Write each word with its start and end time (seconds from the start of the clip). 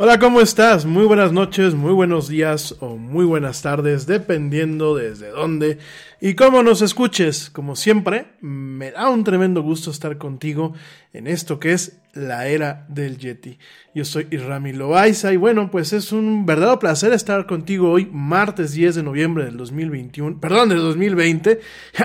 Hola, 0.00 0.20
¿cómo 0.20 0.40
estás? 0.40 0.86
Muy 0.86 1.06
buenas 1.06 1.32
noches, 1.32 1.74
muy 1.74 1.92
buenos 1.92 2.28
días 2.28 2.76
o 2.78 2.96
muy 2.96 3.24
buenas 3.24 3.62
tardes, 3.62 4.06
dependiendo 4.06 4.94
desde 4.94 5.30
dónde 5.30 5.78
y 6.20 6.34
cómo 6.34 6.62
nos 6.62 6.82
escuches. 6.82 7.50
Como 7.50 7.74
siempre, 7.74 8.26
me 8.40 8.92
da 8.92 9.08
un 9.08 9.24
tremendo 9.24 9.60
gusto 9.60 9.90
estar 9.90 10.16
contigo 10.16 10.72
en 11.12 11.26
esto 11.26 11.58
que 11.58 11.72
es 11.72 11.98
la 12.12 12.46
era 12.46 12.86
del 12.88 13.18
Yeti. 13.18 13.58
Yo 13.92 14.04
soy 14.04 14.28
Irami 14.30 14.72
Loaiza 14.72 15.32
y 15.32 15.36
bueno, 15.36 15.68
pues 15.68 15.92
es 15.92 16.12
un 16.12 16.46
verdadero 16.46 16.78
placer 16.78 17.12
estar 17.12 17.46
contigo 17.46 17.90
hoy, 17.90 18.08
martes 18.12 18.74
10 18.74 18.94
de 18.94 19.02
noviembre 19.02 19.46
del 19.46 19.56
2021, 19.56 20.38
perdón, 20.38 20.68
del 20.68 20.78
2020. 20.78 21.60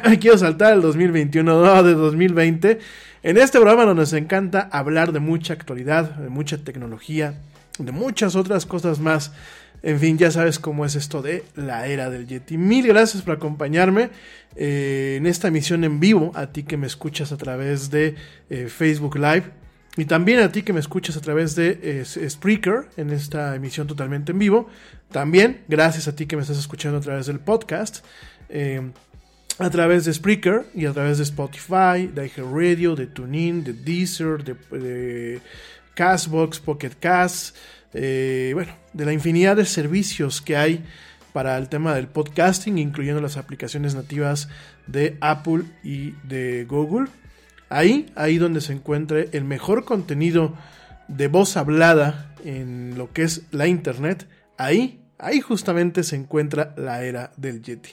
me 0.09 0.17
quiero 0.19 0.39
saltar 0.39 0.73
el 0.73 0.81
2021, 0.81 1.61
no, 1.63 1.83
de 1.83 1.93
2020. 1.93 2.79
En 3.21 3.37
este 3.37 3.59
programa 3.59 3.93
nos 3.93 4.13
encanta 4.13 4.67
hablar 4.71 5.11
de 5.11 5.19
mucha 5.19 5.53
actualidad, 5.53 6.15
de 6.15 6.29
mucha 6.29 6.57
tecnología, 6.57 7.35
de 7.79 7.91
muchas 7.91 8.35
otras 8.35 8.65
cosas 8.65 8.99
más. 8.99 9.31
En 9.83 9.99
fin, 9.99 10.17
ya 10.17 10.31
sabes 10.31 10.59
cómo 10.59 10.85
es 10.85 10.95
esto 10.95 11.21
de 11.21 11.43
la 11.55 11.87
era 11.87 12.09
del 12.09 12.25
Yeti. 12.25 12.57
Mil 12.57 12.87
gracias 12.87 13.21
por 13.21 13.35
acompañarme 13.35 14.11
eh, 14.55 15.15
en 15.17 15.25
esta 15.25 15.49
emisión 15.49 15.83
en 15.83 15.99
vivo, 15.99 16.31
a 16.35 16.47
ti 16.47 16.63
que 16.63 16.77
me 16.77 16.87
escuchas 16.87 17.33
a 17.33 17.37
través 17.37 17.91
de 17.91 18.15
eh, 18.49 18.67
Facebook 18.69 19.17
Live 19.17 19.43
y 19.97 20.05
también 20.05 20.39
a 20.39 20.51
ti 20.51 20.63
que 20.63 20.71
me 20.71 20.79
escuchas 20.79 21.17
a 21.17 21.21
través 21.21 21.55
de 21.55 21.79
eh, 21.83 22.29
Spreaker 22.29 22.87
en 22.95 23.09
esta 23.09 23.55
emisión 23.55 23.85
totalmente 23.85 24.31
en 24.31 24.39
vivo. 24.39 24.69
También 25.11 25.63
gracias 25.67 26.07
a 26.07 26.15
ti 26.15 26.27
que 26.27 26.37
me 26.37 26.43
estás 26.43 26.57
escuchando 26.57 26.99
a 26.99 27.01
través 27.01 27.25
del 27.25 27.39
podcast. 27.39 28.05
a 29.59 29.69
través 29.69 30.05
de 30.05 30.13
Spreaker 30.13 30.65
y 30.73 30.85
a 30.85 30.93
través 30.93 31.17
de 31.17 31.25
Spotify, 31.25 32.07
de 32.07 32.31
Radio, 32.37 32.95
de 32.95 33.07
TuneIn, 33.07 33.63
de 33.63 33.73
Deezer, 33.73 34.43
de, 34.43 34.55
de 34.77 35.41
Castbox, 35.95 36.59
Pocket 36.59 36.91
Cast, 36.99 37.55
eh, 37.93 38.51
bueno, 38.53 38.73
de 38.93 39.05
la 39.05 39.13
infinidad 39.13 39.55
de 39.55 39.65
servicios 39.65 40.41
que 40.41 40.57
hay 40.57 40.83
para 41.33 41.57
el 41.57 41.67
tema 41.67 41.95
del 41.95 42.07
podcasting, 42.07 42.77
incluyendo 42.77 43.21
las 43.21 43.37
aplicaciones 43.37 43.95
nativas 43.95 44.49
de 44.87 45.17
Apple 45.21 45.63
y 45.83 46.11
de 46.23 46.65
Google. 46.65 47.09
Ahí, 47.69 48.11
ahí 48.15 48.37
donde 48.37 48.61
se 48.61 48.73
encuentre 48.73 49.29
el 49.33 49.43
mejor 49.43 49.83
contenido 49.83 50.55
de 51.07 51.27
voz 51.27 51.57
hablada 51.57 52.33
en 52.45 52.97
lo 52.97 53.11
que 53.11 53.23
es 53.23 53.43
la 53.51 53.67
internet, 53.67 54.27
ahí, 54.57 55.01
ahí 55.17 55.41
justamente 55.41 56.03
se 56.03 56.15
encuentra 56.15 56.73
la 56.77 57.03
era 57.03 57.31
del 57.37 57.61
Yeti. 57.61 57.89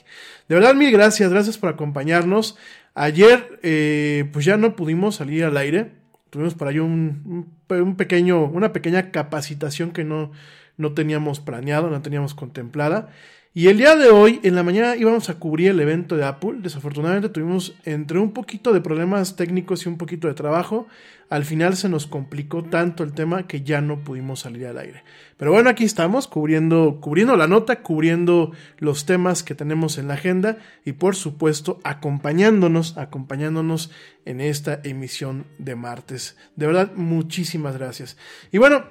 De 0.47 0.55
verdad, 0.55 0.75
mil 0.75 0.91
gracias, 0.91 1.31
gracias 1.31 1.57
por 1.57 1.69
acompañarnos. 1.69 2.57
Ayer, 2.93 3.59
eh, 3.63 4.29
pues 4.31 4.45
ya 4.45 4.57
no 4.57 4.75
pudimos 4.75 5.15
salir 5.15 5.45
al 5.45 5.57
aire 5.57 6.00
tuvimos 6.31 6.55
por 6.55 6.67
ahí 6.67 6.79
un, 6.79 7.53
un, 7.69 7.95
pequeño, 7.95 8.45
una 8.45 8.73
pequeña 8.73 9.11
capacitación 9.11 9.91
que 9.91 10.03
no, 10.03 10.31
no 10.77 10.93
teníamos 10.93 11.39
planeado, 11.39 11.91
no 11.91 12.01
teníamos 12.01 12.33
contemplada. 12.33 13.09
Y 13.53 13.67
el 13.67 13.77
día 13.77 13.97
de 13.97 14.07
hoy, 14.07 14.39
en 14.43 14.55
la 14.55 14.63
mañana, 14.63 14.95
íbamos 14.95 15.29
a 15.29 15.33
cubrir 15.33 15.71
el 15.71 15.79
evento 15.81 16.15
de 16.15 16.23
Apple. 16.23 16.59
Desafortunadamente 16.59 17.27
tuvimos 17.27 17.75
entre 17.83 18.17
un 18.17 18.31
poquito 18.31 18.71
de 18.71 18.79
problemas 18.79 19.35
técnicos 19.35 19.85
y 19.85 19.89
un 19.89 19.97
poquito 19.97 20.29
de 20.29 20.33
trabajo. 20.33 20.87
Al 21.29 21.43
final 21.43 21.75
se 21.75 21.89
nos 21.89 22.07
complicó 22.07 22.63
tanto 22.63 23.03
el 23.03 23.11
tema 23.11 23.47
que 23.47 23.61
ya 23.61 23.81
no 23.81 24.05
pudimos 24.05 24.39
salir 24.39 24.67
al 24.67 24.77
aire. 24.77 25.03
Pero 25.35 25.51
bueno, 25.51 25.69
aquí 25.69 25.83
estamos 25.83 26.29
cubriendo, 26.29 26.99
cubriendo 27.01 27.35
la 27.35 27.47
nota, 27.47 27.81
cubriendo 27.81 28.53
los 28.77 29.05
temas 29.05 29.43
que 29.43 29.53
tenemos 29.53 29.97
en 29.97 30.07
la 30.07 30.13
agenda 30.13 30.57
y 30.85 30.93
por 30.93 31.17
supuesto 31.17 31.81
acompañándonos, 31.83 32.97
acompañándonos 32.97 33.91
en 34.23 34.39
esta 34.39 34.79
emisión 34.85 35.45
de 35.57 35.75
martes. 35.75 36.37
De 36.55 36.67
verdad, 36.67 36.93
muchísimas 36.95 37.77
gracias. 37.77 38.15
Y 38.53 38.59
bueno, 38.59 38.85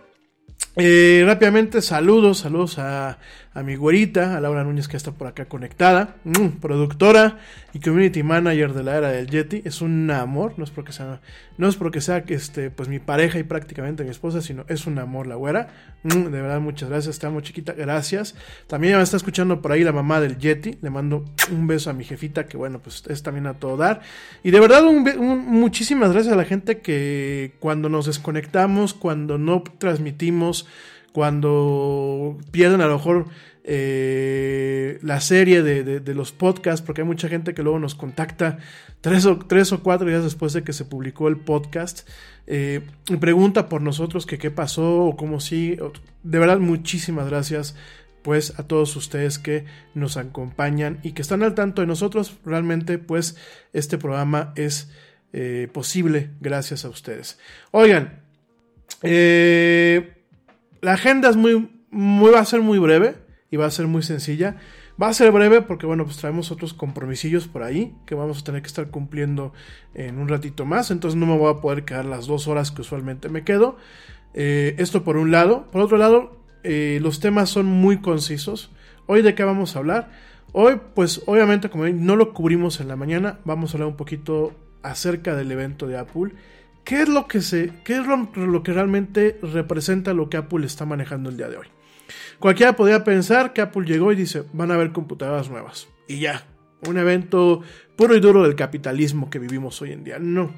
eh, 0.76 1.24
rápidamente, 1.26 1.82
saludos, 1.82 2.38
saludos 2.38 2.78
a, 2.78 3.18
a, 3.52 3.62
mi 3.62 3.76
güerita, 3.76 4.36
a 4.36 4.40
Laura 4.40 4.64
Núñez 4.64 4.88
que 4.88 4.96
está 4.96 5.12
por 5.12 5.26
acá 5.26 5.46
conectada, 5.46 6.16
mm, 6.24 6.60
productora 6.60 7.38
y 7.72 7.80
community 7.80 8.22
manager 8.22 8.72
de 8.72 8.82
la 8.82 8.96
era 8.96 9.08
del 9.10 9.28
Yeti. 9.28 9.62
Es 9.64 9.80
un 9.80 10.10
amor, 10.10 10.54
no 10.56 10.64
es 10.64 10.70
porque 10.70 10.92
sea, 10.92 11.20
no 11.58 11.68
es 11.68 11.76
porque 11.76 12.00
sea 12.00 12.24
este, 12.28 12.70
pues 12.70 12.88
mi 12.88 12.98
pareja 12.98 13.38
y 13.38 13.42
prácticamente 13.42 14.04
mi 14.04 14.10
esposa, 14.10 14.40
sino 14.40 14.64
es 14.68 14.86
un 14.86 14.98
amor 14.98 15.26
la 15.26 15.34
güera. 15.34 15.68
Mm, 16.02 16.30
de 16.30 16.42
verdad, 16.42 16.60
muchas 16.60 16.88
gracias, 16.88 17.14
está 17.14 17.30
muy 17.30 17.42
chiquita, 17.42 17.72
gracias. 17.72 18.34
También 18.66 18.96
me 18.96 19.02
está 19.02 19.16
escuchando 19.16 19.60
por 19.60 19.72
ahí 19.72 19.84
la 19.84 19.92
mamá 19.92 20.20
del 20.20 20.38
Yeti, 20.38 20.78
le 20.80 20.90
mando 20.90 21.24
un 21.50 21.66
beso 21.66 21.90
a 21.90 21.92
mi 21.92 22.04
jefita, 22.04 22.46
que 22.46 22.56
bueno, 22.56 22.80
pues 22.80 23.02
es 23.08 23.22
también 23.22 23.46
a 23.46 23.54
todo 23.54 23.76
dar. 23.76 24.00
Y 24.42 24.50
de 24.50 24.60
verdad, 24.60 24.82
muchísimas 24.82 26.12
gracias 26.12 26.32
a 26.32 26.36
la 26.36 26.44
gente 26.44 26.78
que 26.78 27.54
cuando 27.58 27.88
nos 27.88 28.06
desconectamos, 28.06 28.94
cuando 28.94 29.38
no 29.38 29.62
transmitimos, 29.78 30.66
cuando 31.12 32.38
pierden 32.50 32.80
a 32.80 32.86
lo 32.86 32.94
mejor 32.94 33.26
eh, 33.72 34.98
la 35.00 35.20
serie 35.20 35.62
de, 35.62 36.14
los 36.14 36.32
podcasts, 36.32 36.84
porque 36.84 37.02
hay 37.02 37.06
mucha 37.06 37.28
gente 37.28 37.54
que 37.54 37.62
luego 37.62 37.78
nos 37.78 37.94
contacta 37.94 38.58
tres 39.00 39.26
o, 39.26 39.38
tres 39.38 39.70
o 39.70 39.80
cuatro 39.84 40.08
días 40.08 40.24
después 40.24 40.52
de 40.52 40.64
que 40.64 40.72
se 40.72 40.84
publicó 40.84 41.28
el 41.28 41.36
podcast 41.36 42.00
eh, 42.48 42.80
y 43.08 43.16
pregunta 43.18 43.68
por 43.68 43.80
nosotros 43.80 44.26
que 44.26 44.38
qué 44.38 44.50
pasó 44.50 45.04
o 45.04 45.16
cómo 45.16 45.38
sí. 45.38 45.76
De 46.24 46.40
verdad, 46.40 46.58
muchísimas 46.58 47.28
gracias 47.28 47.76
pues 48.22 48.58
a 48.58 48.66
todos 48.66 48.96
ustedes 48.96 49.38
que 49.38 49.66
nos 49.94 50.16
acompañan 50.16 50.98
y 51.04 51.12
que 51.12 51.22
están 51.22 51.44
al 51.44 51.54
tanto 51.54 51.80
de 51.80 51.86
nosotros. 51.86 52.38
Realmente 52.44 52.98
pues 52.98 53.36
este 53.72 53.98
programa 53.98 54.52
es 54.56 54.90
eh, 55.32 55.68
posible 55.72 56.30
gracias 56.40 56.84
a 56.84 56.88
ustedes. 56.88 57.38
Oigan, 57.70 58.20
la 59.00 60.92
agenda 60.92 61.30
es 61.30 61.36
muy, 61.36 61.70
muy, 61.92 62.32
va 62.32 62.40
a 62.40 62.44
ser 62.44 62.62
muy 62.62 62.80
breve 62.80 63.14
y 63.50 63.56
va 63.56 63.66
a 63.66 63.70
ser 63.70 63.86
muy 63.86 64.02
sencilla. 64.02 64.56
Va 65.00 65.08
a 65.08 65.12
ser 65.12 65.32
breve 65.32 65.62
porque, 65.62 65.86
bueno, 65.86 66.04
pues 66.04 66.18
traemos 66.18 66.50
otros 66.50 66.72
compromisillos 66.72 67.48
por 67.48 67.62
ahí 67.62 67.94
que 68.06 68.14
vamos 68.14 68.40
a 68.40 68.44
tener 68.44 68.62
que 68.62 68.68
estar 68.68 68.90
cumpliendo 68.90 69.52
en 69.94 70.18
un 70.18 70.28
ratito 70.28 70.64
más. 70.64 70.90
Entonces 70.90 71.18
no 71.18 71.26
me 71.26 71.36
voy 71.36 71.52
a 71.52 71.60
poder 71.60 71.84
quedar 71.84 72.04
las 72.04 72.26
dos 72.26 72.46
horas 72.46 72.70
que 72.70 72.82
usualmente 72.82 73.28
me 73.28 73.42
quedo. 73.42 73.76
Eh, 74.34 74.76
esto 74.78 75.02
por 75.02 75.16
un 75.16 75.30
lado. 75.30 75.70
Por 75.70 75.80
otro 75.80 75.96
lado, 75.96 76.38
eh, 76.62 76.98
los 77.02 77.18
temas 77.20 77.50
son 77.50 77.66
muy 77.66 78.00
concisos. 78.00 78.70
Hoy 79.06 79.22
de 79.22 79.34
qué 79.34 79.42
vamos 79.42 79.74
a 79.74 79.80
hablar. 79.80 80.10
Hoy, 80.52 80.80
pues 80.94 81.22
obviamente, 81.26 81.70
como 81.70 81.86
no 81.88 82.16
lo 82.16 82.32
cubrimos 82.32 82.80
en 82.80 82.88
la 82.88 82.96
mañana. 82.96 83.40
Vamos 83.44 83.72
a 83.72 83.78
hablar 83.78 83.88
un 83.88 83.96
poquito 83.96 84.54
acerca 84.82 85.34
del 85.34 85.50
evento 85.50 85.88
de 85.88 85.98
Apple. 85.98 86.34
¿Qué 86.84 87.02
es 87.02 87.08
lo 87.08 87.26
que 87.26 87.40
se, 87.40 87.72
qué 87.84 87.98
es 87.98 88.06
lo 88.06 88.62
que 88.62 88.72
realmente 88.72 89.38
representa 89.42 90.14
lo 90.14 90.28
que 90.28 90.36
Apple 90.36 90.66
está 90.66 90.86
manejando 90.86 91.30
el 91.30 91.36
día 91.36 91.48
de 91.48 91.56
hoy? 91.56 91.66
Cualquiera 92.38 92.76
podría 92.76 93.04
pensar 93.04 93.52
que 93.52 93.60
Apple 93.60 93.86
llegó 93.86 94.12
y 94.12 94.16
dice, 94.16 94.44
van 94.52 94.70
a 94.70 94.74
haber 94.74 94.92
computadoras 94.92 95.50
nuevas. 95.50 95.88
Y 96.08 96.20
ya, 96.20 96.44
un 96.86 96.98
evento 96.98 97.62
puro 97.96 98.16
y 98.16 98.20
duro 98.20 98.42
del 98.42 98.56
capitalismo 98.56 99.30
que 99.30 99.38
vivimos 99.38 99.80
hoy 99.82 99.92
en 99.92 100.04
día. 100.04 100.18
No, 100.18 100.52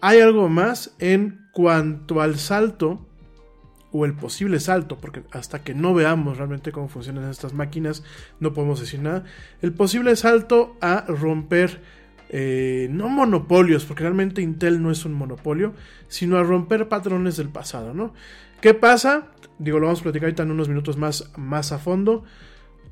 hay 0.00 0.20
algo 0.20 0.48
más 0.48 0.94
en 0.98 1.46
cuanto 1.52 2.20
al 2.20 2.38
salto 2.38 3.06
o 3.92 4.04
el 4.04 4.14
posible 4.14 4.60
salto, 4.60 4.98
porque 4.98 5.22
hasta 5.32 5.62
que 5.62 5.74
no 5.74 5.94
veamos 5.94 6.36
realmente 6.38 6.72
cómo 6.72 6.88
funcionan 6.88 7.28
estas 7.30 7.54
máquinas, 7.54 8.04
no 8.38 8.52
podemos 8.52 8.80
decir 8.80 9.00
nada. 9.00 9.24
El 9.62 9.72
posible 9.72 10.14
salto 10.16 10.76
a 10.80 11.04
romper, 11.08 11.80
eh, 12.28 12.88
no 12.90 13.08
monopolios, 13.08 13.84
porque 13.84 14.04
realmente 14.04 14.42
Intel 14.42 14.80
no 14.80 14.90
es 14.90 15.04
un 15.04 15.12
monopolio, 15.12 15.74
sino 16.08 16.38
a 16.38 16.44
romper 16.44 16.88
patrones 16.88 17.36
del 17.36 17.48
pasado, 17.48 17.92
¿no? 17.92 18.14
¿Qué 18.60 18.74
pasa? 18.74 19.28
Digo, 19.58 19.78
lo 19.78 19.86
vamos 19.86 20.00
a 20.00 20.02
platicar 20.02 20.26
ahorita 20.26 20.42
en 20.42 20.50
unos 20.50 20.68
minutos 20.68 20.98
más, 20.98 21.32
más 21.38 21.72
a 21.72 21.78
fondo. 21.78 22.24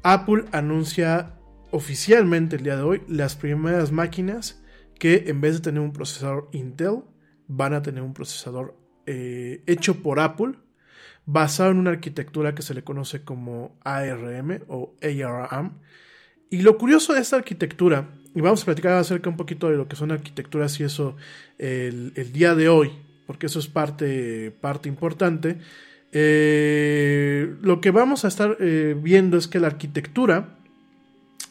Apple 0.03 0.45
anuncia 0.53 1.35
oficialmente 1.71 2.57
el 2.57 2.63
día 2.63 2.77
de 2.77 2.83
hoy 2.83 3.03
las 3.07 3.37
primeras 3.37 3.93
máquinas 3.93 4.63
que 4.99 5.25
en 5.27 5.43
vez 5.43 5.55
de 5.55 5.61
tener 5.61 5.81
un 5.81 5.93
procesador 5.93 6.49
Intel, 6.53 7.03
van 7.47 7.75
a 7.75 7.83
tener 7.83 8.03
un 8.03 8.15
procesador 8.15 8.77
eh, 9.07 9.63
hecho 9.67 10.03
por 10.03 10.21
Apple, 10.21 10.55
basado 11.27 11.71
en 11.71 11.79
una 11.79 11.91
arquitectura 11.91 12.55
que 12.55 12.63
se 12.63 12.75
le 12.75 12.83
conoce 12.83 13.23
como 13.23 13.79
ARM 13.85 14.63
o 14.69 14.95
ARM. 15.03 15.79
Y 16.51 16.63
lo 16.63 16.79
curioso 16.79 17.13
de 17.13 17.21
esta 17.21 17.37
arquitectura, 17.37 18.09
y 18.35 18.41
vamos 18.41 18.63
a 18.63 18.65
platicar 18.65 18.95
acerca 18.95 19.29
un 19.29 19.37
poquito 19.37 19.69
de 19.71 19.77
lo 19.77 19.87
que 19.87 19.97
son 19.97 20.13
arquitecturas 20.13 20.81
y 20.81 20.85
eso 20.85 21.17
el, 21.59 22.13
el 22.17 22.33
día 22.33 22.55
de 22.55 22.69
hoy, 22.69 22.91
porque 23.29 23.45
eso 23.45 23.59
es 23.59 23.69
parte, 23.69 24.51
parte 24.59 24.89
importante. 24.89 25.59
Eh, 26.13 27.57
lo 27.61 27.83
que 27.83 27.91
vamos 27.91 28.25
a 28.25 28.29
estar 28.29 28.57
eh, 28.59 28.97
viendo 28.99 29.37
es 29.37 29.47
que 29.47 29.61
la 29.61 29.67
arquitectura, 29.67 30.57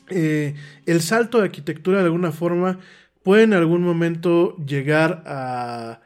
eh, 0.10 0.56
el 0.88 1.02
salto 1.02 1.38
de 1.38 1.44
arquitectura 1.44 2.00
de 2.00 2.06
alguna 2.06 2.32
forma 2.32 2.80
puede 3.22 3.44
en 3.44 3.54
algún 3.54 3.84
momento 3.84 4.58
llegar 4.66 5.22
a 5.28 6.02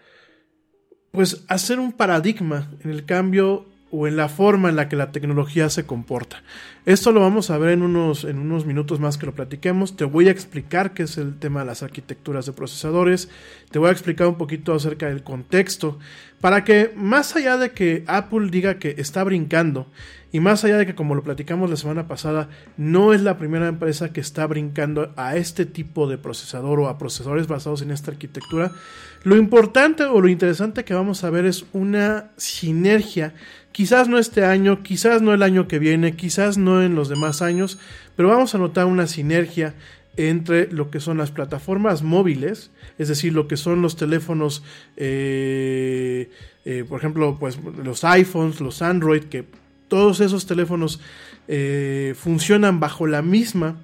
pues 1.12 1.46
hacer 1.48 1.80
un 1.80 1.94
paradigma 1.94 2.70
en 2.84 2.90
el 2.90 3.06
cambio 3.06 3.71
o 3.92 4.08
en 4.08 4.16
la 4.16 4.30
forma 4.30 4.70
en 4.70 4.76
la 4.76 4.90
que 4.90 4.96
la 4.96 5.12
tecnología 5.12 5.70
se 5.70 5.86
comporta. 5.86 6.44
Esto 6.86 7.12
lo 7.12 7.20
vamos 7.20 7.52
a 7.52 7.58
ver 7.58 7.72
en 7.72 7.84
unos, 7.84 8.24
en 8.24 8.40
unos 8.40 8.66
minutos 8.66 9.00
más 9.00 9.18
que 9.18 9.26
lo 9.26 9.36
platiquemos. 9.36 9.96
Te 9.96 10.06
voy 10.06 10.30
a 10.30 10.32
explicar 10.32 10.94
qué 10.94 11.04
es 11.04 11.18
el 11.18 11.38
tema 11.38 11.60
de 11.60 11.68
las 11.68 11.84
arquitecturas 11.84 12.46
de 12.46 12.54
procesadores. 12.54 13.30
Te 13.70 13.80
voy 13.80 13.90
a 13.90 13.92
explicar 13.92 14.28
un 14.28 14.38
poquito 14.38 14.74
acerca 14.74 15.08
del 15.08 15.24
contexto. 15.24 16.00
Para 16.40 16.64
que 16.64 16.92
más 16.96 17.36
allá 17.36 17.58
de 17.58 17.72
que 17.72 18.04
Apple 18.08 18.48
diga 18.50 18.80
que 18.80 18.96
está 18.98 19.24
brincando 19.24 19.88
y 20.32 20.40
más 20.40 20.64
allá 20.64 20.78
de 20.78 20.86
que 20.86 20.96
como 20.96 21.14
lo 21.14 21.24
platicamos 21.24 21.70
la 21.70 21.76
semana 21.76 22.08
pasada, 22.08 22.50
no 22.78 23.14
es 23.14 23.22
la 23.22 23.38
primera 23.38 23.68
empresa 23.68 24.14
que 24.14 24.22
está 24.22 24.48
brincando 24.48 25.14
a 25.18 25.36
este 25.36 25.66
tipo 25.66 26.08
de 26.08 26.18
procesador 26.18 26.80
o 26.80 26.88
a 26.88 26.98
procesadores 26.98 27.48
basados 27.48 27.82
en 27.82 27.92
esta 27.92 28.12
arquitectura, 28.12 28.72
lo 29.24 29.36
importante 29.36 30.04
o 30.06 30.22
lo 30.22 30.30
interesante 30.30 30.86
que 30.86 30.94
vamos 30.94 31.24
a 31.24 31.30
ver 31.30 31.46
es 31.46 31.66
una 31.74 32.32
sinergia 32.38 33.34
Quizás 33.72 34.08
no 34.10 34.18
este 34.18 34.46
año, 34.46 34.84
quizás 34.84 35.22
no 35.22 35.34
el 35.34 35.44
año 35.44 35.68
que 35.68 35.80
viene, 35.80 36.16
quizás 36.16 36.58
no 36.58 36.84
en 36.84 36.96
los 36.96 37.08
demás 37.10 37.42
años, 37.42 37.80
pero 38.16 38.30
vamos 38.30 38.54
a 38.54 38.58
notar 38.58 38.86
una 38.86 39.08
sinergia 39.08 39.76
entre 40.18 40.72
lo 40.72 40.92
que 40.92 41.00
son 41.00 41.18
las 41.18 41.32
plataformas 41.32 42.04
móviles, 42.04 42.72
es 42.98 43.08
decir, 43.08 43.34
lo 43.34 43.48
que 43.48 43.56
son 43.56 43.82
los 43.82 43.96
teléfonos, 43.96 44.64
eh, 44.98 46.30
eh, 46.66 46.84
por 46.88 47.00
ejemplo, 47.00 47.38
pues 47.40 47.58
los 47.84 48.04
iPhones, 48.04 48.60
los 48.60 48.82
Android, 48.82 49.24
que 49.24 49.46
todos 49.88 50.20
esos 50.20 50.46
teléfonos 50.46 51.00
eh, 51.48 52.14
funcionan 52.18 52.80
bajo 52.80 53.08
la 53.08 53.22
misma, 53.22 53.78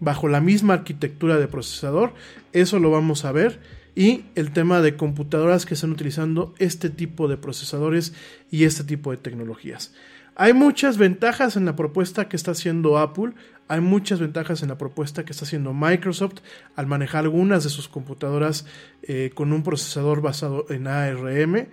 bajo 0.00 0.28
la 0.28 0.40
misma 0.40 0.74
arquitectura 0.74 1.38
de 1.38 1.48
procesador. 1.48 2.12
Eso 2.52 2.78
lo 2.78 2.90
vamos 2.90 3.24
a 3.24 3.32
ver 3.32 3.60
y 3.98 4.26
el 4.36 4.52
tema 4.52 4.80
de 4.80 4.96
computadoras 4.96 5.66
que 5.66 5.74
están 5.74 5.90
utilizando 5.90 6.54
este 6.60 6.88
tipo 6.88 7.26
de 7.26 7.36
procesadores 7.36 8.14
y 8.48 8.62
este 8.62 8.84
tipo 8.84 9.10
de 9.10 9.16
tecnologías. 9.16 9.92
Hay 10.36 10.52
muchas 10.52 10.98
ventajas 10.98 11.56
en 11.56 11.64
la 11.64 11.74
propuesta 11.74 12.28
que 12.28 12.36
está 12.36 12.52
haciendo 12.52 12.96
Apple, 12.96 13.32
hay 13.66 13.80
muchas 13.80 14.20
ventajas 14.20 14.62
en 14.62 14.68
la 14.68 14.78
propuesta 14.78 15.24
que 15.24 15.32
está 15.32 15.46
haciendo 15.46 15.74
Microsoft 15.74 16.42
al 16.76 16.86
manejar 16.86 17.24
algunas 17.24 17.64
de 17.64 17.70
sus 17.70 17.88
computadoras 17.88 18.66
eh, 19.02 19.32
con 19.34 19.52
un 19.52 19.64
procesador 19.64 20.22
basado 20.22 20.66
en 20.70 20.86
ARM. 20.86 21.66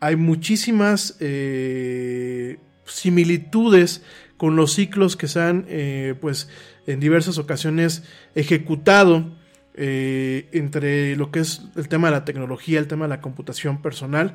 Hay 0.00 0.16
muchísimas 0.16 1.18
eh, 1.20 2.58
similitudes 2.84 4.02
con 4.36 4.56
los 4.56 4.72
ciclos 4.72 5.16
que 5.16 5.28
se 5.28 5.40
han 5.40 5.66
eh, 5.68 6.16
pues 6.20 6.48
en 6.88 6.98
diversas 6.98 7.38
ocasiones 7.38 8.02
ejecutado 8.34 9.38
eh, 9.82 10.50
entre 10.52 11.16
lo 11.16 11.30
que 11.30 11.40
es 11.40 11.62
el 11.74 11.88
tema 11.88 12.08
de 12.08 12.12
la 12.12 12.26
tecnología, 12.26 12.78
el 12.78 12.86
tema 12.86 13.06
de 13.06 13.08
la 13.08 13.22
computación 13.22 13.80
personal. 13.80 14.34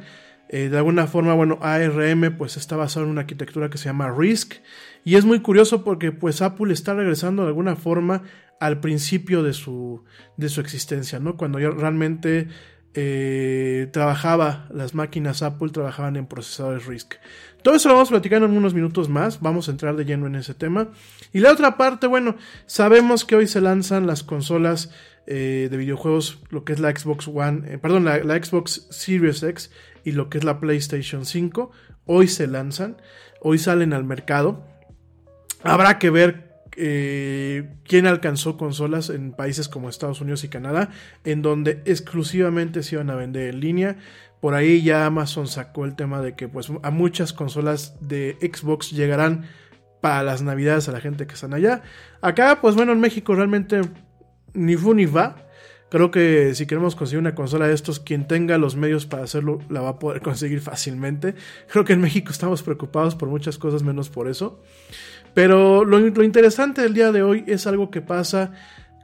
Eh, 0.50 0.70
de 0.70 0.78
alguna 0.78 1.06
forma, 1.06 1.36
bueno, 1.36 1.60
ARM 1.62 2.36
pues 2.36 2.58
está 2.58 2.76
basado 2.76 3.06
en 3.06 3.12
una 3.12 3.22
arquitectura 3.22 3.70
que 3.70 3.78
se 3.78 3.86
llama 3.86 4.12
RISC 4.12 4.56
y 5.04 5.18
es 5.18 5.26
muy 5.26 5.42
curioso 5.42 5.84
porque 5.84 6.12
pues 6.12 6.42
Apple 6.42 6.74
está 6.74 6.96
regresando 6.96 7.44
de 7.44 7.50
alguna 7.50 7.76
forma 7.76 8.24
al 8.60 8.80
principio 8.80 9.44
de 9.44 9.54
su, 9.54 10.04
de 10.36 10.50
su 10.50 10.62
existencia, 10.62 11.20
¿no? 11.20 11.38
Cuando 11.38 11.60
ya 11.60 11.70
realmente 11.70 12.48
eh, 12.96 13.88
trabajaba, 13.92 14.68
las 14.74 14.96
máquinas 14.96 15.44
Apple 15.44 15.70
trabajaban 15.70 16.16
en 16.16 16.26
procesadores 16.26 16.88
RISC. 16.88 17.20
Todo 17.62 17.76
eso 17.76 17.90
lo 17.90 17.96
vamos 17.96 18.10
a 18.10 18.14
platicar 18.14 18.42
en 18.42 18.58
unos 18.58 18.74
minutos 18.74 19.10
más, 19.10 19.42
vamos 19.42 19.68
a 19.68 19.72
entrar 19.72 19.96
de 19.96 20.06
lleno 20.06 20.26
en 20.26 20.36
ese 20.36 20.56
tema. 20.56 20.90
Y 21.34 21.40
la 21.40 21.52
otra 21.52 21.78
parte, 21.78 22.08
bueno, 22.08 22.36
sabemos 22.66 23.26
que 23.26 23.36
hoy 23.36 23.48
se 23.48 23.62
lanzan 23.62 24.08
las 24.08 24.24
consolas 24.24 24.92
eh, 25.28 25.70
de 25.72 25.78
videojuegos, 25.78 26.44
lo 26.50 26.64
que 26.64 26.74
es 26.74 26.80
la 26.80 26.96
Xbox 26.96 27.28
One, 27.28 27.64
eh, 27.66 27.78
perdón, 27.80 28.06
la, 28.06 28.20
Xbox 28.20 28.88
Series 28.92 29.42
X 29.42 29.72
y 30.04 30.12
lo 30.12 30.30
que 30.30 30.38
es 30.38 30.44
la 30.44 30.60
PlayStation 30.60 31.26
5, 31.26 31.72
hoy 32.06 32.28
se 32.28 32.46
lanzan, 32.46 32.98
hoy 33.42 33.58
salen 33.58 33.94
al 33.94 34.04
mercado. 34.04 34.68
Habrá 35.64 35.98
que 35.98 36.12
ver 36.12 36.62
eh, 36.78 37.74
quién 37.86 38.06
alcanzó 38.06 38.56
consolas 38.56 39.10
en 39.10 39.32
países 39.32 39.68
como 39.68 39.90
Estados 39.90 40.22
Unidos 40.22 40.44
y 40.44 40.50
Canadá, 40.50 40.92
en 41.24 41.42
donde 41.42 41.82
exclusivamente 41.86 42.84
se 42.84 42.96
iban 42.96 43.10
a 43.10 43.16
vender 43.16 43.50
en 43.50 43.62
línea. 43.62 43.98
Por 44.42 44.54
ahí 44.54 44.84
ya 44.84 45.08
Amazon 45.08 45.48
sacó 45.48 45.86
el 45.86 45.96
tema 45.96 46.22
de 46.22 46.36
que 46.36 46.48
pues 46.48 46.72
a 46.84 46.92
muchas 46.92 47.34
consolas 47.34 47.96
de 48.00 48.38
Xbox 48.42 48.92
llegarán 48.92 49.46
para 50.02 50.22
las 50.22 50.44
navidades 50.44 50.88
a 50.88 50.92
la 50.92 51.02
gente 51.02 51.26
que 51.26 51.34
están 51.34 51.56
allá. 51.56 51.82
Acá, 52.22 52.60
pues 52.62 52.76
bueno, 52.76 52.92
en 52.92 53.00
México 53.00 53.34
realmente 53.34 53.82
ni 54.56 54.76
fu 54.76 54.94
ni 54.94 55.06
va. 55.06 55.46
Creo 55.90 56.12
que 56.12 56.56
si 56.56 56.66
queremos 56.66 56.96
conseguir 56.96 57.20
una 57.20 57.36
consola 57.36 57.68
de 57.68 57.74
estos, 57.74 58.00
quien 58.00 58.28
tenga 58.28 58.58
los 58.58 58.76
medios 58.76 59.06
para 59.06 59.24
hacerlo 59.24 59.60
la 59.70 59.82
va 59.82 59.90
a 59.90 60.00
poder 60.00 60.22
conseguir 60.24 60.62
fácilmente. 60.62 61.36
Creo 61.72 61.86
que 61.86 61.94
en 61.94 62.02
México 62.02 62.32
estamos 62.32 62.64
preocupados 62.64 63.16
por 63.16 63.30
muchas 63.30 63.58
cosas 63.58 63.84
menos 63.84 64.10
por 64.10 64.28
eso. 64.28 64.62
Pero 65.34 65.84
lo, 65.84 66.00
interesante 66.24 66.82
del 66.82 66.94
día 66.94 67.12
de 67.12 67.22
hoy 67.22 67.44
es 67.46 67.68
algo 67.68 67.92
que 67.92 68.02
pasa 68.02 68.54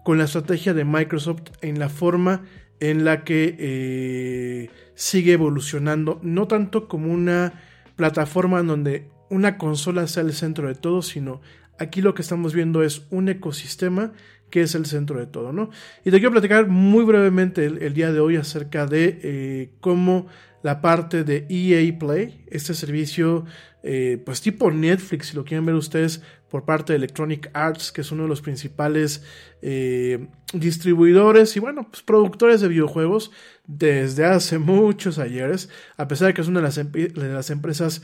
con 0.03 0.17
la 0.17 0.23
estrategia 0.23 0.73
de 0.73 0.85
Microsoft 0.85 1.43
en 1.61 1.77
la 1.77 1.89
forma 1.89 2.43
en 2.79 3.03
la 3.05 3.23
que 3.23 3.55
eh, 3.59 4.69
sigue 4.95 5.33
evolucionando, 5.33 6.19
no 6.23 6.47
tanto 6.47 6.87
como 6.87 7.11
una 7.11 7.53
plataforma 7.95 8.61
en 8.61 8.67
donde 8.67 9.09
una 9.29 9.57
consola 9.57 10.07
sea 10.07 10.23
el 10.23 10.33
centro 10.33 10.67
de 10.67 10.75
todo, 10.75 11.01
sino 11.01 11.41
aquí 11.77 12.01
lo 12.01 12.13
que 12.13 12.21
estamos 12.21 12.53
viendo 12.53 12.81
es 12.81 13.05
un 13.11 13.27
ecosistema 13.29 14.13
que 14.51 14.61
es 14.61 14.75
el 14.75 14.85
centro 14.85 15.19
de 15.19 15.25
todo, 15.25 15.51
¿no? 15.51 15.71
Y 16.05 16.11
te 16.11 16.17
quiero 16.17 16.31
platicar 16.31 16.67
muy 16.67 17.03
brevemente 17.03 17.65
el, 17.65 17.93
día 17.93 18.11
de 18.11 18.19
hoy 18.19 18.35
acerca 18.35 18.85
de 18.85 19.19
eh, 19.23 19.69
cómo 19.79 20.27
la 20.61 20.81
parte 20.81 21.23
de 21.23 21.47
EA 21.49 21.97
Play, 21.97 22.45
este 22.49 22.73
servicio, 22.73 23.45
eh, 23.81 24.21
pues 24.23 24.41
tipo 24.41 24.69
Netflix, 24.69 25.27
si 25.27 25.35
lo 25.35 25.43
quieren 25.43 25.65
ver 25.65 25.75
ustedes, 25.75 26.21
por 26.49 26.65
parte 26.65 26.93
de 26.93 26.97
Electronic 26.97 27.49
Arts, 27.53 27.91
que 27.91 28.01
es 28.01 28.11
uno 28.11 28.23
de 28.23 28.29
los 28.29 28.41
principales 28.41 29.23
eh, 29.61 30.27
distribuidores 30.53 31.55
y, 31.55 31.59
bueno, 31.59 31.87
pues 31.89 32.03
productores 32.03 32.61
de 32.61 32.67
videojuegos 32.67 33.31
desde 33.65 34.25
hace 34.25 34.57
muchos 34.59 35.17
ayeres, 35.17 35.69
a 35.97 36.07
pesar 36.07 36.27
de 36.27 36.33
que 36.33 36.41
es 36.41 36.47
una 36.47 36.59
de 36.59 36.65
las, 36.65 36.75
de 36.75 37.11
las 37.15 37.49
empresas 37.49 38.03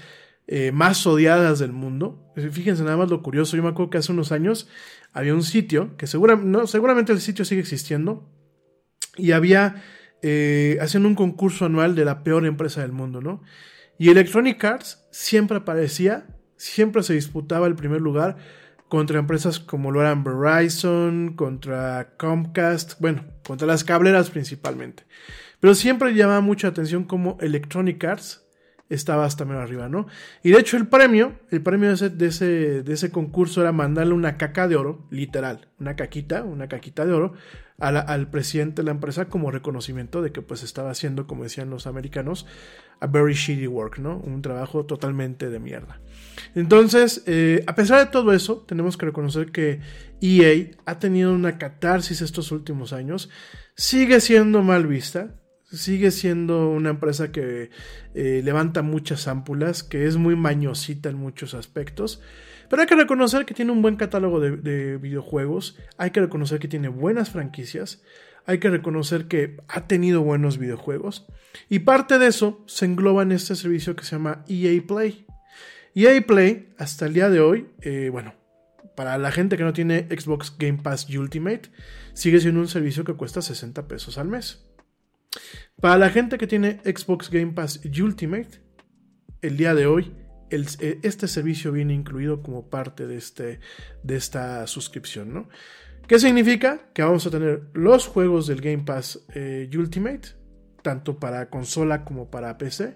más 0.74 1.06
odiadas 1.06 1.60
del 1.60 1.74
mundo. 1.74 2.32
Fíjense 2.36 2.84
nada 2.84 2.98
más 2.98 3.10
lo 3.10 3.22
curioso, 3.22 3.58
yo 3.58 3.64
me 3.64 3.70
acuerdo 3.70 3.90
que 3.90 3.98
hace 3.98 4.12
unos 4.12 4.32
años 4.32 4.70
había 5.12 5.34
un 5.34 5.44
sitio, 5.44 5.98
que 5.98 6.06
no, 6.44 6.68
seguramente 6.68 7.12
el 7.12 7.20
sitio 7.20 7.44
sigue 7.44 7.62
existiendo, 7.62 8.30
y 9.18 9.32
había, 9.32 9.84
eh, 10.22 10.78
haciendo 10.80 11.10
un 11.10 11.16
concurso 11.16 11.66
anual 11.66 11.96
de 11.96 12.06
la 12.06 12.24
peor 12.24 12.46
empresa 12.46 12.82
del 12.82 12.92
mundo, 12.92 13.20
¿no? 13.20 13.42
Y 13.98 14.10
Electronic 14.10 14.64
Arts 14.64 15.08
siempre 15.12 15.58
aparecía, 15.58 16.28
siempre 16.56 17.04
se 17.04 17.14
disputaba 17.14 17.68
el 17.68 17.76
primer 17.76 18.00
lugar 18.00 18.38
contra 18.90 19.20
empresas 19.20 19.60
como 19.60 19.92
lo 19.92 20.02
eran 20.02 20.24
Verizon, 20.24 21.34
contra 21.36 22.16
Comcast, 22.18 23.00
bueno, 23.00 23.26
contra 23.44 23.68
las 23.68 23.84
cableras 23.84 24.30
principalmente. 24.30 25.04
Pero 25.60 25.74
siempre 25.74 26.14
llamaba 26.14 26.42
mucha 26.42 26.68
atención 26.68 27.04
como 27.04 27.38
Electronic 27.42 28.04
Arts 28.04 28.47
estaba 28.90 29.26
hasta 29.26 29.46
menos 29.46 29.64
arriba, 29.64 29.90
¿no? 29.90 30.08
Y 30.44 30.52
de 30.52 30.60
hecho 30.60 30.78
el 30.78 30.88
premio, 30.88 31.40
el 31.52 31.62
premio 31.62 31.90
de 31.90 31.96
ese, 31.96 32.10
de 32.10 32.28
ese, 32.28 32.84
de 32.84 32.94
ese 32.94 33.12
concurso 33.12 33.62
era 33.62 33.72
mandarle 33.72 34.14
una 34.14 34.38
caca 34.38 34.68
de 34.68 34.76
oro, 34.76 35.06
literal, 35.10 35.68
una 35.80 35.96
caquita, 35.96 36.44
una 36.44 36.68
caquita 36.68 37.06
de 37.06 37.14
oro, 37.14 37.34
al 37.80 38.32
presidente 38.32 38.82
de 38.82 38.86
la 38.88 38.92
empresa 38.92 39.26
como 39.26 39.52
reconocimiento 39.52 40.24
de 40.24 40.32
que 40.32 40.42
pues 40.42 40.64
estaba 40.64 40.90
haciendo, 40.90 41.28
como 41.28 41.44
decían 41.44 41.70
los 41.70 41.86
americanos, 41.86 42.48
a 43.00 43.06
very 43.06 43.36
shitty 43.36 43.68
work, 43.68 44.00
¿no? 44.00 44.18
Un 44.18 44.42
trabajo 44.42 44.86
totalmente 44.86 45.52
de 45.52 45.60
mierda. 45.60 46.02
Entonces, 46.56 47.24
eh, 47.28 47.64
a 47.68 47.76
pesar 47.76 48.00
de 48.00 48.12
todo 48.12 48.34
eso, 48.34 48.66
tenemos 48.68 48.98
que 48.98 49.06
reconocer 49.06 49.52
que 49.52 49.82
EA 50.22 50.72
ha 50.86 50.98
tenido 50.98 51.32
una 51.32 51.60
catarsis 51.60 52.22
estos 52.22 52.52
últimos 52.52 52.94
años, 52.94 53.30
sigue 53.76 54.22
siendo 54.22 54.64
mal 54.64 54.88
vista, 54.88 55.36
sigue 55.72 56.12
siendo 56.12 56.70
una 56.70 56.90
empresa 56.90 57.32
que 57.32 57.70
eh, 58.14 58.42
levanta 58.44 58.82
muchas 58.82 59.28
ámpulas, 59.28 59.84
que 59.84 60.06
es 60.06 60.18
muy 60.18 60.36
mañosita 60.36 61.10
en 61.10 61.18
muchos 61.18 61.54
aspectos. 61.54 62.22
Pero 62.70 62.82
hay 62.82 62.88
que 62.88 62.96
reconocer 62.96 63.46
que 63.46 63.54
tiene 63.54 63.72
un 63.72 63.82
buen 63.82 63.96
catálogo 63.96 64.40
de, 64.40 64.98
videojuegos, 64.98 65.78
hay 65.98 66.12
que 66.12 66.22
reconocer 66.22 66.60
que 66.60 66.68
tiene 66.68 66.90
buenas 66.90 67.30
franquicias, 67.30 68.02
hay 68.46 68.60
que 68.60 68.70
reconocer 68.70 69.28
que 69.28 69.58
ha 69.68 69.88
tenido 69.88 70.22
buenos 70.22 70.58
videojuegos. 70.58 71.28
Y 71.70 71.80
parte 71.80 72.18
de 72.18 72.28
eso 72.28 72.64
se 72.66 72.86
engloba 72.86 73.24
en 73.24 73.32
este 73.32 73.56
servicio 73.56 73.96
que 73.96 74.04
se 74.04 74.12
llama 74.12 74.44
EA 74.48 74.82
Play. 74.86 75.26
EA 75.96 76.22
Play, 76.26 76.74
hasta 76.78 77.06
el 77.06 77.14
día 77.14 77.30
de 77.30 77.40
hoy, 77.40 77.68
eh, 77.82 78.10
bueno, 78.12 78.36
para 78.96 79.18
la 79.18 79.32
gente 79.32 79.58
que 79.58 79.64
no 79.64 79.74
tiene 79.74 80.08
Xbox 80.10 80.54
Game 80.58 80.80
Pass 80.82 81.10
Ultimate, 81.10 81.70
sigue 82.14 82.40
siendo 82.40 82.60
un 82.60 82.68
servicio 82.68 83.04
que 83.04 83.14
cuesta 83.14 83.42
60 83.42 83.88
pesos 83.88 84.18
al 84.18 84.28
mes. 84.28 84.67
Para 85.82 85.98
la 85.98 86.10
gente 86.10 86.38
que 86.38 86.48
tiene 86.48 86.80
Xbox 86.84 87.30
Game 87.30 87.54
Pass 87.54 87.82
Ultimate, 87.86 88.62
el 89.42 89.58
día 89.58 89.76
de 89.76 89.86
hoy 89.86 90.16
eh, 90.50 91.00
este 91.04 91.28
servicio 91.28 91.72
viene 91.72 91.94
incluido 91.94 92.42
como 92.42 92.70
parte 92.70 93.06
de, 93.06 93.18
este, 93.18 93.60
de 94.04 94.16
esta 94.16 94.66
suscripción, 94.68 95.34
¿no? 95.34 95.50
¿Qué 96.08 96.20
significa? 96.20 96.90
Que 96.94 97.04
vamos 97.04 97.28
a 97.28 97.32
tener 97.32 97.70
los 97.74 98.08
juegos 98.08 98.48
del 98.48 98.62
Game 98.62 98.84
Pass 98.84 99.26
eh, 99.34 99.70
Ultimate, 99.78 100.30
tanto 100.82 101.20
para 101.20 101.50
consola 101.50 102.06
como 102.06 102.32
para 102.32 102.58
PC. 102.58 102.96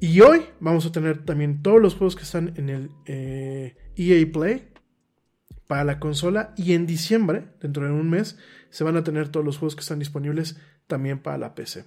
Y 0.00 0.20
hoy 0.20 0.42
vamos 0.60 0.84
a 0.84 0.92
tener 0.92 1.24
también 1.24 1.62
todos 1.62 1.80
los 1.80 1.94
juegos 1.94 2.14
que 2.14 2.24
están 2.24 2.52
en 2.56 2.68
el 2.68 2.90
eh, 3.06 3.74
EA 3.96 4.30
Play 4.30 4.68
para 5.66 5.84
la 5.84 5.98
consola. 5.98 6.52
Y 6.58 6.74
en 6.74 6.84
diciembre, 6.84 7.48
dentro 7.60 7.86
de 7.86 7.92
un 7.92 8.10
mes, 8.10 8.38
se 8.68 8.84
van 8.84 8.98
a 8.98 9.04
tener 9.04 9.28
todos 9.30 9.46
los 9.46 9.56
juegos 9.56 9.74
que 9.74 9.80
están 9.80 9.98
disponibles 9.98 10.60
también 10.94 11.18
para 11.18 11.38
la 11.38 11.56
PC. 11.56 11.82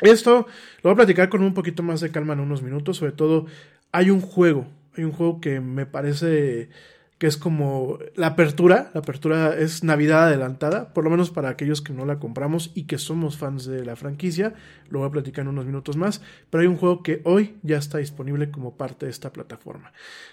Esto 0.00 0.46
lo 0.82 0.82
voy 0.82 0.92
a 0.92 0.96
platicar 0.96 1.30
con 1.30 1.42
un 1.42 1.54
poquito 1.54 1.82
más 1.82 2.02
de 2.02 2.10
calma 2.10 2.34
en 2.34 2.40
unos 2.40 2.60
minutos. 2.60 2.98
Sobre 2.98 3.12
todo, 3.12 3.46
hay 3.90 4.10
un 4.10 4.20
juego. 4.20 4.66
Hay 4.98 5.04
un 5.04 5.12
juego 5.12 5.40
que 5.40 5.60
me 5.60 5.86
parece 5.86 6.68
que 7.16 7.26
es 7.26 7.38
como 7.38 7.98
la 8.14 8.26
apertura, 8.26 8.90
la 8.92 9.00
apertura 9.00 9.56
es 9.56 9.82
Navidad 9.82 10.24
adelantada, 10.24 10.92
por 10.92 11.04
lo 11.04 11.10
menos 11.10 11.30
para 11.30 11.48
aquellos 11.48 11.80
que 11.80 11.94
no 11.94 12.04
la 12.04 12.18
compramos 12.18 12.70
y 12.74 12.82
que 12.82 12.98
somos 12.98 13.38
fans 13.38 13.64
de 13.64 13.82
la 13.82 13.96
franquicia, 13.96 14.54
lo 14.90 14.98
voy 14.98 15.08
a 15.08 15.12
platicar 15.12 15.44
en 15.44 15.50
unos 15.50 15.64
minutos 15.64 15.96
más, 15.96 16.20
pero 16.50 16.62
hay 16.62 16.66
un 16.66 16.76
juego 16.76 17.04
que 17.04 17.22
hoy 17.22 17.54
ya 17.62 17.78
está 17.78 17.98
disponible 17.98 18.50
como 18.50 18.76
parte 18.76 19.06
de 19.06 19.12
esta 19.12 19.32
plataforma. 19.32 19.92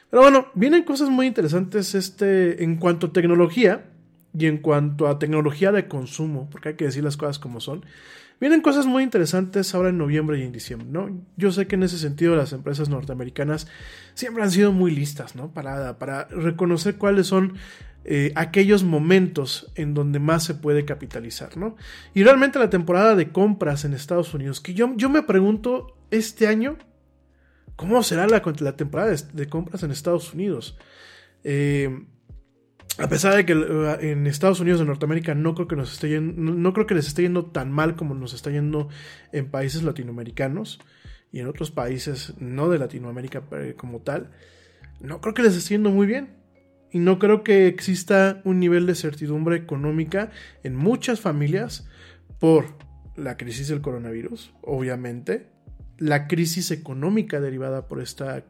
Pero 0.10 0.24
bueno, 0.24 0.48
vienen 0.56 0.84
cosas 0.84 1.10
muy 1.10 1.28
interesantes 1.28 1.94
este 1.94 2.64
en 2.64 2.76
cuanto 2.76 3.08
a 3.08 3.14
tecnología 3.14 3.86
y 4.38 4.46
en 4.46 4.58
cuanto 4.58 5.08
a 5.08 5.20
tecnología 5.20 5.72
de 5.72 5.88
consumo, 5.88 6.50
porque 6.52 6.70
hay 6.70 6.76
que 6.76 6.86
decir 6.86 7.04
las 7.04 7.18
cosas 7.18 7.40
como 7.40 7.60
son. 7.60 7.86
Vienen 8.40 8.62
cosas 8.62 8.86
muy 8.86 9.04
interesantes 9.04 9.76
ahora 9.76 9.90
en 9.90 9.98
noviembre 9.98 10.40
y 10.40 10.44
en 10.44 10.54
diciembre, 10.54 10.88
¿no? 10.90 11.10
Yo 11.36 11.52
sé 11.52 11.68
que 11.68 11.76
en 11.76 11.84
ese 11.84 11.98
sentido 11.98 12.38
las 12.38 12.54
empresas 12.54 12.88
norteamericanas 12.88 13.68
siempre 14.14 14.44
han 14.44 14.52
sido 14.52 14.72
muy 14.72 14.92
listas, 14.92 15.36
¿no? 15.36 15.52
Para, 15.52 16.00
para 16.00 16.26
reconocer 16.30 16.96
cuáles 16.96 17.28
son 17.28 17.56
eh, 18.06 18.32
aquellos 18.36 18.84
momentos 18.84 19.70
en 19.76 19.94
donde 19.94 20.20
más 20.20 20.46
se 20.46 20.54
puede 20.56 20.86
capitalizar, 20.86 21.58
¿no? 21.58 21.76
Y 22.14 22.24
realmente 22.24 22.60
la 22.60 22.70
temporada 22.70 23.14
de 23.16 23.30
compras 23.30 23.84
en 23.84 23.94
Estados 23.94 24.34
Unidos, 24.34 24.62
que 24.62 24.74
yo, 24.74 24.94
yo 24.96 25.10
me 25.10 25.22
pregunto 25.22 25.98
este 26.10 26.48
año, 26.48 26.78
¿cómo 27.76 28.02
será 28.04 28.26
la, 28.26 28.42
la 28.60 28.78
temporada 28.78 29.10
de, 29.10 29.22
de, 29.34 29.50
compras 29.50 29.84
en 29.84 29.92
Estados 29.92 30.34
Unidos? 30.34 30.78
Eh, 31.44 32.06
a 33.00 33.08
pesar 33.08 33.36
de 33.36 33.46
que 33.46 33.54
eh, 33.54 34.12
en 34.12 34.28
Estados 34.28 34.60
Unidos 34.60 34.80
de 34.80 34.86
Norteamérica 34.86 35.36
no 35.36 35.56
creo 35.56 35.68
que 35.68 35.76
nos 35.76 35.94
esté 35.94 36.10
yendo, 36.10 36.34
no 36.34 36.74
creo 36.74 36.86
que 36.86 36.96
les 36.96 37.08
esté 37.08 37.24
yendo 37.24 37.46
tan 37.46 37.72
mal 37.72 37.96
como 37.96 38.14
nos 38.14 38.34
está 38.34 38.52
yendo 38.52 38.90
en 39.32 39.50
países 39.50 39.84
latinoamericanos 39.84 40.80
y 41.32 41.40
en 41.40 41.48
otros 41.48 41.72
países 41.72 42.34
no 42.40 42.70
de 42.70 42.80
Latinoamérica 42.80 43.44
como 43.78 44.02
tal, 44.02 44.32
no 45.00 45.22
creo 45.22 45.34
que 45.34 45.44
les 45.44 45.56
esté 45.56 45.76
yendo 45.76 45.92
muy 45.92 46.08
bien. 46.08 46.38
Y 46.92 46.98
no 46.98 47.20
creo 47.20 47.44
que 47.44 47.68
exista 47.68 48.42
un 48.46 48.60
nivel 48.60 48.88
de 48.88 48.96
certidumbre 48.96 49.56
económica 49.56 50.32
en 50.64 50.76
muchas 50.76 51.20
familias 51.20 51.88
por 52.40 52.66
la 53.16 53.38
crisis 53.38 53.68
del 53.68 53.82
coronavirus, 53.82 54.54
obviamente, 54.64 55.52
la 56.00 56.28
crisis 56.28 56.72
económica 56.72 57.40
derivada 57.40 57.88
por 57.88 58.02
esta 58.02 58.44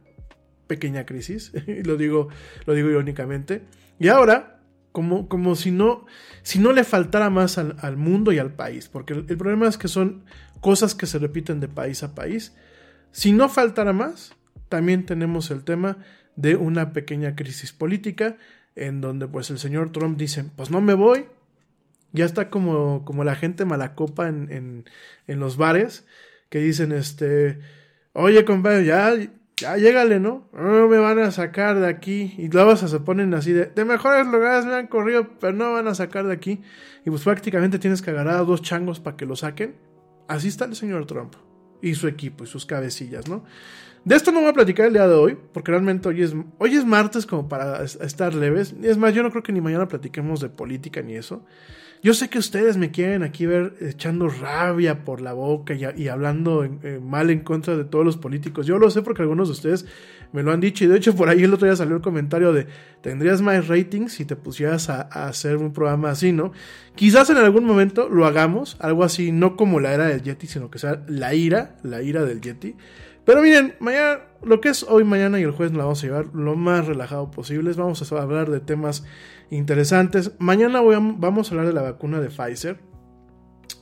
pequeña 0.66 1.04
crisis, 1.04 1.52
lo 1.84 1.96
digo, 1.96 2.28
lo 2.64 2.74
digo 2.74 2.88
irónicamente, 2.88 3.62
y 4.00 4.08
ahora, 4.08 4.58
como, 4.92 5.28
como 5.28 5.54
si, 5.54 5.70
no, 5.70 6.06
si 6.42 6.58
no 6.58 6.72
le 6.72 6.84
faltara 6.84 7.28
más 7.28 7.58
al, 7.58 7.76
al 7.80 7.98
mundo 7.98 8.32
y 8.32 8.38
al 8.38 8.54
país, 8.54 8.88
porque 8.88 9.12
el, 9.12 9.36
problema 9.36 9.68
es 9.68 9.76
que 9.76 9.88
son 9.88 10.24
cosas 10.60 10.94
que 10.94 11.06
se 11.06 11.18
repiten 11.18 11.60
de 11.60 11.68
país 11.68 12.02
a 12.02 12.14
país. 12.14 12.56
Si 13.12 13.32
no 13.32 13.50
faltara 13.50 13.92
más, 13.92 14.34
también 14.70 15.04
tenemos 15.04 15.50
el 15.50 15.64
tema 15.64 15.98
de 16.34 16.56
una 16.56 16.94
pequeña 16.94 17.36
crisis 17.36 17.72
política, 17.72 18.38
en 18.74 19.02
donde 19.02 19.28
pues 19.28 19.50
el 19.50 19.58
señor 19.58 19.92
Trump 19.92 20.16
dice, 20.16 20.46
pues 20.56 20.70
no 20.70 20.80
me 20.80 20.94
voy, 20.94 21.26
ya 22.12 22.24
está 22.24 22.48
como, 22.48 23.04
como 23.04 23.22
la 23.22 23.36
gente 23.36 23.66
malacopa 23.66 24.28
en, 24.28 24.50
en, 24.50 24.84
en 25.26 25.40
los 25.40 25.58
bares, 25.58 26.06
que 26.48 26.58
dicen, 26.60 26.92
este, 26.92 27.60
oye 28.14 28.46
compadre, 28.46 28.86
ya, 28.86 29.12
ya 29.60 29.76
llégale, 29.76 30.18
¿no? 30.20 30.48
No 30.52 30.88
me 30.88 30.98
van 30.98 31.18
a 31.18 31.30
sacar 31.30 31.78
de 31.78 31.86
aquí. 31.86 32.34
Y 32.38 32.48
luego 32.48 32.76
se 32.76 33.00
ponen 33.00 33.32
así 33.34 33.52
de, 33.52 33.66
de 33.66 33.84
mejores 33.84 34.26
lugares 34.26 34.66
me 34.66 34.74
han 34.74 34.86
corrido, 34.86 35.28
pero 35.38 35.52
no 35.52 35.72
van 35.72 35.86
a 35.88 35.94
sacar 35.94 36.26
de 36.26 36.32
aquí. 36.32 36.60
Y 37.04 37.10
pues 37.10 37.22
prácticamente 37.22 37.78
tienes 37.78 38.02
que 38.02 38.10
agarrar 38.10 38.36
a 38.36 38.44
dos 38.44 38.62
changos 38.62 39.00
para 39.00 39.16
que 39.16 39.26
lo 39.26 39.36
saquen. 39.36 39.76
Así 40.28 40.48
está 40.48 40.64
el 40.64 40.76
señor 40.76 41.06
Trump 41.06 41.34
y 41.82 41.94
su 41.94 42.08
equipo 42.08 42.44
y 42.44 42.46
sus 42.46 42.66
cabecillas, 42.66 43.28
¿no? 43.28 43.44
De 44.04 44.16
esto 44.16 44.32
no 44.32 44.40
voy 44.40 44.48
a 44.48 44.54
platicar 44.54 44.86
el 44.86 44.94
día 44.94 45.06
de 45.06 45.14
hoy, 45.14 45.36
porque 45.52 45.72
realmente 45.72 46.08
hoy 46.08 46.22
es, 46.22 46.34
hoy 46.58 46.74
es 46.74 46.86
martes 46.86 47.26
como 47.26 47.48
para 47.48 47.82
estar 47.84 48.34
leves. 48.34 48.74
Es 48.82 48.96
más, 48.96 49.14
yo 49.14 49.22
no 49.22 49.30
creo 49.30 49.42
que 49.42 49.52
ni 49.52 49.60
mañana 49.60 49.88
platiquemos 49.88 50.40
de 50.40 50.48
política 50.48 51.02
ni 51.02 51.16
eso. 51.16 51.44
Yo 52.02 52.14
sé 52.14 52.30
que 52.30 52.38
ustedes 52.38 52.78
me 52.78 52.90
quieren 52.90 53.22
aquí 53.22 53.44
ver 53.44 53.74
echando 53.80 54.28
rabia 54.28 55.04
por 55.04 55.20
la 55.20 55.34
boca 55.34 55.74
y, 55.74 56.08
hablando 56.08 56.64
en, 56.64 56.80
eh, 56.82 56.98
mal 56.98 57.28
en 57.28 57.40
contra 57.40 57.76
de 57.76 57.84
todos 57.84 58.06
los 58.06 58.16
políticos. 58.16 58.66
Yo 58.66 58.78
lo 58.78 58.90
sé 58.90 59.02
porque 59.02 59.20
algunos 59.20 59.48
de 59.48 59.52
ustedes 59.52 59.84
me 60.32 60.42
lo 60.42 60.50
han 60.50 60.60
dicho 60.60 60.84
y 60.84 60.86
de 60.86 60.96
hecho 60.96 61.14
por 61.14 61.28
ahí 61.28 61.42
el 61.42 61.52
otro 61.52 61.66
día 61.66 61.76
salió 61.76 61.96
el 61.96 62.02
comentario 62.02 62.54
de 62.54 62.66
tendrías 63.02 63.42
más 63.42 63.68
ratings 63.68 64.14
si 64.14 64.24
te 64.24 64.34
pusieras 64.34 64.88
a, 64.88 65.02
a, 65.02 65.28
hacer 65.28 65.58
un 65.58 65.74
programa 65.74 66.10
así, 66.10 66.32
¿no? 66.32 66.52
Quizás 66.94 67.28
en 67.28 67.36
algún 67.36 67.64
momento 67.64 68.08
lo 68.08 68.24
hagamos, 68.24 68.78
algo 68.80 69.04
así, 69.04 69.30
no 69.30 69.56
como 69.56 69.78
la 69.78 69.92
era 69.92 70.06
del 70.06 70.22
Yeti, 70.22 70.46
sino 70.46 70.70
que 70.70 70.78
sea 70.78 71.02
la 71.06 71.34
ira, 71.34 71.76
la 71.82 72.00
ira 72.00 72.24
del 72.24 72.40
Yeti. 72.40 72.76
Pero 73.24 73.42
miren, 73.42 73.74
mañana, 73.78 74.20
lo 74.42 74.60
que 74.60 74.70
es 74.70 74.82
hoy, 74.84 75.04
mañana 75.04 75.38
y 75.38 75.42
el 75.42 75.50
jueves 75.50 75.72
nos 75.72 75.78
la 75.78 75.84
vamos 75.84 76.02
a 76.02 76.06
llevar 76.06 76.26
lo 76.34 76.56
más 76.56 76.86
relajado 76.86 77.30
posible. 77.30 77.72
Vamos 77.74 78.10
a 78.10 78.22
hablar 78.22 78.50
de 78.50 78.60
temas 78.60 79.04
interesantes. 79.50 80.32
Mañana 80.38 80.80
voy 80.80 80.96
vamos 81.18 81.48
a 81.48 81.50
hablar 81.50 81.66
de 81.66 81.72
la 81.72 81.82
vacuna 81.82 82.20
de 82.20 82.28
Pfizer. 82.28 82.78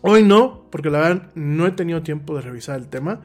Hoy 0.00 0.22
no, 0.22 0.66
porque 0.70 0.90
la 0.90 1.00
verdad 1.00 1.30
no 1.34 1.66
he 1.66 1.72
tenido 1.72 2.02
tiempo 2.02 2.36
de 2.36 2.42
revisar 2.42 2.78
el 2.78 2.88
tema. 2.88 3.20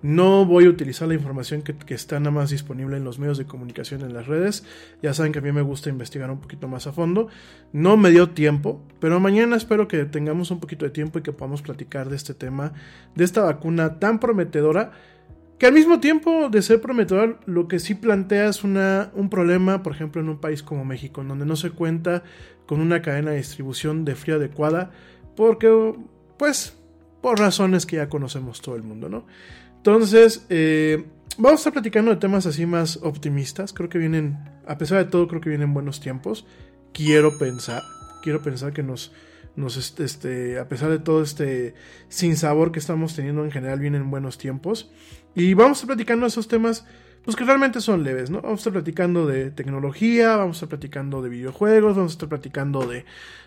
No 0.00 0.44
voy 0.44 0.66
a 0.66 0.68
utilizar 0.68 1.08
la 1.08 1.14
información 1.14 1.62
que, 1.62 1.76
que, 1.76 1.94
está 1.94 2.20
nada 2.20 2.30
más 2.30 2.50
disponible 2.50 2.96
en 2.96 3.02
los 3.02 3.18
medios 3.18 3.36
de 3.36 3.46
comunicación 3.46 4.02
en 4.02 4.14
las 4.14 4.28
redes. 4.28 4.64
Ya 5.02 5.12
saben 5.12 5.32
que 5.32 5.40
a 5.40 5.42
mí 5.42 5.50
me 5.50 5.62
gusta 5.62 5.90
investigar 5.90 6.30
un 6.30 6.40
poquito 6.40 6.68
más 6.68 6.86
a 6.86 6.92
fondo. 6.92 7.28
No 7.72 7.96
me 7.96 8.10
dio 8.10 8.30
tiempo, 8.30 8.80
pero 9.00 9.18
mañana 9.18 9.56
espero 9.56 9.88
que 9.88 10.04
tengamos 10.04 10.52
un 10.52 10.60
poquito 10.60 10.84
de 10.84 10.92
tiempo 10.92 11.18
y 11.18 11.22
que 11.22 11.32
podamos 11.32 11.62
platicar 11.62 12.10
de 12.10 12.16
este 12.16 12.34
tema, 12.34 12.74
de 13.16 13.24
esta 13.24 13.42
vacuna 13.42 13.98
tan 13.98 14.20
prometedora 14.20 14.92
que 15.58 15.66
al 15.66 15.72
mismo 15.72 15.98
tiempo 15.98 16.48
de 16.50 16.62
ser 16.62 16.80
prometedor, 16.80 17.40
lo 17.46 17.66
que 17.66 17.80
sí 17.80 17.94
plantea 17.94 18.48
es 18.48 18.62
una, 18.62 19.10
un 19.14 19.28
problema, 19.28 19.82
por 19.82 19.92
ejemplo, 19.92 20.22
en 20.22 20.28
un 20.28 20.38
país 20.38 20.62
como 20.62 20.84
México, 20.84 21.20
en 21.20 21.28
donde 21.28 21.46
no 21.46 21.56
se 21.56 21.70
cuenta 21.70 22.22
con 22.66 22.80
una 22.80 23.02
cadena 23.02 23.32
de 23.32 23.38
distribución 23.38 24.04
de 24.04 24.14
frío 24.14 24.36
adecuada, 24.36 24.92
porque, 25.34 25.94
pues, 26.38 26.76
por 27.20 27.40
razones 27.40 27.86
que 27.86 27.96
ya 27.96 28.08
conocemos 28.08 28.60
todo 28.60 28.76
el 28.76 28.84
mundo, 28.84 29.08
¿no? 29.08 29.26
Entonces, 29.76 30.46
eh, 30.48 31.06
vamos 31.38 31.58
a 31.58 31.60
estar 31.60 31.72
platicando 31.72 32.12
de 32.12 32.18
temas 32.18 32.46
así 32.46 32.64
más 32.64 32.98
optimistas, 33.02 33.72
creo 33.72 33.88
que 33.88 33.98
vienen, 33.98 34.38
a 34.66 34.78
pesar 34.78 34.98
de 35.04 35.10
todo, 35.10 35.26
creo 35.26 35.40
que 35.40 35.48
vienen 35.48 35.74
buenos 35.74 35.98
tiempos, 36.00 36.46
quiero 36.92 37.36
pensar, 37.36 37.82
quiero 38.22 38.42
pensar 38.42 38.72
que 38.72 38.84
nos... 38.84 39.12
Nos, 39.56 39.98
este, 39.98 40.60
a 40.60 40.68
pesar 40.68 40.88
de 40.88 41.00
todo 41.00 41.20
este 41.20 41.74
sinsabor 42.08 42.70
que 42.70 42.78
estamos 42.78 43.16
teniendo 43.16 43.44
en 43.44 43.50
general, 43.50 43.80
vienen 43.80 44.08
buenos 44.08 44.38
tiempos. 44.38 44.88
Y 45.38 45.54
vamos 45.54 45.78
a 45.78 45.82
estar 45.82 45.86
platicando 45.86 46.26
esos 46.26 46.48
temas, 46.48 46.84
pues 47.24 47.36
que 47.36 47.44
realmente 47.44 47.80
son 47.80 48.02
leves, 48.02 48.28
¿no? 48.28 48.42
Vamos 48.42 48.58
a 48.58 48.62
estar 48.62 48.72
platicando 48.72 49.24
de 49.24 49.52
tecnología, 49.52 50.36
vamos 50.36 50.56
a 50.56 50.58
estar 50.58 50.68
platicando 50.68 51.22
de 51.22 51.28
videojuegos, 51.28 51.94
vamos 51.94 52.10
a 52.12 52.14
estar 52.14 52.28
platicando 52.28 52.84
de, 52.88 53.04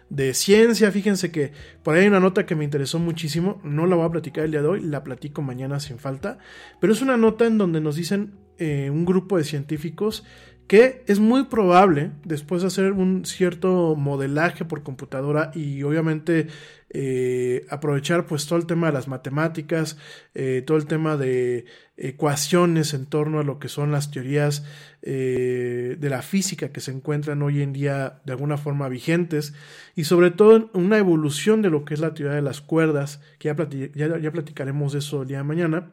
de 0.10 0.34
ciencia. 0.34 0.90
Fíjense 0.90 1.32
que 1.32 1.52
por 1.84 1.96
ahí 1.96 2.04
hay 2.04 2.08
una 2.08 2.22
nota 2.22 2.46
que 2.46 2.56
me 2.56 2.64
interesó 2.64 2.98
muchísimo, 2.98 3.60
no 3.66 3.88
la 3.88 3.98
voy 3.98 4.06
a 4.06 4.10
platicar 4.10 4.46
el 4.46 4.52
día 4.52 4.62
de 4.62 4.70
hoy, 4.70 4.80
la 4.80 5.04
platico 5.04 5.42
mañana 5.42 5.82
sin 5.82 6.00
falta, 6.00 6.38
pero 6.80 6.94
es 6.94 7.02
una 7.02 7.18
nota 7.18 7.46
en 7.46 7.58
donde 7.58 7.82
nos 7.82 7.98
dicen 7.98 8.36
eh, 8.58 8.90
un 8.90 9.04
grupo 9.04 9.38
de 9.38 9.44
científicos 9.44 10.24
que 10.72 11.04
es 11.06 11.20
muy 11.20 11.44
probable, 11.44 12.12
después 12.24 12.62
de 12.62 12.70
hacer 12.70 12.94
un 12.94 13.26
cierto 13.26 13.94
modelaje 13.98 14.64
por 14.64 14.84
computadora 14.84 15.52
y 15.54 15.84
obviamente 15.84 16.48
eh, 16.92 17.66
aprovechar 17.70 18.26
pues 18.26 18.48
todo 18.48 18.58
el 18.58 18.66
tema 18.66 18.88
de 18.88 18.94
las 18.94 19.10
matemáticas, 19.10 19.98
eh, 20.34 20.64
todo 20.66 20.78
el 20.78 20.86
tema 20.86 21.18
de 21.18 21.66
ecuaciones 21.98 22.94
en 22.94 23.06
torno 23.06 23.42
a 23.42 23.44
lo 23.44 23.60
que 23.60 23.68
son 23.68 23.92
las 23.92 24.12
teorías 24.12 24.64
eh, 25.02 25.98
de 26.00 26.10
la 26.10 26.22
física 26.22 26.72
que 26.72 26.80
se 26.80 26.92
encuentran 26.92 27.42
hoy 27.42 27.62
en 27.62 27.74
día 27.74 28.22
de 28.24 28.32
alguna 28.32 28.56
forma 28.56 28.88
vigentes 28.88 29.54
y 29.94 30.06
sobre 30.06 30.32
todo 30.32 30.70
una 30.72 30.98
evolución 30.98 31.62
de 31.62 31.70
lo 31.70 31.84
que 31.84 31.96
es 31.96 32.00
la 32.00 32.14
teoría 32.14 32.38
de 32.38 32.42
las 32.42 32.62
cuerdas, 32.62 33.20
que 33.40 33.50
ya, 33.50 33.58
platic 33.58 33.94
ya, 33.94 34.18
ya 34.18 34.32
platicaremos 34.32 34.94
de 34.94 35.00
eso 35.00 35.24
el 35.24 35.28
día 35.28 35.40
de 35.40 35.44
mañana. 35.44 35.92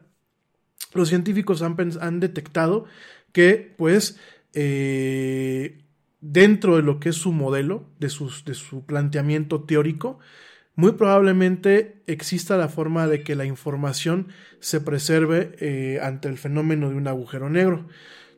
Los 0.93 1.09
científicos 1.09 1.63
han, 1.63 1.75
han 1.99 2.21
detectado 2.21 2.85
que 3.33 3.75
pues 3.77 4.17
eh, 4.53 5.83
dentro 6.21 6.75
de 6.75 6.83
lo 6.83 6.99
que 6.99 7.09
es 7.09 7.15
su 7.15 7.31
modelo, 7.31 7.89
de, 7.99 8.07
de 8.07 8.53
su 8.53 8.85
planteamiento 8.85 9.63
teórico, 9.63 10.19
muy 10.75 10.93
probablemente 10.93 12.03
exista 12.07 12.55
la 12.55 12.69
forma 12.69 13.07
de 13.07 13.21
que 13.21 13.35
la 13.35 13.45
información 13.45 14.29
se 14.59 14.79
preserve 14.79 15.51
eh, 15.59 15.99
ante 16.01 16.29
el 16.29 16.37
fenómeno 16.37 16.89
de 16.89 16.95
un 16.95 17.07
agujero 17.07 17.49
negro. 17.49 17.87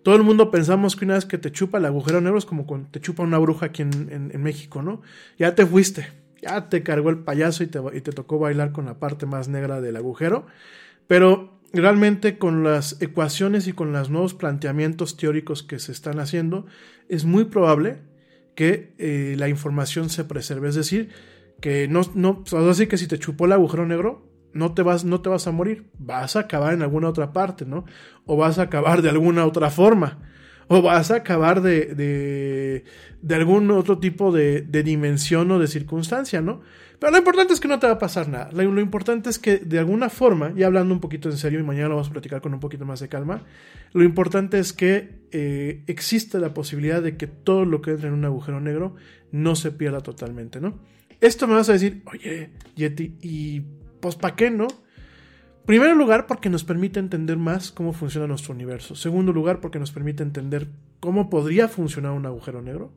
Todo 0.04 0.16
el 0.16 0.24
mundo 0.24 0.50
pensamos 0.50 0.96
que 0.96 1.06
una 1.06 1.14
vez 1.14 1.26
que 1.26 1.38
te 1.38 1.52
chupa 1.52 1.78
el 1.78 1.86
agujero 1.86 2.20
negro 2.20 2.40
es 2.40 2.46
como 2.46 2.66
cuando 2.66 2.90
te 2.90 3.00
chupa 3.00 3.22
una 3.22 3.38
bruja 3.38 3.68
aquí 3.68 3.84
en, 3.84 4.10
en, 4.12 4.32
en 4.34 4.42
México, 4.42 4.82
¿no? 4.82 5.04
Ya 5.38 5.54
te 5.54 5.68
fuiste, 5.68 6.08
ya 6.42 6.70
te 6.70 6.82
cargó 6.82 7.12
el 7.12 7.20
payaso 7.20 7.64
y 7.64 7.68
te, 7.68 7.80
y 7.94 8.02
te 8.02 8.12
tocó 8.12 8.40
bailar 8.40 8.72
con 8.72 8.86
la 8.86 8.98
parte 8.98 9.28
más 9.28 9.48
negra 9.48 9.80
del 9.80 9.96
agujero. 9.96 10.48
Pero 11.06 11.61
realmente 11.74 12.38
con 12.38 12.64
las 12.64 13.02
ecuaciones 13.02 13.68
y 13.68 13.74
con 13.74 13.92
los 13.94 14.10
nuevos 14.10 14.34
planteamientos 14.34 15.18
teóricos 15.18 15.64
que 15.64 15.80
se 15.80 15.92
están 15.92 16.20
haciendo, 16.20 16.66
es 17.10 17.26
muy 17.26 17.46
probable 17.46 18.00
que 18.56 18.94
eh, 18.98 19.36
la 19.38 19.50
información 19.50 20.10
se 20.10 20.24
preserve. 20.26 20.70
Es 20.70 20.76
decir, 20.76 21.10
que 21.62 21.88
no, 21.88 22.02
no, 22.16 22.44
así 22.70 22.88
que 22.88 22.98
si 22.98 23.08
te 23.08 23.20
chupó 23.20 23.46
el 23.46 23.54
agujero 23.54 23.86
negro, 23.86 24.28
no 24.54 24.74
te, 24.74 24.82
vas, 24.82 25.06
no 25.06 25.22
te 25.22 25.30
vas 25.30 25.48
a 25.48 25.52
morir, 25.52 25.90
vas 25.98 26.36
a 26.36 26.42
acabar 26.42 26.74
en 26.74 26.82
alguna 26.82 27.08
otra 27.08 27.32
parte, 27.32 27.66
¿no? 27.66 27.86
O 28.26 28.36
vas 28.36 28.60
a 28.60 28.64
acabar 28.64 29.02
de 29.02 29.10
alguna 29.10 29.46
otra 29.46 29.70
forma, 29.70 30.20
o 30.74 30.82
vas 30.82 31.12
a 31.12 31.18
acabar 31.18 31.62
de, 31.62 31.88
de, 31.96 32.86
de 33.22 33.36
algún 33.36 33.70
otro 33.72 34.00
tipo 34.00 34.32
de, 34.32 34.62
de, 34.62 34.84
dimensión 34.84 35.52
o 35.52 35.60
de 35.60 35.68
circunstancia, 35.68 36.40
¿no? 36.40 36.62
Pero 36.98 37.12
lo 37.12 37.18
importante 37.18 37.52
es 37.52 37.60
que 37.60 37.68
no 37.68 37.78
te 37.78 37.88
va 37.88 37.94
a 37.94 38.00
pasar 38.00 38.30
nada. 38.30 38.50
Lo, 38.54 38.80
importante 38.80 39.30
es 39.30 39.38
que 39.38 39.58
de 39.58 39.80
alguna 39.80 40.10
forma, 40.10 40.54
y 40.56 40.64
hablando 40.64 40.94
un 40.94 41.02
poquito 41.02 41.30
en 41.30 41.36
serio, 41.36 41.60
y 41.60 41.64
mañana 41.64 41.90
lo 41.90 41.96
vamos 41.96 42.08
a 42.08 42.14
platicar 42.14 42.40
con 42.40 42.54
un 42.54 42.62
poquito 42.62 42.86
más 42.86 43.02
de 43.02 43.10
calma, 43.10 43.44
lo 43.92 44.06
importante 44.06 44.60
es 44.60 44.72
que 44.72 45.10
eh, 45.34 45.84
existe 45.88 46.40
la 46.40 46.54
posibilidad 46.54 47.02
de 47.02 47.18
que 47.18 47.28
todo 47.28 47.66
lo 47.66 47.82
que 47.82 47.92
entra 47.92 48.08
en 48.08 48.14
un 48.14 48.24
agujero 48.24 48.62
negro 48.62 48.96
no 49.34 49.58
se 49.58 49.72
pierda 49.72 50.00
totalmente, 50.00 50.62
¿no? 50.62 50.80
Esto 51.20 51.48
me 51.48 51.56
vas 51.56 51.68
a 51.68 51.74
decir, 51.74 52.02
oye, 52.06 52.52
Yeti, 52.78 53.18
¿y 53.22 53.62
pues 54.00 54.16
para 54.16 54.38
qué 54.38 54.50
no? 54.52 54.68
Primero 55.66 55.96
lugar, 55.96 56.28
porque 56.28 56.50
nos 56.50 56.64
permite 56.64 57.00
entender 57.00 57.38
más 57.38 57.72
cómo 57.72 57.94
funciona 57.94 58.28
nuestro 58.28 58.54
universo. 58.54 58.96
Segundo 58.96 59.32
lugar, 59.32 59.60
porque 59.60 59.80
nos 59.80 59.92
permite 59.92 60.24
entender 60.24 60.68
cómo 61.00 61.30
podría 61.30 61.68
funcionar 61.68 62.12
un 62.14 62.26
agujero 62.26 62.62
negro. 62.62 62.92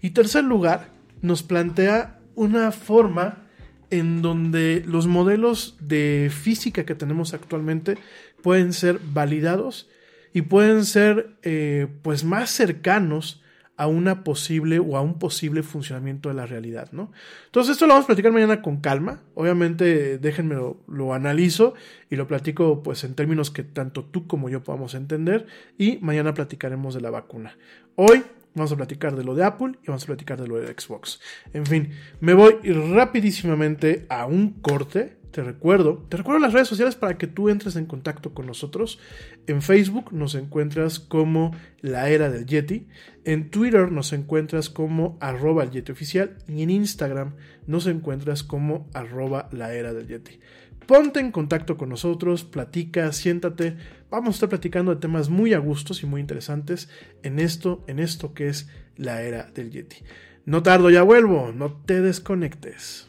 Y 0.00 0.10
tercer 0.10 0.44
lugar, 0.44 0.88
nos 1.20 1.42
plantea 1.42 2.20
una 2.34 2.72
forma 2.72 3.44
en 3.90 4.22
donde 4.22 4.82
los 4.86 5.06
modelos 5.06 5.76
de 5.80 6.30
física 6.32 6.84
que 6.84 6.94
tenemos 6.94 7.34
actualmente 7.34 7.96
pueden 8.42 8.72
ser 8.72 8.98
validados 9.12 9.88
y 10.32 10.42
pueden 10.42 10.84
ser 10.84 11.36
eh, 11.42 11.86
pues 12.02 12.24
más 12.24 12.50
cercanos 12.50 13.42
a 13.76 13.86
una 13.86 14.22
posible 14.22 14.78
o 14.78 14.96
a 14.96 15.00
un 15.00 15.18
posible 15.18 15.62
funcionamiento 15.62 16.28
de 16.28 16.34
la 16.34 16.46
realidad, 16.46 16.90
¿no? 16.92 17.10
Entonces 17.46 17.72
esto 17.72 17.86
lo 17.86 17.94
vamos 17.94 18.04
a 18.04 18.08
platicar 18.08 18.32
mañana 18.32 18.62
con 18.62 18.78
calma, 18.78 19.22
obviamente 19.34 20.18
déjenme 20.18 20.54
lo, 20.54 21.14
analizo 21.14 21.74
y 22.10 22.16
lo 22.16 22.26
platico 22.26 22.82
pues 22.82 23.04
en 23.04 23.14
términos 23.14 23.50
que 23.50 23.64
tanto 23.64 24.04
tú 24.04 24.26
como 24.26 24.48
yo 24.48 24.62
podamos 24.62 24.94
entender 24.94 25.46
y 25.76 25.98
mañana 25.98 26.34
platicaremos 26.34 26.94
de 26.94 27.00
la 27.00 27.10
vacuna. 27.10 27.56
Hoy 27.96 28.22
vamos 28.54 28.72
a 28.72 28.76
platicar 28.76 29.16
de 29.16 29.24
lo 29.24 29.34
de 29.34 29.44
Apple 29.44 29.72
y 29.82 29.88
vamos 29.88 30.04
a 30.04 30.06
platicar 30.06 30.40
de 30.40 30.46
lo 30.46 30.56
de 30.56 30.68
Xbox. 30.68 31.20
En 31.52 31.66
fin, 31.66 31.90
me 32.20 32.34
voy 32.34 32.54
rapidísimamente 32.62 34.06
a 34.08 34.26
un 34.26 34.50
corte 34.60 35.16
te 35.34 35.42
recuerdo, 35.42 36.06
te 36.08 36.16
recuerdo 36.16 36.38
las 36.38 36.52
redes 36.52 36.68
sociales 36.68 36.94
para 36.94 37.18
que 37.18 37.26
tú 37.26 37.48
entres 37.48 37.74
en 37.74 37.86
contacto 37.86 38.34
con 38.34 38.46
nosotros. 38.46 39.00
En 39.48 39.62
Facebook 39.62 40.12
nos 40.12 40.36
encuentras 40.36 41.00
como 41.00 41.50
la 41.80 42.08
era 42.08 42.30
del 42.30 42.46
Yeti, 42.46 42.86
en 43.24 43.50
Twitter 43.50 43.90
nos 43.90 44.12
encuentras 44.12 44.70
como 44.70 45.18
arroba 45.20 45.64
el 45.64 45.72
Yeti 45.72 45.90
oficial 45.90 46.36
y 46.46 46.62
en 46.62 46.70
Instagram 46.70 47.34
nos 47.66 47.88
encuentras 47.88 48.44
como 48.44 48.88
arroba 48.94 49.48
la 49.50 49.74
era 49.74 49.92
del 49.92 50.06
Yeti. 50.06 50.38
Ponte 50.86 51.18
en 51.18 51.32
contacto 51.32 51.76
con 51.76 51.88
nosotros, 51.88 52.44
platica, 52.44 53.10
siéntate, 53.10 53.76
vamos 54.10 54.28
a 54.28 54.36
estar 54.36 54.48
platicando 54.50 54.94
de 54.94 55.00
temas 55.00 55.30
muy 55.30 55.52
a 55.52 55.58
gustos 55.58 56.04
y 56.04 56.06
muy 56.06 56.20
interesantes 56.20 56.88
en 57.24 57.40
esto, 57.40 57.82
en 57.88 57.98
esto 57.98 58.34
que 58.34 58.46
es 58.46 58.68
la 58.96 59.22
era 59.22 59.50
del 59.52 59.72
Yeti. 59.72 59.96
No 60.44 60.62
tardo, 60.62 60.90
ya 60.90 61.02
vuelvo, 61.02 61.50
no 61.52 61.72
te 61.72 62.02
desconectes. 62.02 63.08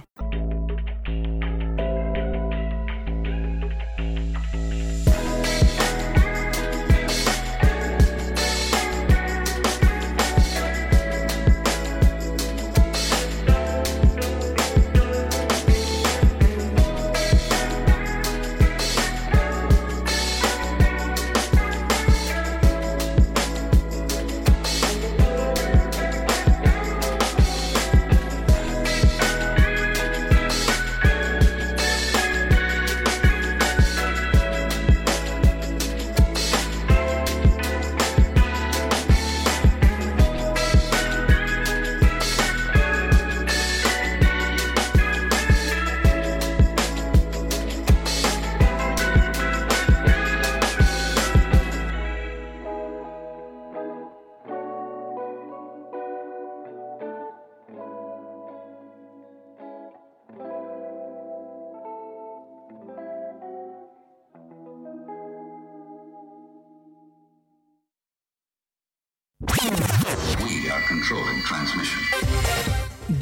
people. 0.00 0.45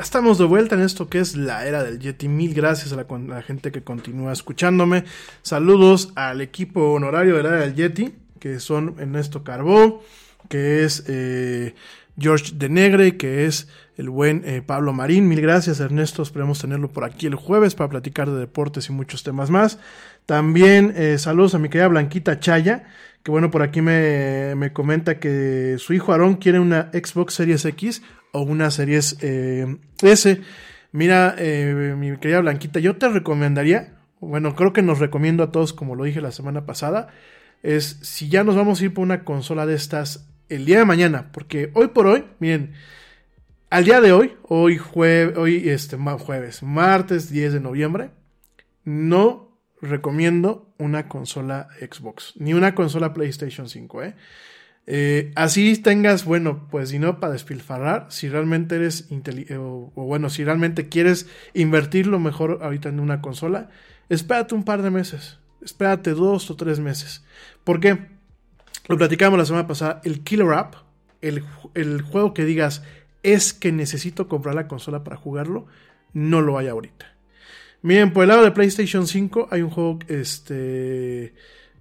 Estamos 0.00 0.38
de 0.38 0.44
vuelta 0.44 0.74
en 0.74 0.82
esto 0.82 1.08
que 1.08 1.18
es 1.18 1.36
la 1.36 1.66
era 1.66 1.82
del 1.82 1.98
Yeti. 1.98 2.28
Mil 2.28 2.54
gracias 2.54 2.92
a 2.92 2.96
la, 2.96 3.02
a 3.02 3.18
la, 3.18 3.42
gente 3.42 3.72
que 3.72 3.82
continúa 3.82 4.32
escuchándome. 4.32 5.04
Saludos 5.42 6.12
al 6.14 6.40
equipo 6.40 6.92
honorario 6.92 7.36
de 7.36 7.42
la 7.42 7.48
era 7.50 7.60
del 7.60 7.74
Yeti, 7.74 8.14
que 8.38 8.60
son 8.60 8.96
Ernesto 8.98 9.44
Carbó, 9.44 10.02
que 10.48 10.84
es 10.84 11.04
eh, 11.08 11.74
George 12.18 12.52
de 12.54 12.68
Negre, 12.68 13.16
que 13.16 13.46
es 13.46 13.68
el 13.96 14.10
buen 14.10 14.42
eh, 14.44 14.62
Pablo 14.64 14.92
Marín. 14.92 15.28
Mil 15.28 15.40
gracias, 15.40 15.80
Ernesto. 15.80 16.22
Esperemos 16.22 16.60
tenerlo 16.60 16.88
por 16.88 17.04
aquí 17.04 17.26
el 17.26 17.34
jueves 17.34 17.74
para 17.74 17.90
platicar 17.90 18.30
de 18.30 18.38
deportes 18.38 18.88
y 18.88 18.92
muchos 18.92 19.22
temas 19.22 19.50
más. 19.50 19.78
También 20.26 20.92
eh, 20.96 21.18
saludos 21.18 21.54
a 21.54 21.58
mi 21.58 21.68
querida 21.68 21.88
Blanquita 21.88 22.40
Chaya, 22.40 22.84
que 23.22 23.30
bueno, 23.30 23.50
por 23.50 23.62
aquí 23.62 23.80
me, 23.80 24.54
me 24.56 24.72
comenta 24.72 25.18
que 25.18 25.76
su 25.78 25.92
hijo 25.92 26.12
Aarón 26.12 26.36
quiere 26.36 26.60
una 26.60 26.90
Xbox 26.92 27.34
Series 27.34 27.64
X 27.64 28.02
o 28.36 28.42
una 28.42 28.70
Series 28.70 29.16
eh, 29.22 29.78
S. 30.02 30.40
Mira, 30.92 31.34
eh, 31.38 31.94
mi 31.96 32.16
querida 32.18 32.40
Blanquita, 32.40 32.80
yo 32.80 32.96
te 32.96 33.08
recomendaría, 33.08 33.94
bueno, 34.20 34.54
creo 34.54 34.72
que 34.72 34.82
nos 34.82 34.98
recomiendo 34.98 35.42
a 35.42 35.50
todos, 35.52 35.72
como 35.72 35.94
lo 35.94 36.04
dije 36.04 36.20
la 36.20 36.32
semana 36.32 36.66
pasada, 36.66 37.08
es 37.62 37.98
si 38.02 38.28
ya 38.28 38.44
nos 38.44 38.54
vamos 38.54 38.80
a 38.80 38.84
ir 38.84 38.94
por 38.94 39.02
una 39.02 39.24
consola 39.24 39.66
de 39.66 39.74
estas 39.74 40.28
el 40.48 40.64
día 40.64 40.78
de 40.78 40.84
mañana, 40.84 41.30
porque 41.32 41.70
hoy 41.74 41.88
por 41.88 42.06
hoy, 42.06 42.24
miren, 42.38 42.74
al 43.70 43.84
día 43.84 44.00
de 44.00 44.12
hoy, 44.12 44.36
hoy 44.42 44.78
jueves, 44.78 45.36
hoy 45.36 45.68
este 45.68 45.96
jueves, 45.96 46.62
martes 46.62 47.30
10 47.30 47.54
de 47.54 47.60
noviembre, 47.60 48.10
no 48.84 49.58
recomiendo 49.80 50.72
una 50.78 51.08
consola 51.08 51.68
Xbox, 51.80 52.34
ni 52.36 52.54
una 52.54 52.74
consola 52.74 53.12
PlayStation 53.12 53.68
5, 53.68 54.02
¿eh? 54.02 54.14
Eh, 54.86 55.32
así 55.34 55.76
tengas, 55.78 56.24
bueno, 56.24 56.68
pues 56.70 56.90
si 56.90 56.98
no 56.98 57.18
para 57.18 57.32
despilfarrar, 57.32 58.06
si 58.10 58.28
realmente 58.28 58.76
eres 58.76 59.10
inteligente, 59.10 59.56
o, 59.56 59.92
o, 59.94 60.04
bueno, 60.04 60.30
si 60.30 60.44
realmente 60.44 60.88
quieres 60.88 61.28
invertir 61.54 62.06
lo 62.06 62.20
mejor 62.20 62.60
ahorita 62.62 62.88
en 62.88 63.00
una 63.00 63.20
consola, 63.20 63.68
espérate 64.08 64.54
un 64.54 64.64
par 64.64 64.82
de 64.82 64.90
meses, 64.90 65.38
espérate 65.62 66.10
dos 66.12 66.50
o 66.50 66.56
tres 66.56 66.78
meses. 66.78 67.24
¿Por 67.64 67.80
qué? 67.80 67.98
Lo 68.86 68.96
platicamos 68.96 69.38
la 69.38 69.46
semana 69.46 69.66
pasada, 69.66 70.00
el 70.04 70.22
Killer 70.22 70.52
App, 70.52 70.76
el, 71.20 71.42
el 71.74 72.02
juego 72.02 72.32
que 72.32 72.44
digas 72.44 72.84
es 73.24 73.52
que 73.52 73.72
necesito 73.72 74.28
comprar 74.28 74.54
la 74.54 74.68
consola 74.68 75.02
para 75.02 75.16
jugarlo, 75.16 75.66
no 76.12 76.40
lo 76.40 76.58
hay 76.58 76.68
ahorita. 76.68 77.16
Miren, 77.82 78.12
por 78.12 78.22
el 78.22 78.28
lado 78.28 78.44
de 78.44 78.52
PlayStation 78.52 79.06
5 79.06 79.48
hay 79.50 79.62
un 79.62 79.70
juego 79.70 79.98
este, 80.08 81.34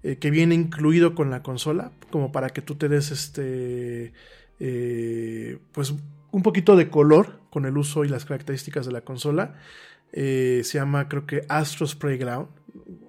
eh, 0.07 0.17
que 0.17 0.29
viene 0.29 0.53
incluido 0.53 1.15
con 1.15 1.31
la 1.31 1.41
consola, 1.41 1.91
como 2.11 2.31
para 2.31 2.51
que 2.51 2.61
tú 2.61 2.75
te 2.75 2.89
des 2.89 3.09
este, 3.09 4.13
eh, 4.59 5.57
pues 5.71 5.95
un 6.29 6.43
poquito 6.43 6.75
de 6.75 6.89
color 6.91 7.39
con 7.49 7.65
el 7.65 7.75
uso 7.75 8.05
y 8.05 8.07
las 8.07 8.23
características 8.23 8.85
de 8.85 8.91
la 8.91 9.01
consola. 9.01 9.55
Eh, 10.11 10.61
se 10.63 10.77
llama, 10.77 11.09
creo 11.09 11.25
que 11.25 11.41
Astro's 11.49 11.95
Playground, 11.95 12.49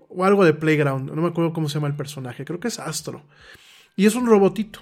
o 0.09 0.25
algo 0.25 0.43
de 0.47 0.55
Playground, 0.55 1.13
no 1.13 1.21
me 1.21 1.29
acuerdo 1.29 1.53
cómo 1.53 1.69
se 1.69 1.75
llama 1.75 1.89
el 1.89 1.97
personaje, 1.97 2.47
creo 2.47 2.61
que 2.61 2.69
es 2.69 2.79
Astro. 2.79 3.25
Y 3.95 4.07
es 4.07 4.15
un 4.15 4.27
robotito. 4.27 4.81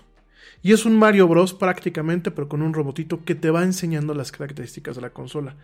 Y 0.62 0.72
es 0.72 0.86
un 0.86 0.96
Mario 0.96 1.26
Bros 1.26 1.52
prácticamente, 1.52 2.30
pero 2.30 2.48
con 2.48 2.62
un 2.62 2.74
robotito 2.74 3.24
que 3.24 3.34
te 3.34 3.50
va 3.50 3.64
enseñando 3.64 4.14
las 4.14 4.30
características 4.30 4.94
de 4.94 5.02
la 5.02 5.10
consola. 5.10 5.56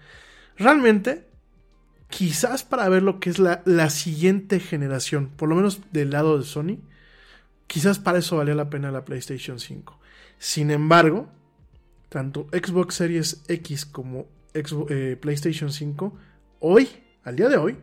Realmente, 0.57 1.29
quizás 2.11 2.65
para 2.65 2.89
ver 2.89 3.03
lo 3.03 3.21
que 3.21 3.31
es 3.31 3.39
la, 3.39 3.91
siguiente 3.91 4.61
generación, 4.61 5.31
por 5.37 5.49
lo 5.49 5.55
menos 5.55 5.81
del 5.93 6.11
lado 6.11 6.39
de 6.39 6.45
Sony, 6.45 6.79
quizás 7.67 7.99
para 7.99 8.19
eso 8.19 8.37
valía 8.37 8.55
la 8.55 8.69
pena 8.69 8.91
la 8.91 9.05
PlayStation 9.05 9.59
5. 9.59 9.99
Sin 10.39 10.71
embargo, 10.71 11.31
tanto 12.09 12.49
Xbox 12.53 12.97
Series 12.97 13.43
X 13.49 13.87
como 13.87 14.27
eh, 14.53 15.17
PlayStation 15.21 15.73
5, 15.73 16.19
hoy, 16.59 16.89
al 17.25 17.37
día 17.37 17.49
de 17.49 17.57
hoy, 17.57 17.79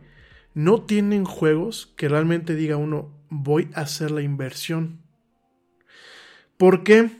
no 0.54 0.82
tienen 0.82 1.24
juegos 1.24 1.92
que 1.96 2.08
realmente 2.08 2.54
diga 2.54 2.76
uno, 2.76 3.10
voy 3.30 3.70
a 3.74 3.82
hacer 3.82 4.10
la 4.10 4.22
inversión. 4.22 5.00
Porque 6.56 7.10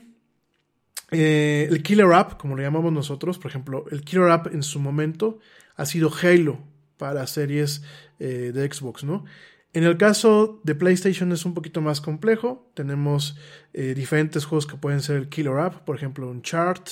eh, 1.11 1.67
el 1.69 1.81
Killer 1.81 2.11
App, 2.13 2.37
como 2.37 2.55
le 2.55 2.63
llamamos 2.63 2.93
nosotros, 2.93 3.39
por 3.39 3.49
ejemplo, 3.49 3.85
el 3.91 4.03
Killer 4.03 4.29
App 4.29 4.47
en 4.53 4.61
su 4.61 4.79
momento 4.79 5.39
ha 5.75 5.85
sido 5.85 6.11
Halo 6.21 6.68
para 6.99 7.25
series 7.25 7.81
eh, 8.19 8.51
de 8.53 8.71
Xbox, 8.71 9.03
¿no? 9.03 9.25
En 9.73 9.83
el 9.83 9.97
caso 9.97 10.59
de 10.63 10.75
PlayStation 10.75 11.31
es 11.31 11.45
un 11.45 11.53
poquito 11.53 11.79
más 11.81 12.01
complejo. 12.01 12.71
Tenemos 12.73 13.37
eh, 13.73 13.93
diferentes 13.95 14.45
juegos 14.45 14.67
que 14.67 14.77
pueden 14.77 15.01
ser 15.01 15.17
el 15.17 15.29
Killer 15.29 15.57
App, 15.59 15.85
por 15.85 15.95
ejemplo, 15.95 16.29
un 16.29 16.41
chart. 16.41 16.89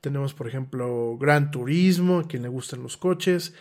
Tenemos, 0.00 0.32
por 0.32 0.46
ejemplo, 0.48 1.18
Gran 1.18 1.50
Turismo, 1.50 2.20
a 2.20 2.28
quien 2.28 2.42
le 2.42 2.48
gustan 2.48 2.82
los 2.82 2.96
coches. 2.96 3.54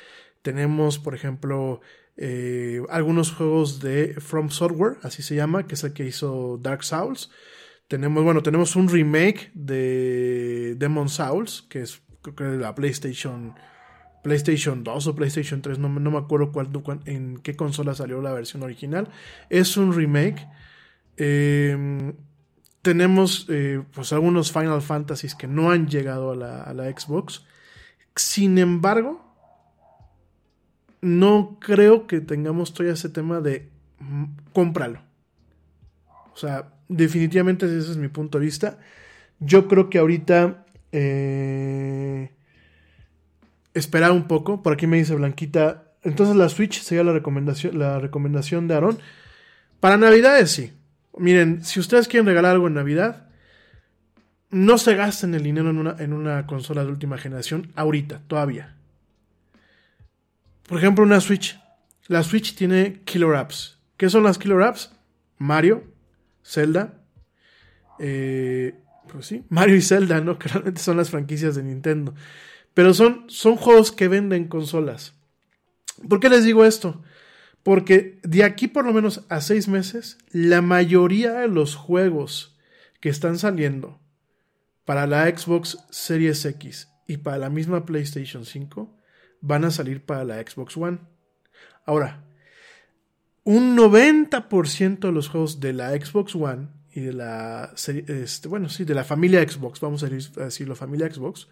Tenemos, 0.44 1.00
por 1.00 1.16
ejemplo, 1.16 1.82
eh, 2.16 2.82
algunos 2.90 3.32
juegos 3.34 3.80
de 3.80 4.16
From 4.20 4.50
Software, 4.50 4.98
así 5.02 5.24
se 5.24 5.36
llama, 5.36 5.66
que 5.66 5.74
es 5.74 5.84
el 5.84 5.94
que 5.94 6.06
hizo 6.06 6.60
Dark 6.62 6.84
Souls. 6.84 7.32
Tenemos, 7.88 8.24
bueno, 8.24 8.44
tenemos 8.44 8.76
un 8.76 8.88
remake 8.88 9.52
de 9.56 10.76
Demon 10.78 11.10
Souls, 11.10 11.64
que 11.70 11.82
es 11.82 12.02
creo 12.22 12.36
que 12.36 12.44
la 12.58 12.76
PlayStation 12.76 13.56
PlayStation 14.24 14.84
2 14.84 15.08
o 15.08 15.16
PlayStation 15.16 15.62
3, 15.62 15.80
no, 15.80 15.90
no 15.90 16.12
me 16.12 16.18
acuerdo 16.18 16.52
cuál, 16.52 16.70
en 17.06 17.38
qué 17.38 17.56
consola 17.56 17.96
salió 17.96 18.22
la 18.22 18.34
versión 18.34 18.64
original. 18.64 19.10
Es 19.50 19.78
un 19.78 19.94
remake. 19.94 20.48
Eh, 21.18 22.14
tenemos 22.82 23.46
eh, 23.50 23.84
pues 23.94 24.14
algunos 24.14 24.52
Final 24.52 24.82
Fantasies 24.82 25.36
que 25.36 25.48
no 25.48 25.72
han 25.72 25.88
llegado 25.88 26.32
a 26.32 26.36
la, 26.36 26.64
a 26.64 26.74
la, 26.74 26.86
Xbox. 26.86 27.46
Sin 28.16 28.58
embargo, 28.58 29.26
no 31.02 31.58
creo 31.62 32.08
que 32.08 32.22
tengamos 32.22 32.74
todavía 32.74 32.94
ese 32.94 33.10
tema 33.10 33.42
de 33.42 33.70
mm, 34.00 34.26
cómpralo. 34.54 35.02
O 36.34 36.38
sea, 36.38 36.74
definitivamente 36.88 37.66
ese 37.66 37.92
es 37.92 37.98
mi 37.98 38.08
punto 38.08 38.40
de 38.40 38.46
vista. 38.46 38.80
Yo 39.40 39.68
creo 39.68 39.90
que 39.90 40.00
ahorita... 40.00 40.66
Eh, 40.92 42.32
esperar 43.74 44.12
un 44.12 44.28
poco. 44.28 44.62
Por 44.62 44.74
aquí 44.74 44.88
me 44.88 44.98
dice 44.98 45.16
Blanquita. 45.16 45.94
Entonces 46.04 46.36
la 46.36 46.50
Switch 46.50 46.82
sería 46.82 47.04
la 47.04 47.14
recomendación, 47.14 47.78
la 47.78 48.00
recomendación 48.00 48.68
de 48.68 48.76
Aaron. 48.76 49.00
Para 49.80 49.98
Navidades 49.98 50.52
sí. 50.52 50.74
Miren, 51.18 51.64
si 51.64 51.80
ustedes 51.80 52.08
quieren 52.08 52.28
regalar 52.28 52.54
algo 52.54 52.68
en 52.68 52.76
Navidad, 52.76 53.28
no 54.50 54.78
se 54.78 54.96
gasten 54.96 55.34
el 55.36 55.44
dinero 55.44 55.70
en 55.70 55.78
una, 55.78 55.96
en 56.00 56.14
una 56.14 56.48
consola 56.48 56.84
de 56.84 56.92
última 56.92 57.18
generación 57.18 57.72
ahorita, 57.76 58.22
todavía. 58.28 58.76
Por 60.68 60.78
ejemplo, 60.78 61.04
una 61.04 61.20
Switch. 61.20 61.60
La 62.08 62.24
Switch 62.24 62.56
tiene 62.56 63.02
killer 63.04 63.36
apps. 63.36 63.80
¿Qué 63.98 64.10
son 64.10 64.24
las 64.24 64.38
killer 64.38 64.62
apps? 64.62 64.92
Mario, 65.38 65.84
Zelda, 66.44 66.94
eh, 68.00 68.76
pues 69.12 69.26
sí, 69.26 69.44
Mario 69.50 69.76
y 69.76 69.82
Zelda, 69.82 70.22
¿no? 70.22 70.40
Que 70.40 70.50
realmente 70.50 70.82
son 70.82 70.98
las 70.98 71.10
franquicias 71.10 71.56
de 71.56 71.64
Nintendo. 71.64 72.14
Pero 72.74 72.94
son, 72.94 73.26
son 73.28 73.56
juegos 73.56 73.92
que 73.92 74.08
venden 74.08 74.48
consolas. 74.48 75.14
¿Por 76.08 76.20
qué 76.20 76.30
les 76.30 76.46
digo 76.46 76.66
esto? 76.66 77.02
Porque 77.64 78.20
de 78.24 78.44
aquí 78.44 78.68
por 78.68 78.86
lo 78.86 78.94
menos 78.94 79.26
a 79.30 79.42
seis 79.42 79.68
meses, 79.68 80.18
la 80.32 80.62
mayoría 80.62 81.34
de 81.34 81.48
los 81.48 81.76
juegos 81.76 82.58
que 83.00 83.10
están 83.10 83.38
saliendo 83.38 84.00
para 84.86 85.08
la 85.08 85.26
Xbox 85.26 85.78
Series 85.90 86.46
X 86.46 86.90
y 87.08 87.18
para 87.18 87.38
la 87.38 87.50
misma 87.50 87.86
PlayStation 87.86 88.46
5 88.46 88.96
van 89.42 89.66
a 89.66 89.72
salir 89.72 90.06
para 90.06 90.24
la 90.24 90.42
Xbox 90.42 90.78
One. 90.78 91.00
Ahora, 91.86 92.24
un 93.44 93.78
90% 93.78 95.00
de 95.00 95.12
los 95.12 95.30
juegos 95.30 95.60
de 95.60 95.74
la 95.74 95.92
Xbox 95.92 96.36
One 96.36 96.68
y 96.94 97.02
de 97.02 97.14
la 97.14 97.74
este, 97.76 98.48
bueno, 98.48 98.70
sí, 98.70 98.84
de 98.84 98.94
la 98.94 99.04
familia 99.04 99.48
Xbox, 99.48 99.80
vamos 99.80 100.04
a 100.04 100.10
decirlo, 100.10 100.76
familia 100.76 101.12
Xbox, 101.12 101.48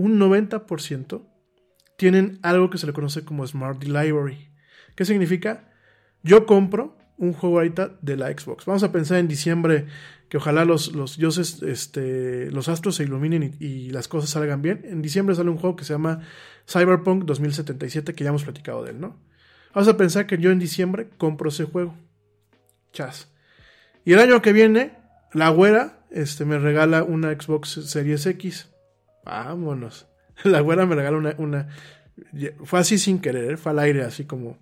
un 0.00 0.18
90% 0.18 1.22
tienen 1.96 2.38
algo 2.42 2.70
que 2.70 2.78
se 2.78 2.86
le 2.86 2.92
conoce 2.92 3.24
como 3.24 3.46
Smart 3.46 3.82
Library. 3.84 4.50
¿Qué 4.96 5.04
significa? 5.04 5.70
Yo 6.22 6.46
compro 6.46 6.96
un 7.18 7.34
juego 7.34 7.58
ahorita 7.58 7.98
de 8.00 8.16
la 8.16 8.28
Xbox. 8.28 8.64
Vamos 8.64 8.82
a 8.82 8.92
pensar 8.92 9.18
en 9.18 9.28
diciembre 9.28 9.86
que 10.30 10.38
ojalá 10.38 10.64
los, 10.64 10.94
los 10.94 11.18
dioses, 11.18 11.62
este, 11.62 12.50
los 12.50 12.68
astros 12.68 12.96
se 12.96 13.04
iluminen 13.04 13.56
y, 13.58 13.66
y, 13.66 13.90
las 13.90 14.08
cosas 14.08 14.30
salgan 14.30 14.62
bien. 14.62 14.82
En 14.84 15.02
diciembre 15.02 15.34
sale 15.34 15.50
un 15.50 15.58
juego 15.58 15.76
que 15.76 15.84
se 15.84 15.92
llama 15.92 16.20
Cyberpunk 16.66 17.24
2077, 17.24 18.14
que 18.14 18.24
ya 18.24 18.30
hemos 18.30 18.44
platicado 18.44 18.82
de 18.84 18.92
él, 18.92 19.00
¿no? 19.00 19.20
Vamos 19.74 19.88
a 19.88 19.96
pensar 19.96 20.26
que 20.26 20.38
yo 20.38 20.50
en 20.50 20.58
diciembre 20.58 21.10
compro 21.18 21.50
ese 21.50 21.64
juego. 21.64 21.94
Chas. 22.92 23.28
Y 24.04 24.14
el 24.14 24.20
año 24.20 24.40
que 24.40 24.52
viene, 24.52 24.96
la 25.32 25.50
güera 25.50 26.00
este, 26.10 26.44
me 26.44 26.58
regala 26.58 27.02
una 27.02 27.32
Xbox 27.32 27.90
Series 27.90 28.24
X. 28.26 28.70
Vámonos. 29.24 30.08
La 30.44 30.60
güera 30.60 30.86
me 30.86 30.94
regala 30.94 31.16
una, 31.16 31.34
una. 31.38 31.68
Fue 32.64 32.78
así 32.78 32.98
sin 32.98 33.20
querer, 33.20 33.58
fue 33.58 33.72
al 33.72 33.78
aire, 33.78 34.02
así 34.02 34.24
como. 34.24 34.58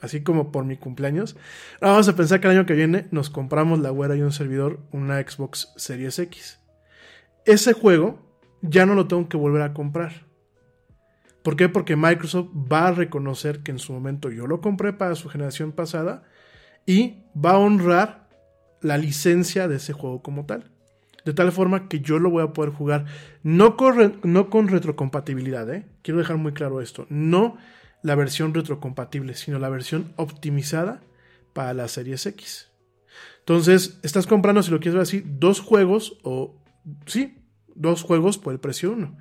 Así 0.00 0.22
como 0.24 0.50
por 0.50 0.64
mi 0.64 0.76
cumpleaños. 0.76 1.36
vamos 1.80 2.08
a 2.08 2.16
pensar 2.16 2.40
que 2.40 2.48
el 2.48 2.56
año 2.56 2.66
que 2.66 2.74
viene 2.74 3.06
nos 3.12 3.30
compramos 3.30 3.78
la 3.78 3.90
güera 3.90 4.16
y 4.16 4.22
un 4.22 4.32
servidor 4.32 4.80
una 4.90 5.20
Xbox 5.20 5.72
Series 5.76 6.18
X. 6.18 6.58
Ese 7.44 7.72
juego 7.72 8.18
ya 8.62 8.84
no 8.84 8.96
lo 8.96 9.06
tengo 9.06 9.28
que 9.28 9.36
volver 9.36 9.62
a 9.62 9.72
comprar. 9.72 10.26
¿Por 11.44 11.56
qué? 11.56 11.68
Porque 11.68 11.94
Microsoft 11.94 12.50
va 12.50 12.88
a 12.88 12.92
reconocer 12.92 13.62
que 13.62 13.70
en 13.72 13.78
su 13.78 13.92
momento 13.92 14.30
yo 14.30 14.46
lo 14.46 14.60
compré 14.60 14.92
para 14.92 15.14
su 15.14 15.28
generación 15.28 15.72
pasada 15.72 16.24
y 16.86 17.22
va 17.34 17.52
a 17.52 17.58
honrar 17.58 18.28
la 18.80 18.96
licencia 18.96 19.68
de 19.68 19.76
ese 19.76 19.92
juego 19.92 20.22
como 20.22 20.46
tal. 20.46 20.70
De 21.24 21.32
tal 21.32 21.52
forma 21.52 21.88
que 21.88 22.00
yo 22.00 22.18
lo 22.18 22.30
voy 22.30 22.42
a 22.42 22.52
poder 22.52 22.72
jugar 22.72 23.06
no 23.42 23.76
con, 23.76 24.20
no 24.24 24.50
con 24.50 24.68
retrocompatibilidad, 24.68 25.72
¿eh? 25.72 25.86
quiero 26.02 26.18
dejar 26.18 26.36
muy 26.36 26.52
claro 26.52 26.80
esto, 26.80 27.06
no 27.08 27.56
la 28.02 28.14
versión 28.14 28.52
retrocompatible, 28.52 29.34
sino 29.34 29.58
la 29.58 29.68
versión 29.68 30.12
optimizada 30.16 31.00
para 31.52 31.74
la 31.74 31.86
Series 31.88 32.26
X. 32.26 32.70
Entonces, 33.40 34.00
estás 34.02 34.26
comprando, 34.26 34.62
si 34.62 34.70
lo 34.70 34.80
quieres 34.80 34.94
ver 34.94 35.02
así, 35.02 35.22
dos 35.24 35.60
juegos 35.60 36.18
o, 36.22 36.60
sí, 37.06 37.38
dos 37.74 38.02
juegos 38.02 38.38
por 38.38 38.52
el 38.52 38.60
precio 38.60 38.90
de 38.90 38.94
uno 38.96 39.16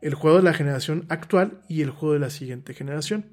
el 0.00 0.14
juego 0.14 0.36
de 0.36 0.42
la 0.42 0.54
generación 0.54 1.06
actual 1.08 1.62
y 1.68 1.82
el 1.82 1.90
juego 1.90 2.14
de 2.14 2.20
la 2.20 2.30
siguiente 2.30 2.74
generación. 2.74 3.26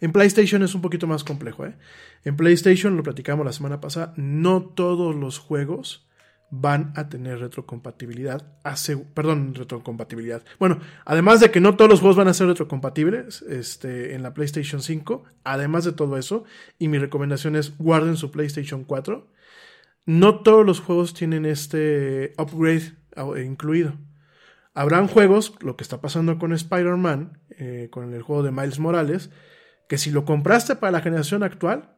En 0.00 0.12
PlayStation 0.12 0.62
es 0.62 0.74
un 0.74 0.80
poquito 0.80 1.06
más 1.06 1.24
complejo. 1.24 1.66
¿eh? 1.66 1.76
En 2.24 2.36
PlayStation, 2.36 2.96
lo 2.96 3.02
platicamos 3.02 3.44
la 3.44 3.52
semana 3.52 3.80
pasada, 3.80 4.14
no 4.16 4.62
todos 4.62 5.14
los 5.14 5.38
juegos 5.38 6.08
van 6.50 6.92
a 6.96 7.08
tener 7.08 7.38
retrocompatibilidad. 7.38 8.44
perdón, 9.14 9.54
retrocompatibilidad. 9.54 10.42
Bueno, 10.58 10.80
además 11.04 11.40
de 11.40 11.50
que 11.50 11.60
no 11.60 11.76
todos 11.76 11.90
los 11.90 12.00
juegos 12.00 12.16
van 12.16 12.28
a 12.28 12.34
ser 12.34 12.48
retrocompatibles 12.48 13.42
este, 13.42 14.14
en 14.14 14.22
la 14.22 14.34
PlayStation 14.34 14.82
5, 14.82 15.24
además 15.44 15.84
de 15.84 15.92
todo 15.92 16.18
eso, 16.18 16.44
y 16.78 16.88
mi 16.88 16.98
recomendación 16.98 17.56
es 17.56 17.76
guarden 17.78 18.16
su 18.16 18.30
PlayStation 18.30 18.84
4, 18.84 19.30
no 20.06 20.40
todos 20.40 20.66
los 20.66 20.80
juegos 20.80 21.14
tienen 21.14 21.46
este 21.46 22.34
upgrade 22.36 22.94
eh, 23.16 23.44
incluido. 23.44 23.94
Habrán 24.74 25.08
juegos, 25.08 25.54
lo 25.60 25.76
que 25.76 25.82
está 25.82 26.00
pasando 26.00 26.38
con 26.38 26.52
Spider-Man, 26.52 27.38
eh, 27.50 27.88
con 27.90 28.12
el 28.12 28.22
juego 28.22 28.42
de 28.42 28.50
Miles 28.50 28.78
Morales, 28.78 29.30
que 29.88 29.98
si 29.98 30.10
lo 30.10 30.24
compraste 30.24 30.76
para 30.76 30.92
la 30.92 31.00
generación 31.00 31.42
actual 31.42 31.96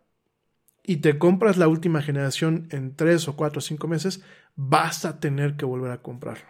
y 0.82 0.96
te 0.96 1.18
compras 1.18 1.58
la 1.58 1.68
última 1.68 2.02
generación 2.02 2.68
en 2.70 2.96
3 2.96 3.28
o 3.28 3.36
4 3.36 3.58
o 3.58 3.62
5 3.62 3.88
meses, 3.88 4.22
vas 4.54 5.04
a 5.04 5.20
tener 5.20 5.56
que 5.56 5.64
volver 5.64 5.90
a 5.90 6.02
comprarlo. 6.02 6.48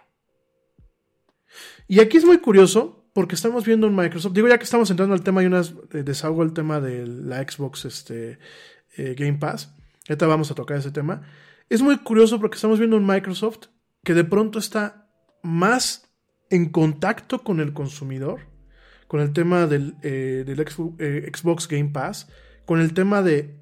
Y 1.86 2.00
aquí 2.00 2.16
es 2.16 2.24
muy 2.24 2.38
curioso 2.38 3.11
porque 3.12 3.34
estamos 3.34 3.66
viendo 3.66 3.86
en 3.86 3.94
Microsoft, 3.94 4.32
digo 4.32 4.48
ya 4.48 4.59
que 4.59 4.64
estamos 4.64 4.90
entrando 4.90 5.14
al 5.14 5.22
tema 5.22 5.42
y 5.42 5.46
unas 5.46 5.74
eh, 5.92 6.03
desahogo 6.03 6.42
el 6.42 6.55
tema 6.55 6.80
de 6.80 7.07
la 7.07 7.42
Xbox 7.42 7.84
este, 7.84 8.38
eh, 8.96 9.14
Game 9.18 9.38
Pass, 9.38 9.74
ahorita 10.09 10.26
vamos 10.26 10.50
a 10.50 10.55
tocar 10.55 10.78
ese 10.78 10.90
tema, 10.90 11.22
es 11.68 11.82
muy 11.82 11.98
curioso 11.98 12.40
porque 12.40 12.57
estamos 12.57 12.78
viendo 12.78 12.96
en 12.96 13.07
Microsoft 13.07 13.66
que 14.03 14.14
de 14.14 14.24
pronto 14.24 14.59
está 14.59 15.11
más 15.42 16.11
en 16.50 16.68
contacto 16.68 17.42
con 17.42 17.61
el 17.61 17.72
consumidor, 17.72 18.40
con 19.09 19.20
el 19.20 19.32
tema 19.32 19.66
del, 19.66 19.96
eh, 20.03 20.44
eh, 20.46 21.30
Xbox 21.34 21.68
Game 21.68 21.90
Pass, 21.90 22.28
con 22.66 22.80
el 22.80 22.94
tema 22.94 23.22
de 23.22 23.59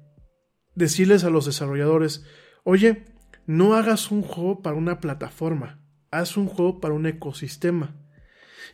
decirles 0.75 1.23
a 1.23 1.29
los 1.29 1.45
desarrolladores, 1.45 2.25
oye, 2.63 3.05
no 3.45 3.75
hagas 3.75 4.11
un 4.11 4.21
juego 4.21 4.61
para 4.61 4.75
una 4.75 4.99
plataforma, 4.99 5.79
haz 6.11 6.37
un 6.37 6.47
juego 6.47 6.79
para 6.79 6.93
un 6.93 7.05
ecosistema. 7.05 7.95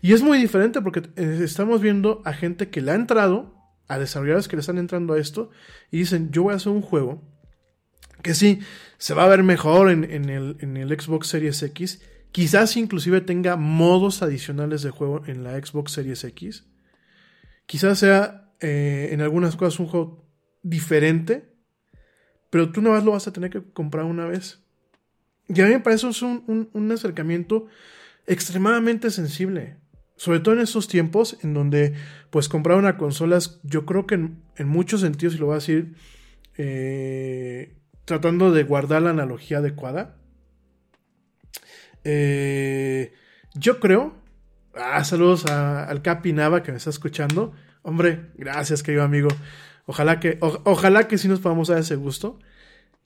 Y 0.02 0.14
es 0.14 0.22
muy 0.22 0.38
diferente 0.38 0.82
porque 0.82 1.04
eh, 1.16 1.40
estamos 1.44 1.82
viendo 1.82 2.22
a 2.26 2.34
gente 2.34 2.70
que 2.70 2.82
le 2.82 2.92
ha 2.92 2.96
entrado, 2.96 3.56
a 3.88 3.98
desarrolladores 3.98 4.48
que 4.48 4.56
le 4.56 4.62
están 4.62 4.78
entrando 4.78 5.14
a 5.14 5.20
esto, 5.20 5.50
y 5.92 6.00
dicen, 6.00 6.32
yo 6.32 6.44
voy 6.44 6.54
a 6.54 6.58
hacer 6.58 6.72
un 6.72 6.82
juego 6.82 7.24
que 8.22 8.34
sí, 8.34 8.60
se 8.98 9.14
va 9.14 9.24
a 9.24 9.30
ver 9.30 9.44
mejor 9.44 9.90
en, 9.92 10.04
el, 10.30 11.00
Xbox 11.00 11.28
Series 11.28 11.62
X, 11.64 12.02
Quizás 12.32 12.78
inclusive 12.78 13.22
tenga 13.22 13.56
modos 13.56 14.22
adicionales 14.22 14.84
de 14.84 14.92
juego 14.92 15.24
en 15.26 15.44
la 15.44 15.54
Xbox 15.54 15.94
Series 15.94 16.24
X. 16.24 16.68
Quizás 17.66 18.00
sea 18.00 18.54
eh, 18.60 19.10
en 19.12 19.22
algunas 19.22 19.56
cosas 19.56 19.80
un 19.80 19.88
juego 19.88 20.30
diferente, 20.62 21.57
pero 22.58 22.72
tú 22.72 22.82
no 22.82 22.90
más 22.90 23.04
lo 23.04 23.12
vas 23.12 23.28
a 23.28 23.32
tener 23.32 23.52
que 23.52 23.62
comprar 23.62 24.06
una 24.06 24.26
vez. 24.26 24.64
Y 25.48 25.62
a 25.62 25.66
mí 25.66 25.74
me 25.74 25.80
parece 25.80 26.10
es 26.10 26.24
un, 26.24 26.92
acercamiento 26.92 27.68
extremadamente 28.26 29.12
sensible. 29.12 29.78
Sobre 30.16 30.40
todo 30.40 30.56
en 30.56 30.62
estos 30.62 30.88
tiempos 30.88 31.38
en 31.44 31.54
donde 31.54 31.94
pues 32.32 32.50
comprar 32.50 32.80
una 32.80 32.98
consola, 32.98 33.38
yo 33.62 33.86
creo 33.86 34.08
que 34.08 34.16
en, 34.16 34.68
muchos 34.68 35.02
sentidos, 35.02 35.36
y 35.36 35.38
lo 35.38 35.46
voy 35.46 35.54
a 35.54 35.60
decir, 35.60 35.94
eh, 36.58 37.76
tratando 38.06 38.52
de 38.52 38.64
guardar 38.64 39.04
la 39.04 39.12
analogía 39.12 39.60
adecuada, 39.60 40.18
eh, 42.06 43.14
yo 43.54 43.80
creo. 43.80 44.16
Ah, 44.74 45.04
saludos 45.04 45.46
al 45.46 46.02
Capi 46.02 46.34
Nava 46.34 46.64
que 46.64 46.72
me 46.72 46.80
está 46.80 46.90
escuchando. 46.90 47.54
Hombre, 47.84 48.32
gracias, 48.36 48.82
querido 48.82 49.04
amigo. 49.04 49.28
Ojalá 49.86 50.20
que, 50.20 50.40
ojalá 50.42 51.08
que 51.08 51.20
sí 51.20 51.28
nos 51.28 51.40
podamos 51.40 51.68
dar 51.68 51.78
ese 51.78 51.96
gusto. 51.96 52.40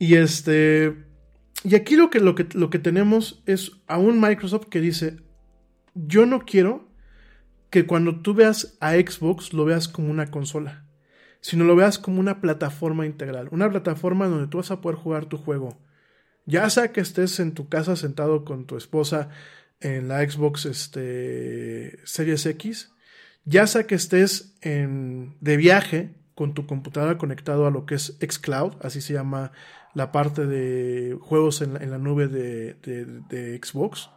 Y 0.02 0.16
este. 0.16 1.06
Y 1.64 1.76
aquí 1.76 1.96
lo 1.96 2.10
que, 2.10 2.20
lo, 2.20 2.34
que, 2.34 2.48
lo 2.54 2.72
que 2.72 2.80
tenemos 2.80 3.44
es 3.46 3.72
a 3.86 4.00
un 4.00 4.20
Microsoft 4.20 4.66
que 4.66 4.82
dice: 4.82 5.18
Yo 5.94 6.26
no 6.26 6.40
quiero 6.40 6.90
que 7.70 7.86
cuando 7.86 8.22
tú 8.22 8.34
veas 8.34 8.78
a 8.82 8.94
Xbox 8.94 9.54
lo 9.54 9.64
veas 9.66 9.88
como 9.88 10.10
una 10.10 10.32
consola, 10.32 10.86
sino 11.40 11.66
lo 11.66 11.76
veas 11.76 12.00
como 12.00 12.20
una 12.20 12.42
plataforma 12.42 13.06
integral. 13.06 13.48
Una 13.52 13.70
plataforma 13.70 14.28
donde 14.28 14.48
tú 14.48 14.58
vas 14.58 14.72
a 14.72 14.82
poder 14.82 14.98
jugar 14.98 15.28
tu 15.28 15.38
juego 15.38 15.78
ya 16.46 16.70
sea 16.70 16.92
que 16.92 17.02
estés 17.02 17.40
en 17.40 17.54
tu 17.54 17.70
casa 17.70 17.96
sentado 17.96 18.46
con 18.46 18.66
tu 18.66 18.78
esposa 18.78 19.30
en 19.80 20.08
la 20.08 20.28
Xbox 20.28 20.66
este, 20.66 22.00
Series 22.06 22.46
X, 22.46 22.94
ya 23.46 23.68
sea 23.68 23.88
que 23.88 23.96
estés 23.96 24.56
en, 24.62 25.38
de 25.40 25.58
viaje 25.58 26.16
con 26.36 26.54
tu 26.54 26.66
computadora 26.66 27.18
conectado 27.18 27.66
a 27.68 27.72
lo 27.72 27.86
que 27.86 27.96
es 27.96 28.18
xCloud, 28.20 28.76
así 28.82 29.02
se 29.02 29.14
llama 29.14 29.52
la 29.94 30.12
parte 30.12 30.46
de 30.46 31.18
juegos 31.20 31.62
en 31.62 31.74
la, 31.74 31.98
nube 31.98 32.28
de, 32.28 33.60
Xbox, 33.62 34.10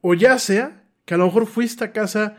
o 0.00 0.14
ya 0.14 0.38
sea 0.38 0.84
que 1.04 1.14
a 1.14 1.16
lo 1.16 1.26
mejor 1.26 1.46
fuiste 1.46 1.84
a 1.84 1.92
casa, 1.92 2.36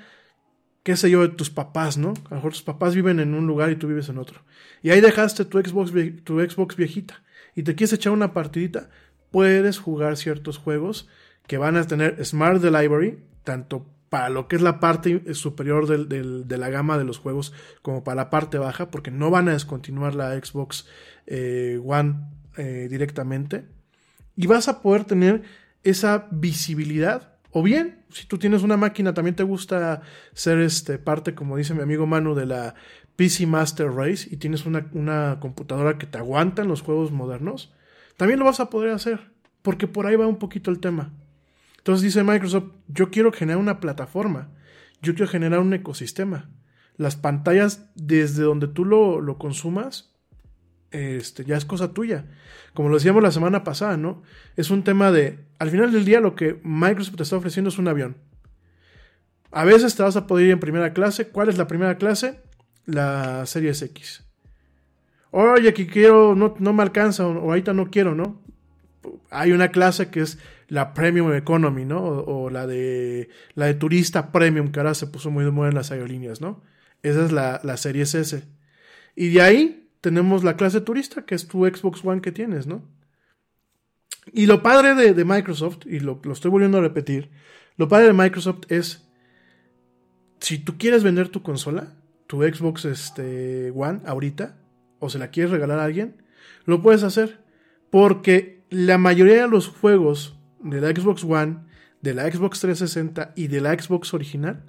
qué 0.84 0.96
sé 0.96 1.10
yo, 1.10 1.22
de 1.22 1.30
tus 1.30 1.50
papás, 1.50 1.98
¿no? 1.98 2.14
A 2.26 2.30
lo 2.30 2.36
mejor 2.38 2.52
tus 2.52 2.62
papás 2.62 2.96
viven 2.96 3.20
en 3.20 3.34
un 3.34 3.48
lugar 3.48 3.72
y 3.72 3.76
tú 3.76 3.88
vives 3.88 4.10
en 4.10 4.18
otro. 4.18 4.42
Y 4.82 4.92
ahí 4.92 5.02
dejaste 5.02 5.46
tu 5.46 5.60
Xbox, 5.60 5.92
tu 6.24 6.40
Xbox 6.40 6.76
viejita 6.76 7.24
y 7.56 7.64
te 7.64 7.76
quieres 7.76 7.94
echar 7.94 8.14
una 8.14 8.34
partidita, 8.34 8.90
puedes 9.32 9.80
jugar 9.80 10.18
ciertos 10.18 10.58
juegos 10.58 11.08
que 11.48 11.58
van 11.58 11.78
a 11.78 11.86
tener 11.86 12.24
Smart 12.24 12.62
Delivery, 12.62 13.20
tanto 13.44 13.86
para 14.10 14.30
lo 14.30 14.48
que 14.48 14.56
es 14.56 14.62
la 14.62 14.80
parte 14.80 15.34
superior 15.34 15.88
de 15.88 16.58
la 16.58 16.70
gama 16.70 16.98
de 16.98 17.04
los 17.04 17.20
juegos 17.20 17.54
como 17.82 18.04
para 18.04 18.16
la 18.16 18.30
parte 18.30 18.58
baja, 18.58 18.90
porque 18.90 19.12
no 19.12 19.30
van 19.30 19.50
a 19.50 19.54
descontinuar 19.54 20.16
la 20.16 20.34
Xbox 20.34 20.88
eh, 21.30 21.80
One 21.84 22.16
eh, 22.58 22.88
directamente. 22.90 23.66
Y 24.36 24.48
vas 24.48 24.68
a 24.68 24.82
poder 24.82 25.06
tener 25.06 25.44
esa 25.84 26.28
visibilidad. 26.32 27.36
O 27.52 27.64
bien, 27.64 28.04
si 28.10 28.28
tú 28.28 28.38
tienes 28.38 28.64
una 28.64 28.78
máquina, 28.78 29.14
también 29.14 29.36
te 29.36 29.44
gusta 29.44 30.02
ser 30.34 30.60
este, 30.60 30.98
parte, 30.98 31.36
como 31.36 31.56
dice 31.56 31.74
mi 31.74 31.82
amigo 31.82 32.06
Manu, 32.06 32.36
de 32.36 32.46
la 32.46 32.76
PC 33.16 33.48
Master 33.48 33.92
Race 33.92 34.28
y 34.32 34.38
tienes 34.38 34.66
una, 34.66 35.40
computadora 35.40 35.98
que 35.98 36.08
te 36.08 36.18
aguanta 36.18 36.62
en 36.62 36.68
los 36.68 36.82
juegos 36.82 37.12
modernos, 37.12 37.74
también 38.18 38.40
lo 38.40 38.46
vas 38.46 38.60
a 38.60 38.70
poder 38.70 38.92
hacer, 38.92 39.32
porque 39.62 39.88
por 39.88 40.06
ahí 40.06 40.16
va 40.16 40.28
un 40.28 40.40
poquito 40.40 40.72
el 40.72 40.80
tema. 40.80 41.14
Entonces 41.78 42.04
dice 42.04 42.24
Microsoft, 42.24 42.72
yo 42.88 43.10
quiero 43.10 43.32
generar 43.32 43.60
una 43.60 43.80
plataforma, 43.80 44.50
Yo 45.02 45.16
quiero 45.16 45.32
generar 45.32 45.60
un 45.62 45.74
ecosistema. 45.74 46.50
Las 46.98 47.16
pantallas, 47.16 47.90
desde 47.96 48.44
donde 48.44 48.68
tú 48.68 48.84
lo, 48.84 49.22
lo 49.22 49.38
consumas, 49.38 50.14
este, 50.92 51.46
ya 51.46 51.58
es 51.58 51.66
cosa 51.66 51.94
tuya. 51.94 52.26
Como 52.74 52.90
lo 52.90 52.96
decíamos 52.96 53.24
la 53.24 53.32
semana 53.32 53.64
pasada, 53.64 53.98
¿no? 53.98 54.22
Es 54.56 54.70
un 54.70 54.84
tema 54.84 55.12
de, 55.12 55.40
al 55.58 55.70
final 55.70 55.92
del 55.92 56.06
día 56.06 56.20
lo 56.20 56.36
que 56.36 56.60
Microsoft 56.64 57.18
te 57.18 57.24
está 57.24 57.38
ofreciendo 57.38 57.70
es 57.70 57.78
un 57.78 57.88
avión. 57.88 58.18
A 59.52 59.66
veces 59.66 59.96
te 59.96 60.04
vas 60.04 60.16
a 60.16 60.28
poder 60.28 60.48
ir 60.48 60.52
en 60.52 60.60
primera 60.60 60.94
clase. 60.94 61.30
¿Cuál 61.30 61.50
es 61.50 61.58
la 61.58 61.68
primera 61.68 61.98
clase? 61.98 62.42
La 62.86 63.46
Series 63.46 63.82
X. 63.82 64.24
Oye, 65.32 65.74
que 65.74 65.88
quiero, 65.88 66.36
no, 66.36 66.56
no 66.60 66.74
me 66.74 66.84
alcanza, 66.84 67.28
o 67.28 67.50
ahorita 67.50 67.74
no 67.74 67.90
quiero, 67.92 68.16
¿no? 68.16 68.42
Hay 69.30 69.52
una 69.52 69.70
clase 69.70 70.10
que 70.10 70.22
es 70.22 70.40
la 70.68 70.94
Premium 70.94 71.34
Economy, 71.34 71.86
¿no? 71.86 72.02
O, 72.02 72.50
la 72.50 72.68
de 72.68 73.30
la 73.54 73.66
de 73.66 73.76
turista 73.76 74.32
Premium, 74.32 74.72
que 74.72 74.80
ahora 74.80 74.94
se 74.94 75.08
puso 75.08 75.30
muy 75.32 75.44
de 75.44 75.52
moda 75.52 75.70
en 75.70 75.76
las 75.76 75.92
aerolíneas, 75.92 76.42
¿no? 76.42 76.62
Esa 77.04 77.26
es 77.26 77.32
la, 77.32 77.60
la 77.64 77.78
Series 77.78 78.14
S. 78.16 78.44
Y 79.16 79.30
de 79.30 79.42
ahí 79.42 79.79
tenemos 80.02 80.44
la 80.44 80.56
clase 80.56 80.82
turista, 80.82 81.26
que 81.26 81.36
es 81.36 81.48
tu 81.48 81.66
Xbox 81.66 82.04
One 82.04 82.22
que 82.22 82.32
tienes, 82.32 82.68
¿no? 82.68 82.88
Y 84.32 84.46
lo 84.46 84.62
padre 84.62 84.96
de, 84.96 85.26
Microsoft, 85.26 85.86
y 85.86 86.00
lo, 86.00 86.22
estoy 86.32 86.52
volviendo 86.52 86.78
a 86.78 86.82
repetir, 86.82 87.32
lo 87.78 87.88
padre 87.88 88.08
de 88.08 88.14
Microsoft 88.14 88.62
es, 88.70 89.10
si 90.40 90.60
tú 90.60 90.78
quieres 90.78 91.04
vender 91.04 91.30
tu 91.30 91.42
consola, 91.42 91.96
tu 92.28 92.44
Xbox 92.44 92.86
este, 92.86 93.72
One 93.72 94.02
ahorita, 94.06 94.58
o 95.00 95.10
se 95.10 95.18
la 95.18 95.32
quieres 95.32 95.52
regalar 95.52 95.80
a 95.80 95.86
alguien, 95.86 96.22
lo 96.66 96.82
puedes 96.82 97.04
hacer. 97.04 97.40
Porque 97.90 98.64
la 98.70 98.98
mayoría 98.98 99.42
de 99.42 99.48
los 99.48 99.68
juegos 99.68 100.38
de 100.60 100.82
la 100.82 100.90
Xbox 100.90 101.24
One, 101.24 101.62
de 102.02 102.14
la 102.14 102.32
Xbox 102.32 102.60
360 102.60 103.34
y 103.36 103.48
de 103.48 103.62
la 103.62 103.74
Xbox 103.74 104.14
original 104.14 104.64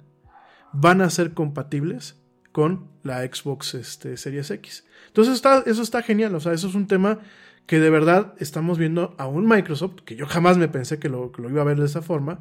van 0.73 1.01
a 1.01 1.09
ser 1.09 1.33
compatibles 1.33 2.20
con 2.51 2.87
la 3.03 3.21
Xbox 3.21 3.73
este, 3.75 4.17
Series 4.17 4.51
X. 4.51 4.85
Entonces 5.07 5.35
está, 5.35 5.63
eso 5.65 5.81
está 5.81 6.01
genial, 6.01 6.35
o 6.35 6.39
sea, 6.39 6.53
eso 6.53 6.67
es 6.67 6.75
un 6.75 6.87
tema 6.87 7.19
que 7.65 7.79
de 7.79 7.89
verdad 7.89 8.33
estamos 8.39 8.77
viendo 8.77 9.15
a 9.17 9.27
un 9.27 9.47
Microsoft, 9.47 10.01
que 10.05 10.15
yo 10.15 10.25
jamás 10.25 10.57
me 10.57 10.67
pensé 10.67 10.99
que 10.99 11.09
lo, 11.09 11.31
que 11.31 11.41
lo 11.41 11.49
iba 11.49 11.61
a 11.61 11.65
ver 11.65 11.79
de 11.79 11.85
esa 11.85 12.01
forma, 12.01 12.39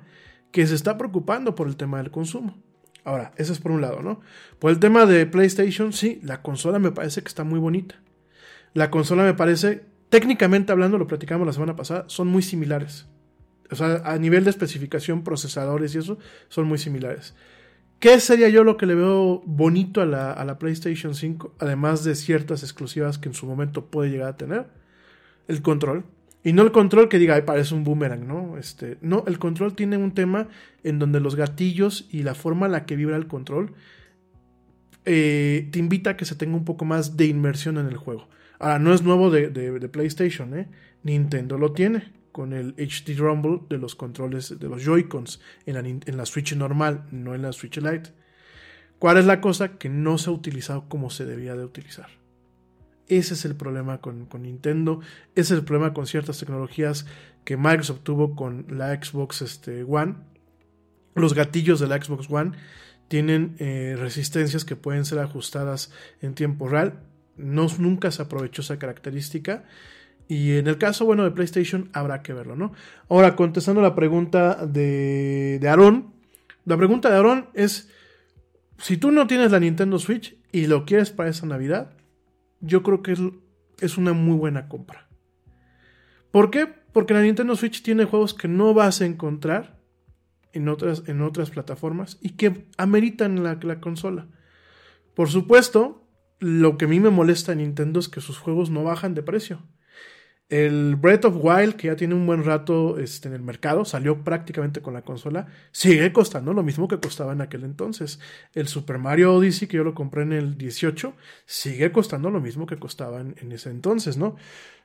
que 0.50 0.66
se 0.66 0.74
está 0.74 0.98
preocupando 0.98 1.54
por 1.54 1.68
el 1.68 1.76
tema 1.76 1.98
del 1.98 2.10
consumo. 2.10 2.60
Ahora, 3.04 3.32
eso 3.36 3.52
es 3.52 3.60
por 3.60 3.72
un 3.72 3.80
lado, 3.80 4.02
¿no? 4.02 4.20
Por 4.58 4.70
el 4.70 4.78
tema 4.78 5.06
de 5.06 5.26
PlayStation, 5.26 5.92
sí, 5.92 6.20
la 6.22 6.42
consola 6.42 6.78
me 6.78 6.90
parece 6.90 7.22
que 7.22 7.28
está 7.28 7.44
muy 7.44 7.58
bonita. 7.58 7.96
La 8.74 8.90
consola 8.90 9.22
me 9.22 9.34
parece, 9.34 9.84
técnicamente 10.10 10.72
hablando, 10.72 10.98
lo 10.98 11.06
platicamos 11.06 11.46
la 11.46 11.52
semana 11.52 11.76
pasada, 11.76 12.04
son 12.08 12.28
muy 12.28 12.42
similares. 12.42 13.06
O 13.70 13.76
sea, 13.76 14.02
a 14.04 14.18
nivel 14.18 14.44
de 14.44 14.50
especificación, 14.50 15.22
procesadores 15.22 15.94
y 15.94 15.98
eso, 15.98 16.18
son 16.48 16.66
muy 16.66 16.78
similares. 16.78 17.34
¿Qué 18.00 18.18
sería 18.18 18.48
yo 18.48 18.64
lo 18.64 18.78
que 18.78 18.86
le 18.86 18.94
veo 18.94 19.42
bonito 19.44 20.00
a 20.00 20.06
la, 20.06 20.58
PlayStation 20.58 21.14
5? 21.14 21.56
Además 21.58 22.02
de 22.02 22.14
ciertas 22.14 22.62
exclusivas 22.62 23.18
que 23.18 23.28
en 23.28 23.34
su 23.34 23.46
momento 23.46 23.90
puede 23.90 24.10
llegar 24.10 24.28
a 24.28 24.36
tener. 24.38 24.68
El 25.48 25.60
control. 25.60 26.04
Y 26.42 26.54
no 26.54 26.62
el 26.62 26.72
control 26.72 27.10
que 27.10 27.18
diga, 27.18 27.34
ay, 27.34 27.42
parece 27.42 27.74
un 27.74 27.84
boomerang, 27.84 28.26
¿no? 28.26 28.56
Este, 28.56 28.96
no, 29.02 29.24
el 29.26 29.38
control 29.38 29.74
tiene 29.74 29.98
un 29.98 30.12
tema 30.12 30.48
en 30.82 30.98
donde 30.98 31.20
los 31.20 31.36
gatillos 31.36 32.08
y 32.10 32.22
la 32.22 32.34
forma 32.34 32.64
en 32.64 32.72
la 32.72 32.86
que 32.86 32.96
vibra 32.96 33.16
el 33.16 33.26
control 33.26 33.74
eh, 35.04 35.68
te 35.70 35.78
invita 35.78 36.10
a 36.10 36.16
que 36.16 36.24
se 36.24 36.34
tenga 36.34 36.56
un 36.56 36.64
poco 36.64 36.86
más 36.86 37.18
de 37.18 37.26
inmersión 37.26 37.76
en 37.76 37.86
el 37.86 37.98
juego. 37.98 38.28
Ahora, 38.58 38.78
no 38.78 38.94
es 38.94 39.02
nuevo 39.02 39.30
de, 39.30 39.50
de, 39.50 39.88
PlayStation, 39.90 40.56
¿eh? 40.58 40.68
Nintendo 41.02 41.58
lo 41.58 41.72
tiene 41.72 42.19
con 42.32 42.52
el 42.52 42.74
HD 42.76 43.16
Rumble 43.18 43.60
de 43.68 43.78
los 43.78 43.94
controles 43.94 44.58
de 44.58 44.68
los 44.68 44.82
Joy-Cons 44.84 45.40
en 45.66 46.16
la, 46.16 46.26
Switch 46.26 46.54
normal, 46.54 47.06
no 47.10 47.34
en 47.34 47.42
la 47.42 47.52
Switch 47.52 47.78
Lite. 47.78 48.10
¿Cuál 48.98 49.18
es 49.18 49.24
la 49.24 49.40
cosa 49.40 49.78
que 49.78 49.88
no 49.88 50.18
se 50.18 50.30
ha 50.30 50.32
utilizado 50.32 50.88
como 50.88 51.10
se 51.10 51.24
debía 51.24 51.54
de 51.54 51.64
utilizar? 51.64 52.08
Ese 53.08 53.34
es 53.34 53.44
el 53.44 53.56
problema 53.56 54.00
con, 54.00 54.28
Nintendo. 54.40 55.00
Ese 55.34 55.54
es 55.54 55.58
el 55.60 55.64
problema 55.64 55.92
con 55.92 56.06
ciertas 56.06 56.38
tecnologías 56.38 57.06
que 57.44 57.56
Microsoft 57.56 58.00
tuvo 58.02 58.36
con 58.36 58.66
la 58.68 58.94
Xbox 58.94 59.42
este, 59.42 59.82
One. 59.82 60.16
Los 61.14 61.34
gatillos 61.34 61.80
de 61.80 61.88
la 61.88 62.00
Xbox 62.00 62.30
One 62.30 62.52
tienen 63.08 63.56
eh, 63.58 63.96
resistencias 63.98 64.64
que 64.64 64.76
pueden 64.76 65.04
ser 65.04 65.18
ajustadas 65.18 65.90
en 66.20 66.34
tiempo 66.34 66.68
real. 66.68 67.00
No, 67.36 67.66
nunca 67.78 68.12
se 68.12 68.22
aprovechó 68.22 68.62
esa 68.62 68.78
característica. 68.78 69.64
Y 70.30 70.58
en 70.58 70.68
el 70.68 70.78
caso, 70.78 71.04
bueno, 71.04 71.24
de 71.24 71.32
PlayStation 71.32 71.90
habrá 71.92 72.22
que 72.22 72.32
verlo, 72.32 72.54
¿no? 72.54 72.72
Ahora, 73.08 73.34
contestando 73.34 73.82
la 73.82 73.96
pregunta 73.96 74.64
de, 74.64 75.58
de 75.60 75.68
Aaron. 75.68 76.14
La 76.64 76.76
pregunta 76.76 77.10
de 77.10 77.16
Aaron 77.16 77.48
es, 77.52 77.90
si 78.78 78.96
tú 78.96 79.10
no 79.10 79.26
tienes 79.26 79.50
la 79.50 79.58
Nintendo 79.58 79.98
Switch 79.98 80.36
y 80.52 80.68
lo 80.68 80.84
quieres 80.84 81.10
para 81.10 81.30
esa 81.30 81.46
Navidad, 81.46 81.90
yo 82.60 82.84
creo 82.84 83.02
que 83.02 83.16
es, 83.80 83.98
una 83.98 84.12
muy 84.12 84.36
buena 84.36 84.68
compra. 84.68 85.08
¿Por 86.30 86.52
qué? 86.52 86.68
Porque 86.92 87.12
la 87.12 87.22
Nintendo 87.22 87.56
Switch 87.56 87.82
tiene 87.82 88.04
juegos 88.04 88.32
que 88.32 88.46
no 88.46 88.72
vas 88.72 89.00
a 89.00 89.06
encontrar 89.06 89.80
en 90.52 90.68
otras, 90.68 91.02
en 91.08 91.22
otras 91.22 91.50
plataformas 91.50 92.18
y 92.20 92.36
que 92.36 92.68
ameritan 92.76 93.42
la, 93.42 93.58
la 93.60 93.80
consola. 93.80 94.28
Por 95.16 95.28
supuesto, 95.28 96.06
lo 96.38 96.78
que 96.78 96.84
a 96.84 96.88
mí 96.88 97.00
me 97.00 97.10
molesta 97.10 97.50
en 97.50 97.58
Nintendo 97.58 97.98
es 97.98 98.08
que 98.08 98.20
sus 98.20 98.38
juegos 98.38 98.70
no 98.70 98.84
bajan 98.84 99.16
de 99.16 99.24
precio. 99.24 99.60
El 100.50 100.96
Breath 100.96 101.26
of 101.26 101.36
Wild, 101.38 101.76
que 101.76 101.86
ya 101.86 101.94
tiene 101.94 102.16
un 102.16 102.26
buen 102.26 102.44
rato 102.44 102.98
este, 102.98 103.28
en 103.28 103.34
el 103.34 103.40
mercado, 103.40 103.84
salió 103.84 104.24
prácticamente 104.24 104.82
con 104.82 104.92
la 104.92 105.02
consola, 105.02 105.46
sigue 105.70 106.12
costando 106.12 106.52
lo 106.52 106.64
mismo 106.64 106.88
que 106.88 106.98
costaba 106.98 107.32
en 107.32 107.40
aquel 107.40 107.62
entonces. 107.62 108.18
El 108.52 108.66
Super 108.66 108.98
Mario 108.98 109.32
Odyssey, 109.32 109.68
que 109.68 109.76
yo 109.76 109.84
lo 109.84 109.94
compré 109.94 110.22
en 110.22 110.32
el 110.32 110.58
18, 110.58 111.14
sigue 111.46 111.92
costando 111.92 112.30
lo 112.30 112.40
mismo 112.40 112.66
que 112.66 112.78
costaba 112.78 113.20
en, 113.20 113.52
ese 113.52 113.70
entonces, 113.70 114.16
¿no? 114.16 114.34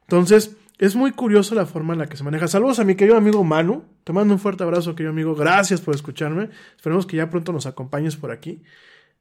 Entonces, 0.03 0.55
es 0.77 0.95
muy 0.95 1.13
curioso 1.13 1.55
la 1.55 1.65
forma 1.65 1.93
en 1.93 1.99
la 1.99 2.05
que 2.05 2.15
se 2.15 2.23
maneja. 2.23 2.47
Saludos 2.47 2.77
a 2.77 2.83
mi 2.83 2.93
querido 2.93 3.17
amigo 3.17 3.43
Manu. 3.43 3.85
Te 4.03 4.13
mando 4.13 4.35
un 4.35 4.39
fuerte 4.39 4.63
abrazo, 4.63 4.93
querido 4.93 5.09
amigo. 5.09 5.33
Gracias 5.33 5.81
por 5.81 5.95
escucharme. 5.95 6.51
Esperemos 6.75 7.07
que 7.07 7.17
ya 7.17 7.31
pronto 7.31 7.51
nos 7.51 7.65
acompañes 7.65 8.15
por 8.17 8.29
aquí. 8.29 8.61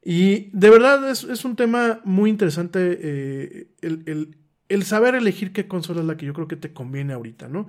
Y 0.05 0.51
de 0.53 0.68
verdad 0.68 1.09
es, 1.11 1.45
un 1.47 1.57
tema 1.57 2.03
muy 2.05 2.28
interesante 2.28 2.99
eh, 3.01 3.68
el 3.80 4.03
el 4.05 4.43
saber 4.83 5.15
elegir 5.15 5.53
qué 5.53 5.67
consola 5.69 6.01
es 6.01 6.07
la 6.07 6.17
que 6.17 6.27
yo 6.27 6.33
creo 6.33 6.49
que 6.49 6.57
te 6.57 6.73
conviene 6.73 7.12
ahorita, 7.12 7.49
¿no? 7.49 7.69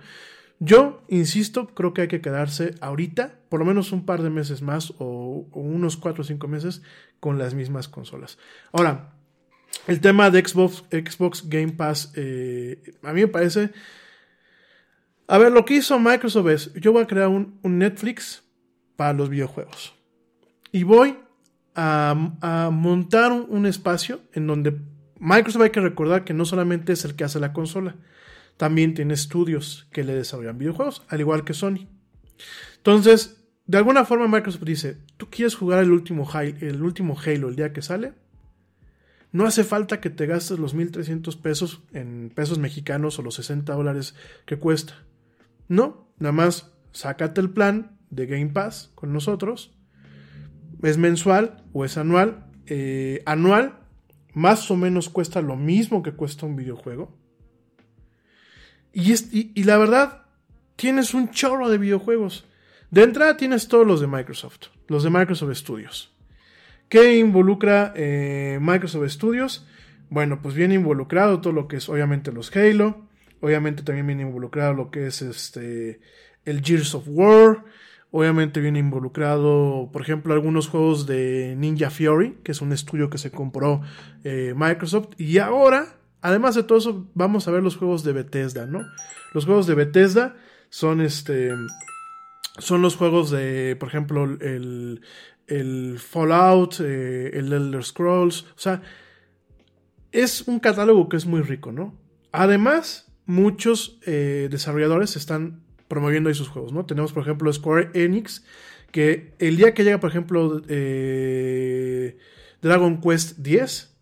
Yo, 0.59 1.03
insisto, 1.09 1.67
creo 1.67 1.93
que 1.93 2.03
hay 2.03 2.07
que 2.07 2.21
quedarse 2.21 2.75
ahorita, 2.79 3.39
por 3.49 3.59
lo 3.59 3.65
menos 3.65 3.91
un 3.91 4.05
par 4.05 4.21
de 4.21 4.29
meses 4.29 4.61
más 4.61 4.93
o, 4.99 5.47
unos 5.51 5.97
4 5.97 6.21
o 6.21 6.25
5 6.25 6.47
meses 6.47 6.81
con 7.19 7.37
las 7.37 7.53
mismas 7.53 7.89
consolas. 7.89 8.37
Ahora, 8.71 9.13
el 9.87 9.99
tema 9.99 10.29
de 10.31 10.45
Xbox, 10.45 10.85
Xbox 10.89 11.49
Game 11.49 11.73
Pass, 11.73 12.13
eh, 12.15 12.93
a 13.03 13.13
mí 13.13 13.21
me 13.21 13.27
parece... 13.27 13.71
A 15.27 15.39
ver, 15.39 15.51
lo 15.51 15.65
que 15.65 15.75
hizo 15.75 15.99
Microsoft 15.99 16.47
es, 16.49 16.73
yo 16.75 16.93
voy 16.93 17.03
a 17.03 17.07
crear 17.07 17.27
un, 17.27 17.59
Netflix 17.63 18.43
para 18.95 19.11
los 19.11 19.29
videojuegos. 19.29 19.93
Y 20.71 20.83
voy 20.83 21.17
a, 21.73 22.69
montar 22.71 23.31
un 23.31 23.65
espacio 23.65 24.21
en 24.33 24.47
donde 24.47 24.79
Microsoft 25.19 25.61
hay 25.61 25.69
que 25.69 25.81
recordar 25.81 26.23
que 26.23 26.33
no 26.33 26.45
solamente 26.45 26.93
es 26.93 27.05
el 27.05 27.15
que 27.15 27.23
hace 27.23 27.39
la 27.39 27.53
consola, 27.53 27.95
también 28.57 28.93
tiene 28.93 29.13
estudios 29.13 29.87
que 29.91 30.03
le 30.03 30.13
desarrollan 30.13 30.57
videojuegos, 30.57 31.03
al 31.09 31.19
igual 31.19 31.43
que 31.43 31.53
Sony. 31.53 31.87
Entonces, 32.77 33.43
de 33.65 33.77
alguna 33.77 34.05
forma 34.05 34.27
Microsoft 34.27 34.63
dice, 34.63 34.97
¿tú 35.17 35.29
quieres 35.29 35.55
jugar 35.55 35.83
el 35.83 35.91
último, 35.91 36.27
el 36.39 36.81
último 36.81 37.17
Halo 37.19 37.49
el 37.49 37.55
día 37.55 37.73
que 37.73 37.81
sale? 37.81 38.13
No 39.31 39.45
hace 39.45 39.63
falta 39.63 39.99
que 39.99 40.09
te 40.09 40.27
gastes 40.27 40.59
los 40.59 40.75
1.300 40.75 41.41
pesos 41.41 41.81
en 41.91 42.31
pesos 42.33 42.57
mexicanos 42.57 43.19
o 43.19 43.21
los 43.21 43.35
60 43.35 43.73
dólares 43.73 44.15
que 44.45 44.57
cuesta. 44.57 45.03
No, 45.67 46.07
nada 46.19 46.31
más 46.31 46.71
sácate 46.93 47.41
el 47.41 47.49
plan 47.49 47.97
de 48.09 48.27
Game 48.27 48.51
Pass 48.51 48.91
con 48.95 49.11
nosotros. 49.11 49.73
Es 50.81 50.97
mensual 50.97 51.65
o 51.73 51.83
es 51.83 51.97
anual. 51.97 52.45
Eh, 52.67 53.23
anual 53.25 53.79
más 54.35 54.69
o 54.69 54.75
menos 54.75 55.09
cuesta 55.09 55.41
lo 55.41 55.55
mismo 55.55 56.03
que 56.03 56.11
cuesta 56.11 56.45
un 56.45 56.55
videojuego. 56.55 57.17
Y, 58.91 59.63
la 59.63 59.77
verdad, 59.77 60.25
tienes 60.75 61.13
un 61.13 61.31
chorro 61.31 61.69
de 61.69 61.77
videojuegos. 61.77 62.45
De 62.91 63.03
entrada 63.03 63.37
tienes 63.37 63.67
todos 63.67 63.87
los 63.87 64.01
de 64.01 64.07
Microsoft, 64.07 64.67
los 64.87 65.03
de 65.03 65.09
Microsoft 65.09 65.55
Studios. 65.55 66.13
¿Qué 66.89 67.17
involucra 67.17 67.93
eh, 67.95 68.59
Microsoft 68.61 69.09
Studios? 69.09 69.65
Bueno, 70.09 70.41
pues 70.41 70.53
viene 70.53 70.75
involucrado 70.75 71.41
todo 71.41 71.53
lo 71.53 71.67
que 71.67 71.77
es 71.77 71.89
obviamente 71.89 72.31
los 72.31 72.55
Halo, 72.55 73.07
obviamente 73.41 73.83
también 73.83 74.05
viene 74.05 74.23
involucrado 74.23 74.73
lo 74.73 74.91
que 74.91 75.07
es 75.07 75.21
este 75.21 75.99
el 76.45 76.61
Gears 76.61 76.93
of 76.93 77.05
War, 77.07 77.63
Obviamente 78.17 78.61
viene 78.61 78.79
involucrado, 78.79 79.89
por 79.91 80.01
ejemplo, 80.01 80.33
algunos 80.33 80.69
juegos 80.69 81.05
de 81.05 81.53
Ninja 81.57 81.89
Fury, 81.89 82.37
que 82.45 82.53
es 82.53 82.61
un 82.61 82.71
estudio 82.71 83.09
que 83.09 83.17
se 83.17 83.29
compró 83.29 83.81
eh, 84.23 84.53
Microsoft. 84.55 85.09
Y 85.17 85.39
ahora, 85.39 85.97
además 86.21 86.55
de 86.55 86.63
todo 86.63 86.77
eso, 86.77 87.09
vamos 87.13 87.45
a 87.45 87.51
ver 87.51 87.61
los 87.61 87.75
juegos 87.75 88.05
de 88.05 88.13
Bethesda, 88.13 88.67
¿no? 88.67 88.85
Los 89.33 89.43
juegos 89.43 89.67
de 89.67 89.75
Bethesda 89.75 90.37
son 90.69 91.01
este. 91.01 91.51
Son 92.57 92.81
los 92.81 92.95
juegos 92.95 93.31
de, 93.31 93.75
por 93.77 93.89
ejemplo, 93.89 94.23
el, 94.23 95.01
el 95.47 95.99
Fallout, 95.99 96.75
eh, 96.79 97.31
el 97.33 97.51
Elder 97.51 97.83
Scrolls, 97.83 98.43
o 98.43 98.59
sea, 98.59 98.81
es 100.13 100.47
un 100.47 100.59
catálogo 100.59 101.09
que 101.09 101.17
es 101.17 101.25
muy 101.25 101.41
rico, 101.41 101.73
¿no? 101.73 101.93
Además, 102.31 103.11
muchos 103.25 103.99
eh, 104.05 104.47
desarrolladores 104.49 105.17
están 105.17 105.64
promoviendo 105.87 106.29
ahí 106.29 106.35
sus 106.35 106.47
juegos, 106.47 106.73
¿no? 106.73 106.85
Tenemos, 106.85 107.13
por 107.13 107.23
ejemplo, 107.23 107.51
Square 107.51 107.91
Enix, 107.93 108.43
que 108.91 109.33
el 109.39 109.57
día 109.57 109.73
que 109.73 109.83
llega, 109.83 109.99
por 109.99 110.09
ejemplo, 110.09 110.61
eh, 110.67 112.17
Dragon 112.61 113.01
Quest 113.01 113.39
10, 113.39 113.95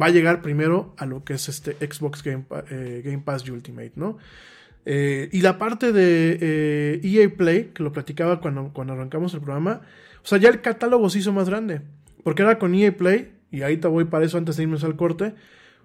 va 0.00 0.06
a 0.06 0.10
llegar 0.10 0.42
primero 0.42 0.94
a 0.98 1.06
lo 1.06 1.24
que 1.24 1.34
es 1.34 1.48
este 1.48 1.72
Xbox 1.74 2.22
Game, 2.22 2.44
eh, 2.70 3.02
Game 3.04 3.22
Pass 3.24 3.48
Ultimate, 3.48 3.92
¿no? 3.96 4.18
Eh, 4.84 5.28
y 5.32 5.42
la 5.42 5.58
parte 5.58 5.92
de 5.92 7.00
EA 7.02 7.28
Play, 7.36 7.70
que 7.74 7.82
lo 7.82 7.92
platicaba 7.92 8.40
cuando, 8.40 8.72
cuando 8.72 8.94
arrancamos 8.94 9.32
el 9.34 9.40
programa, 9.40 9.82
o 10.24 10.26
sea, 10.26 10.38
ya 10.38 10.48
el 10.48 10.60
catálogo 10.60 11.08
se 11.10 11.20
hizo 11.20 11.32
más 11.32 11.48
grande. 11.48 11.82
Porque 12.24 12.42
ahora 12.42 12.58
con 12.58 12.74
EA 12.74 12.96
Play, 12.96 13.32
y 13.50 13.62
ahí 13.62 13.76
te 13.76 13.88
voy 13.88 14.04
para 14.04 14.24
eso 14.24 14.38
antes 14.38 14.56
de 14.56 14.64
irnos 14.64 14.84
al 14.84 14.96
corte, 14.96 15.34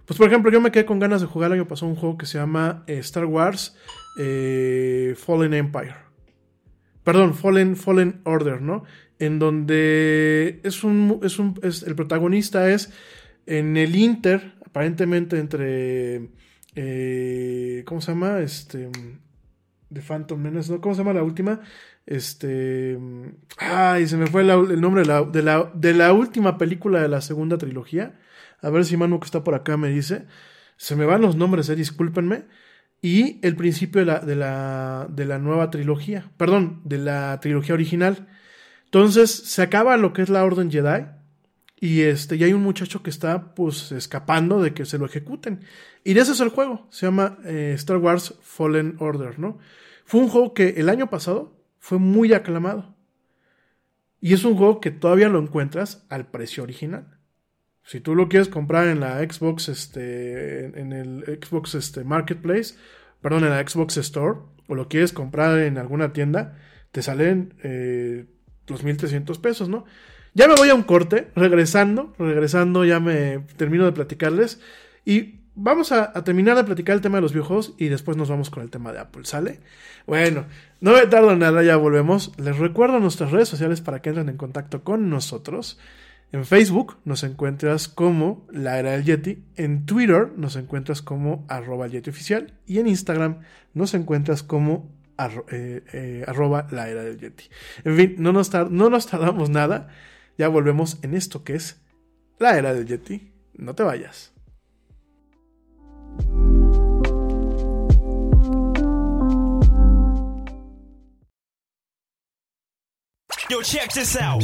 pues 0.08 0.18
por 0.18 0.28
ejemplo, 0.28 0.52
yo 0.52 0.62
me 0.62 0.72
quedé 0.72 0.86
con 0.86 1.00
ganas 1.00 1.22
de 1.22 1.28
jugar 1.28 1.52
el 1.52 1.60
año 1.60 1.68
pasado 1.68 1.92
un 1.92 1.98
juego 1.98 2.18
que 2.18 2.26
se 2.26 2.40
llama 2.40 2.84
Star 2.88 3.26
Wars 3.26 3.76
Fallen 4.16 5.54
Empire. 5.54 6.08
Perdón, 7.08 7.36
Fallen, 7.36 7.78
Fallen 7.78 8.20
Order, 8.26 8.62
¿no? 8.62 8.84
En 9.18 9.40
donde 9.40 10.60
es 10.64 10.84
un, 10.84 11.22
es 11.24 11.40
un 11.40 11.58
es, 11.64 11.84
el 11.84 11.96
protagonista 11.96 12.70
es 12.70 12.92
en 13.46 13.78
el 13.78 13.96
Inter, 13.96 14.56
aparentemente 14.66 15.40
entre. 15.40 16.30
Eh, 16.76 17.84
¿Cómo 17.86 18.02
se 18.02 18.12
llama? 18.12 18.42
Este. 18.42 18.90
De 19.90 20.02
Phantom 20.02 20.38
Menace, 20.38 20.70
¿no? 20.70 20.82
¿Cómo 20.82 20.96
se 20.96 21.00
llama 21.00 21.14
la 21.14 21.24
última? 21.24 21.62
Este. 22.06 23.00
Ay, 23.58 24.06
se 24.06 24.18
me 24.18 24.28
fue 24.28 24.42
el 24.42 24.82
nombre 24.82 25.04
de, 25.04 25.44
la, 25.44 25.72
de 25.74 25.94
la 25.94 26.12
última 26.12 26.58
película 26.58 27.02
de 27.02 27.08
la 27.08 27.22
segunda 27.22 27.58
trilogía. 27.58 28.20
A 28.62 28.70
ver 28.70 28.86
si 28.86 28.98
Manu 28.98 29.20
que 29.20 29.26
está 29.26 29.44
por 29.44 29.56
acá 29.56 29.78
me 29.78 29.90
dice. 29.90 30.26
Se 30.78 30.96
me 30.96 31.06
van 31.06 31.22
los 31.22 31.36
nombres, 31.36 31.70
eh, 31.70 31.76
discúlpenme. 31.76 32.46
Y 33.02 33.40
el 33.46 33.56
principio 33.56 34.02
de 34.02 34.06
la, 34.06 34.20
de 34.20 34.36
la, 34.36 35.08
de 35.10 35.26
la 35.26 35.38
nueva 35.40 35.70
trilogía. 35.70 36.32
Perdón, 36.38 36.82
de 36.84 36.98
la 36.98 37.40
trilogía 37.42 37.76
original. 37.76 38.28
Entonces, 38.86 39.32
se 39.32 39.62
acaba 39.62 39.98
lo 39.98 40.14
que 40.14 40.22
es 40.22 40.30
la 40.30 40.44
Orden 40.44 40.72
Jedi 40.72 41.06
y 41.80 42.02
este, 42.02 42.36
y 42.38 42.44
hay 42.44 42.54
un 42.54 42.64
muchacho 42.64 43.04
que 43.04 43.12
está 43.12 43.54
pues 43.54 43.92
escapando 43.92 44.62
de 44.62 44.74
que 44.74 44.86
se 44.86 44.98
lo 44.98 45.06
ejecuten. 45.06 45.62
Y 46.04 46.14
de 46.14 46.22
ese 46.22 46.32
es 46.32 46.40
el 46.40 46.50
juego. 46.50 46.88
Se 46.90 47.06
llama 47.06 47.38
eh, 47.46 47.74
Star 47.76 47.98
Wars 47.98 48.34
Fallen 48.42 48.96
Order, 49.00 49.38
¿no? 49.38 49.60
Fue 50.06 50.22
un 50.22 50.30
juego 50.30 50.54
que 50.54 50.70
el 50.78 50.90
año 50.90 51.10
pasado 51.10 51.56
fue 51.80 52.00
muy 52.00 52.34
aclamado. 52.34 52.96
Y 54.20 54.34
es 54.34 54.44
un 54.44 54.56
juego 54.56 54.82
que 54.82 54.90
todavía 54.90 55.30
lo 55.30 55.40
encuentras 55.40 56.06
al 56.10 56.28
precio 56.32 56.64
original. 56.64 57.17
Si 57.88 58.02
tú 58.02 58.16
lo 58.16 58.28
quieres 58.28 58.50
comprar 58.50 58.90
en 58.90 59.00
la 59.00 59.20
Xbox, 59.20 59.70
este, 59.70 60.78
en 60.78 60.92
el 60.92 61.24
Xbox 61.42 61.74
este, 61.74 62.04
Marketplace, 62.04 62.76
perdón, 63.22 63.46
en 63.46 63.52
la 63.52 63.66
Xbox 63.66 63.96
Store, 63.96 64.40
o 64.68 64.76
lo 64.76 64.90
quieres 64.90 65.14
comprar 65.14 65.58
en 65.60 65.78
alguna 65.78 66.12
tienda, 66.12 66.58
te 66.92 67.02
salen 67.02 67.54
eh, 67.64 68.26
2.300 68.68 69.40
pesos, 69.40 69.70
¿no? 69.70 69.86
Ya 70.34 70.50
me 70.50 70.56
voy 70.56 70.68
a 70.68 70.76
un 70.76 70.84
corte, 70.84 71.30
regresando, 71.34 72.14
regresando 72.20 72.84
ya 72.84 73.00
me 73.00 73.40
termino 73.56 73.86
de 73.86 73.94
platicarles 73.94 74.60
y 75.06 75.40
vamos 75.56 75.94
a, 75.94 76.12
a, 76.14 76.26
terminar 76.26 76.58
de 76.58 76.66
platicar 76.66 76.94
el 76.94 77.02
tema 77.02 77.20
de 77.20 77.22
los 77.22 77.32
videojuegos 77.32 77.74
y 77.78 77.88
después 77.88 78.18
nos 78.18 78.28
vamos 78.28 78.50
con 78.50 78.64
el 78.64 78.70
tema 78.70 78.92
de 78.92 79.00
Apple, 79.00 79.24
¿sale? 79.24 79.62
Bueno, 80.06 80.46
no 80.82 80.92
me 80.92 81.08
tardo 81.08 81.34
nada, 81.38 81.64
ya 81.64 81.78
volvemos. 81.78 82.34
Les 82.38 82.58
recuerdo 82.58 83.00
nuestras 83.00 83.32
redes 83.32 83.48
sociales 83.48 83.80
para 83.80 84.02
que 84.02 84.10
entren 84.10 84.28
en 84.28 84.36
contacto 84.36 84.84
con 84.84 85.10
nosotros. 85.10 85.80
En 86.32 86.46
Facebook 86.46 86.98
nos 87.06 87.24
encuentras 87.24 87.88
como 87.88 88.46
La 88.52 88.80
Era 88.80 88.92
del 88.92 89.06
Yeti, 89.06 89.44
en 89.56 89.86
Twitter 89.86 90.34
nos 90.36 90.58
encuentras 90.58 91.02
como 91.02 91.46
arroba 91.48 91.88
Yeti 91.88 92.10
Oficial 92.10 92.54
y 92.66 92.80
en 92.80 92.88
Instagram 92.88 93.40
nos 93.74 93.94
encuentras 93.94 94.44
como 94.44 94.92
eh, 95.50 95.84
eh, 95.94 96.26
arroba 96.28 96.68
La 96.72 96.90
Era 96.90 97.04
del 97.04 97.18
Yeti. 97.18 97.46
En 97.86 97.96
fin, 97.96 98.16
no 98.20 98.34
nos, 98.34 98.54
no 98.54 98.90
nos 98.90 99.08
tardamos 99.08 99.50
nada. 99.50 99.88
Ya 100.38 100.50
volvemos 100.50 101.00
en 101.02 101.16
esto 101.16 101.44
que 101.44 101.56
es 101.56 101.82
la 102.40 102.58
era 102.58 102.74
del 102.74 102.86
Yeti. 102.86 103.32
No 103.54 103.74
te 103.74 103.84
vayas. 103.84 104.34
Yo, 113.50 113.62
check 113.64 113.94
this 113.94 114.18
out. 114.18 114.44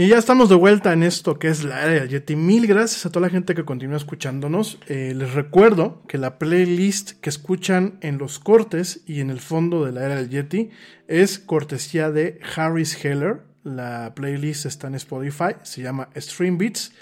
Y 0.00 0.08
ya 0.08 0.16
estamos 0.16 0.48
de 0.48 0.54
vuelta 0.54 0.94
en 0.94 1.02
esto 1.02 1.38
que 1.38 1.48
es 1.48 1.62
la 1.62 1.82
era 1.82 2.00
del 2.00 2.08
Yeti. 2.08 2.34
Mil 2.34 2.66
gracias 2.66 3.04
a 3.04 3.10
toda 3.10 3.26
la 3.26 3.30
gente 3.30 3.54
que 3.54 3.66
continúa 3.66 3.98
escuchándonos. 3.98 4.78
Eh, 4.88 5.12
les 5.14 5.34
recuerdo 5.34 6.02
que 6.08 6.16
la 6.16 6.38
playlist 6.38 7.20
que 7.20 7.28
escuchan 7.28 7.98
en 8.00 8.16
los 8.16 8.38
cortes 8.38 9.02
y 9.06 9.20
en 9.20 9.28
el 9.28 9.40
fondo 9.40 9.84
de 9.84 9.92
la 9.92 10.06
era 10.06 10.16
del 10.16 10.30
Yeti 10.30 10.70
es 11.06 11.38
cortesía 11.38 12.10
de 12.10 12.40
Harris 12.56 13.04
Heller. 13.04 13.42
La 13.62 14.14
playlist 14.14 14.64
está 14.64 14.86
en 14.86 14.94
Spotify, 14.94 15.56
se 15.64 15.82
llama 15.82 16.08
Stream 16.16 16.56
Beats, 16.56 16.94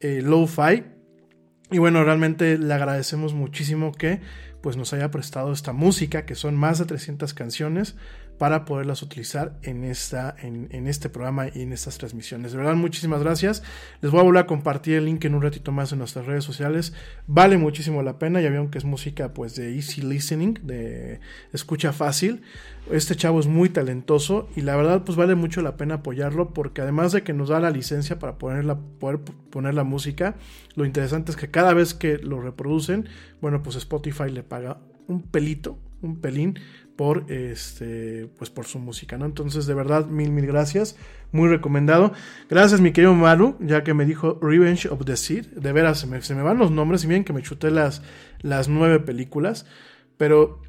eh, 0.00 0.22
Lo-Fi. 0.24 0.82
Y 1.70 1.76
bueno, 1.76 2.04
realmente 2.04 2.56
le 2.56 2.72
agradecemos 2.72 3.34
muchísimo 3.34 3.92
que 3.92 4.22
pues 4.62 4.78
nos 4.78 4.94
haya 4.94 5.10
prestado 5.10 5.52
esta 5.52 5.74
música, 5.74 6.24
que 6.24 6.34
son 6.34 6.56
más 6.56 6.78
de 6.78 6.86
300 6.86 7.34
canciones 7.34 7.96
para 8.38 8.64
poderlas 8.64 9.02
utilizar 9.02 9.58
en, 9.62 9.84
esta, 9.84 10.34
en, 10.42 10.86
este 10.86 11.08
programa 11.08 11.46
y 11.48 11.62
en 11.62 11.72
estas 11.72 11.98
transmisiones. 11.98 12.52
De 12.52 12.58
verdad, 12.58 12.74
muchísimas 12.74 13.20
gracias. 13.20 13.62
Les 14.00 14.10
voy 14.10 14.20
a 14.20 14.24
volver 14.24 14.42
a 14.44 14.46
compartir 14.46 14.96
el 14.96 15.06
link 15.06 15.24
en 15.24 15.34
un 15.34 15.42
ratito 15.42 15.72
más 15.72 15.92
en 15.92 15.98
nuestras 15.98 16.26
redes 16.26 16.44
sociales. 16.44 16.92
Vale 17.26 17.56
muchísimo 17.56 18.02
la 18.02 18.18
pena. 18.18 18.40
Ya 18.40 18.50
vieron 18.50 18.70
que 18.70 18.78
es 18.78 18.84
música 18.84 19.32
pues 19.32 19.56
de 19.56 19.74
easy 19.74 20.02
listening, 20.02 20.54
de 20.62 21.20
escucha 21.52 21.92
fácil. 21.92 22.42
Este 22.90 23.16
chavo 23.16 23.40
es 23.40 23.46
muy 23.46 23.68
talentoso 23.68 24.48
y 24.54 24.60
la 24.60 24.76
verdad 24.76 25.02
pues 25.04 25.16
vale 25.16 25.34
mucho 25.34 25.60
la 25.60 25.76
pena 25.76 25.96
apoyarlo 25.96 26.54
porque 26.54 26.82
además 26.82 27.10
de 27.10 27.22
que 27.22 27.32
nos 27.32 27.48
da 27.48 27.58
la 27.58 27.70
licencia 27.70 28.18
para 28.20 28.38
poner 28.38 28.64
poder 29.00 29.18
poner 29.50 29.74
la 29.74 29.82
música, 29.82 30.36
lo 30.76 30.84
interesante 30.84 31.32
es 31.32 31.36
que 31.36 31.50
cada 31.50 31.74
vez 31.74 31.94
que 31.94 32.18
lo 32.18 32.40
reproducen, 32.40 33.08
bueno 33.40 33.60
pues 33.62 33.74
Spotify 33.74 34.30
le 34.30 34.44
paga 34.44 34.78
un 35.08 35.22
pelito, 35.22 35.80
un 36.00 36.20
pelín 36.20 36.60
por 36.96 37.30
este 37.30 38.28
pues 38.38 38.50
por 38.50 38.64
su 38.64 38.78
música, 38.78 39.18
¿no? 39.18 39.26
Entonces, 39.26 39.66
de 39.66 39.74
verdad, 39.74 40.06
mil 40.06 40.30
mil 40.30 40.46
gracias. 40.46 40.96
Muy 41.32 41.48
recomendado. 41.48 42.12
Gracias, 42.48 42.80
mi 42.80 42.92
querido 42.92 43.14
Maru, 43.14 43.56
ya 43.60 43.84
que 43.84 43.94
me 43.94 44.04
dijo 44.04 44.38
Revenge 44.40 44.88
of 44.88 45.04
the 45.04 45.16
Seed. 45.16 45.46
De 45.48 45.72
veras, 45.72 45.98
se 45.98 46.34
me, 46.34 46.42
van 46.42 46.58
los 46.58 46.70
nombres, 46.70 47.04
y 47.04 47.08
bien 47.08 47.24
que 47.24 47.32
me 47.32 47.42
chuté 47.42 47.70
las, 47.70 48.02
las 48.40 48.68
nueve 48.68 49.00
películas. 49.00 49.66
Pero 50.16 50.62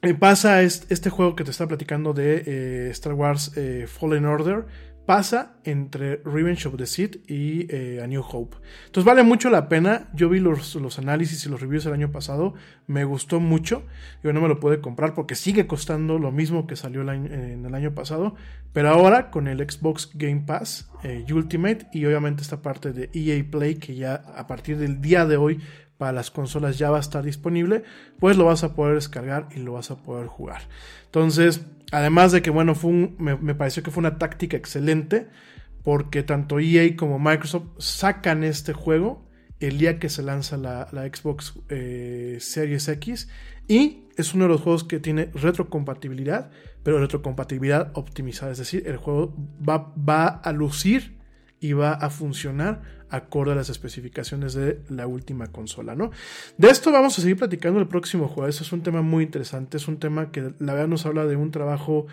me 0.00 0.14
pasa 0.14 0.62
este, 0.62 1.10
juego 1.10 1.36
que 1.36 1.44
te 1.44 1.50
está 1.50 1.66
platicando 1.66 2.14
de 2.14 2.42
eh, 2.46 2.90
Star 2.90 3.12
Wars 3.14 3.52
eh, 3.56 3.86
Fallen 3.86 4.24
Order 4.24 4.64
pasa 5.10 5.56
entre 5.64 6.18
Revenge 6.24 6.68
of 6.68 6.76
the 6.76 6.86
Sith 6.86 7.28
y 7.28 7.66
eh, 7.68 8.00
A 8.00 8.06
New 8.06 8.22
Hope. 8.22 8.58
Entonces 8.86 9.04
vale 9.04 9.24
mucho 9.24 9.50
la 9.50 9.68
pena. 9.68 10.08
Yo 10.14 10.28
vi 10.28 10.38
los, 10.38 10.76
análisis 11.00 11.44
y 11.44 11.48
los 11.48 11.60
reviews 11.60 11.84
el 11.86 11.94
año 11.94 12.12
pasado. 12.12 12.54
Me 12.86 13.02
gustó 13.02 13.40
mucho. 13.40 13.82
Yo 14.22 14.32
no 14.32 14.40
me 14.40 14.46
lo 14.46 14.60
pude 14.60 14.80
comprar 14.80 15.14
porque 15.14 15.34
sigue 15.34 15.66
costando 15.66 16.20
lo 16.20 16.30
mismo 16.30 16.68
que 16.68 16.76
salió 16.76 17.02
en 17.02 17.66
el 17.66 17.74
año 17.74 17.92
pasado. 17.92 18.36
Pero 18.72 18.90
ahora 18.90 19.32
con 19.32 19.48
el 19.48 19.58
Xbox 19.68 20.12
Game 20.14 20.44
Pass 20.46 20.88
eh, 21.02 21.24
Ultimate 21.28 21.88
y 21.92 22.06
obviamente 22.06 22.42
esta 22.42 22.62
parte 22.62 22.92
de 22.92 23.10
EA 23.12 23.44
Play 23.50 23.80
que 23.80 23.96
ya 23.96 24.14
a 24.14 24.46
partir 24.46 24.78
del 24.78 25.00
día 25.00 25.26
de 25.26 25.36
hoy 25.36 25.58
para 25.98 26.12
las 26.12 26.30
consolas 26.30 26.78
ya 26.78 26.88
va 26.90 26.98
a 26.98 27.00
estar 27.00 27.24
disponible, 27.24 27.82
pues 28.20 28.36
lo 28.36 28.44
vas 28.44 28.62
a 28.62 28.74
poder 28.74 28.94
descargar 28.94 29.48
y 29.54 29.58
lo 29.58 29.72
vas 29.72 29.90
a 29.90 29.96
poder 29.96 30.28
jugar. 30.28 30.62
Entonces, 31.04 31.66
además 31.90 32.32
de 32.32 32.42
que, 32.42 32.50
bueno, 32.50 32.74
fue 32.74 33.10
me, 33.18 33.54
pareció 33.54 33.82
que 33.82 33.90
fue 33.90 34.00
una 34.00 34.18
táctica 34.18 34.56
excelente, 34.56 35.28
porque 35.82 36.22
tanto 36.22 36.58
EA 36.60 36.96
como 36.96 37.18
Microsoft 37.18 37.68
sacan 37.78 38.44
este 38.44 38.72
juego 38.72 39.26
el 39.60 39.78
día 39.78 39.98
que 39.98 40.08
se 40.08 40.22
lanza 40.22 40.56
la, 40.56 40.88
Xbox 40.90 41.54
eh, 41.68 42.38
Series 42.40 42.88
X. 42.88 43.28
Y 43.68 44.04
es 44.16 44.34
uno 44.34 44.44
de 44.44 44.50
los 44.50 44.60
juegos 44.62 44.84
que 44.84 44.98
tiene 44.98 45.30
retrocompatibilidad, 45.34 46.50
pero 46.82 46.98
retrocompatibilidad 46.98 47.92
optimizada, 47.94 48.52
es 48.52 48.58
decir, 48.58 48.82
el 48.86 48.96
juego 48.96 49.36
va, 49.66 49.92
va 49.96 50.26
a 50.26 50.52
lucir 50.52 51.18
y 51.60 51.74
va 51.74 51.92
a 51.92 52.10
funcionar 52.10 52.99
acorde 53.10 53.52
a 53.52 53.54
las 53.54 53.68
especificaciones 53.68 54.54
de 54.54 54.80
la 54.88 55.06
última 55.06 55.48
consola, 55.48 55.94
¿no? 55.94 56.10
De 56.58 56.68
esto 56.68 56.92
vamos 56.92 57.18
a 57.18 57.22
seguir 57.22 57.36
platicando 57.36 57.80
el 57.80 57.88
próximo 57.88 58.28
jueves. 58.28 58.60
Es 58.60 58.72
un 58.72 58.82
tema 58.82 59.02
muy 59.02 59.24
interesante, 59.24 59.76
es 59.76 59.88
un 59.88 59.98
tema 59.98 60.30
que 60.30 60.52
la 60.58 60.74
verdad 60.74 60.88
nos 60.88 61.06
habla 61.06 61.26
de 61.26 61.36
un 61.36 61.50
trabajo 61.50 62.06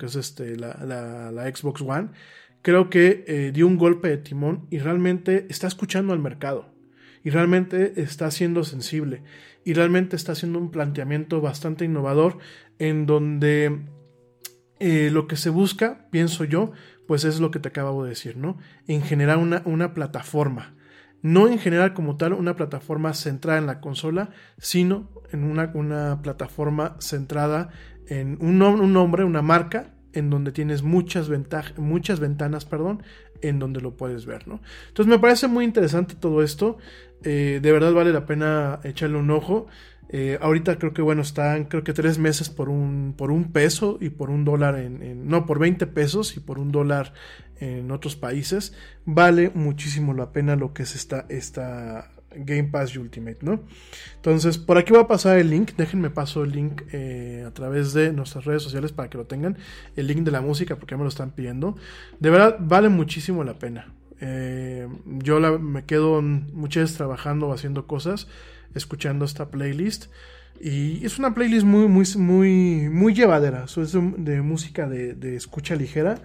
que 0.00 0.06
es 0.06 0.16
este, 0.16 0.56
la, 0.56 0.74
la, 0.84 1.54
Xbox 1.54 1.82
One, 1.82 2.08
creo 2.62 2.88
que 2.88 3.24
eh, 3.28 3.52
dio 3.52 3.66
un 3.66 3.76
golpe 3.76 4.08
de 4.08 4.16
timón 4.16 4.66
y 4.70 4.78
realmente 4.78 5.46
está 5.50 5.66
escuchando 5.68 6.12
al 6.12 6.18
mercado. 6.18 6.74
Y 7.22 7.28
realmente 7.28 8.00
está 8.00 8.30
siendo 8.30 8.64
sensible. 8.64 9.22
Y 9.62 9.74
realmente 9.74 10.16
está 10.16 10.32
haciendo 10.32 10.58
un 10.58 10.70
planteamiento 10.70 11.42
bastante 11.42 11.84
innovador 11.84 12.38
en 12.78 13.04
donde 13.04 13.82
eh, 14.78 15.10
lo 15.12 15.28
que 15.28 15.36
se 15.36 15.50
busca, 15.50 16.08
pienso 16.10 16.44
yo, 16.44 16.72
pues 17.06 17.24
es 17.24 17.40
lo 17.40 17.50
que 17.50 17.58
te 17.58 17.68
acabo 17.68 18.02
de 18.04 18.10
decir, 18.10 18.38
¿no? 18.38 18.56
En 18.86 19.02
generar 19.02 19.36
una, 19.36 19.60
una 19.66 19.92
plataforma. 19.92 20.74
No 21.20 21.46
en 21.48 21.58
general 21.58 21.92
como 21.92 22.16
tal 22.16 22.32
una 22.32 22.56
plataforma 22.56 23.12
centrada 23.12 23.58
en 23.58 23.66
la 23.66 23.80
consola, 23.80 24.30
sino 24.56 25.10
en 25.30 25.44
una, 25.44 25.70
una 25.74 26.22
plataforma 26.22 26.96
centrada 27.00 27.68
en 28.10 28.36
un, 28.40 28.58
nombre, 28.58 29.24
una 29.24 29.40
marca, 29.40 29.94
en 30.12 30.28
donde 30.28 30.50
tienes 30.50 30.82
muchas, 30.82 31.30
muchas 31.78 32.20
ventanas, 32.20 32.64
perdón, 32.64 33.02
en 33.40 33.58
donde 33.60 33.80
lo 33.80 33.96
puedes 33.96 34.26
ver, 34.26 34.48
¿no? 34.48 34.60
Entonces 34.88 35.08
me 35.08 35.18
parece 35.18 35.46
muy 35.46 35.64
interesante 35.64 36.16
todo 36.16 36.42
esto. 36.42 36.76
Eh, 37.22 37.60
de 37.62 37.72
verdad 37.72 37.92
vale 37.92 38.12
la 38.12 38.26
pena 38.26 38.80
echarle 38.82 39.16
un 39.16 39.30
ojo. 39.30 39.68
Eh, 40.08 40.38
ahorita 40.42 40.76
creo 40.76 40.92
que 40.92 41.02
bueno, 41.02 41.22
están 41.22 41.66
creo 41.66 41.84
que 41.84 41.92
tres 41.92 42.18
meses 42.18 42.50
por 42.50 42.68
un, 42.68 43.14
por 43.16 43.30
un 43.30 43.52
peso 43.52 43.96
y 44.00 44.10
por 44.10 44.28
un 44.28 44.44
dólar 44.44 44.76
en, 44.76 45.28
no, 45.28 45.46
por 45.46 45.60
20 45.60 45.86
pesos 45.86 46.36
y 46.36 46.40
por 46.40 46.58
un 46.58 46.72
dólar 46.72 47.12
en 47.60 47.92
otros 47.92 48.16
países. 48.16 48.74
Vale 49.04 49.52
muchísimo 49.54 50.12
la 50.14 50.32
pena 50.32 50.56
lo 50.56 50.74
que 50.74 50.82
es 50.82 50.96
esta, 50.96 51.26
esta 51.28 52.10
Game 52.34 52.64
Pass 52.64 52.96
Ultimate, 52.96 53.38
¿no? 53.42 53.60
Entonces, 54.16 54.58
por 54.58 54.78
aquí 54.78 54.92
va 54.92 55.00
a 55.00 55.08
pasar 55.08 55.38
el 55.38 55.50
link. 55.50 55.72
Déjenme 55.76 56.10
paso 56.10 56.44
el 56.44 56.52
link 56.52 56.82
eh, 56.92 57.44
a 57.46 57.50
través 57.52 57.92
de 57.92 58.12
nuestras 58.12 58.44
redes 58.44 58.62
sociales 58.62 58.92
para 58.92 59.10
que 59.10 59.18
lo 59.18 59.26
tengan. 59.26 59.58
El 59.96 60.06
link 60.06 60.20
de 60.20 60.30
la 60.30 60.40
música, 60.40 60.76
porque 60.76 60.96
me 60.96 61.02
lo 61.02 61.08
están 61.08 61.32
pidiendo. 61.32 61.76
De 62.18 62.30
verdad, 62.30 62.56
vale 62.60 62.88
muchísimo 62.88 63.44
la 63.44 63.58
pena. 63.58 63.92
Eh, 64.20 64.86
yo 65.04 65.40
me 65.58 65.84
quedo 65.84 66.20
muchas 66.22 66.82
veces 66.82 66.96
trabajando 66.96 67.48
o 67.48 67.52
haciendo 67.52 67.86
cosas, 67.86 68.28
escuchando 68.74 69.24
esta 69.24 69.50
playlist. 69.50 70.06
Y 70.60 71.04
es 71.06 71.18
una 71.18 71.34
playlist 71.34 71.64
muy, 71.64 71.88
muy, 71.88 72.06
muy, 72.16 72.88
muy 72.90 73.14
llevadera. 73.14 73.64
es 73.64 73.92
de, 73.92 74.42
música 74.42 74.88
de, 74.88 75.36
escucha 75.36 75.74
ligera. 75.74 76.16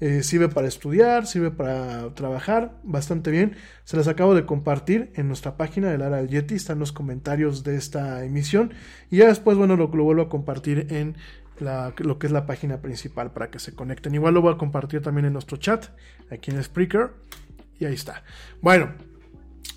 Eh, 0.00 0.22
sirve 0.22 0.48
para 0.48 0.68
estudiar, 0.68 1.26
sirve 1.26 1.50
para 1.50 2.14
trabajar 2.14 2.78
bastante 2.84 3.30
bien. 3.30 3.56
Se 3.84 3.96
las 3.96 4.06
acabo 4.06 4.34
de 4.34 4.46
compartir 4.46 5.10
en 5.14 5.26
nuestra 5.26 5.56
página 5.56 5.90
del 5.90 6.02
Ara 6.02 6.18
del 6.18 6.28
Yeti. 6.28 6.54
Están 6.54 6.78
los 6.78 6.92
comentarios 6.92 7.64
de 7.64 7.76
esta 7.76 8.24
emisión. 8.24 8.72
Y 9.10 9.18
ya 9.18 9.26
después, 9.26 9.56
bueno, 9.56 9.76
lo, 9.76 9.88
vuelvo 9.88 10.22
a 10.22 10.28
compartir 10.28 10.86
en 10.90 11.16
lo 11.60 12.18
que 12.18 12.26
es 12.26 12.32
la 12.32 12.46
página 12.46 12.80
principal 12.80 13.32
para 13.32 13.50
que 13.50 13.58
se 13.58 13.74
conecten. 13.74 14.14
Igual 14.14 14.34
lo 14.34 14.42
voy 14.42 14.54
a 14.54 14.58
compartir 14.58 15.02
también 15.02 15.26
en 15.26 15.32
nuestro 15.32 15.56
chat, 15.56 15.86
aquí 16.30 16.52
en 16.52 16.62
Spreaker. 16.62 17.10
Y 17.80 17.84
ahí 17.84 17.94
está. 17.94 18.22
Bueno, 18.60 18.92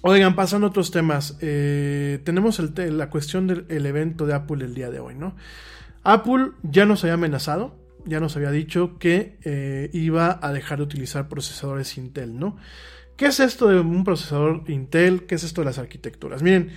oigan, 0.01 0.35
pasando 0.35 0.67
a 0.67 0.69
otros 0.69 0.91
temas. 0.91 1.37
Eh, 1.41 2.19
tenemos 2.23 2.59
la 2.77 3.09
cuestión 3.09 3.47
del 3.47 3.85
evento 3.85 4.27
de 4.27 4.35
Apple 4.35 4.63
el 4.65 4.75
día 4.75 4.91
de 4.91 4.99
hoy, 4.99 5.15
¿no? 5.15 5.35
Apple 6.03 6.51
ya 6.63 6.85
nos 6.85 7.03
había 7.03 7.13
amenazado, 7.13 7.75
ya 8.05 8.19
nos 8.19 8.35
había 8.35 8.51
dicho 8.51 8.97
que 8.97 9.37
eh, 9.43 9.89
iba 9.93 10.39
a 10.41 10.53
dejar 10.53 10.79
de 10.79 10.83
utilizar 10.83 11.27
procesadores 11.27 11.97
Intel, 11.97 12.37
¿no? 12.39 12.57
¿Qué 13.17 13.27
es 13.27 13.39
esto 13.39 13.67
de 13.67 13.79
un 13.79 14.03
procesador 14.03 14.63
Intel? 14.67 15.25
¿Qué 15.25 15.35
es 15.35 15.43
esto 15.43 15.61
de 15.61 15.65
las 15.65 15.77
arquitecturas? 15.77 16.41
Miren, 16.41 16.71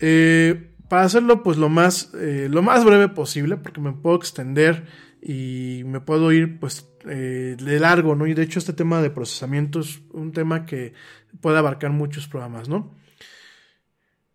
eh, 0.00 0.72
para 0.88 1.02
hacerlo 1.02 1.42
pues 1.42 1.56
lo 1.56 1.68
más, 1.68 2.12
eh, 2.14 2.48
lo 2.50 2.62
más 2.62 2.84
breve 2.84 3.08
posible, 3.08 3.56
porque 3.56 3.80
me 3.80 3.92
puedo 3.92 4.16
extender 4.16 4.86
y 5.22 5.82
me 5.86 6.00
puedo 6.00 6.32
ir 6.32 6.58
pues 6.60 6.86
de 7.04 7.78
largo, 7.80 8.14
¿no? 8.14 8.26
Y 8.26 8.34
de 8.34 8.42
hecho 8.42 8.58
este 8.58 8.74
tema 8.74 9.00
de 9.00 9.08
procesamiento 9.08 9.80
es 9.80 10.00
un 10.12 10.32
tema 10.32 10.66
que 10.66 10.92
puede 11.40 11.56
abarcar 11.56 11.90
muchos 11.90 12.28
programas, 12.28 12.68
¿no? 12.68 12.94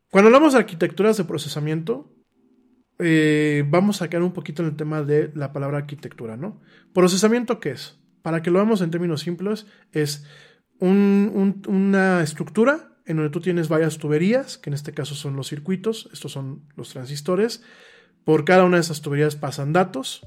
Cuando 0.09 0.27
hablamos 0.27 0.53
de 0.53 0.59
arquitecturas 0.59 1.17
de 1.17 1.23
procesamiento, 1.23 2.11
eh, 2.99 3.65
vamos 3.67 3.97
a 3.97 4.05
sacar 4.05 4.21
un 4.21 4.33
poquito 4.33 4.61
en 4.61 4.69
el 4.69 4.75
tema 4.75 5.03
de 5.03 5.31
la 5.35 5.51
palabra 5.51 5.79
arquitectura, 5.79 6.37
¿no? 6.37 6.61
Procesamiento, 6.93 7.59
¿qué 7.59 7.71
es? 7.71 7.99
Para 8.21 8.41
que 8.41 8.51
lo 8.51 8.59
veamos 8.59 8.81
en 8.81 8.91
términos 8.91 9.21
simples, 9.21 9.65
es 9.91 10.25
una 10.79 12.21
estructura 12.21 12.93
en 13.05 13.17
donde 13.17 13.31
tú 13.31 13.41
tienes 13.41 13.67
varias 13.69 13.97
tuberías, 13.97 14.57
que 14.57 14.69
en 14.69 14.73
este 14.73 14.93
caso 14.93 15.15
son 15.15 15.35
los 15.35 15.47
circuitos, 15.47 16.09
estos 16.13 16.31
son 16.31 16.67
los 16.75 16.89
transistores. 16.89 17.63
Por 18.23 18.45
cada 18.45 18.63
una 18.63 18.77
de 18.77 18.81
esas 18.81 19.01
tuberías 19.01 19.35
pasan 19.35 19.73
datos, 19.73 20.25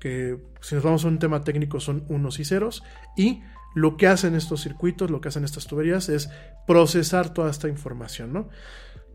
que 0.00 0.38
si 0.60 0.74
nos 0.74 0.84
vamos 0.84 1.04
a 1.04 1.08
un 1.08 1.18
tema 1.18 1.44
técnico 1.44 1.80
son 1.80 2.04
unos 2.08 2.38
y 2.38 2.44
ceros, 2.44 2.82
y 3.16 3.42
lo 3.74 3.96
que 3.96 4.06
hacen 4.06 4.34
estos 4.34 4.62
circuitos, 4.62 5.10
lo 5.10 5.20
que 5.20 5.28
hacen 5.28 5.44
estas 5.44 5.66
tuberías 5.66 6.08
es 6.08 6.30
procesar 6.66 7.34
toda 7.34 7.50
esta 7.50 7.68
información, 7.68 8.32
¿no? 8.32 8.48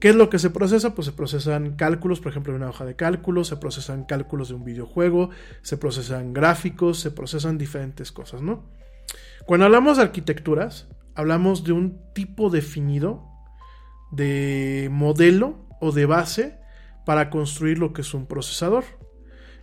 ¿Qué 0.02 0.10
es 0.10 0.16
lo 0.16 0.32
que 0.32 0.40
se 0.40 0.50
procesa? 0.50 0.96
Pues 0.96 1.06
se 1.06 1.12
procesan 1.12 1.76
cálculos, 1.76 2.20
por 2.20 2.32
ejemplo, 2.32 2.52
de 2.52 2.58
una 2.58 2.70
hoja 2.70 2.86
de 2.86 2.96
cálculo, 2.96 3.44
se 3.44 3.58
procesan 3.58 4.04
cálculos 4.06 4.50
de 4.50 4.56
un 4.56 4.64
videojuego, 4.64 5.30
se 5.62 5.78
procesan 5.78 6.34
gráficos, 6.34 7.00
se 7.00 7.12
procesan 7.12 7.60
diferentes 7.60 8.12
cosas, 8.12 8.42
¿no? 8.42 8.66
Cuando 9.46 9.68
hablamos 9.68 9.98
de 9.98 10.04
arquitecturas, 10.04 10.88
hablamos 11.14 11.64
de 11.64 11.74
un 11.74 12.02
tipo 12.16 12.50
definido 12.50 13.28
de 14.12 14.90
modelo 14.92 15.68
o 15.80 15.92
de 15.92 16.08
base 16.08 16.58
para 17.06 17.30
construir 17.30 17.78
lo 17.78 17.94
que 17.94 18.02
es 18.02 18.16
un 18.16 18.26
procesador. 18.26 18.86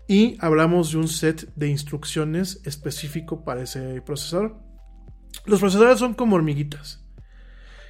Y 0.06 0.38
hablamos 0.38 0.92
de 0.92 0.98
un 0.98 1.08
set 1.08 1.52
de 1.56 1.66
instrucciones 1.66 2.60
específico 2.64 3.44
para 3.44 3.62
ese 3.62 4.02
procesador. 4.02 4.56
Los 5.46 5.58
procesadores 5.58 5.98
son 5.98 6.14
como 6.14 6.36
hormiguitas. 6.36 7.07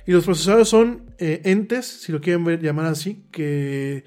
Y 0.09 0.13
los 0.13 0.25
procesadores 0.25 0.69
son 0.69 1.13
eh, 1.19 1.43
entes, 1.45 1.85
si 1.85 2.13
lo 2.13 2.23
quieren 2.23 2.45
llamar 2.63 2.87
así, 2.87 3.27
que 3.31 4.05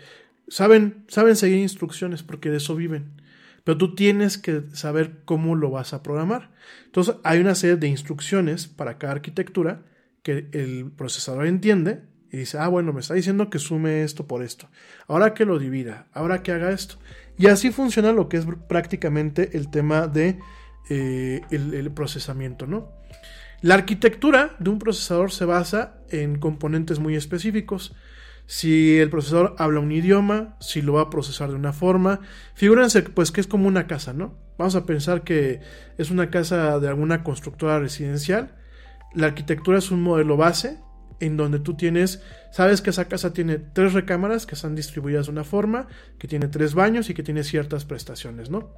saben, 0.47 1.05
saben 1.07 1.35
seguir 1.35 1.59
instrucciones 1.59 2.23
porque 2.23 2.49
de 2.49 2.57
eso 2.57 2.75
viven 2.75 3.21
pero 3.63 3.77
tú 3.77 3.95
tienes 3.95 4.37
que 4.37 4.63
saber 4.73 5.19
cómo 5.25 5.55
lo 5.55 5.69
vas 5.69 5.93
a 5.93 6.01
programar. 6.01 6.51
Entonces 6.85 7.15
hay 7.23 7.39
una 7.39 7.55
serie 7.55 7.75
de 7.75 7.87
instrucciones 7.87 8.67
para 8.67 8.97
cada 8.97 9.13
arquitectura 9.13 9.83
que 10.23 10.49
el 10.51 10.91
procesador 10.95 11.45
entiende 11.45 12.01
y 12.31 12.37
dice, 12.37 12.57
ah, 12.57 12.67
bueno, 12.67 12.93
me 12.93 13.01
está 13.01 13.13
diciendo 13.13 13.49
que 13.49 13.59
sume 13.59 14.03
esto 14.03 14.27
por 14.27 14.41
esto, 14.41 14.69
ahora 15.07 15.33
que 15.33 15.45
lo 15.45 15.59
divida, 15.59 16.07
ahora 16.13 16.43
que 16.43 16.51
haga 16.51 16.71
esto. 16.71 16.97
Y 17.37 17.47
así 17.47 17.71
funciona 17.71 18.13
lo 18.13 18.29
que 18.29 18.37
es 18.37 18.45
prácticamente 18.67 19.55
el 19.57 19.69
tema 19.69 20.07
de 20.07 20.39
eh, 20.89 21.41
el 21.51 21.91
procesamiento, 21.91 22.67
¿no? 22.67 23.00
La 23.61 23.75
arquitectura 23.75 24.55
de 24.57 24.71
un 24.71 24.79
procesador 24.79 25.31
se 25.31 25.45
basa 25.45 25.97
en 26.09 26.39
componentes 26.39 26.99
muy 26.99 27.15
específicos 27.15 27.95
si 28.47 28.97
el 28.97 29.09
procesador 29.09 29.55
habla 29.59 29.79
un 29.79 29.91
idioma, 29.91 30.57
si 30.59 30.81
lo 30.81 30.93
va 30.93 31.03
a 31.03 31.09
procesar 31.11 31.49
de 31.49 31.55
una 31.55 31.71
forma. 31.71 32.21
Figúrense 32.55 33.03
pues 33.03 33.31
que 33.31 33.39
es 33.39 33.47
como 33.47 33.67
una 33.67 33.85
casa, 33.85 34.13
¿no? 34.13 34.35
Vamos 34.57 34.75
a 34.75 34.85
pensar 34.85 35.23
que 35.23 35.61
es 35.97 36.09
una 36.09 36.29
casa 36.31 36.79
de 36.79 36.87
alguna 36.87 37.23
constructora 37.23 37.79
residencial. 37.79 38.55
La 39.13 39.27
arquitectura 39.27 39.77
es 39.77 39.91
un 39.91 40.01
modelo 40.01 40.37
base 40.37 40.79
en 41.19 41.37
donde 41.37 41.59
tú 41.59 41.75
tienes, 41.75 42.23
sabes 42.51 42.81
que 42.81 42.89
esa 42.89 43.07
casa 43.07 43.31
tiene 43.31 43.59
tres 43.59 43.93
recámaras 43.93 44.47
que 44.47 44.55
están 44.55 44.73
distribuidas 44.73 45.27
de 45.27 45.33
una 45.33 45.43
forma, 45.43 45.87
que 46.17 46.27
tiene 46.27 46.47
tres 46.47 46.73
baños 46.73 47.11
y 47.11 47.13
que 47.13 47.21
tiene 47.21 47.43
ciertas 47.43 47.85
prestaciones, 47.85 48.49
¿no? 48.49 48.73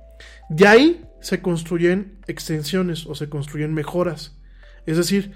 De 0.50 0.68
ahí 0.68 1.06
se 1.22 1.42
construyen 1.42 2.20
extensiones 2.28 3.06
o 3.06 3.16
se 3.16 3.30
construyen 3.30 3.74
mejoras. 3.74 4.38
Es 4.86 4.98
decir, 4.98 5.32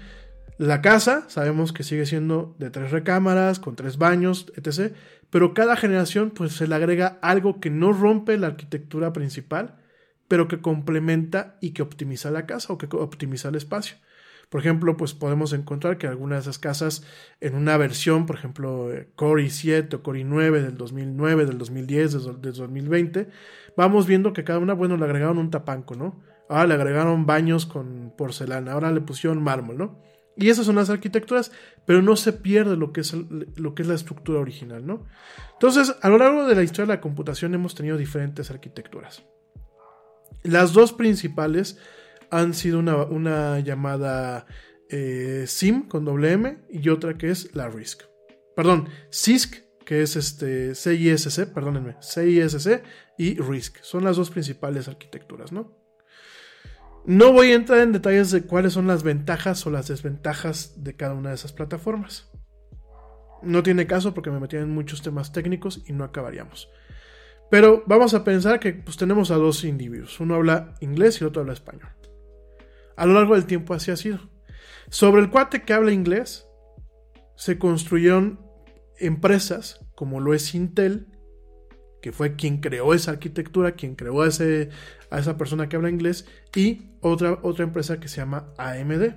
la 0.58 0.82
casa 0.82 1.24
sabemos 1.28 1.72
que 1.72 1.84
sigue 1.84 2.04
siendo 2.04 2.56
de 2.58 2.70
tres 2.70 2.90
recámaras, 2.90 3.60
con 3.60 3.76
tres 3.76 3.96
baños, 3.96 4.52
etc. 4.56 4.94
Pero 5.30 5.54
cada 5.54 5.76
generación 5.76 6.30
pues 6.30 6.52
se 6.52 6.66
le 6.66 6.74
agrega 6.74 7.18
algo 7.22 7.60
que 7.60 7.70
no 7.70 7.92
rompe 7.92 8.36
la 8.38 8.48
arquitectura 8.48 9.12
principal, 9.12 9.76
pero 10.26 10.48
que 10.48 10.60
complementa 10.60 11.56
y 11.60 11.70
que 11.70 11.82
optimiza 11.82 12.30
la 12.30 12.46
casa 12.46 12.72
o 12.72 12.78
que 12.78 12.88
optimiza 12.96 13.48
el 13.48 13.54
espacio. 13.54 13.96
Por 14.48 14.60
ejemplo, 14.60 14.96
pues 14.96 15.12
podemos 15.12 15.52
encontrar 15.52 15.98
que 15.98 16.06
algunas 16.06 16.38
de 16.38 16.50
esas 16.50 16.58
casas 16.58 17.04
en 17.40 17.54
una 17.54 17.76
versión, 17.76 18.24
por 18.24 18.36
ejemplo, 18.36 18.88
Core 19.14 19.44
i7 19.44 19.94
o 19.94 20.02
Core 20.02 20.24
i9 20.24 20.62
del 20.62 20.76
2009, 20.76 21.44
del 21.44 21.58
2010, 21.58 22.40
del 22.40 22.54
2020, 22.54 23.28
vamos 23.76 24.06
viendo 24.06 24.32
que 24.32 24.44
cada 24.44 24.58
una, 24.58 24.72
bueno, 24.72 24.96
le 24.96 25.04
agregaron 25.04 25.38
un 25.38 25.50
tapanco, 25.50 25.94
¿no? 25.94 26.20
Ahora 26.48 26.66
le 26.66 26.74
agregaron 26.74 27.26
baños 27.26 27.66
con 27.66 28.12
porcelana, 28.16 28.72
ahora 28.72 28.90
le 28.90 29.00
pusieron 29.00 29.42
mármol, 29.42 29.76
¿no? 29.76 30.02
Y 30.36 30.50
esas 30.50 30.66
son 30.66 30.76
las 30.76 30.88
arquitecturas, 30.88 31.50
pero 31.84 32.00
no 32.00 32.14
se 32.14 32.32
pierde 32.32 32.76
lo 32.76 32.92
que 32.92 33.00
es, 33.00 33.12
lo 33.12 33.74
que 33.74 33.82
es 33.82 33.88
la 33.88 33.94
estructura 33.94 34.38
original, 34.38 34.86
¿no? 34.86 35.04
Entonces, 35.54 35.96
a 36.00 36.08
lo 36.08 36.18
largo 36.18 36.46
de 36.46 36.54
la 36.54 36.62
historia 36.62 36.86
de 36.86 36.96
la 36.96 37.00
computación 37.00 37.54
hemos 37.54 37.74
tenido 37.74 37.96
diferentes 37.96 38.50
arquitecturas. 38.50 39.24
Las 40.44 40.72
dos 40.72 40.92
principales 40.92 41.78
han 42.30 42.54
sido 42.54 42.78
una, 42.78 43.58
llamada 43.60 44.46
eh, 44.88 45.44
SIM 45.46 45.88
con 45.88 46.04
doble 46.04 46.32
M 46.32 46.58
y 46.70 46.88
otra 46.88 47.18
que 47.18 47.30
es 47.30 47.54
la 47.56 47.68
RISC. 47.68 48.04
Perdón, 48.54 48.88
CISC, 49.12 49.56
que 49.84 50.02
es 50.02 50.14
este 50.14 50.74
CISC, 50.74 51.52
perdónenme, 51.52 51.96
CISC 52.00 52.82
y 53.18 53.40
RISC. 53.40 53.82
Son 53.82 54.04
las 54.04 54.16
dos 54.16 54.30
principales 54.30 54.86
arquitecturas, 54.86 55.50
¿no? 55.50 55.77
No 57.08 57.32
voy 57.32 57.52
a 57.52 57.54
entrar 57.54 57.78
en 57.78 57.92
detalles 57.92 58.30
de 58.32 58.42
cuáles 58.42 58.74
son 58.74 58.86
las 58.86 59.02
ventajas 59.02 59.66
o 59.66 59.70
las 59.70 59.88
desventajas 59.88 60.84
de 60.84 60.94
cada 60.94 61.14
una 61.14 61.30
de 61.30 61.36
esas 61.36 61.54
plataformas. 61.54 62.30
No 63.40 63.62
tiene 63.62 63.86
caso 63.86 64.12
porque 64.12 64.30
me 64.30 64.38
metí 64.38 64.56
en 64.56 64.74
muchos 64.74 65.00
temas 65.00 65.32
técnicos 65.32 65.82
y 65.86 65.94
no 65.94 66.04
acabaríamos. 66.04 66.68
Pero 67.50 67.82
vamos 67.86 68.12
a 68.12 68.24
pensar 68.24 68.60
que 68.60 68.74
pues, 68.74 68.98
tenemos 68.98 69.30
a 69.30 69.36
dos 69.36 69.64
individuos. 69.64 70.20
Uno 70.20 70.34
habla 70.34 70.74
inglés 70.82 71.18
y 71.18 71.24
el 71.24 71.28
otro 71.28 71.40
habla 71.40 71.54
español. 71.54 71.88
A 72.94 73.06
lo 73.06 73.14
largo 73.14 73.36
del 73.36 73.46
tiempo 73.46 73.72
así 73.72 73.90
ha 73.90 73.96
sido. 73.96 74.28
Sobre 74.90 75.22
el 75.22 75.30
cuate 75.30 75.62
que 75.62 75.72
habla 75.72 75.92
inglés, 75.92 76.46
se 77.36 77.58
construyeron 77.58 78.38
empresas 78.98 79.80
como 79.94 80.20
lo 80.20 80.34
es 80.34 80.54
Intel, 80.54 81.06
que 82.00 82.12
fue 82.12 82.36
quien 82.36 82.58
creó 82.58 82.94
esa 82.94 83.12
arquitectura, 83.12 83.72
quien 83.72 83.94
creó 83.94 84.22
a, 84.22 84.28
ese, 84.28 84.70
esa 85.10 85.36
persona 85.36 85.68
que 85.68 85.76
habla 85.76 85.90
inglés, 85.90 86.26
y 86.54 86.92
otra, 87.00 87.38
otra 87.42 87.64
empresa 87.64 88.00
que 88.00 88.08
se 88.08 88.18
llama 88.18 88.52
AMD. 88.58 89.14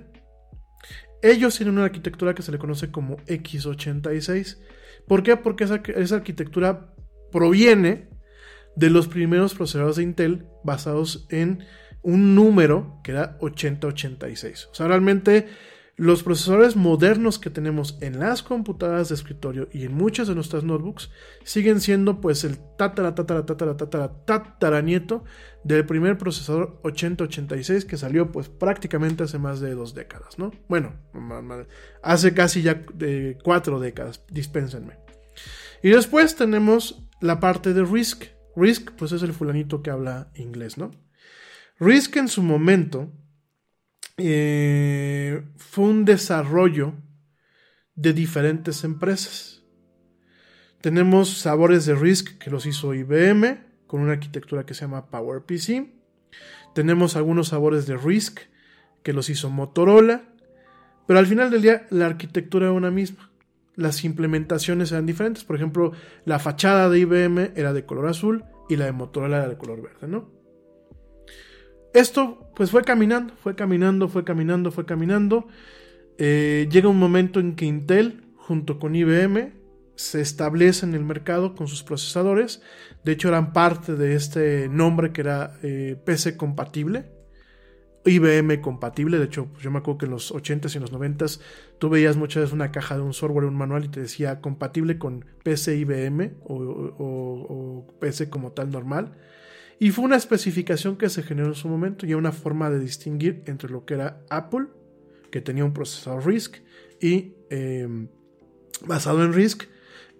Ellos 1.22 1.56
tienen 1.56 1.76
una 1.76 1.84
arquitectura 1.84 2.34
que 2.34 2.42
se 2.42 2.50
le 2.50 2.58
conoce 2.58 2.90
como 2.90 3.16
X86. 3.26 4.58
¿Por 5.06 5.22
qué? 5.22 5.36
Porque 5.36 5.64
esa, 5.64 5.76
esa 5.96 6.16
arquitectura 6.16 6.94
proviene 7.30 8.08
de 8.74 8.90
los 8.90 9.06
primeros 9.06 9.54
procesadores 9.54 9.96
de 9.96 10.02
Intel 10.02 10.46
basados 10.64 11.26
en 11.30 11.64
un 12.02 12.34
número 12.34 13.00
que 13.04 13.12
era 13.12 13.36
8086. 13.40 14.68
O 14.70 14.74
sea, 14.74 14.88
realmente 14.88 15.48
los 16.02 16.24
procesadores 16.24 16.74
modernos 16.74 17.38
que 17.38 17.48
tenemos 17.48 17.96
en 18.00 18.18
las 18.18 18.42
computadoras 18.42 19.08
de 19.08 19.14
escritorio 19.14 19.68
y 19.70 19.84
en 19.84 19.94
muchas 19.94 20.26
de 20.26 20.34
nuestras 20.34 20.64
notebooks 20.64 21.10
siguen 21.44 21.80
siendo 21.80 22.20
pues 22.20 22.42
el 22.42 22.58
tatara 22.76 24.82
nieto 24.82 25.22
del 25.62 25.86
primer 25.86 26.18
procesador 26.18 26.80
8086 26.82 27.84
que 27.84 27.96
salió 27.96 28.32
pues 28.32 28.48
prácticamente 28.48 29.22
hace 29.22 29.38
más 29.38 29.60
de 29.60 29.76
dos 29.76 29.94
décadas, 29.94 30.40
¿no? 30.40 30.50
Bueno, 30.66 30.92
hace 32.02 32.34
casi 32.34 32.62
ya 32.62 32.82
de 32.94 33.38
cuatro 33.44 33.78
décadas, 33.78 34.24
dispénsenme. 34.28 34.98
Y 35.84 35.90
después 35.90 36.34
tenemos 36.34 37.06
la 37.20 37.38
parte 37.38 37.74
de 37.74 37.84
RISC. 37.84 38.24
RISC 38.56 38.90
pues 38.96 39.12
es 39.12 39.22
el 39.22 39.32
fulanito 39.32 39.82
que 39.82 39.90
habla 39.90 40.32
inglés, 40.34 40.78
¿no? 40.78 40.90
RISC 41.78 42.16
en 42.16 42.26
su 42.26 42.42
momento 42.42 43.12
eh, 44.18 45.42
fue 45.56 45.84
un 45.84 46.04
desarrollo 46.04 46.94
de 47.94 48.12
diferentes 48.12 48.84
empresas. 48.84 49.62
Tenemos 50.80 51.38
sabores 51.38 51.86
de 51.86 51.94
RISC 51.94 52.38
que 52.38 52.50
los 52.50 52.66
hizo 52.66 52.92
IBM 52.92 53.60
con 53.86 54.00
una 54.00 54.12
arquitectura 54.12 54.66
que 54.66 54.74
se 54.74 54.80
llama 54.80 55.10
PowerPC. 55.10 55.86
Tenemos 56.74 57.14
algunos 57.14 57.48
sabores 57.48 57.86
de 57.86 57.96
RISC 57.96 58.40
que 59.02 59.12
los 59.12 59.30
hizo 59.30 59.48
Motorola. 59.50 60.22
Pero 61.06 61.18
al 61.18 61.26
final 61.26 61.50
del 61.50 61.62
día 61.62 61.86
la 61.90 62.06
arquitectura 62.06 62.66
era 62.66 62.72
una 62.72 62.90
misma. 62.90 63.30
Las 63.76 64.04
implementaciones 64.04 64.90
eran 64.92 65.06
diferentes. 65.06 65.44
Por 65.44 65.56
ejemplo, 65.56 65.92
la 66.24 66.38
fachada 66.38 66.88
de 66.88 67.00
IBM 67.00 67.52
era 67.54 67.72
de 67.72 67.84
color 67.86 68.08
azul 68.08 68.44
y 68.68 68.76
la 68.76 68.86
de 68.86 68.92
Motorola 68.92 69.38
era 69.38 69.48
de 69.48 69.58
color 69.58 69.82
verde, 69.82 70.08
¿no? 70.08 70.31
Esto 71.94 72.50
pues 72.54 72.70
fue 72.70 72.84
caminando, 72.84 73.34
fue 73.42 73.54
caminando, 73.54 74.08
fue 74.08 74.24
caminando, 74.24 74.70
fue 74.70 74.86
caminando. 74.86 75.46
Eh, 76.18 76.68
llega 76.70 76.88
un 76.88 76.98
momento 76.98 77.40
en 77.40 77.54
que 77.54 77.66
Intel, 77.66 78.22
junto 78.36 78.78
con 78.78 78.94
IBM, 78.94 79.52
se 79.94 80.20
establece 80.20 80.86
en 80.86 80.94
el 80.94 81.04
mercado 81.04 81.54
con 81.54 81.68
sus 81.68 81.82
procesadores. 81.82 82.62
De 83.04 83.12
hecho, 83.12 83.28
eran 83.28 83.52
parte 83.52 83.94
de 83.94 84.14
este 84.14 84.68
nombre 84.68 85.12
que 85.12 85.20
era 85.20 85.58
eh, 85.62 85.96
PC 86.04 86.36
compatible. 86.36 87.10
IBM 88.04 88.60
compatible, 88.60 89.18
de 89.18 89.26
hecho, 89.26 89.48
yo 89.60 89.70
me 89.70 89.78
acuerdo 89.78 89.98
que 89.98 90.06
en 90.06 90.10
los 90.10 90.34
80s 90.34 90.74
y 90.74 90.76
en 90.78 90.82
los 90.82 90.92
90s 90.92 91.40
tú 91.78 91.88
veías 91.88 92.16
muchas 92.16 92.42
veces 92.42 92.52
una 92.52 92.72
caja 92.72 92.96
de 92.96 93.02
un 93.02 93.12
software, 93.12 93.44
un 93.44 93.54
manual 93.54 93.84
y 93.84 93.88
te 93.88 94.00
decía 94.00 94.40
compatible 94.40 94.98
con 94.98 95.24
PC 95.44 95.76
IBM 95.76 96.32
o 96.44 97.86
PC 98.00 98.28
como 98.28 98.50
tal 98.50 98.72
normal. 98.72 99.12
Y 99.82 99.90
fue 99.90 100.04
una 100.04 100.14
especificación 100.14 100.96
que 100.96 101.08
se 101.08 101.24
generó 101.24 101.48
en 101.48 101.54
su 101.56 101.66
momento 101.66 102.06
y 102.06 102.14
una 102.14 102.30
forma 102.30 102.70
de 102.70 102.78
distinguir 102.78 103.42
entre 103.46 103.68
lo 103.68 103.84
que 103.84 103.94
era 103.94 104.22
Apple, 104.30 104.68
que 105.32 105.40
tenía 105.40 105.64
un 105.64 105.72
procesador 105.72 106.24
RISC, 106.24 106.62
y 107.00 107.34
em, 107.50 108.06
basado 108.86 109.24
en 109.24 109.32
RISC, 109.32 109.64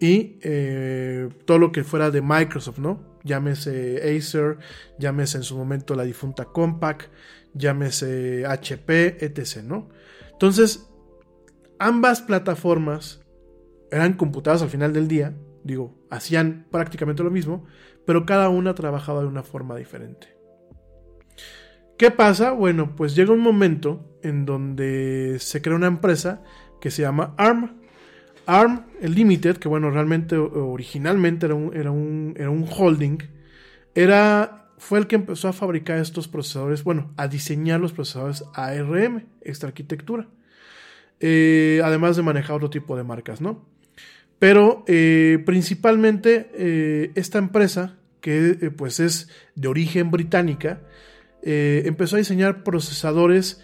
y 0.00 0.40
eh, 0.42 1.28
todo 1.44 1.58
lo 1.60 1.70
que 1.70 1.84
fuera 1.84 2.10
de 2.10 2.22
Microsoft, 2.22 2.80
¿no? 2.80 3.20
Llámese 3.22 3.98
Acer, 4.02 4.58
llámese 4.98 5.36
en 5.36 5.44
su 5.44 5.56
momento 5.56 5.94
la 5.94 6.02
difunta 6.02 6.46
Compaq, 6.46 7.08
llámese 7.54 8.44
HP, 8.44 9.24
etc., 9.24 9.62
¿no? 9.62 9.90
Entonces, 10.32 10.88
ambas 11.78 12.20
plataformas 12.20 13.20
eran 13.92 14.14
computadas 14.14 14.62
al 14.62 14.70
final 14.70 14.92
del 14.92 15.06
día, 15.06 15.36
digo, 15.62 15.94
hacían 16.10 16.66
prácticamente 16.72 17.22
lo 17.22 17.30
mismo, 17.30 17.64
pero 18.06 18.26
cada 18.26 18.48
una 18.48 18.74
trabajaba 18.74 19.20
de 19.20 19.26
una 19.26 19.42
forma 19.42 19.76
diferente. 19.76 20.28
¿Qué 21.98 22.10
pasa? 22.10 22.52
Bueno, 22.52 22.96
pues 22.96 23.14
llega 23.14 23.32
un 23.32 23.40
momento 23.40 24.18
en 24.22 24.44
donde 24.44 25.36
se 25.38 25.62
crea 25.62 25.76
una 25.76 25.86
empresa 25.86 26.42
que 26.80 26.90
se 26.90 27.02
llama 27.02 27.34
ARM. 27.36 27.80
ARM 28.46 28.86
Limited, 29.00 29.58
que 29.58 29.68
bueno, 29.68 29.90
realmente 29.90 30.36
originalmente 30.36 31.46
era 31.46 31.54
un, 31.92 32.66
holding, 32.76 33.18
era, 33.94 34.68
fue 34.78 34.98
el 34.98 35.06
que 35.06 35.14
empezó 35.14 35.46
a 35.48 35.52
fabricar 35.52 35.98
estos 35.98 36.26
procesadores, 36.26 36.82
bueno, 36.82 37.12
a 37.16 37.28
diseñar 37.28 37.78
los 37.78 37.92
procesadores 37.92 38.44
ARM, 38.54 39.26
esta 39.40 39.68
arquitectura. 39.68 40.26
Eh, 41.20 41.80
además 41.84 42.16
de 42.16 42.22
manejar 42.22 42.56
otro 42.56 42.68
tipo 42.68 42.96
de 42.96 43.04
marcas, 43.04 43.40
¿no? 43.40 43.64
Pero 44.42 44.82
eh, 44.88 45.40
principalmente 45.46 46.50
eh, 46.54 47.12
esta 47.14 47.38
empresa, 47.38 47.94
que 48.20 48.58
eh, 48.60 48.70
pues 48.72 48.98
es 48.98 49.28
de 49.54 49.68
origen 49.68 50.10
británica, 50.10 50.80
empezó 51.44 52.16
a 52.16 52.18
diseñar 52.18 52.64
procesadores 52.64 53.60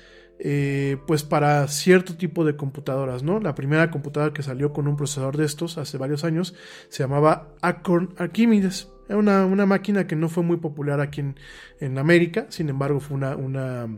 pues 1.07 1.25
para 1.25 1.67
cierto 1.67 2.17
tipo 2.17 2.45
de 2.45 2.55
computadoras, 2.55 3.25
¿no? 3.25 3.41
La 3.41 3.57
primera 3.57 3.91
computadora 3.91 4.33
que 4.33 4.45
salió 4.45 4.73
con 4.73 4.87
un 4.87 4.97
procesador 4.97 5.37
de 5.37 5.47
estos 5.47 5.79
hace 5.79 5.99
varios 5.99 6.23
años 6.23 6.55
se 6.91 7.03
llamaba 7.03 7.55
Acorn 7.61 8.15
Archimedes. 8.17 8.89
Era 9.09 9.19
una, 9.19 9.67
máquina 9.67 10.07
que 10.07 10.15
no 10.15 10.29
fue 10.29 10.45
muy 10.45 10.59
popular 10.59 11.01
aquí 11.01 11.23
en, 11.23 11.41
en 11.81 11.99
América, 11.99 12.47
sin 12.51 12.69
embargo 12.69 13.01
fue 13.01 13.17
una, 13.17 13.35
una, 13.35 13.89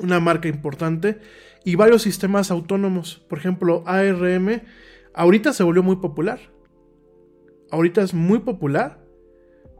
una 0.00 0.18
marca 0.18 0.48
importante. 0.48 1.20
Y 1.64 1.76
varios 1.76 2.02
sistemas 2.02 2.50
autónomos, 2.50 3.24
por 3.28 3.38
ejemplo 3.38 3.84
ARM, 3.86 4.62
ahorita 5.16 5.52
se 5.52 5.64
volvió 5.64 5.82
muy 5.82 5.96
popular. 5.96 6.38
Ahorita 7.72 8.02
es 8.02 8.14
muy 8.14 8.38
popular 8.38 9.04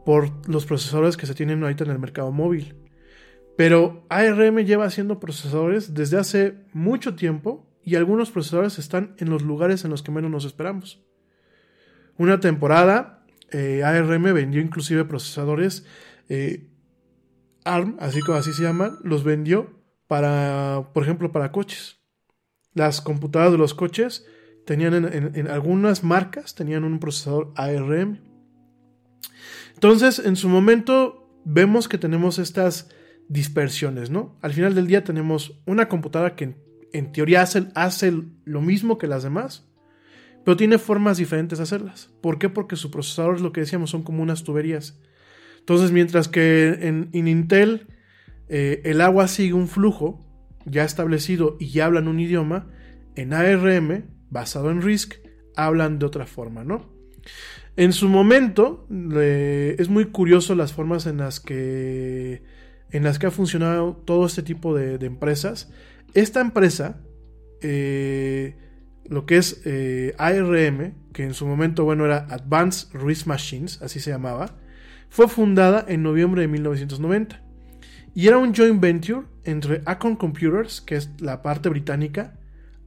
por 0.05 0.29
los 0.49 0.65
procesadores 0.65 1.15
que 1.15 1.25
se 1.25 1.35
tienen 1.35 1.63
ahorita 1.63 1.85
en 1.85 1.91
el 1.91 1.99
mercado 1.99 2.31
móvil. 2.31 2.75
Pero 3.55 4.05
ARM 4.09 4.57
lleva 4.65 4.85
haciendo 4.85 5.19
procesadores 5.19 5.93
desde 5.93 6.17
hace 6.17 6.65
mucho 6.73 7.15
tiempo 7.15 7.65
y 7.83 7.95
algunos 7.95 8.31
procesadores 8.31 8.77
están 8.77 9.15
en 9.17 9.29
los 9.29 9.43
lugares 9.43 9.85
en 9.85 9.91
los 9.91 10.03
que 10.03 10.11
menos 10.11 10.29
nos 10.29 10.45
esperamos. 10.45 11.03
Una 12.17 12.39
temporada, 12.39 13.25
eh, 13.51 13.83
ARM 13.83 14.33
vendió 14.33 14.61
inclusive 14.61 15.05
procesadores 15.05 15.85
eh, 16.29 16.69
ARM, 17.63 17.97
así 17.99 18.21
como 18.21 18.37
así 18.37 18.53
se 18.53 18.63
llaman, 18.63 18.97
los 19.03 19.23
vendió 19.23 19.81
para, 20.07 20.89
por 20.93 21.03
ejemplo, 21.03 21.31
para 21.31 21.51
coches. 21.51 21.99
Las 22.73 23.01
computadoras 23.01 23.53
de 23.53 23.57
los 23.57 23.73
coches 23.73 24.25
tenían 24.67 24.93
en, 24.93 25.47
algunas 25.47 26.03
marcas, 26.03 26.53
tenían 26.53 26.83
un 26.83 26.99
procesador 26.99 27.53
ARM. 27.55 28.19
Entonces, 29.75 30.19
en 30.19 30.35
su 30.35 30.49
momento, 30.49 31.31
vemos 31.45 31.87
que 31.87 31.97
tenemos 31.97 32.37
estas 32.37 32.89
dispersiones, 33.29 34.09
¿no? 34.09 34.37
Al 34.41 34.51
final 34.51 34.75
del 34.75 34.87
día 34.87 35.05
tenemos 35.05 35.61
una 35.65 35.87
computadora 35.87 36.35
que 36.35 36.57
en, 36.91 37.11
teoría 37.13 37.43
hace, 37.43 37.67
hace, 37.75 38.13
lo 38.43 38.59
mismo 38.59 38.97
que 38.97 39.07
las 39.07 39.23
demás, 39.23 39.69
pero 40.43 40.57
tiene 40.57 40.79
formas 40.79 41.15
diferentes 41.15 41.59
de 41.59 41.63
hacerlas. 41.63 42.09
¿Por 42.21 42.37
qué? 42.37 42.49
Porque 42.49 42.75
su 42.75 42.91
procesador, 42.91 43.35
es 43.35 43.41
lo 43.41 43.53
que 43.53 43.61
decíamos, 43.61 43.89
son 43.89 44.03
como 44.03 44.21
unas 44.21 44.43
tuberías. 44.43 44.99
Entonces, 45.59 45.91
mientras 45.91 46.27
que 46.27 46.77
en, 46.81 47.09
Intel 47.13 47.87
eh, 48.49 48.81
el 48.83 48.99
agua 48.99 49.29
sigue 49.29 49.53
un 49.53 49.69
flujo 49.69 50.25
ya 50.65 50.83
establecido 50.83 51.55
y 51.57 51.69
ya 51.69 51.85
hablan 51.85 52.09
un 52.09 52.19
idioma, 52.19 52.67
en 53.15 53.33
ARM 53.33 54.16
basado 54.29 54.71
en 54.71 54.81
RISC, 54.81 55.15
hablan 55.55 55.99
de 55.99 56.05
otra 56.05 56.25
forma, 56.25 56.63
¿no? 56.63 56.97
En 57.75 57.93
su 57.93 58.09
momento, 58.09 58.87
es 58.89 59.89
muy 59.89 60.05
curioso 60.05 60.55
las 60.55 60.73
formas 60.73 61.05
en 61.05 61.17
las 61.17 61.39
que, 61.39 62.41
en 62.89 63.03
las 63.03 63.19
que 63.19 63.27
ha 63.27 63.31
funcionado 63.31 63.95
todo 63.95 64.25
este 64.25 64.41
tipo 64.41 64.75
de, 64.75 64.95
empresas. 65.05 65.71
Esta 66.15 66.41
empresa, 66.41 67.01
eh, 67.61 68.55
lo 69.05 69.27
que 69.27 69.37
es 69.37 69.61
eh, 69.65 70.15
ARM, 70.17 70.95
que 71.13 71.23
en 71.23 71.35
su 71.35 71.45
momento, 71.45 71.83
bueno, 71.83 72.05
era 72.05 72.25
Advanced 72.29 72.89
RISC 72.93 73.27
Machines, 73.27 73.81
así 73.83 73.99
se 73.99 74.09
llamaba, 74.09 74.57
fue 75.09 75.27
fundada 75.27 75.85
en 75.87 76.01
noviembre 76.01 76.41
de 76.41 76.47
1990. 76.47 77.43
Y 78.15 78.27
era 78.27 78.39
un 78.39 78.55
joint 78.55 78.81
venture 78.81 79.21
entre 79.43 79.83
Acon 79.85 80.15
Computers, 80.15 80.81
que 80.81 80.95
es 80.95 81.11
la 81.19 81.43
parte 81.43 81.69
británica, 81.69 82.39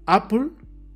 Apple, 0.05 0.49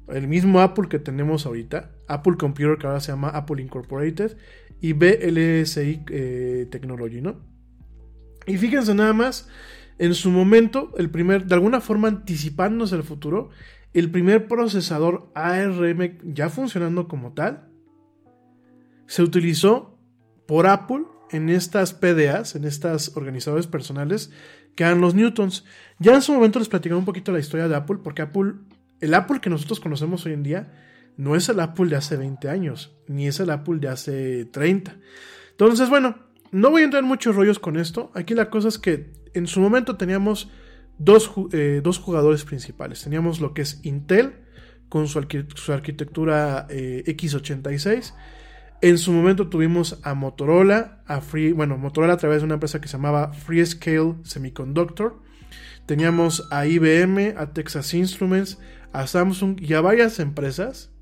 el 0.08 0.28
mismo 0.28 0.60
Apple 0.60 0.88
que 0.88 0.98
tenemos 0.98 1.46
ahorita, 1.46 1.92
Apple 2.08 2.36
Computer 2.38 2.78
que 2.78 2.86
ahora 2.86 3.00
se 3.00 3.12
llama 3.12 3.28
Apple 3.30 3.62
Incorporated 3.62 4.36
y 4.80 4.92
BLSI 4.92 6.04
eh, 6.10 6.66
Technology, 6.70 7.20
¿no? 7.20 7.40
Y 8.46 8.58
fíjense 8.58 8.94
nada 8.94 9.12
más, 9.12 9.48
en 9.98 10.14
su 10.14 10.30
momento, 10.30 10.92
el 10.98 11.10
primer, 11.10 11.46
de 11.46 11.54
alguna 11.54 11.80
forma 11.80 12.08
anticipándose 12.08 12.94
al 12.94 13.04
futuro, 13.04 13.50
el 13.94 14.10
primer 14.10 14.48
procesador 14.48 15.30
ARM 15.34 16.18
ya 16.24 16.50
funcionando 16.50 17.08
como 17.08 17.32
tal, 17.32 17.68
se 19.06 19.22
utilizó 19.22 19.98
por 20.46 20.66
Apple 20.66 21.04
en 21.30 21.48
estas 21.48 21.94
PDAs, 21.94 22.54
en 22.54 22.64
estas 22.64 23.16
organizadores 23.16 23.66
personales 23.66 24.30
que 24.74 24.84
eran 24.84 25.00
los 25.00 25.14
Newtons. 25.14 25.64
Ya 25.98 26.14
en 26.14 26.22
su 26.22 26.32
momento 26.32 26.58
les 26.58 26.68
platicaba 26.68 26.98
un 26.98 27.04
poquito 27.04 27.32
la 27.32 27.38
historia 27.38 27.68
de 27.68 27.76
Apple, 27.76 27.98
porque 28.02 28.22
Apple 28.22 28.54
el 29.04 29.14
Apple 29.14 29.40
que 29.40 29.50
nosotros 29.50 29.80
conocemos 29.80 30.24
hoy 30.26 30.32
en 30.32 30.42
día 30.42 30.72
no 31.16 31.36
es 31.36 31.48
el 31.48 31.60
Apple 31.60 31.88
de 31.88 31.96
hace 31.96 32.16
20 32.16 32.48
años, 32.48 32.96
ni 33.06 33.26
es 33.26 33.38
el 33.38 33.50
Apple 33.50 33.78
de 33.78 33.88
hace 33.88 34.44
30. 34.46 34.96
Entonces, 35.50 35.88
bueno, 35.88 36.16
no 36.50 36.70
voy 36.70 36.82
a 36.82 36.84
entrar 36.86 37.02
en 37.02 37.08
muchos 37.08 37.36
rollos 37.36 37.58
con 37.58 37.76
esto. 37.76 38.10
Aquí 38.14 38.34
la 38.34 38.50
cosa 38.50 38.68
es 38.68 38.78
que 38.78 39.12
en 39.34 39.46
su 39.46 39.60
momento 39.60 39.96
teníamos 39.96 40.50
dos, 40.98 41.30
eh, 41.52 41.80
dos 41.84 41.98
jugadores 41.98 42.44
principales. 42.44 43.02
Teníamos 43.02 43.40
lo 43.40 43.54
que 43.54 43.62
es 43.62 43.80
Intel 43.84 44.34
con 44.88 45.06
su, 45.06 45.24
su 45.54 45.72
arquitectura 45.72 46.66
eh, 46.70 47.04
X86. 47.06 48.14
En 48.80 48.98
su 48.98 49.12
momento 49.12 49.48
tuvimos 49.48 50.00
a 50.02 50.14
Motorola, 50.14 51.02
a 51.06 51.20
Free, 51.20 51.52
bueno, 51.52 51.78
Motorola 51.78 52.14
a 52.14 52.16
través 52.18 52.40
de 52.40 52.46
una 52.46 52.54
empresa 52.54 52.80
que 52.80 52.88
se 52.88 52.96
llamaba 52.96 53.32
Freescale 53.32 54.16
Semiconductor. 54.24 55.22
Teníamos 55.86 56.46
a 56.50 56.66
IBM, 56.66 57.34
a 57.36 57.52
Texas 57.52 57.92
Instruments, 57.94 58.58
a 58.94 59.08
Samsung 59.08 59.60
y 59.60 59.74
a 59.74 59.80
varias 59.80 60.20
empresas 60.20 60.92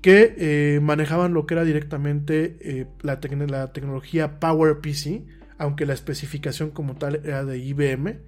que 0.00 0.34
eh, 0.38 0.80
manejaban 0.80 1.34
lo 1.34 1.44
que 1.44 1.54
era 1.54 1.64
directamente 1.64 2.56
eh, 2.60 2.86
la, 3.02 3.18
la, 3.48 3.72
tecnología 3.72 4.38
PowerPC, 4.38 5.24
aunque 5.58 5.86
la 5.86 5.92
especificación 5.92 6.70
como 6.70 6.94
tal 6.94 7.20
era 7.24 7.44
de 7.44 7.58
IBM. 7.58 8.20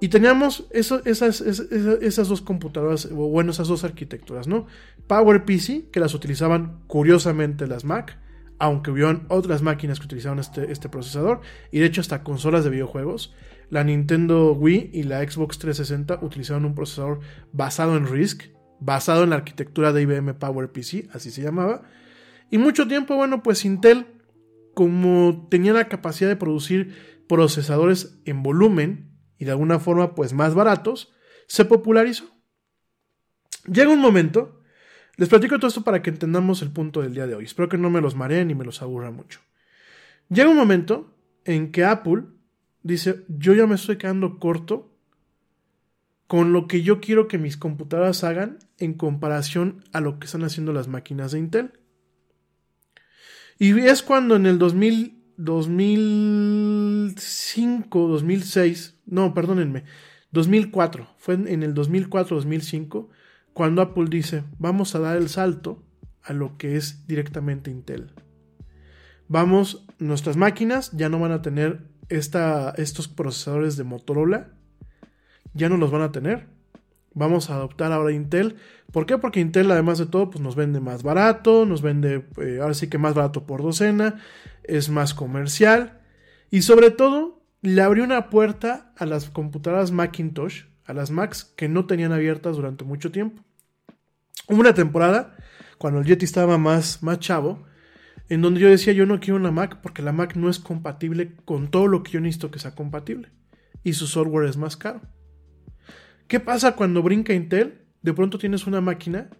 Y 0.00 0.08
teníamos 0.08 0.66
esas, 0.70 1.04
esas, 1.04 2.28
dos 2.28 2.40
computadoras, 2.40 3.06
o 3.06 3.28
bueno, 3.28 3.50
esas 3.50 3.68
dos 3.68 3.84
arquitecturas, 3.84 4.46
¿no? 4.46 4.66
PowerPC, 5.06 5.90
que 5.90 6.00
las 6.00 6.14
utilizaban 6.14 6.80
curiosamente 6.86 7.66
las 7.66 7.84
Mac, 7.84 8.18
aunque 8.58 8.90
hubieron 8.90 9.26
otras 9.28 9.60
máquinas 9.60 9.98
que 10.00 10.06
utilizaban 10.06 10.38
este, 10.38 10.72
este 10.72 10.88
procesador, 10.88 11.42
y 11.70 11.80
de 11.80 11.86
hecho 11.86 12.00
hasta 12.00 12.22
consolas 12.22 12.64
de 12.64 12.70
videojuegos. 12.70 13.34
La 13.70 13.84
Nintendo 13.84 14.52
Wii 14.52 14.90
y 14.92 15.04
la 15.04 15.22
Xbox 15.22 15.58
360 15.58 16.18
utilizaban 16.22 16.64
un 16.64 16.74
procesador 16.74 17.20
basado 17.52 17.96
en 17.96 18.06
RISC, 18.06 18.50
basado 18.80 19.22
en 19.22 19.30
la 19.30 19.36
arquitectura 19.36 19.92
de 19.92 20.02
IBM 20.02 20.34
PowerPC, 20.34 21.08
así 21.14 21.30
se 21.30 21.42
llamaba. 21.42 21.82
Y 22.50 22.58
mucho 22.58 22.88
tiempo, 22.88 23.14
bueno, 23.14 23.44
pues 23.44 23.64
Intel, 23.64 24.06
como 24.74 25.46
tenía 25.48 25.72
la 25.72 25.88
capacidad 25.88 26.28
de 26.28 26.36
producir 26.36 27.22
procesadores 27.28 28.18
en 28.24 28.42
volumen 28.42 29.16
y 29.38 29.44
de 29.44 29.52
alguna 29.52 29.78
forma 29.78 30.16
pues 30.16 30.32
más 30.32 30.54
baratos, 30.54 31.12
se 31.46 31.64
popularizó. 31.64 32.24
Llega 33.72 33.90
un 33.90 34.00
momento, 34.00 34.62
les 35.16 35.28
platico 35.28 35.58
todo 35.58 35.68
esto 35.68 35.84
para 35.84 36.02
que 36.02 36.10
entendamos 36.10 36.60
el 36.62 36.72
punto 36.72 37.02
del 37.02 37.14
día 37.14 37.28
de 37.28 37.36
hoy. 37.36 37.44
Espero 37.44 37.68
que 37.68 37.78
no 37.78 37.88
me 37.88 38.00
los 38.00 38.16
mareen 38.16 38.48
ni 38.48 38.56
me 38.56 38.64
los 38.64 38.82
aburra 38.82 39.12
mucho. 39.12 39.40
Llega 40.28 40.48
un 40.48 40.56
momento 40.56 41.16
en 41.44 41.70
que 41.70 41.84
Apple 41.84 42.24
dice, 42.82 43.24
yo 43.28 43.54
ya 43.54 43.66
me 43.66 43.74
estoy 43.74 43.96
quedando 43.96 44.38
corto 44.38 44.94
con 46.26 46.52
lo 46.52 46.68
que 46.68 46.82
yo 46.82 47.00
quiero 47.00 47.26
que 47.26 47.38
mis 47.38 47.56
computadoras 47.56 48.22
hagan 48.22 48.58
en 48.78 48.94
comparación 48.94 49.82
a 49.92 50.00
lo 50.00 50.18
que 50.18 50.26
están 50.26 50.44
haciendo 50.44 50.72
las 50.72 50.86
máquinas 50.86 51.32
de 51.32 51.40
Intel. 51.40 51.72
Y 53.58 53.78
es 53.80 54.02
cuando 54.02 54.36
en 54.36 54.46
el 54.46 54.58
2000, 54.58 55.18
2005, 55.36 58.08
2006, 58.08 59.00
no, 59.06 59.34
perdónenme, 59.34 59.84
2004, 60.30 61.08
fue 61.18 61.34
en 61.34 61.62
el 61.62 61.74
2004-2005 61.74 63.08
cuando 63.52 63.82
Apple 63.82 64.06
dice, 64.08 64.44
vamos 64.58 64.94
a 64.94 65.00
dar 65.00 65.16
el 65.16 65.28
salto 65.28 65.82
a 66.22 66.32
lo 66.32 66.56
que 66.56 66.76
es 66.76 67.06
directamente 67.06 67.70
Intel. 67.70 68.12
Vamos, 69.28 69.86
nuestras 69.98 70.36
máquinas 70.36 70.92
ya 70.92 71.08
no 71.08 71.18
van 71.18 71.32
a 71.32 71.42
tener 71.42 71.89
estos 72.10 73.08
procesadores 73.08 73.76
de 73.76 73.84
Motorola, 73.84 74.48
ya 75.54 75.68
no 75.68 75.76
los 75.76 75.90
van 75.90 76.02
a 76.02 76.12
tener. 76.12 76.46
Vamos 77.12 77.50
a 77.50 77.54
adoptar 77.54 77.92
ahora 77.92 78.12
Intel. 78.12 78.56
¿Por 78.92 79.06
qué? 79.06 79.18
Porque 79.18 79.40
Intel, 79.40 79.70
además 79.70 79.98
de 79.98 80.06
todo, 80.06 80.30
pues 80.30 80.42
nos 80.42 80.54
vende 80.54 80.80
más 80.80 81.02
barato, 81.02 81.66
nos 81.66 81.82
vende, 81.82 82.26
eh, 82.38 82.58
ahora 82.60 82.74
sí 82.74 82.88
que 82.88 82.98
más 82.98 83.14
barato 83.14 83.46
por 83.46 83.62
docena, 83.62 84.20
es 84.64 84.90
más 84.90 85.14
comercial 85.14 86.00
y 86.50 86.62
sobre 86.62 86.90
todo 86.90 87.42
le 87.62 87.82
abrió 87.82 88.04
una 88.04 88.30
puerta 88.30 88.92
a 88.96 89.06
las 89.06 89.30
computadoras 89.30 89.92
Macintosh, 89.92 90.64
a 90.84 90.92
las 90.92 91.10
Macs 91.10 91.44
que 91.56 91.68
no 91.68 91.86
tenían 91.86 92.12
abiertas 92.12 92.56
durante 92.56 92.84
mucho 92.84 93.10
tiempo. 93.10 93.42
Hubo 94.48 94.60
una 94.60 94.74
temporada, 94.74 95.36
cuando 95.78 96.00
el 96.00 96.06
Yeti 96.06 96.24
estaba 96.24 96.58
más, 96.58 97.02
más 97.02 97.20
chavo, 97.20 97.64
en 98.30 98.40
donde 98.40 98.60
yo 98.60 98.68
decía 98.70 98.94
yo 98.94 99.04
no 99.04 99.20
quiero 99.20 99.36
una 99.36 99.50
Mac 99.50 99.80
porque 99.82 100.02
la 100.02 100.12
Mac 100.12 100.36
no 100.36 100.48
es 100.48 100.58
compatible 100.58 101.34
con 101.44 101.70
todo 101.70 101.88
lo 101.88 102.02
que 102.02 102.12
yo 102.12 102.20
necesito 102.20 102.50
que 102.50 102.60
sea 102.60 102.74
compatible 102.74 103.28
y 103.82 103.92
su 103.92 104.06
software 104.06 104.48
es 104.48 104.56
más 104.56 104.76
caro. 104.76 105.02
¿Qué 106.28 106.38
pasa 106.40 106.76
cuando 106.76 107.02
brinca 107.02 107.34
Intel? 107.34 107.82
De 108.02 108.14
pronto 108.14 108.38
tienes 108.38 108.66
una 108.66 108.80
máquina 108.80 109.30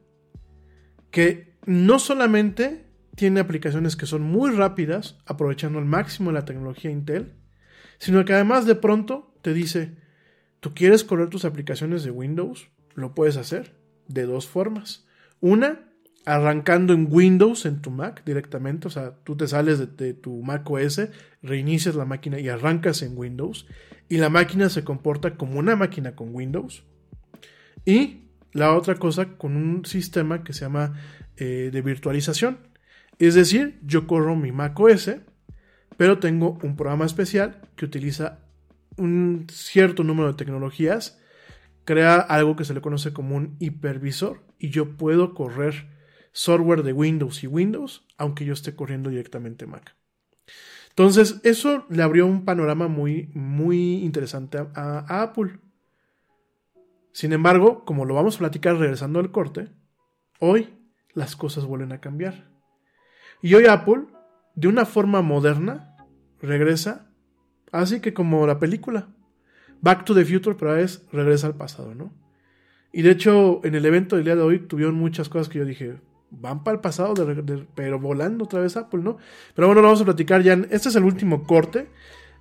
que 1.11 1.57
no 1.64 1.99
solamente 1.99 2.84
tiene 3.14 3.41
aplicaciones 3.41 3.97
que 3.97 4.07
son 4.07 4.22
muy 4.22 4.51
rápidas, 4.51 5.18
aprovechando 5.26 5.78
al 5.78 5.84
máximo 5.84 6.32
la 6.32 6.45
tecnología 6.45 6.91
Intel, 6.91 7.34
sino 7.99 8.24
que 8.24 8.32
además 8.32 8.66
de 8.66 8.74
pronto 8.74 9.34
te 9.43 9.53
dice, 9.53 9.97
¿tú 10.59 10.74
quieres 10.74 11.05
correr 11.05 11.28
tus 11.28 11.45
aplicaciones 11.45 12.03
de 12.03 12.11
Windows? 12.11 12.70
Lo 12.95 13.14
puedes 13.14 13.36
hacer 13.36 13.76
de 14.09 14.26
dos 14.26 14.49
formas. 14.49 15.07
Una, 15.41 15.89
arrancando 16.27 16.93
en 16.93 17.07
Windows 17.11 17.66
en 17.66 17.81
tu 17.81 17.91
Mac 17.91 18.23
directamente, 18.25 18.89
o 18.89 18.91
sea, 18.91 19.14
tú 19.25 19.37
te 19.37 19.49
sales 19.49 19.97
de, 19.97 20.14
tu 20.14 20.43
Mac 20.43 20.68
OS, 20.71 21.09
reinicias 21.43 21.95
la 21.95 22.05
máquina 22.05 22.39
y 22.39 22.49
arrancas 22.49 23.03
en 23.03 23.16
Windows 23.16 23.66
y 24.09 24.18
la 24.18 24.29
máquina 24.29 24.68
se 24.68 24.85
comporta 24.85 25.37
como 25.37 25.59
una 25.59 25.77
máquina 25.77 26.14
con 26.14 26.35
Windows. 26.35 26.85
Y 27.85 28.25
la 28.53 28.75
otra 28.75 28.97
cosa 28.97 29.37
con 29.37 29.57
un 29.57 29.85
sistema 29.85 30.43
que 30.45 30.53
se 30.53 30.62
llama 30.62 30.95
eh, 31.37 31.71
de 31.73 31.83
virtualización. 31.83 32.59
Es 33.18 33.35
decir, 33.35 33.79
yo 33.83 34.07
corro 34.07 34.37
mi 34.37 34.53
Mac 34.53 34.79
OS, 34.79 35.12
pero 35.97 36.18
tengo 36.18 36.59
un 36.62 36.77
programa 36.77 37.07
especial 37.07 37.61
que 37.77 37.85
utiliza 37.85 38.41
un 38.97 39.47
cierto 39.51 40.05
número 40.05 40.29
de 40.29 40.35
tecnologías, 40.35 41.18
crea 41.85 42.16
algo 42.16 42.57
que 42.57 42.64
se 42.64 42.75
le 42.75 42.81
conoce 42.81 43.12
como 43.12 43.37
un 43.37 43.57
hipervisor 43.59 44.43
y 44.59 44.71
yo 44.71 44.97
puedo 44.97 45.35
correr 45.35 45.99
software 46.33 46.83
de 46.83 46.93
Windows 46.93 47.43
y 47.43 47.47
Windows, 47.47 48.07
aunque 48.16 48.45
yo 48.45 48.53
esté 48.53 48.74
corriendo 48.74 49.11
directamente 49.11 49.66
Mac. 49.66 49.95
Entonces, 50.91 51.41
eso 51.45 51.87
le 51.89 52.03
abrió 52.03 52.26
un 52.26 52.45
panorama 52.45 52.89
muy, 52.89 53.31
muy 53.35 54.05
interesante 54.05 54.59
a, 54.59 55.22
Apple. 55.22 55.59
Sin 57.12 57.33
embargo, 57.33 57.85
como 57.85 58.05
lo 58.05 58.14
vamos 58.14 58.37
a 58.37 58.41
platicar 58.41 58.76
regresando 58.76 59.18
al 59.18 59.31
corte, 59.31 59.68
hoy 60.39 60.68
las 61.14 61.37
cosas 61.37 61.64
vuelven 61.64 61.93
a 61.93 62.01
cambiar. 62.01 62.51
Y 63.41 63.55
hoy 63.55 63.66
Apple, 63.66 64.07
de 64.55 64.68
una 64.68 64.85
forma 64.85 65.22
moderna, 65.22 65.97
regresa, 66.43 67.11
así 67.72 68.01
que 68.01 68.12
como 68.12 68.47
la 68.47 68.59
película, 68.59 69.09
Back 69.81 70.05
to 70.05 70.14
the 70.14 70.24
Future, 70.24 70.57
pero 70.59 70.76
es 70.76 71.07
regresa 71.11 71.47
al 71.47 71.55
pasado, 71.55 71.95
¿no? 71.95 72.12
Y 72.93 73.03
de 73.03 73.12
hecho, 73.12 73.61
en 73.64 73.74
el 73.74 73.87
evento 73.87 74.16
del 74.16 74.24
día 74.24 74.37
de 74.37 74.43
hoy 74.43 74.59
tuvieron 74.59 74.97
muchas 74.97 75.28
cosas 75.28 75.49
que 75.49 75.59
yo 75.59 75.64
dije, 75.64 76.01
van 76.31 76.64
para 76.64 76.76
el 76.76 76.81
pasado, 76.81 77.14
pero 77.74 77.99
volando 77.99 78.45
otra 78.45 78.61
vez 78.61 78.76
Apple, 78.76 79.01
¿no? 79.03 79.18
Pero 79.55 79.68
bueno, 79.68 79.83
lo 79.83 79.89
vamos 79.89 80.01
a 80.01 80.05
platicar 80.05 80.43
ya. 80.43 80.55
este 80.70 80.89
es 80.89 80.97
el 80.97 81.05
último 81.05 81.45
corte. 81.45 81.89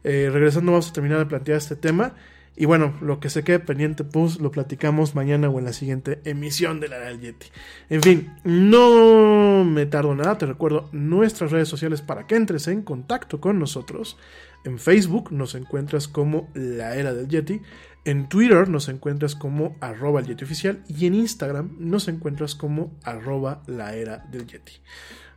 Eh, 0.04 0.30
regresando, 0.32 0.72
vamos 0.72 0.90
a 0.90 0.94
terminar 0.94 1.20
de 1.20 1.26
plantear 1.26 1.58
este 1.58 1.76
tema. 1.76 2.14
Y 2.60 2.66
bueno, 2.66 2.94
lo 3.00 3.22
que 3.22 3.30
se 3.30 3.46
quede 3.46 3.60
pendiente, 3.60 4.04
pues 4.04 4.42
lo 4.42 4.52
platicamos 4.52 5.16
mañana 5.16 5.48
o 5.48 5.60
en 5.60 5.64
la 5.64 5.72
siguiente 5.72 6.20
emisión 6.26 6.82
de 6.82 6.90
la 6.90 7.00
del 7.00 7.22
Yeti. 7.22 7.48
En 7.90 8.02
fin, 8.04 8.34
no 8.44 9.64
me 9.64 9.86
tardo 9.86 10.14
nada. 10.14 10.38
Te 10.38 10.46
recuerdo 10.46 10.90
nuestras 10.92 11.52
redes 11.52 11.70
sociales 11.70 12.02
para 12.02 12.28
que 12.28 12.36
entres 12.36 12.68
en 12.68 12.82
contacto 12.82 13.40
con 13.40 13.60
nosotros. 13.60 14.18
En 14.66 14.78
Facebook 14.78 15.32
nos 15.32 15.56
encuentras 15.56 16.10
como 16.10 16.50
La 16.54 16.98
Era 16.98 17.14
del 17.14 17.30
Yeti. 17.30 17.62
En 18.04 18.28
Twitter 18.28 18.68
nos 18.68 18.90
encuentras 18.90 19.36
como 19.36 19.78
arroba 19.80 20.20
el 20.20 20.28
Yeti 20.28 20.44
oficial 20.44 20.84
y 20.90 21.06
en 21.06 21.16
Instagram 21.16 21.78
nos 21.80 22.10
encuentras 22.10 22.56
como 22.56 22.94
arroba 23.04 23.64
la 23.68 23.96
era 23.96 24.18
del 24.32 24.48
Yeti. 24.48 24.74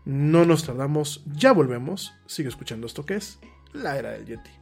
No 0.04 0.44
nos 0.44 0.64
tardamos, 0.66 1.22
ya 1.26 1.52
volvemos. 1.52 2.14
Sigue 2.26 2.48
escuchando 2.48 2.88
esto 2.88 3.06
que 3.06 3.14
es 3.14 3.38
la 3.72 3.96
era 3.96 4.10
del 4.10 4.26
Yeti. 4.26 4.61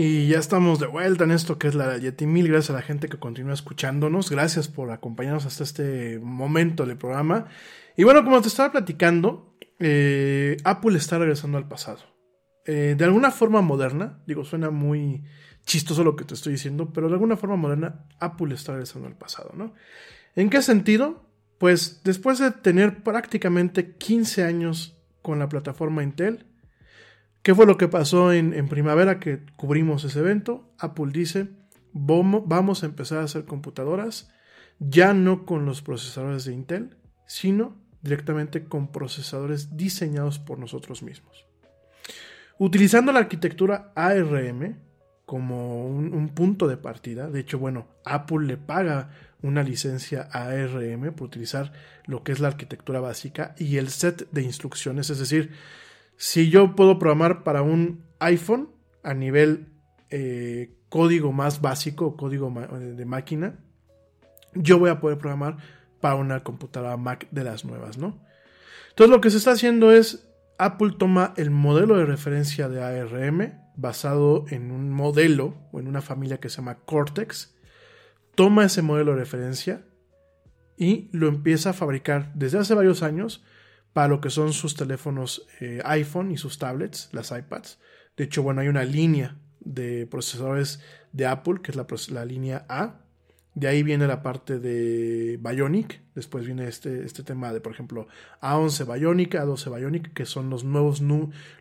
Y 0.00 0.28
ya 0.28 0.38
estamos 0.38 0.78
de 0.78 0.86
vuelta 0.86 1.24
en 1.24 1.32
esto 1.32 1.58
que 1.58 1.66
es 1.66 1.74
la 1.74 1.98
Yeti. 1.98 2.24
Mil 2.24 2.46
gracias 2.46 2.70
a 2.70 2.74
la 2.74 2.82
gente 2.82 3.08
que 3.08 3.18
continúa 3.18 3.52
escuchándonos. 3.52 4.30
Gracias 4.30 4.68
por 4.68 4.92
acompañarnos 4.92 5.44
hasta 5.44 5.64
este 5.64 6.20
momento 6.20 6.86
del 6.86 6.96
programa. 6.96 7.46
Y 7.96 8.04
bueno, 8.04 8.22
como 8.22 8.40
te 8.40 8.46
estaba 8.46 8.70
platicando, 8.70 9.56
eh, 9.80 10.56
Apple 10.62 10.96
está 10.96 11.18
regresando 11.18 11.58
al 11.58 11.66
pasado. 11.66 11.98
Eh, 12.64 12.94
de 12.96 13.04
alguna 13.04 13.32
forma 13.32 13.60
moderna, 13.60 14.22
digo, 14.24 14.44
suena 14.44 14.70
muy 14.70 15.24
chistoso 15.66 16.04
lo 16.04 16.14
que 16.14 16.24
te 16.24 16.34
estoy 16.34 16.52
diciendo, 16.52 16.92
pero 16.92 17.08
de 17.08 17.14
alguna 17.14 17.36
forma 17.36 17.56
moderna, 17.56 18.06
Apple 18.20 18.54
está 18.54 18.74
regresando 18.74 19.08
al 19.08 19.16
pasado, 19.16 19.50
¿no? 19.56 19.74
¿En 20.36 20.48
qué 20.48 20.62
sentido? 20.62 21.24
Pues 21.58 22.02
después 22.04 22.38
de 22.38 22.52
tener 22.52 23.02
prácticamente 23.02 23.96
15 23.96 24.44
años 24.44 24.96
con 25.22 25.40
la 25.40 25.48
plataforma 25.48 26.04
Intel, 26.04 26.46
¿Qué 27.48 27.54
fue 27.54 27.64
lo 27.64 27.78
que 27.78 27.88
pasó 27.88 28.30
en, 28.30 28.68
primavera 28.68 29.18
que 29.18 29.40
cubrimos 29.56 30.04
ese 30.04 30.18
evento? 30.18 30.70
Apple 30.78 31.10
dice, 31.10 31.48
vamos 31.94 32.82
a 32.82 32.86
empezar 32.86 33.20
a 33.20 33.24
hacer 33.24 33.46
computadoras 33.46 34.28
ya 34.78 35.14
no 35.14 35.46
con 35.46 35.64
los 35.64 35.80
procesadores 35.80 36.44
de 36.44 36.52
Intel, 36.52 36.98
sino 37.26 37.74
directamente 38.02 38.64
con 38.64 38.92
procesadores 38.92 39.78
diseñados 39.78 40.38
por 40.38 40.58
nosotros 40.58 41.02
mismos. 41.02 41.46
Utilizando 42.58 43.12
la 43.12 43.20
arquitectura 43.20 43.92
ARM 43.96 44.80
como 45.24 45.86
un, 45.86 46.12
un, 46.12 46.28
punto 46.28 46.68
de 46.68 46.76
partida, 46.76 47.30
de 47.30 47.40
hecho, 47.40 47.58
bueno, 47.58 47.88
Apple 48.04 48.46
le 48.46 48.58
paga 48.58 49.08
una 49.40 49.62
licencia 49.62 50.28
ARM 50.32 51.14
por 51.14 51.28
utilizar 51.28 51.72
lo 52.04 52.22
que 52.22 52.32
es 52.32 52.40
la 52.40 52.48
arquitectura 52.48 53.00
básica 53.00 53.54
y 53.56 53.78
el 53.78 53.88
set 53.88 54.28
de 54.32 54.42
instrucciones, 54.42 55.08
es 55.08 55.18
decir, 55.18 55.52
si 56.18 56.50
yo 56.50 56.74
puedo 56.74 56.98
programar 56.98 57.44
para 57.44 57.62
un 57.62 58.04
iPhone 58.18 58.68
a 59.02 59.14
nivel 59.14 59.68
eh, 60.10 60.74
código 60.88 61.32
más 61.32 61.60
básico, 61.60 62.16
código 62.16 62.50
de 62.50 63.04
máquina, 63.04 63.60
yo 64.52 64.78
voy 64.78 64.90
a 64.90 65.00
poder 65.00 65.16
programar 65.16 65.56
para 66.00 66.16
una 66.16 66.42
computadora 66.42 66.96
Mac 66.96 67.28
de 67.30 67.44
las 67.44 67.64
nuevas, 67.64 67.98
¿no? 67.98 68.18
Entonces 68.90 69.10
lo 69.10 69.20
que 69.20 69.30
se 69.30 69.36
está 69.36 69.52
haciendo 69.52 69.92
es 69.92 70.28
Apple 70.58 70.94
toma 70.98 71.34
el 71.36 71.50
modelo 71.50 71.96
de 71.96 72.04
referencia 72.04 72.68
de 72.68 72.82
ARM 72.82 73.52
basado 73.76 74.44
en 74.50 74.72
un 74.72 74.90
modelo 74.90 75.54
o 75.70 75.78
en 75.78 75.86
una 75.86 76.02
familia 76.02 76.40
que 76.40 76.48
se 76.48 76.56
llama 76.56 76.78
Cortex, 76.84 77.54
toma 78.34 78.64
ese 78.64 78.82
modelo 78.82 79.12
de 79.12 79.18
referencia 79.18 79.84
y 80.76 81.10
lo 81.12 81.28
empieza 81.28 81.70
a 81.70 81.74
fabricar 81.74 82.32
desde 82.34 82.58
hace 82.58 82.74
varios 82.74 83.04
años 83.04 83.44
para 83.98 84.06
lo 84.06 84.20
que 84.20 84.30
son 84.30 84.52
sus 84.52 84.76
teléfonos 84.76 85.44
eh, 85.58 85.80
iPhone 85.84 86.30
y 86.30 86.36
sus 86.36 86.56
tablets, 86.56 87.08
las 87.10 87.32
iPads. 87.32 87.80
De 88.16 88.22
hecho, 88.22 88.44
bueno, 88.44 88.60
hay 88.60 88.68
una 88.68 88.84
línea 88.84 89.36
de 89.58 90.06
procesadores 90.06 90.80
de 91.10 91.26
Apple, 91.26 91.56
que 91.64 91.72
es 91.72 91.76
la, 91.76 91.84
la 92.10 92.24
línea 92.24 92.64
A. 92.68 93.00
De 93.54 93.66
ahí 93.66 93.82
viene 93.82 94.06
la 94.06 94.22
parte 94.22 94.60
de 94.60 95.36
Bionic. 95.42 96.00
Después 96.14 96.46
viene 96.46 96.68
este, 96.68 97.04
este 97.04 97.24
tema 97.24 97.52
de, 97.52 97.60
por 97.60 97.72
ejemplo, 97.72 98.06
A11 98.40 98.94
Bionic, 98.94 99.34
A12 99.34 99.76
Bionic, 99.76 100.12
que 100.12 100.26
son 100.26 100.48
los 100.48 100.62
nuevos, 100.62 101.02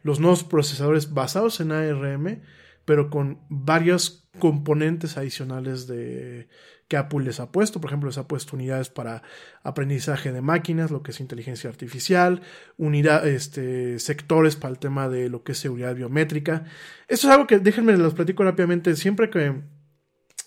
los 0.03 0.19
nuevos 0.19 0.43
procesadores 0.43 1.15
basados 1.15 1.59
en 1.59 1.71
ARM, 1.71 2.43
pero 2.85 3.09
con 3.09 3.39
varios 3.49 4.29
componentes 4.37 5.17
adicionales 5.17 5.87
de, 5.87 6.49
que 6.87 6.97
Apple 6.97 7.23
les 7.23 7.39
ha 7.39 7.51
puesto. 7.51 7.81
Por 7.81 7.89
ejemplo, 7.89 8.07
les 8.09 8.17
ha 8.17 8.27
puesto 8.27 8.55
unidades 8.55 8.89
para 8.89 9.23
aprendizaje 9.63 10.31
de 10.31 10.41
máquinas, 10.41 10.91
lo 10.91 11.03
que 11.03 11.11
es 11.11 11.19
inteligencia 11.19 11.69
artificial, 11.69 12.41
unidad, 12.77 13.27
este, 13.27 13.99
sectores 13.99 14.55
para 14.55 14.71
el 14.71 14.79
tema 14.79 15.09
de 15.09 15.29
lo 15.29 15.43
que 15.43 15.51
es 15.51 15.57
seguridad 15.57 15.95
biométrica. 15.95 16.65
Esto 17.07 17.27
es 17.27 17.33
algo 17.33 17.47
que, 17.47 17.59
déjenme 17.59 17.97
los 17.97 18.13
platico 18.13 18.43
rápidamente, 18.43 18.95
siempre 18.95 19.29
que... 19.29 19.61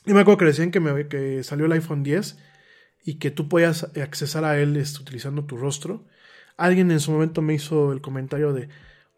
Yo 0.06 0.14
me 0.14 0.22
acuerdo 0.22 0.38
que 0.38 0.44
decían 0.46 0.70
que, 0.70 0.80
me, 0.80 1.08
que 1.08 1.44
salió 1.44 1.66
el 1.66 1.72
iPhone 1.72 2.02
10 2.02 2.38
y 3.04 3.14
que 3.18 3.30
tú 3.30 3.48
podías 3.48 3.84
accesar 3.98 4.44
a 4.44 4.58
él 4.58 4.76
este, 4.76 5.02
utilizando 5.02 5.44
tu 5.44 5.58
rostro. 5.58 6.06
Alguien 6.56 6.90
en 6.90 7.00
su 7.00 7.12
momento 7.12 7.42
me 7.42 7.54
hizo 7.54 7.92
el 7.92 8.00
comentario 8.00 8.54
de, 8.54 8.70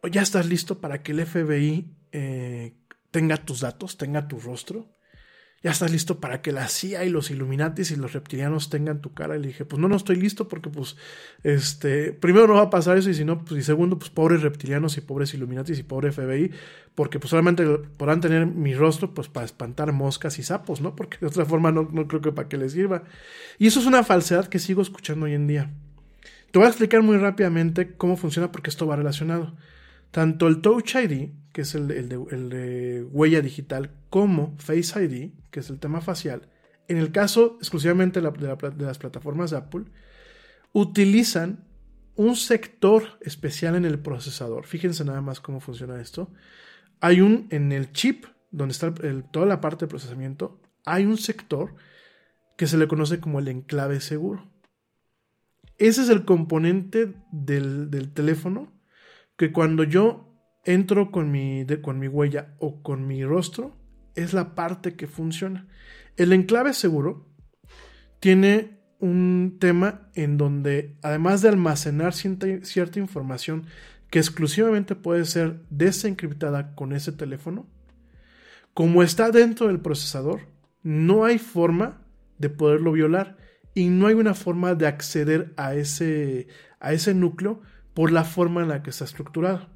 oh, 0.02 0.08
ya 0.08 0.22
estás 0.22 0.46
listo 0.46 0.80
para 0.80 1.02
que 1.02 1.12
el 1.12 1.24
FBI 1.24 1.94
eh, 2.10 2.74
tenga 3.12 3.36
tus 3.36 3.60
datos, 3.60 3.96
tenga 3.96 4.26
tu 4.26 4.40
rostro 4.40 4.90
ya 5.62 5.70
estás 5.70 5.92
listo 5.92 6.18
para 6.18 6.42
que 6.42 6.50
la 6.50 6.68
CIA 6.68 7.04
y 7.04 7.10
los 7.10 7.30
Illuminatis 7.30 7.92
y 7.92 7.96
los 7.96 8.12
reptilianos 8.12 8.68
tengan 8.68 9.00
tu 9.00 9.14
cara. 9.14 9.36
Y 9.36 9.40
le 9.40 9.48
dije, 9.48 9.64
pues 9.64 9.80
no, 9.80 9.86
no 9.88 9.96
estoy 9.96 10.16
listo 10.16 10.48
porque 10.48 10.70
pues, 10.70 10.96
este, 11.44 12.12
primero 12.12 12.48
no 12.48 12.54
va 12.54 12.62
a 12.62 12.70
pasar 12.70 12.98
eso 12.98 13.10
y 13.10 13.14
si 13.14 13.24
no, 13.24 13.44
pues 13.44 13.60
y 13.60 13.62
segundo, 13.62 13.96
pues 13.98 14.10
pobres 14.10 14.42
reptilianos 14.42 14.96
y 14.96 15.02
pobres 15.02 15.34
Illuminatis 15.34 15.78
y 15.78 15.84
pobre 15.84 16.10
FBI, 16.10 16.50
porque 16.96 17.20
pues 17.20 17.30
solamente 17.30 17.64
podrán 17.96 18.20
tener 18.20 18.46
mi 18.46 18.74
rostro 18.74 19.14
pues 19.14 19.28
para 19.28 19.46
espantar 19.46 19.92
moscas 19.92 20.38
y 20.40 20.42
sapos, 20.42 20.80
¿no? 20.80 20.96
Porque 20.96 21.18
de 21.20 21.28
otra 21.28 21.44
forma 21.44 21.70
no, 21.70 21.88
no 21.92 22.08
creo 22.08 22.20
que 22.20 22.32
para 22.32 22.48
qué 22.48 22.56
les 22.56 22.72
sirva. 22.72 23.04
Y 23.58 23.68
eso 23.68 23.78
es 23.78 23.86
una 23.86 24.02
falsedad 24.02 24.48
que 24.48 24.58
sigo 24.58 24.82
escuchando 24.82 25.26
hoy 25.26 25.34
en 25.34 25.46
día. 25.46 25.70
Te 26.50 26.58
voy 26.58 26.66
a 26.66 26.70
explicar 26.70 27.02
muy 27.02 27.16
rápidamente 27.18 27.92
cómo 27.96 28.16
funciona 28.16 28.50
porque 28.50 28.68
esto 28.68 28.86
va 28.86 28.96
relacionado. 28.96 29.54
Tanto 30.12 30.46
el 30.46 30.60
Touch 30.60 30.94
ID, 30.94 31.30
que 31.52 31.62
es 31.62 31.74
el 31.74 31.88
de, 31.88 33.06
huella 33.10 33.40
digital, 33.40 33.90
como 34.10 34.54
Face 34.58 35.02
ID, 35.02 35.32
que 35.50 35.60
es 35.60 35.70
el 35.70 35.80
tema 35.80 36.02
facial, 36.02 36.50
en 36.86 36.98
el 36.98 37.12
caso 37.12 37.56
exclusivamente 37.58 38.20
de, 38.20 38.84
las 38.84 38.98
plataformas 38.98 39.50
de 39.50 39.56
Apple, 39.56 39.86
utilizan 40.72 41.64
un 42.14 42.36
sector 42.36 43.18
especial 43.22 43.74
en 43.74 43.86
el 43.86 43.98
procesador. 43.98 44.66
Fíjense 44.66 45.02
nada 45.02 45.22
más 45.22 45.40
cómo 45.40 45.60
funciona 45.60 45.98
esto. 45.98 46.30
Hay 47.00 47.22
un, 47.22 47.46
en 47.48 47.72
el 47.72 47.92
chip, 47.92 48.26
donde 48.50 48.72
está 48.72 48.92
toda 49.30 49.46
la 49.46 49.62
parte 49.62 49.86
de 49.86 49.90
procesamiento, 49.90 50.60
hay 50.84 51.06
un 51.06 51.16
sector 51.16 51.74
que 52.58 52.66
se 52.66 52.76
le 52.76 52.86
conoce 52.86 53.18
como 53.18 53.38
el 53.38 53.48
enclave 53.48 54.00
seguro. 54.02 54.46
Ese 55.78 56.02
es 56.02 56.10
el 56.10 56.26
componente 56.26 57.14
del 57.32 58.12
teléfono 58.12 58.81
que 59.42 59.50
cuando 59.50 59.82
yo 59.82 60.38
entro 60.62 61.10
con 61.10 61.32
mi, 61.32 61.66
con 61.82 61.98
mi 61.98 62.06
huella 62.06 62.54
o 62.60 62.80
con 62.80 63.08
mi 63.08 63.24
rostro, 63.24 63.76
es 64.14 64.34
la 64.34 64.54
parte 64.54 64.94
que 64.94 65.08
funciona. 65.08 65.66
El 66.16 66.32
enclave 66.32 66.72
seguro 66.74 67.26
tiene 68.20 68.78
un 69.00 69.56
tema 69.58 70.08
en 70.14 70.36
donde, 70.38 70.96
además 71.02 71.42
de 71.42 71.48
almacenar 71.48 72.14
cierta, 72.14 73.00
información 73.00 73.66
que 74.10 74.20
exclusivamente 74.20 74.94
puede 74.94 75.24
ser 75.24 75.62
desencriptada 75.70 76.76
con 76.76 76.92
ese 76.92 77.10
teléfono, 77.10 77.66
como 78.74 79.02
está 79.02 79.32
dentro 79.32 79.66
del 79.66 79.80
procesador, 79.80 80.42
no 80.84 81.24
hay 81.24 81.40
forma 81.40 82.06
de 82.38 82.48
poderlo 82.48 82.92
violar 82.92 83.38
y 83.74 83.88
no 83.88 84.06
hay 84.06 84.14
una 84.14 84.34
forma 84.34 84.76
de 84.76 84.86
acceder 84.86 85.52
a 85.56 85.74
ese, 85.74 86.46
a 86.78 86.92
ese 86.92 87.12
núcleo 87.12 87.60
por 87.94 88.12
la 88.12 88.24
forma 88.24 88.62
en 88.62 88.68
la 88.68 88.82
que 88.82 88.90
está 88.90 89.04
estructurado. 89.04 89.68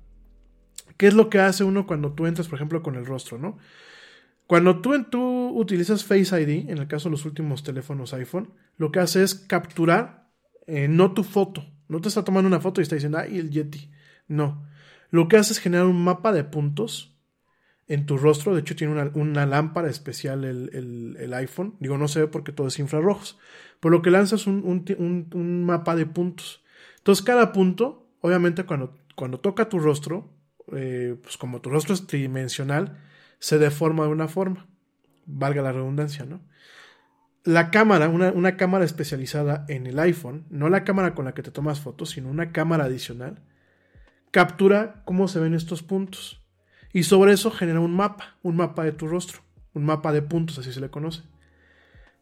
¿Qué 0.97 1.07
es 1.07 1.15
lo 1.15 1.29
que 1.29 1.41
hace 1.41 1.65
uno 1.65 1.87
cuando 1.87 2.13
tú 2.13 2.27
entras, 2.27 2.49
por 2.49 2.57
ejemplo, 2.57 2.83
con 2.83 2.95
el 2.97 3.07
rostro, 3.07 3.39
no? 3.39 3.59
Cuando 4.47 4.81
tú, 4.81 5.05
tú 5.05 5.49
utilizas 5.59 6.05
Face 6.05 6.41
ID, 6.41 6.71
en 6.71 6.79
el 6.79 6.87
caso 6.87 7.09
de 7.09 7.13
los 7.13 7.25
últimos 7.25 7.63
teléfonos 7.63 8.15
iPhone, 8.15 8.55
lo 8.77 8.93
que 8.93 9.01
hace 9.01 9.23
es 9.23 9.35
capturar 9.35 10.29
eh, 10.67 10.89
no 10.89 11.13
tu 11.13 11.25
foto. 11.25 11.65
No 11.89 12.01
te 12.01 12.09
está 12.09 12.25
tomando 12.25 12.49
una 12.49 12.61
foto 12.61 12.81
y 12.81 12.83
está 12.83 12.95
diciendo, 12.95 13.19
ay, 13.19 13.39
el 13.39 13.51
Yeti. 13.51 13.91
No. 14.29 14.67
Lo 15.11 15.29
que 15.29 15.37
hace 15.37 15.53
es 15.53 15.59
generar 15.59 15.87
un 15.87 16.03
mapa 16.03 16.33
de 16.33 16.45
puntos 16.45 17.17
en 17.89 18.07
tu 18.07 18.17
rostro. 18.17 18.55
De 18.55 18.61
hecho, 18.61 18.77
tiene 18.77 19.11
una, 19.15 19.47
lámpara 19.47 19.89
especial 19.89 20.45
el, 20.45 21.35
iPhone. 21.35 21.77
Digo, 21.81 21.99
no 21.99 22.09
se 22.09 22.21
ve 22.21 22.27
porque 22.29 22.53
todo 22.53 22.69
es 22.69 22.79
infrarrojos. 22.79 23.39
Pero 23.81 23.97
lo 23.97 24.03
que 24.03 24.11
lanza 24.11 24.37
es 24.37 24.47
un, 24.47 24.65
un 24.99 25.65
mapa 25.65 25.95
de 25.97 26.07
puntos. 26.07 26.65
Entonces, 26.99 27.25
cada 27.25 27.53
punto 27.53 28.06
obviamente 28.27 28.65
cuando, 28.65 28.95
cuando 29.15 29.41
toca 29.41 29.69
tu 29.69 29.79
rostro, 29.79 30.29
eh, 30.73 31.17
pues 31.23 31.37
como 31.37 31.61
tu 31.61 31.71
rostro 31.71 31.95
es 31.95 32.07
tridimensional, 32.07 32.99
se 33.39 33.59
deforma 33.59 34.05
de 34.05 34.11
una 34.11 34.29
forma, 34.29 34.67
valga 35.27 35.63
la 35.63 35.73
redundancia, 35.73 36.25
¿no? 36.25 36.41
la 37.45 37.71
cámara, 37.71 38.09
una, 38.09 38.33
una, 38.33 38.57
cámara 38.57 38.85
especializada 38.85 39.65
en 39.69 39.87
el 39.87 40.01
iPhone, 40.01 40.45
no 40.51 40.69
la 40.69 40.83
cámara 40.83 41.15
con 41.15 41.27
la 41.27 41.33
que 41.33 41.45
te 41.45 41.53
tomas 41.53 41.81
fotos, 41.81 42.11
sino 42.11 42.29
una 42.29 42.51
cámara 42.51 42.85
adicional, 42.85 43.41
captura 44.33 45.03
cómo 45.05 45.29
se 45.29 45.39
ven 45.39 45.55
estos 45.55 45.85
puntos. 45.85 46.45
Y 46.93 47.05
sobre 47.05 47.33
eso 47.33 47.53
genera 47.53 47.79
un 47.79 47.95
mapa, 47.95 48.37
un 48.43 48.57
mapa 48.57 48.83
de 48.83 48.91
tu 48.91 49.07
rostro, 49.07 49.43
un 49.75 49.85
mapa 49.85 50.13
de 50.13 50.23
puntos, 50.23 50.59
así 50.59 50.73
se 50.73 50.81
le 50.81 50.91
conoce. 50.91 51.23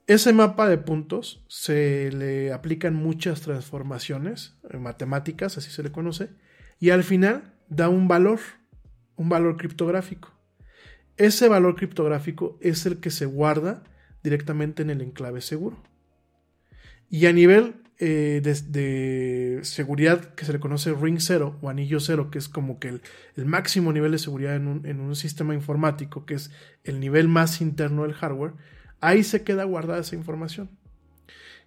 Ese 0.06 0.32
mapa 0.32 0.68
de 0.68 0.76
puntos 0.76 1.44
se 1.48 2.12
le 2.12 2.52
aplican 2.52 2.94
muchas 2.94 3.40
transformaciones 3.40 4.56
eh, 4.70 4.76
matemáticas, 4.78 5.56
así 5.56 5.70
se 5.70 5.82
le 5.82 5.92
conoce, 5.92 6.30
y 6.78 6.90
al 6.90 7.04
final 7.04 7.54
da 7.68 7.88
un 7.88 8.06
valor, 8.06 8.40
un 9.16 9.28
valor 9.28 9.56
criptográfico. 9.56 10.32
Ese 11.16 11.48
valor 11.48 11.76
criptográfico 11.76 12.58
es 12.60 12.84
el 12.86 12.98
que 12.98 13.10
se 13.10 13.24
guarda 13.24 13.84
directamente 14.22 14.82
en 14.82 14.90
el 14.90 15.00
enclave 15.00 15.40
seguro. 15.40 15.82
Y 17.08 17.26
a 17.26 17.32
nivel 17.32 17.84
eh, 17.98 18.40
de, 18.42 19.60
seguridad 19.62 20.34
que 20.34 20.44
se 20.44 20.52
le 20.52 20.58
conoce 20.58 20.92
ring 20.92 21.20
cero 21.20 21.56
o 21.62 21.70
anillo 21.70 22.00
cero, 22.00 22.30
que 22.30 22.38
es 22.38 22.48
como 22.48 22.80
que 22.80 23.00
el, 23.36 23.46
máximo 23.46 23.92
nivel 23.92 24.12
de 24.12 24.18
seguridad 24.18 24.56
en 24.56 24.66
un, 25.00 25.14
sistema 25.14 25.54
informático, 25.54 26.26
que 26.26 26.34
es 26.34 26.50
el 26.82 26.98
nivel 26.98 27.28
más 27.28 27.60
interno 27.60 28.02
del 28.02 28.14
hardware, 28.14 28.54
ahí 29.04 29.22
se 29.22 29.44
queda 29.44 29.64
guardada 29.64 30.00
esa 30.00 30.16
información. 30.16 30.70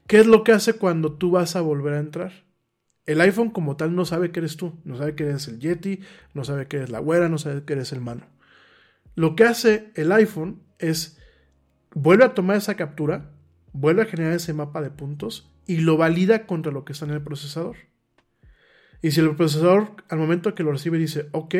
¿Qué 0.08 0.20
es 0.20 0.26
lo 0.26 0.44
que 0.44 0.54
hace 0.54 0.74
cuando 0.74 1.14
tú 1.14 1.32
vas 1.32 1.56
a 1.56 1.62
volver 1.62 1.94
a 1.94 2.00
entrar? 2.00 2.32
El 3.06 3.22
iPhone 3.22 3.52
como 3.52 3.78
tal 3.78 3.96
no 3.96 4.06
sabe 4.06 4.32
que 4.32 4.40
eres 4.40 4.58
tú, 4.58 4.80
no 4.84 4.98
sabe 4.98 5.16
que 5.16 5.24
eres 5.24 5.48
el 5.48 5.60
Yeti, 5.60 6.02
no 6.34 6.44
sabe 6.44 6.68
que 6.68 6.78
eres 6.78 6.90
la 6.90 7.00
güera, 7.00 7.30
no 7.30 7.38
sabe 7.38 7.64
que 7.64 7.74
eres 7.74 7.92
el 7.92 8.02
mano. 8.02 8.28
Lo 9.16 9.36
que 9.36 9.44
hace 9.44 9.92
el 9.96 10.12
iPhone 10.12 10.64
es 10.80 11.20
vuelve 11.94 12.26
a 12.26 12.34
tomar 12.34 12.58
esa 12.58 12.76
captura, 12.76 13.32
vuelve 13.72 14.02
a 14.02 14.06
generar 14.06 14.34
ese 14.34 14.54
mapa 14.54 14.82
de 14.82 14.90
puntos 14.90 15.54
y 15.66 15.78
lo 15.78 15.96
valida 15.98 16.46
contra 16.48 16.72
lo 16.72 16.86
que 16.86 16.94
está 16.94 17.06
en 17.06 17.12
el 17.12 17.22
procesador. 17.22 17.78
Y 19.02 19.12
si 19.12 19.20
el 19.20 19.36
procesador 19.36 20.04
al 20.10 20.18
momento 20.18 20.56
que 20.56 20.64
lo 20.64 20.72
recibe 20.72 20.98
dice, 20.98 21.30
ok, 21.34 21.56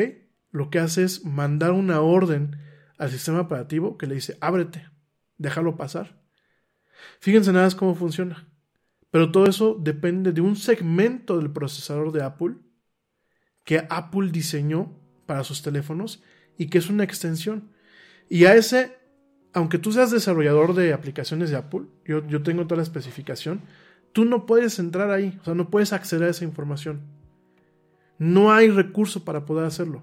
lo 0.50 0.70
que 0.70 0.80
hace 0.80 1.04
es 1.04 1.24
mandar 1.24 1.72
una 1.72 2.00
orden 2.00 2.56
al 2.98 3.10
sistema 3.10 3.40
operativo 3.40 3.96
que 3.96 4.06
le 4.06 4.16
dice, 4.16 4.36
ábrete, 4.40 4.88
déjalo 5.38 5.76
pasar. 5.76 6.20
Fíjense 7.20 7.52
nada 7.52 7.64
más 7.64 7.74
cómo 7.74 7.94
funciona. 7.94 8.48
Pero 9.10 9.32
todo 9.32 9.46
eso 9.46 9.76
depende 9.80 10.32
de 10.32 10.40
un 10.40 10.56
segmento 10.56 11.38
del 11.38 11.50
procesador 11.50 12.12
de 12.12 12.22
Apple 12.22 12.56
que 13.64 13.86
Apple 13.88 14.30
diseñó 14.30 14.98
para 15.26 15.44
sus 15.44 15.62
teléfonos 15.62 16.22
y 16.58 16.68
que 16.68 16.78
es 16.78 16.90
una 16.90 17.04
extensión. 17.04 17.72
Y 18.28 18.44
a 18.44 18.54
ese 18.54 18.98
aunque 19.52 19.78
tú 19.78 19.92
seas 19.92 20.10
desarrollador 20.10 20.74
de 20.74 20.92
aplicaciones 20.92 21.50
de 21.50 21.56
Apple, 21.56 21.82
yo, 22.04 22.26
yo 22.26 22.42
tengo 22.42 22.64
toda 22.66 22.76
la 22.76 22.82
especificación, 22.82 23.62
tú 24.12 24.24
no 24.24 24.46
puedes 24.46 24.78
entrar 24.78 25.10
ahí, 25.10 25.38
o 25.40 25.44
sea, 25.44 25.54
no 25.54 25.70
puedes 25.70 25.92
acceder 25.92 26.28
a 26.28 26.30
esa 26.30 26.44
información. 26.44 27.02
No 28.18 28.52
hay 28.52 28.70
recurso 28.70 29.24
para 29.24 29.44
poder 29.46 29.64
hacerlo. 29.64 30.02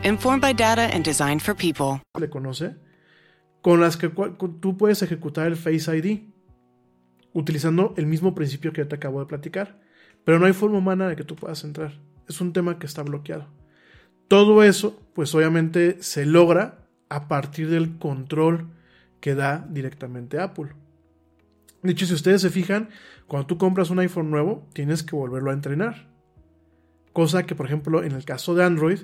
informed 0.03 0.41
by 0.41 0.53
data 0.53 0.89
and 0.93 1.03
designed 1.03 1.41
for 1.41 1.55
people. 1.55 2.01
Le 2.19 2.29
conoce 2.29 2.75
con 3.61 3.79
las 3.79 3.97
que 3.97 4.09
tú 4.09 4.77
puedes 4.77 5.01
ejecutar 5.01 5.47
el 5.47 5.55
Face 5.55 5.95
ID 5.95 6.21
utilizando 7.33 7.93
el 7.97 8.07
mismo 8.07 8.33
principio 8.33 8.73
que 8.73 8.83
te 8.85 8.95
acabo 8.95 9.19
de 9.19 9.25
platicar, 9.25 9.79
pero 10.25 10.39
no 10.39 10.45
hay 10.45 10.53
forma 10.53 10.79
humana 10.79 11.07
de 11.07 11.15
que 11.15 11.23
tú 11.23 11.35
puedas 11.35 11.63
entrar. 11.63 11.93
Es 12.27 12.41
un 12.41 12.53
tema 12.53 12.79
que 12.79 12.87
está 12.87 13.03
bloqueado. 13.03 13.47
Todo 14.27 14.63
eso, 14.63 14.99
pues 15.13 15.33
obviamente 15.35 16.01
se 16.01 16.25
logra 16.25 16.87
a 17.09 17.27
partir 17.27 17.69
del 17.69 17.97
control 17.97 18.69
que 19.19 19.35
da 19.35 19.65
directamente 19.69 20.39
Apple. 20.39 20.69
De 21.83 21.91
hecho, 21.91 22.05
si 22.05 22.13
ustedes 22.13 22.41
se 22.41 22.49
fijan, 22.49 22.89
cuando 23.27 23.47
tú 23.47 23.57
compras 23.57 23.89
un 23.89 23.99
iPhone 23.99 24.31
nuevo, 24.31 24.67
tienes 24.73 25.03
que 25.03 25.15
volverlo 25.15 25.51
a 25.51 25.53
entrenar. 25.53 26.07
Cosa 27.13 27.45
que, 27.45 27.55
por 27.55 27.65
ejemplo, 27.65 28.03
en 28.03 28.13
el 28.13 28.23
caso 28.23 28.55
de 28.55 28.63
Android, 28.63 28.99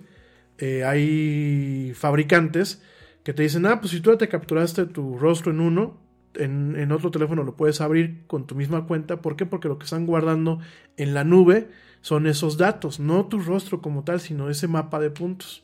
eh, 0.58 0.84
hay 0.84 1.94
fabricantes 1.94 2.82
que 3.24 3.34
te 3.34 3.44
dicen, 3.44 3.66
ah, 3.66 3.80
pues 3.80 3.92
si 3.92 4.00
tú 4.00 4.16
te 4.18 4.28
capturaste 4.28 4.86
tu 4.86 5.18
rostro 5.18 5.52
en 5.52 5.60
uno, 5.60 5.98
en, 6.36 6.92
otro 6.92 7.12
teléfono 7.12 7.44
lo 7.44 7.56
puedes 7.56 7.82
abrir 7.82 8.24
con 8.28 8.48
tu 8.48 8.56
misma 8.56 8.86
cuenta. 8.86 9.22
¿Por 9.22 9.36
qué? 9.36 9.46
Porque 9.46 9.68
lo 9.68 9.78
que 9.78 9.86
están 9.86 10.06
guardando 10.06 10.60
en 10.96 11.14
la 11.14 11.24
nube 11.24 11.70
son 12.02 12.28
esos 12.28 12.58
datos, 12.58 13.00
no 13.00 13.26
tu 13.26 13.40
rostro 13.40 13.82
como 13.82 14.04
tal, 14.04 14.20
sino 14.20 14.50
ese 14.50 14.68
mapa 14.68 15.00
de 15.00 15.10
puntos. 15.10 15.64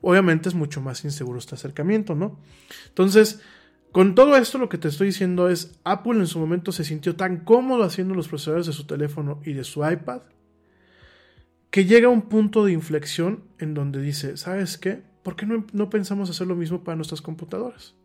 Obviamente 0.00 0.48
es 0.48 0.54
mucho 0.54 0.80
más 0.80 1.04
inseguro 1.04 1.38
este 1.38 1.54
acercamiento, 1.54 2.14
¿no? 2.14 2.38
Entonces, 2.88 3.40
con 3.92 4.14
todo 4.14 4.36
esto 4.36 4.58
lo 4.58 4.68
que 4.68 4.78
te 4.78 4.88
estoy 4.88 5.08
diciendo 5.08 5.48
es, 5.48 5.78
Apple 5.84 6.18
en 6.18 6.26
su 6.26 6.38
momento 6.38 6.72
se 6.72 6.84
sintió 6.84 7.16
tan 7.16 7.38
cómodo 7.44 7.84
haciendo 7.84 8.14
los 8.14 8.28
procesadores 8.28 8.66
de 8.66 8.72
su 8.72 8.86
teléfono 8.86 9.40
y 9.44 9.52
de 9.52 9.64
su 9.64 9.88
iPad 9.88 10.22
que 11.74 11.86
llega 11.86 12.06
a 12.06 12.10
un 12.10 12.22
punto 12.22 12.64
de 12.64 12.70
inflexión 12.70 13.42
en 13.58 13.74
donde 13.74 14.00
dice, 14.00 14.36
¿sabes 14.36 14.78
qué? 14.78 15.02
¿Por 15.24 15.34
qué 15.34 15.44
no, 15.44 15.90
pensamos 15.90 16.30
hacer 16.30 16.46
lo 16.46 16.54
mismo 16.54 16.84
para 16.84 16.94
nuestras 16.94 17.20
computadoras? 17.20 17.96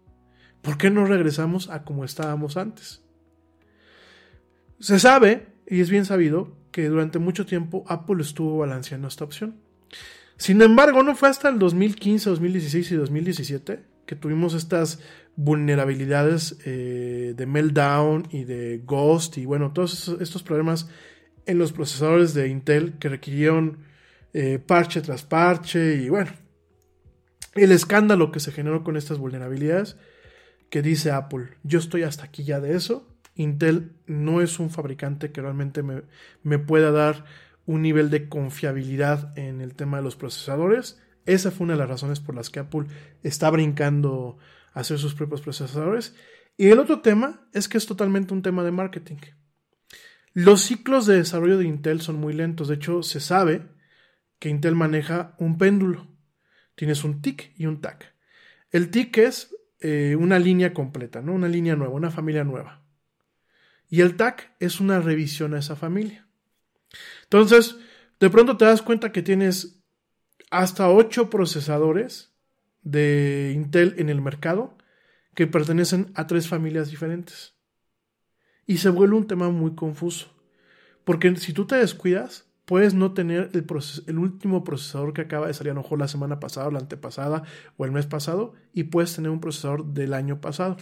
¿Por 0.63 0.79
qué 0.79 0.89
no 0.89 1.05
regresamos 1.05 1.69
a 1.69 1.83
como 1.83 2.03
estábamos 2.03 2.57
antes? 2.57 3.03
Se 4.79 4.97
sabe, 4.97 5.49
y 5.67 5.81
es 5.81 5.91
bien 5.91 6.05
sabido, 6.05 6.57
que 6.71 6.89
durante 6.89 7.19
mucho 7.19 7.45
tiempo 7.45 7.83
Apple 7.87 8.23
estuvo 8.23 8.57
balanceando 8.57 9.07
esta 9.07 9.23
opción. 9.23 9.57
Sin 10.35 10.63
embargo, 10.63 11.03
no 11.03 11.13
fue 11.13 11.29
hasta 11.29 11.49
el 11.49 11.59
2015, 11.59 12.27
2016 12.27 12.91
y 12.91 12.95
2017 12.95 13.83
que 14.07 14.15
tuvimos 14.15 14.55
estas 14.55 14.99
vulnerabilidades 15.35 16.57
eh, 16.65 17.35
de 17.37 17.45
meltdown 17.45 18.27
y 18.31 18.45
de 18.45 18.81
ghost 18.83 19.37
y 19.37 19.45
bueno, 19.45 19.73
todos 19.73 20.07
estos 20.19 20.41
problemas 20.41 20.89
en 21.49 21.57
los 21.57 21.73
procesadores 21.73 22.33
de 22.33 22.47
Intel 22.47 22.93
que 22.99 23.09
requirieron 23.09 23.79
eh, 24.33 24.59
parche 24.59 25.01
tras 25.01 25.23
parche 25.23 25.95
y 25.95 26.09
bueno, 26.09 26.31
el 27.55 27.71
escándalo 27.71 28.31
que 28.31 28.39
se 28.39 28.51
generó 28.51 28.83
con 28.83 28.95
estas 28.95 29.17
vulnerabilidades 29.17 29.97
que 30.69 30.81
dice 30.83 31.11
Apple, 31.11 31.49
yo 31.63 31.79
estoy 31.79 32.03
hasta 32.03 32.25
aquí 32.25 32.43
ya 32.43 32.59
de 32.59 32.75
eso, 32.75 33.07
Intel 33.33 33.93
no 34.05 34.41
es 34.41 34.59
un 34.59 34.69
fabricante 34.69 35.31
que 35.31 35.41
realmente 35.41 35.81
me, 35.81 36.03
me 36.43 36.59
pueda 36.59 36.91
dar 36.91 37.25
un 37.65 37.81
nivel 37.81 38.09
de 38.09 38.27
confiabilidad 38.27 39.37
en 39.37 39.61
el 39.61 39.75
tema 39.75 39.97
de 39.97 40.03
los 40.03 40.15
procesadores. 40.15 40.99
Esa 41.25 41.49
fue 41.49 41.65
una 41.65 41.73
de 41.73 41.79
las 41.79 41.89
razones 41.89 42.19
por 42.19 42.35
las 42.35 42.49
que 42.49 42.59
Apple 42.59 42.87
está 43.23 43.49
brincando 43.49 44.37
a 44.73 44.81
hacer 44.81 44.97
sus 44.97 45.15
propios 45.15 45.41
procesadores. 45.41 46.15
Y 46.57 46.67
el 46.67 46.79
otro 46.79 47.01
tema 47.01 47.47
es 47.53 47.69
que 47.69 47.77
es 47.77 47.85
totalmente 47.85 48.33
un 48.33 48.41
tema 48.41 48.63
de 48.63 48.71
marketing. 48.71 49.17
Los 50.39 50.61
ciclos 50.61 51.05
de 51.05 51.17
desarrollo 51.17 51.57
de 51.57 51.65
Intel 51.65 51.99
son 51.99 52.15
muy 52.15 52.31
lentos. 52.31 52.69
De 52.69 52.75
hecho, 52.75 53.03
se 53.03 53.19
sabe 53.19 53.67
que 54.39 54.47
Intel 54.47 54.73
maneja 54.73 55.35
un 55.37 55.57
péndulo. 55.57 56.07
Tienes 56.75 57.03
un 57.03 57.21
TIC 57.21 57.51
y 57.57 57.65
un 57.65 57.81
TAC. 57.81 58.15
El 58.71 58.89
TIC 58.89 59.17
es 59.17 59.53
eh, 59.81 60.15
una 60.17 60.39
línea 60.39 60.73
completa, 60.73 61.21
¿no? 61.21 61.33
Una 61.33 61.49
línea 61.49 61.75
nueva, 61.75 61.93
una 61.93 62.09
familia 62.09 62.45
nueva. 62.45 62.85
Y 63.89 63.99
el 63.99 64.15
TAC 64.15 64.55
es 64.61 64.79
una 64.79 65.01
revisión 65.01 65.53
a 65.55 65.59
esa 65.59 65.75
familia. 65.75 66.25
Entonces, 67.23 67.75
de 68.21 68.29
pronto 68.29 68.55
te 68.55 68.63
das 68.63 68.81
cuenta 68.81 69.11
que 69.11 69.21
tienes 69.21 69.83
hasta 70.51 70.89
8 70.89 71.29
procesadores 71.29 72.33
de 72.81 73.51
Intel 73.53 73.95
en 73.97 74.07
el 74.07 74.21
mercado 74.21 74.77
que 75.35 75.47
pertenecen 75.47 76.13
a 76.15 76.27
tres 76.27 76.47
familias 76.47 76.89
diferentes 76.89 77.58
y 78.69 78.77
se 78.77 78.89
vuelve 78.89 79.15
un 79.15 79.25
tema 79.25 79.49
muy 79.49 79.71
confuso. 79.73 80.27
Porque 81.03 81.35
si 81.37 81.53
tú 81.53 81.65
te 81.65 81.73
descuidas, 81.73 82.45
puedes 82.65 82.93
no 82.93 83.13
tener 83.15 83.49
el, 83.53 83.65
el, 84.05 84.19
último 84.19 84.63
procesador 84.63 85.11
que 85.11 85.21
acaba 85.21 85.47
de 85.47 85.55
salir 85.55 85.71
a 85.71 85.73
lo 85.73 85.81
mejor 85.81 85.97
la 85.97 86.07
semana 86.07 86.39
pasada, 86.39 86.67
o 86.67 86.71
la 86.71 86.77
antepasada 86.77 87.41
o 87.77 87.85
el 87.85 87.91
mes 87.91 88.05
pasado, 88.05 88.53
y 88.71 88.83
puedes 88.83 89.15
tener 89.15 89.31
un 89.31 89.39
procesador 89.39 89.85
del 89.85 90.13
año 90.13 90.39
pasado. 90.39 90.77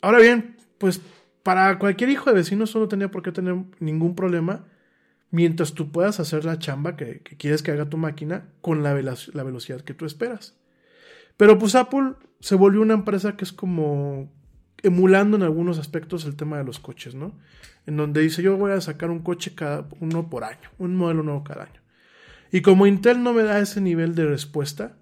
Ahora 0.00 0.18
bien, 0.18 0.56
pues 0.78 1.00
para 1.44 1.78
cualquier 1.78 2.10
hijo 2.10 2.28
de 2.28 2.34
vecino 2.34 2.64
eso 2.64 2.80
no 2.80 2.88
tenía 2.88 3.08
por 3.08 3.22
qué 3.22 3.30
tener 3.30 3.54
ningún 3.78 4.16
problema 4.16 4.64
mientras 5.30 5.74
tú 5.74 5.92
puedas 5.92 6.18
hacer 6.18 6.44
la 6.44 6.58
chamba 6.58 6.96
que, 6.96 7.20
quieres 7.20 7.62
que 7.62 7.70
haga 7.70 7.88
tu 7.88 7.98
máquina 7.98 8.48
con 8.62 8.82
la, 8.82 8.94
la 8.94 9.42
velocidad 9.44 9.82
que 9.82 9.94
tú 9.94 10.06
esperas. 10.06 10.58
Pero 11.36 11.56
pues 11.56 11.76
Apple 11.76 12.14
se 12.40 12.56
volvió 12.56 12.82
una 12.82 12.94
empresa 12.94 13.36
que 13.36 13.44
es 13.44 13.52
como 13.52 14.28
emulando 14.84 15.36
en 15.36 15.42
algunos 15.42 15.78
aspectos 15.78 16.24
el 16.24 16.36
tema 16.36 16.58
de 16.58 16.64
los 16.64 16.78
coches, 16.78 17.14
¿no? 17.14 17.36
En 17.86 17.96
donde 17.96 18.20
dice 18.20 18.42
yo 18.42 18.56
voy 18.56 18.72
a 18.72 18.80
sacar 18.80 19.10
un 19.10 19.20
coche 19.20 19.54
cada 19.54 19.88
uno 20.00 20.30
por 20.30 20.44
año, 20.44 20.70
un 20.78 20.94
modelo 20.94 21.22
nuevo 21.22 21.42
cada 21.42 21.64
año. 21.64 21.80
Y 22.52 22.60
como 22.60 22.86
Intel 22.86 23.22
no 23.22 23.32
me 23.32 23.42
da 23.42 23.58
ese 23.58 23.80
nivel 23.80 24.14
de 24.14 24.26
respuesta, 24.26 24.96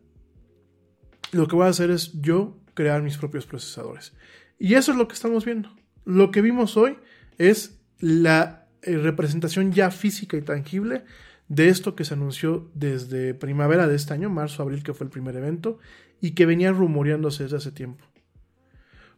lo 1.33 1.49
que 1.49 1.57
voy 1.57 1.67
a 1.67 1.71
hacer 1.71 1.91
es 1.91 2.13
yo 2.21 2.59
crear 2.75 3.03
mis 3.03 3.19
propios 3.19 3.45
procesadores. 3.45 4.15
Y 4.59 4.75
eso 4.75 4.93
es 4.93 4.99
lo 4.99 5.09
que 5.09 5.15
estamos 5.15 5.45
viendo. 5.45 5.75
Lo 6.05 6.31
que 6.31 6.41
vimos 6.41 6.77
hoy 6.77 6.97
es 7.39 7.81
la 7.99 8.69
eh, 8.83 8.97
representación 8.97 9.73
ya 9.73 9.91
física 9.91 10.37
y 10.37 10.43
tangible 10.43 11.05
de 11.49 11.69
esto 11.69 11.95
que 11.95 12.05
se 12.05 12.15
anunció 12.15 12.71
desde 12.75 13.35
primavera 13.35 13.87
de 13.87 13.97
este 13.97 14.15
año, 14.15 14.31
marzo, 14.31 14.63
abril, 14.63 14.83
que 14.83 14.95
fue 14.95 15.05
el 15.05 15.11
primer 15.11 15.37
evento, 15.37 15.79
y 16.21 16.31
que 16.31 16.47
venía 16.47 16.73
rumoreándose 16.73 17.43
desde 17.43 17.59
hace 17.59 17.73
tiempo. 17.73 18.05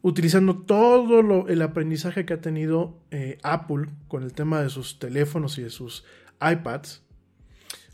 Utilizando 0.07 0.59
todo 0.59 1.49
el 1.49 1.63
aprendizaje 1.63 2.27
que 2.27 2.35
ha 2.35 2.41
tenido 2.43 3.01
eh, 3.11 3.39
Apple 3.43 3.87
con 4.07 4.23
el 4.23 4.35
tema 4.35 4.61
de 4.61 4.69
sus 4.69 4.99
teléfonos 4.99 5.57
y 5.57 5.63
de 5.63 5.71
sus 5.71 6.05
iPads, 6.43 7.03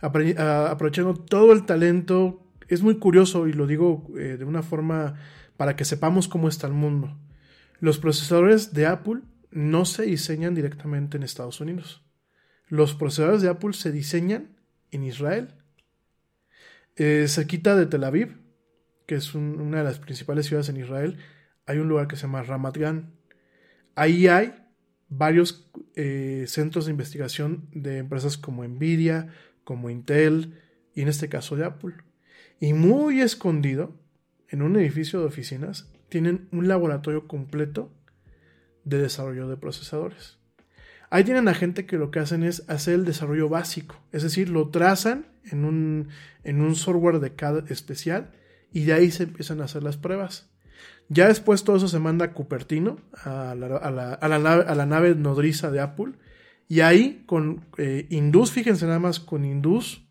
aprovechando 0.00 1.14
todo 1.14 1.52
el 1.52 1.66
talento. 1.66 2.44
Es 2.66 2.82
muy 2.82 2.98
curioso 2.98 3.46
y 3.46 3.52
lo 3.52 3.68
digo 3.68 4.08
eh, 4.18 4.36
de 4.36 4.44
una 4.44 4.64
forma 4.64 5.20
para 5.56 5.76
que 5.76 5.84
sepamos 5.84 6.26
cómo 6.26 6.48
está 6.48 6.66
el 6.66 6.72
mundo. 6.72 7.16
Los 7.78 7.98
procesadores 7.98 8.72
de 8.72 8.86
Apple 8.86 9.20
no 9.52 9.84
se 9.84 10.02
diseñan 10.02 10.56
directamente 10.56 11.16
en 11.16 11.22
Estados 11.22 11.60
Unidos. 11.60 12.02
Los 12.66 12.96
procesadores 12.96 13.40
de 13.40 13.50
Apple 13.50 13.72
se 13.72 13.92
diseñan 13.92 14.56
en 14.90 15.04
Israel. 15.04 15.54
Eh, 16.96 17.26
cerquita 17.28 17.76
de 17.76 17.86
Tel 17.86 18.02
Aviv, 18.02 18.36
que 19.06 19.14
es 19.14 19.32
una 19.36 19.78
de 19.78 19.84
las 19.84 20.00
principales 20.00 20.46
ciudades 20.46 20.68
en 20.70 20.78
Israel, 20.78 21.16
hay 21.70 21.78
un 21.78 21.88
lugar 21.88 22.08
que 22.08 22.16
se 22.16 22.22
llama 22.22 22.42
Ramat 22.42 22.76
Gan. 22.76 23.12
Ahí 23.94 24.26
hay 24.26 24.54
varios 25.08 25.70
eh, 25.94 26.44
centros 26.48 26.86
de 26.86 26.90
investigación 26.90 27.68
de 27.72 27.98
empresas 27.98 28.36
como 28.36 28.64
Nvidia, 28.64 29.28
como 29.62 29.88
Intel 29.88 30.58
y 30.94 31.02
en 31.02 31.08
este 31.08 31.28
caso 31.28 31.54
de 31.54 31.64
Apple. 31.64 31.94
Y 32.58 32.72
muy 32.72 33.20
escondido, 33.20 33.96
en 34.48 34.62
un 34.62 34.74
edificio 34.76 35.20
de 35.20 35.26
oficinas, 35.26 35.92
tienen 36.08 36.48
un 36.50 36.66
laboratorio 36.66 37.28
completo 37.28 37.92
de 38.84 38.98
desarrollo 38.98 39.48
de 39.48 39.56
procesadores. 39.56 40.38
Ahí 41.08 41.22
tienen 41.22 41.46
a 41.46 41.54
gente 41.54 41.86
que 41.86 41.98
lo 41.98 42.10
que 42.10 42.18
hacen 42.18 42.42
es 42.42 42.68
hacer 42.68 42.94
el 42.94 43.04
desarrollo 43.04 43.48
básico, 43.48 44.02
es 44.10 44.24
decir, 44.24 44.48
lo 44.48 44.70
trazan 44.70 45.26
en 45.44 45.64
un, 45.64 46.08
en 46.42 46.62
un 46.62 46.74
software 46.74 47.20
de 47.20 47.34
CAD 47.36 47.70
especial 47.70 48.32
y 48.72 48.84
de 48.84 48.92
ahí 48.92 49.12
se 49.12 49.22
empiezan 49.22 49.60
a 49.60 49.64
hacer 49.64 49.84
las 49.84 49.96
pruebas. 49.96 50.49
Ya 51.12 51.26
después 51.26 51.64
todo 51.64 51.76
eso 51.76 51.88
se 51.88 51.98
manda 51.98 52.26
a 52.26 52.32
Cupertino, 52.32 52.98
a 53.24 53.56
la, 53.56 53.76
a 53.76 54.28
la, 54.28 54.38
nave, 54.38 54.64
a 54.66 54.74
la 54.76 54.86
nave 54.86 55.16
nodriza 55.16 55.72
de 55.72 55.80
Apple, 55.80 56.12
y 56.68 56.80
ahí 56.80 57.24
con 57.26 57.64
eh, 57.78 58.06
Indus, 58.10 58.52
fíjense 58.52 58.86
nada 58.86 59.00
más 59.00 59.18
con 59.18 59.44
Indus, 59.44 60.06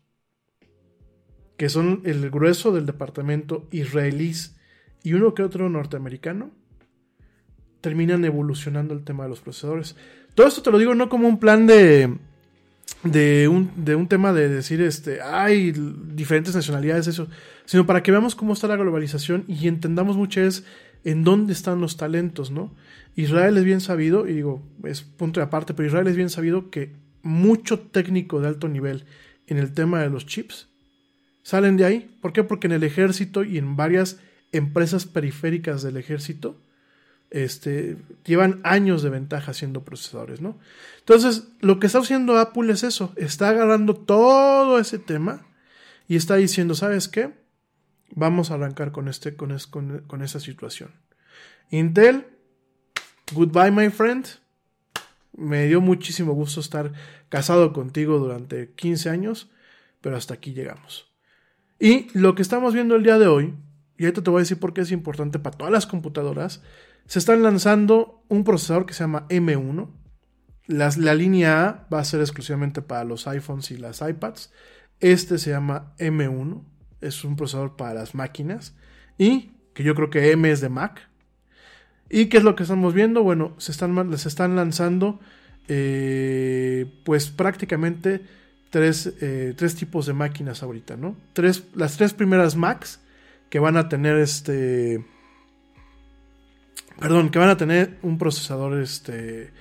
que 1.56 1.70
son 1.70 2.02
el 2.04 2.30
grueso 2.30 2.70
del 2.70 2.84
departamento 2.84 3.66
israelíes 3.70 4.56
y 5.02 5.14
uno 5.14 5.32
que 5.32 5.42
otro 5.42 5.70
norteamericano, 5.70 6.50
terminan 7.80 8.22
evolucionando 8.26 8.92
el 8.92 9.02
tema 9.02 9.24
de 9.24 9.30
los 9.30 9.40
procesadores. 9.40 9.96
Todo 10.34 10.48
esto 10.48 10.60
te 10.60 10.70
lo 10.70 10.78
digo 10.78 10.94
no 10.94 11.08
como 11.08 11.28
un 11.28 11.40
plan 11.40 11.66
de, 11.66 12.14
de, 13.04 13.48
un, 13.48 13.70
de 13.76 13.94
un 13.94 14.06
tema 14.06 14.34
de 14.34 14.50
decir, 14.50 14.82
este, 14.82 15.22
hay 15.22 15.72
diferentes 15.72 16.54
nacionalidades, 16.54 17.06
eso, 17.06 17.28
sino 17.64 17.86
para 17.86 18.02
que 18.02 18.10
veamos 18.10 18.34
cómo 18.34 18.52
está 18.52 18.68
la 18.68 18.76
globalización 18.76 19.44
y 19.48 19.66
entendamos 19.66 20.18
mucho 20.18 20.42
es 20.42 20.64
en 21.04 21.24
dónde 21.24 21.52
están 21.52 21.80
los 21.80 21.96
talentos, 21.96 22.50
¿no? 22.50 22.74
Israel 23.16 23.56
es 23.56 23.64
bien 23.64 23.80
sabido, 23.80 24.28
y 24.28 24.34
digo, 24.34 24.62
es 24.84 25.02
punto 25.02 25.40
de 25.40 25.44
aparte, 25.44 25.74
pero 25.74 25.88
Israel 25.88 26.06
es 26.08 26.16
bien 26.16 26.30
sabido 26.30 26.70
que 26.70 26.92
mucho 27.22 27.80
técnico 27.80 28.40
de 28.40 28.48
alto 28.48 28.68
nivel 28.68 29.04
en 29.46 29.58
el 29.58 29.72
tema 29.74 30.00
de 30.00 30.10
los 30.10 30.26
chips 30.26 30.68
salen 31.42 31.76
de 31.76 31.84
ahí. 31.84 32.16
¿Por 32.20 32.32
qué? 32.32 32.44
Porque 32.44 32.66
en 32.66 32.72
el 32.72 32.84
ejército 32.84 33.44
y 33.44 33.58
en 33.58 33.76
varias 33.76 34.18
empresas 34.52 35.06
periféricas 35.06 35.82
del 35.82 35.96
ejército 35.96 36.56
este, 37.30 37.96
llevan 38.24 38.60
años 38.64 39.02
de 39.02 39.10
ventaja 39.10 39.52
haciendo 39.52 39.84
procesadores, 39.84 40.40
¿no? 40.40 40.58
Entonces, 40.98 41.48
lo 41.60 41.78
que 41.78 41.86
está 41.86 42.00
haciendo 42.00 42.38
Apple 42.38 42.72
es 42.72 42.82
eso, 42.82 43.12
está 43.16 43.50
agarrando 43.50 43.94
todo 43.94 44.78
ese 44.78 44.98
tema 44.98 45.46
y 46.08 46.16
está 46.16 46.36
diciendo, 46.36 46.74
¿sabes 46.74 47.08
qué? 47.08 47.30
Vamos 48.14 48.50
a 48.50 48.54
arrancar 48.54 48.92
con, 48.92 49.08
este, 49.08 49.36
con, 49.36 49.56
con, 49.70 50.00
con 50.06 50.22
esta 50.22 50.40
situación. 50.40 50.90
Intel 51.70 52.26
Goodbye, 53.32 53.70
my 53.70 53.90
friend. 53.90 54.26
Me 55.36 55.66
dio 55.66 55.80
muchísimo 55.80 56.32
gusto 56.32 56.60
estar 56.60 56.92
casado 57.28 57.72
contigo 57.72 58.18
durante 58.18 58.72
15 58.72 59.08
años, 59.08 59.50
pero 60.00 60.16
hasta 60.16 60.34
aquí 60.34 60.52
llegamos. 60.52 61.12
Y 61.78 62.08
lo 62.18 62.34
que 62.34 62.42
estamos 62.42 62.74
viendo 62.74 62.96
el 62.96 63.04
día 63.04 63.18
de 63.18 63.28
hoy, 63.28 63.54
y 63.96 64.04
ahorita 64.04 64.22
te 64.22 64.30
voy 64.30 64.40
a 64.40 64.42
decir 64.42 64.58
por 64.58 64.74
qué 64.74 64.80
es 64.80 64.90
importante 64.90 65.38
para 65.38 65.56
todas 65.56 65.72
las 65.72 65.86
computadoras, 65.86 66.62
se 67.06 67.20
están 67.20 67.42
lanzando 67.42 68.24
un 68.28 68.42
procesador 68.42 68.84
que 68.84 68.94
se 68.94 69.04
llama 69.04 69.26
M1. 69.28 69.88
la 70.66 71.14
línea 71.14 71.68
A 71.68 71.88
va 71.92 72.00
a 72.00 72.04
ser 72.04 72.20
exclusivamente 72.20 72.82
para 72.82 73.04
los 73.04 73.28
iPhones 73.28 73.70
y 73.70 73.76
las 73.76 74.00
iPads. 74.00 74.52
Este 74.98 75.38
se 75.38 75.50
llama 75.50 75.94
M1, 75.98 76.64
es 77.00 77.24
un 77.24 77.36
procesador 77.36 77.76
para 77.76 77.94
las 77.94 78.14
máquinas. 78.14 78.74
Y 79.18 79.52
que 79.74 79.82
yo 79.82 79.94
creo 79.94 80.10
que 80.10 80.32
M 80.32 80.50
es 80.50 80.60
de 80.60 80.68
Mac, 80.68 81.10
¿Y 82.10 82.26
qué 82.26 82.38
es 82.38 82.42
lo 82.42 82.56
que 82.56 82.64
estamos 82.64 82.92
viendo? 82.92 83.22
Bueno, 83.22 83.54
se 83.58 83.70
están, 83.70 84.12
están 84.12 84.56
lanzando 84.56 85.20
eh, 85.68 86.92
pues 87.04 87.28
prácticamente 87.28 88.20
tres, 88.68 89.14
eh, 89.20 89.54
tres, 89.56 89.76
tipos 89.76 90.06
de 90.06 90.12
máquinas 90.12 90.64
ahorita, 90.64 90.96
¿no? 90.96 91.16
Tres, 91.32 91.62
las 91.74 91.96
tres 91.96 92.12
primeras 92.12 92.56
Macs 92.56 93.00
que 93.48 93.60
van 93.60 93.76
a 93.76 93.88
tener 93.88 94.16
este... 94.16 95.04
Perdón, 96.98 97.30
que 97.30 97.38
van 97.38 97.48
a 97.48 97.56
tener 97.56 97.96
un 98.02 98.18
procesador 98.18 98.78
este, 98.80 99.52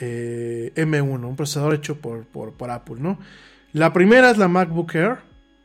eh, 0.00 0.72
M1, 0.74 1.24
un 1.24 1.36
procesador 1.36 1.74
hecho 1.74 2.00
por, 2.00 2.24
por, 2.24 2.70
Apple, 2.70 2.96
¿no? 2.98 3.18
La 3.72 3.92
primera 3.92 4.30
es 4.30 4.38
la 4.38 4.48
MacBook 4.48 4.94
Air, 4.94 5.18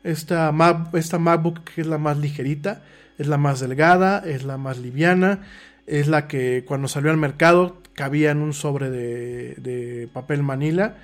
esta, 0.06 0.54
esta 0.94 1.20
MacBook 1.20 1.64
que 1.64 1.82
es 1.82 1.88
la 1.88 1.98
más 1.98 2.18
ligerita, 2.18 2.84
es 3.18 3.28
la 3.28 3.38
más 3.38 3.60
delgada, 3.60 4.20
es 4.26 4.44
la 4.44 4.58
más 4.58 4.78
liviana, 4.78 5.42
es 5.88 6.08
la 6.08 6.28
que 6.28 6.64
cuando 6.66 6.88
salió 6.88 7.12
al 7.12 7.18
mercado 7.18 7.82
cabía 7.94 8.32
en 8.32 8.42
un 8.42 8.54
sobre 8.54 8.90
de, 8.90 10.08
papel 10.14 10.44
manila. 10.44 10.98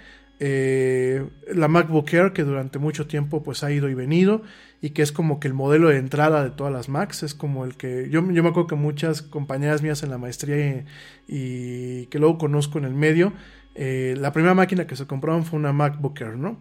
Eh, 0.44 1.24
la 1.54 1.68
MacBook 1.68 2.12
Air 2.12 2.34
que 2.34 2.44
durante 2.44 2.80
mucho 2.80 3.06
tiempo 3.06 3.44
pues 3.44 3.64
ha 3.64 3.72
ido 3.72 3.90
y 3.90 3.94
venido 3.94 4.42
y 4.82 4.90
que 4.90 5.04
es 5.04 5.12
como 5.12 5.40
que 5.40 5.48
el 5.48 5.54
modelo 5.54 5.90
de 5.90 5.98
entrada 5.98 6.44
de 6.44 6.50
todas 6.50 6.74
las 6.74 6.90
Macs 6.90 7.22
es 7.22 7.36
como 7.36 7.64
el 7.64 7.78
que 7.78 8.10
yo, 8.10 8.28
yo 8.32 8.42
me 8.42 8.50
acuerdo 8.50 8.66
que 8.66 8.74
muchas 8.74 9.22
compañeras 9.22 9.84
mías 9.84 10.02
en 10.02 10.10
la 10.10 10.18
maestría 10.18 10.84
y, 11.28 12.08
que 12.08 12.18
luego 12.18 12.40
conozco 12.40 12.80
en 12.80 12.86
el 12.86 12.96
medio 12.96 13.34
eh, 13.76 14.16
la 14.18 14.34
primera 14.34 14.56
máquina 14.56 14.88
que 14.88 14.96
se 14.96 15.06
compraron 15.06 15.46
fue 15.46 15.60
una 15.60 15.74
MacBook 15.74 16.20
Air 16.20 16.38
no 16.38 16.58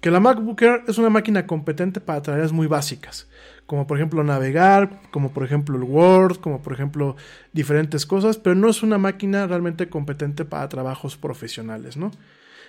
que 0.00 0.10
la 0.10 0.20
MacBook 0.20 0.62
Air 0.62 0.82
es 0.88 0.98
una 0.98 1.10
máquina 1.10 1.46
competente 1.46 2.00
para 2.00 2.22
tareas 2.22 2.52
muy 2.52 2.66
básicas 2.66 3.28
como 3.70 3.86
por 3.86 3.98
ejemplo 3.98 4.24
navegar, 4.24 5.00
como 5.12 5.30
por 5.30 5.44
ejemplo 5.44 5.76
el 5.76 5.84
Word, 5.84 6.38
como 6.38 6.60
por 6.60 6.72
ejemplo 6.72 7.14
diferentes 7.52 8.04
cosas, 8.04 8.36
pero 8.36 8.56
no 8.56 8.68
es 8.68 8.82
una 8.82 8.98
máquina 8.98 9.46
realmente 9.46 9.88
competente 9.88 10.44
para 10.44 10.68
trabajos 10.68 11.16
profesionales, 11.16 11.96
¿no? 11.96 12.10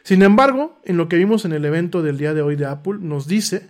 Sin 0.03 0.21
embargo, 0.21 0.79
en 0.83 0.97
lo 0.97 1.09
que 1.09 1.15
vimos 1.15 1.43
en 1.43 1.53
el 1.53 1.65
evento 1.65 2.03
del 2.03 2.19
día 2.19 2.35
de 2.35 2.43
hoy 2.43 2.55
de 2.55 2.67
Apple, 2.67 2.99
nos 2.99 3.27
dice 3.27 3.67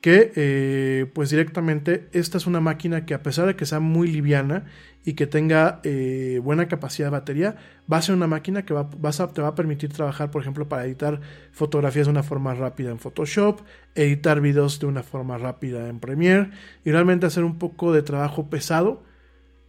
que 0.00 0.32
eh, 0.34 1.06
pues 1.12 1.30
directamente 1.30 2.08
esta 2.12 2.38
es 2.38 2.46
una 2.46 2.60
máquina 2.60 3.04
que 3.04 3.14
a 3.14 3.22
pesar 3.22 3.46
de 3.46 3.56
que 3.56 3.66
sea 3.66 3.80
muy 3.80 4.08
liviana 4.08 4.64
y 5.04 5.14
que 5.14 5.26
tenga 5.26 5.80
eh, 5.82 6.40
buena 6.42 6.68
capacidad 6.68 7.08
de 7.08 7.12
batería, 7.12 7.56
va 7.90 7.98
a 7.98 8.02
ser 8.02 8.14
una 8.14 8.26
máquina 8.26 8.64
que 8.64 8.74
te 8.74 9.42
va 9.42 9.48
a 9.48 9.54
permitir 9.54 9.92
trabajar, 9.92 10.30
por 10.30 10.42
ejemplo, 10.42 10.68
para 10.68 10.84
editar 10.84 11.20
fotografías 11.52 12.06
de 12.06 12.10
una 12.10 12.22
forma 12.22 12.54
rápida 12.54 12.90
en 12.90 12.98
Photoshop, 12.98 13.60
editar 13.94 14.40
videos 14.40 14.78
de 14.78 14.86
una 14.86 15.02
forma 15.02 15.38
rápida 15.38 15.88
en 15.88 16.00
Premiere 16.00 16.50
y 16.84 16.90
realmente 16.90 17.26
hacer 17.26 17.44
un 17.44 17.58
poco 17.58 17.92
de 17.92 18.02
trabajo 18.02 18.50
pesado 18.50 19.02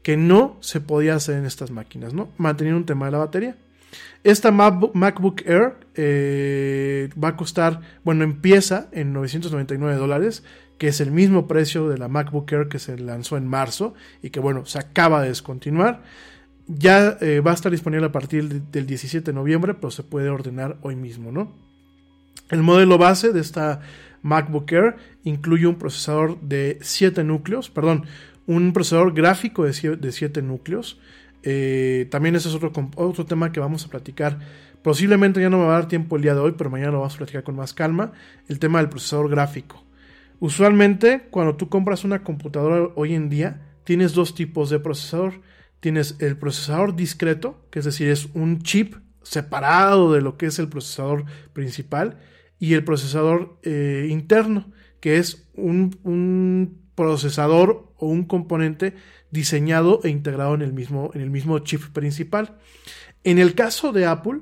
que 0.04 0.18
no 0.18 0.58
se 0.62 0.82
podía 0.82 1.16
hacer 1.16 1.38
en 1.38 1.46
estas 1.46 1.72
máquinas, 1.72 2.14
¿no? 2.14 2.30
Manteniendo 2.38 2.78
un 2.78 2.86
tema 2.86 3.06
de 3.06 3.12
la 3.12 3.18
batería. 3.20 3.56
Esta 4.24 4.52
MacBook 4.52 5.42
Air 5.46 5.78
eh, 5.96 7.10
va 7.22 7.30
a 7.30 7.38
costar, 7.38 7.82
bueno, 8.04 8.24
empieza 8.24 8.88
en 8.92 9.14
999 9.14 9.96
dólares, 9.96 10.44
que 10.78 10.88
es 10.88 11.02
el 11.02 11.12
mismo 11.12 11.48
precio 11.48 11.90
de 11.90 11.98
la 11.98 12.08
MacBook 12.08 12.52
Air 12.52 12.68
que 12.68 12.80
se 12.80 12.98
lanzó 12.98 13.38
en 13.38 13.48
marzo 13.48 13.94
y 14.22 14.30
que, 14.30 14.40
bueno, 14.40 14.66
se 14.66 14.80
acaba 14.80 15.22
de 15.22 15.30
descontinuar. 15.30 16.04
Ya 16.68 17.18
eh, 17.22 17.40
va 17.40 17.52
a 17.52 17.54
estar 17.54 17.72
disponible 17.72 18.08
a 18.08 18.12
partir 18.12 18.62
del 18.64 18.86
17 18.86 19.32
de 19.32 19.36
noviembre, 19.36 19.74
pero 19.74 19.92
se 19.92 20.04
puede 20.04 20.30
ordenar 20.30 20.78
hoy 20.82 20.96
mismo, 20.96 21.32
¿no? 21.32 21.52
El 22.50 22.64
modelo 22.64 22.98
base 22.98 23.32
de 23.32 23.40
esta 23.40 23.82
MacBook 24.22 24.72
Air 24.72 24.96
incluye 25.24 25.68
un 25.68 25.76
procesador 25.76 26.40
de 26.42 26.78
7 26.82 27.24
núcleos, 27.24 27.70
perdón, 27.70 28.06
un 28.46 28.74
procesador 28.74 29.14
gráfico 29.14 29.66
de 29.66 29.74
7 30.12 30.42
núcleos, 30.42 31.00
Eh, 31.44 32.08
también 32.12 32.36
ese 32.36 32.50
es 32.50 32.56
otro, 32.56 32.72
otro 32.96 33.26
tema 33.26 33.52
que 33.52 33.60
vamos 33.60 33.86
a 33.86 33.90
platicar. 33.90 34.40
Posiblemente 34.82 35.42
ya 35.42 35.50
no 35.50 35.58
me 35.60 35.66
va 35.66 35.76
a 35.76 35.80
dar 35.80 35.88
tiempo 35.88 36.16
el 36.16 36.22
día 36.24 36.34
de 36.34 36.40
hoy, 36.40 36.54
pero 36.58 36.70
mañana 36.70 36.92
lo 36.92 37.00
vamos 37.00 37.16
a 37.16 37.18
platicar 37.18 37.44
con 37.44 37.56
más 37.56 37.74
calma. 37.74 38.14
El 38.48 38.60
tema 38.60 38.80
del 38.80 38.90
procesador 38.90 39.30
gráfico. 39.30 39.84
Usualmente, 40.40 41.28
cuando 41.30 41.56
tú 41.56 41.70
compras 41.70 42.04
una 42.04 42.24
computadora 42.24 42.90
hoy 42.96 43.14
en 43.14 43.30
día, 43.30 43.62
tienes 43.84 44.14
dos 44.14 44.34
tipos 44.34 44.70
de 44.70 44.80
procesador. 44.80 45.42
Tienes 45.80 46.16
el 46.20 46.38
procesador 46.38 46.96
discreto, 46.96 47.68
que 47.72 47.80
es 47.80 47.86
decir, 47.86 48.10
es 48.10 48.28
un 48.34 48.62
chip 48.62 48.96
separado 49.24 50.14
de 50.14 50.22
lo 50.22 50.38
que 50.38 50.48
es 50.48 50.60
el 50.60 50.68
procesador 50.68 51.26
principal, 51.54 52.18
y 52.60 52.76
el 52.76 52.84
procesador 52.84 53.58
eh, 53.64 54.08
interno, 54.10 54.72
que 55.00 55.18
es 55.18 55.48
un, 55.56 55.98
un, 56.04 56.80
procesador 56.96 57.94
o 57.98 58.08
un 58.08 58.26
componente 58.26 58.94
diseñado 59.32 60.02
e 60.04 60.10
integrado 60.10 60.54
en 60.54 60.62
el, 60.62 60.74
mismo, 60.74 61.12
en 61.14 61.22
el 61.22 61.30
mismo 61.30 61.60
chip 61.60 61.84
principal. 61.94 62.58
En 63.24 63.40
el 63.40 63.56
caso 63.56 63.92
de 63.92 64.06
Apple, 64.06 64.42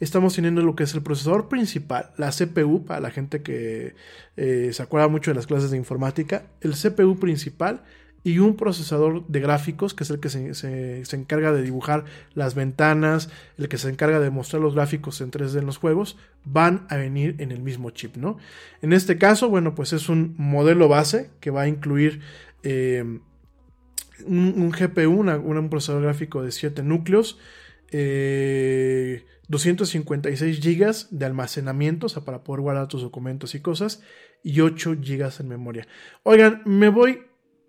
estamos 0.00 0.34
teniendo 0.34 0.62
lo 0.62 0.74
que 0.74 0.84
es 0.84 0.94
el 0.94 1.02
procesador 1.02 1.48
principal, 1.48 2.10
la 2.16 2.30
CPU, 2.30 2.84
para 2.84 3.00
la 3.00 3.10
gente 3.10 3.42
que 3.42 3.94
eh, 4.36 4.70
se 4.72 4.82
acuerda 4.82 5.08
mucho 5.08 5.30
de 5.30 5.34
las 5.34 5.46
clases 5.46 5.70
de 5.70 5.76
informática, 5.76 6.44
el 6.60 6.72
CPU 6.72 7.18
principal 7.18 7.82
y 8.22 8.38
un 8.38 8.56
procesador 8.56 9.26
de 9.28 9.40
gráficos, 9.40 9.94
que 9.94 10.04
es 10.04 10.10
el 10.10 10.20
que 10.20 10.28
se, 10.28 10.54
se, 10.54 11.16
encarga 11.16 11.52
de 11.52 11.62
dibujar 11.62 12.04
las 12.34 12.54
ventanas, 12.54 13.30
el 13.56 13.68
que 13.68 13.78
se 13.78 13.88
encarga 13.88 14.20
de 14.20 14.30
mostrar 14.30 14.60
los 14.60 14.74
gráficos 14.74 15.20
en 15.22 15.30
3D 15.30 15.58
en 15.58 15.66
los 15.66 15.78
juegos, 15.78 16.18
van 16.44 16.86
a 16.90 16.96
venir 16.96 17.36
en 17.38 17.50
el 17.50 17.62
mismo 17.62 17.90
chip, 17.90 18.16
¿no? 18.16 18.36
En 18.82 18.92
este 18.92 19.16
caso, 19.16 19.48
bueno, 19.48 19.74
pues 19.74 19.94
es 19.94 20.10
un 20.10 20.34
modelo 20.36 20.86
base 20.88 21.30
que 21.40 21.50
va 21.50 21.62
a 21.62 21.68
incluir 21.68 22.20
eh, 22.62 23.20
un, 24.26 24.70
GPU, 24.70 25.20
un 25.20 25.70
procesador 25.70 26.02
gráfico 26.02 26.42
de 26.42 26.52
7 26.52 26.82
núcleos, 26.82 27.38
eh, 27.90 29.24
256 29.48 30.60
GB 30.60 31.08
de 31.10 31.26
almacenamiento, 31.26 32.06
o 32.06 32.08
sea, 32.08 32.24
para 32.24 32.44
poder 32.44 32.60
guardar 32.60 32.88
tus 32.88 33.02
documentos 33.02 33.54
y 33.54 33.60
cosas, 33.60 34.02
y 34.42 34.60
8 34.60 34.96
GB 35.00 35.40
en 35.40 35.48
memoria. 35.48 35.88
Oigan, 36.22 36.62
me 36.64 36.88
voy 36.88 37.20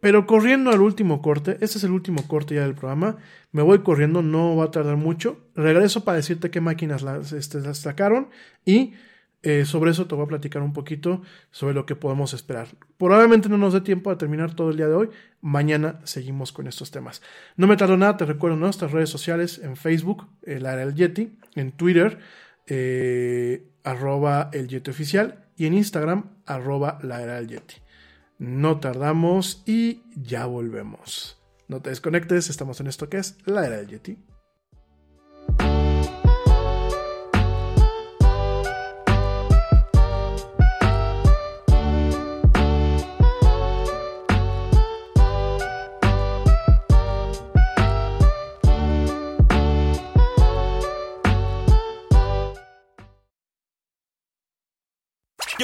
pero 0.01 0.25
corriendo 0.25 0.71
al 0.71 0.81
último 0.81 1.21
corte, 1.21 1.57
este 1.61 1.77
es 1.77 1.83
el 1.83 1.91
último 1.91 2.27
corte 2.27 2.55
ya 2.55 2.61
del 2.61 2.73
programa, 2.73 3.17
me 3.51 3.61
voy 3.61 3.83
corriendo, 3.83 4.23
no 4.23 4.55
va 4.55 4.65
a 4.65 4.71
tardar 4.71 4.97
mucho. 4.97 5.39
Regreso 5.55 6.03
para 6.03 6.17
decirte 6.17 6.49
qué 6.49 6.59
máquinas 6.59 7.03
las, 7.03 7.31
este, 7.33 7.61
las 7.61 7.77
sacaron 7.77 8.29
y 8.65 8.95
eh, 9.43 9.65
sobre 9.65 9.91
eso 9.91 10.05
te 10.05 10.13
voy 10.13 10.25
a 10.25 10.27
platicar 10.27 10.61
un 10.61 10.73
poquito 10.73 11.23
sobre 11.49 11.73
lo 11.73 11.85
que 11.85 11.95
podemos 11.95 12.33
esperar. 12.33 12.67
Probablemente 12.97 13.49
no 13.49 13.57
nos 13.57 13.73
dé 13.73 13.81
tiempo 13.81 14.11
a 14.11 14.17
terminar 14.17 14.53
todo 14.53 14.69
el 14.69 14.77
día 14.77 14.87
de 14.87 14.93
hoy, 14.93 15.09
mañana 15.41 15.99
seguimos 16.03 16.51
con 16.51 16.67
estos 16.67 16.91
temas. 16.91 17.23
No 17.57 17.65
me 17.65 17.75
tardo 17.75 17.97
nada, 17.97 18.17
te 18.17 18.25
recuerdo 18.25 18.57
nuestras 18.57 18.91
redes 18.91 19.09
sociales 19.09 19.59
en 19.63 19.75
Facebook, 19.77 20.27
el 20.43 20.65
área 20.67 20.85
del 20.85 20.95
Yeti, 20.95 21.37
en 21.55 21.71
Twitter, 21.71 22.19
eh, 22.67 23.67
arroba 23.83 24.51
el 24.53 24.67
Yeti 24.67 24.91
oficial 24.91 25.45
y 25.57 25.65
en 25.65 25.73
Instagram, 25.73 26.29
arroba 26.45 26.99
la 27.01 27.23
era 27.23 27.35
del 27.35 27.47
Yeti. 27.47 27.75
No 28.37 28.79
tardamos 28.79 29.63
y 29.65 30.03
ya 30.15 30.45
volvemos. 30.45 31.39
No 31.67 31.81
te 31.81 31.89
desconectes, 31.89 32.49
estamos 32.49 32.79
en 32.79 32.87
esto 32.87 33.09
que 33.09 33.17
es 33.17 33.37
la 33.45 33.65
era 33.65 33.77
del 33.77 33.87
Yeti. 33.87 34.17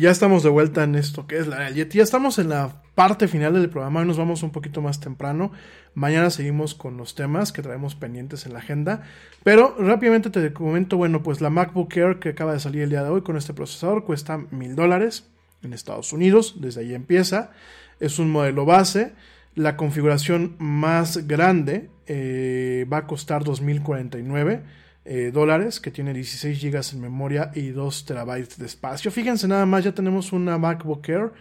Ya 0.00 0.10
estamos 0.10 0.42
de 0.42 0.48
vuelta 0.48 0.82
en 0.82 0.94
esto 0.94 1.26
que 1.26 1.36
es 1.36 1.46
la 1.46 1.58
del. 1.58 1.86
Ya 1.90 2.02
estamos 2.02 2.38
en 2.38 2.48
la 2.48 2.82
parte 2.94 3.28
final 3.28 3.52
del 3.52 3.68
programa. 3.68 4.02
Nos 4.02 4.16
vamos 4.16 4.42
un 4.42 4.50
poquito 4.50 4.80
más 4.80 4.98
temprano. 4.98 5.52
Mañana 5.92 6.30
seguimos 6.30 6.74
con 6.74 6.96
los 6.96 7.14
temas 7.14 7.52
que 7.52 7.60
traemos 7.60 7.96
pendientes 7.96 8.46
en 8.46 8.54
la 8.54 8.60
agenda. 8.60 9.02
Pero 9.44 9.76
rápidamente 9.78 10.30
te 10.30 10.54
comento, 10.54 10.96
bueno, 10.96 11.22
pues 11.22 11.42
la 11.42 11.50
MacBook 11.50 11.94
Air 11.94 12.18
que 12.18 12.30
acaba 12.30 12.54
de 12.54 12.60
salir 12.60 12.80
el 12.80 12.88
día 12.88 13.04
de 13.04 13.10
hoy 13.10 13.20
con 13.20 13.36
este 13.36 13.52
procesador 13.52 14.06
cuesta 14.06 14.38
mil 14.50 14.74
dólares 14.74 15.28
en 15.62 15.74
Estados 15.74 16.14
Unidos. 16.14 16.62
Desde 16.62 16.80
ahí 16.80 16.94
empieza. 16.94 17.50
Es 17.98 18.18
un 18.18 18.30
modelo 18.30 18.64
base. 18.64 19.12
La 19.54 19.76
configuración 19.76 20.56
más 20.58 21.26
grande 21.26 21.90
eh, 22.06 22.86
va 22.90 22.98
a 22.98 23.06
costar 23.06 23.44
2049 23.44 24.62
eh, 25.04 25.30
dólares, 25.32 25.80
que 25.80 25.90
tiene 25.90 26.12
16 26.12 26.62
GB 26.62 26.94
en 26.94 27.00
memoria 27.00 27.50
y 27.54 27.68
2 27.68 28.04
terabytes 28.04 28.58
de 28.58 28.66
espacio. 28.66 29.10
Fíjense 29.10 29.48
nada 29.48 29.66
más, 29.66 29.84
ya 29.84 29.92
tenemos 29.92 30.32
una 30.32 30.58
MacBook 30.58 31.08
Air 31.08 31.32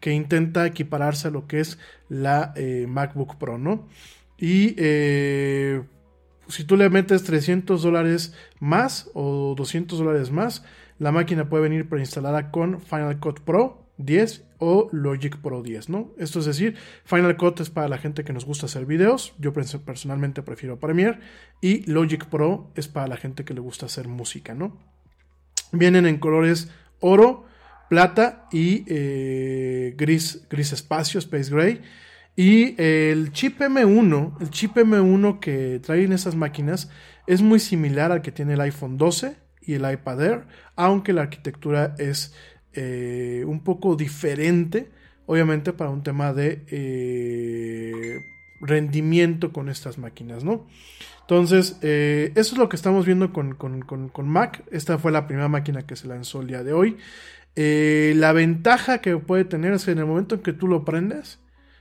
que 0.00 0.12
intenta 0.12 0.66
equipararse 0.66 1.28
a 1.28 1.30
lo 1.30 1.46
que 1.46 1.60
es 1.60 1.78
la 2.08 2.52
eh, 2.56 2.86
MacBook 2.88 3.36
Pro, 3.36 3.58
¿no? 3.58 3.88
Y 4.38 4.74
eh, 4.78 5.82
si 6.46 6.64
tú 6.64 6.76
le 6.76 6.88
metes 6.90 7.24
300 7.24 7.82
dólares 7.82 8.34
más 8.60 9.10
o 9.14 9.54
200 9.56 9.98
dólares 9.98 10.30
más, 10.30 10.64
la 10.98 11.12
máquina 11.12 11.48
puede 11.48 11.64
venir 11.64 11.88
preinstalada 11.88 12.50
con 12.50 12.80
Final 12.80 13.18
Cut 13.18 13.40
Pro 13.40 13.84
10 13.98 14.47
o 14.58 14.88
Logic 14.92 15.36
Pro 15.38 15.62
10, 15.62 15.88
¿no? 15.88 16.12
Esto 16.18 16.40
es 16.40 16.44
decir, 16.44 16.76
Final 17.04 17.36
Cut 17.36 17.60
es 17.60 17.70
para 17.70 17.88
la 17.88 17.98
gente 17.98 18.24
que 18.24 18.32
nos 18.32 18.44
gusta 18.44 18.66
hacer 18.66 18.86
videos, 18.86 19.34
yo 19.38 19.52
personalmente 19.52 20.42
prefiero 20.42 20.78
Premiere, 20.78 21.20
y 21.60 21.90
Logic 21.90 22.26
Pro 22.26 22.70
es 22.74 22.88
para 22.88 23.06
la 23.06 23.16
gente 23.16 23.44
que 23.44 23.54
le 23.54 23.60
gusta 23.60 23.86
hacer 23.86 24.08
música, 24.08 24.54
¿no? 24.54 24.76
Vienen 25.72 26.06
en 26.06 26.18
colores 26.18 26.70
oro, 27.00 27.46
plata 27.88 28.48
y 28.52 28.84
eh, 28.86 29.94
gris, 29.96 30.46
gris 30.48 30.72
espacio, 30.72 31.18
Space 31.18 31.50
Gray. 31.50 31.80
Y 32.36 32.80
el 32.80 33.32
chip 33.32 33.60
M1, 33.60 34.40
el 34.40 34.50
chip 34.50 34.76
M1 34.76 35.40
que 35.40 35.80
traen 35.82 36.12
esas 36.12 36.36
máquinas 36.36 36.88
es 37.26 37.42
muy 37.42 37.58
similar 37.58 38.12
al 38.12 38.22
que 38.22 38.30
tiene 38.30 38.54
el 38.54 38.60
iPhone 38.60 38.96
12 38.96 39.36
y 39.62 39.74
el 39.74 39.90
iPad 39.90 40.22
Air, 40.22 40.46
aunque 40.76 41.12
la 41.12 41.22
arquitectura 41.22 41.94
es 41.98 42.34
eh, 42.74 43.44
un 43.46 43.60
poco 43.60 43.96
diferente, 43.96 44.90
obviamente 45.26 45.72
para 45.72 45.90
un 45.90 46.02
tema 46.02 46.32
de 46.32 46.64
eh, 46.68 48.20
rendimiento 48.60 49.52
con 49.52 49.68
estas 49.68 49.98
máquinas, 49.98 50.44
¿no? 50.44 50.66
Entonces, 51.22 51.78
eh, 51.82 52.32
eso 52.36 52.54
es 52.54 52.58
lo 52.58 52.68
que 52.68 52.76
estamos 52.76 53.04
viendo 53.04 53.32
con, 53.32 53.54
con, 53.54 54.28
Mac. 54.28 54.64
Esta 54.70 54.98
fue 54.98 55.12
la 55.12 55.26
primera 55.26 55.48
máquina 55.48 55.86
que 55.86 55.96
se 55.96 56.08
lanzó 56.08 56.40
el 56.40 56.48
día 56.48 56.62
de 56.62 56.72
hoy. 56.72 56.96
la 57.56 58.32
ventaja 58.32 58.98
que 58.98 59.16
puede 59.18 59.44
tener 59.44 59.72
es 59.72 59.84
que 59.84 59.90
en 59.92 59.98
el 59.98 60.06
momento 60.06 60.36
en 60.36 60.42
que 60.42 60.52
tú 60.52 60.68
lo 60.68 60.84
prendes, 60.84 61.38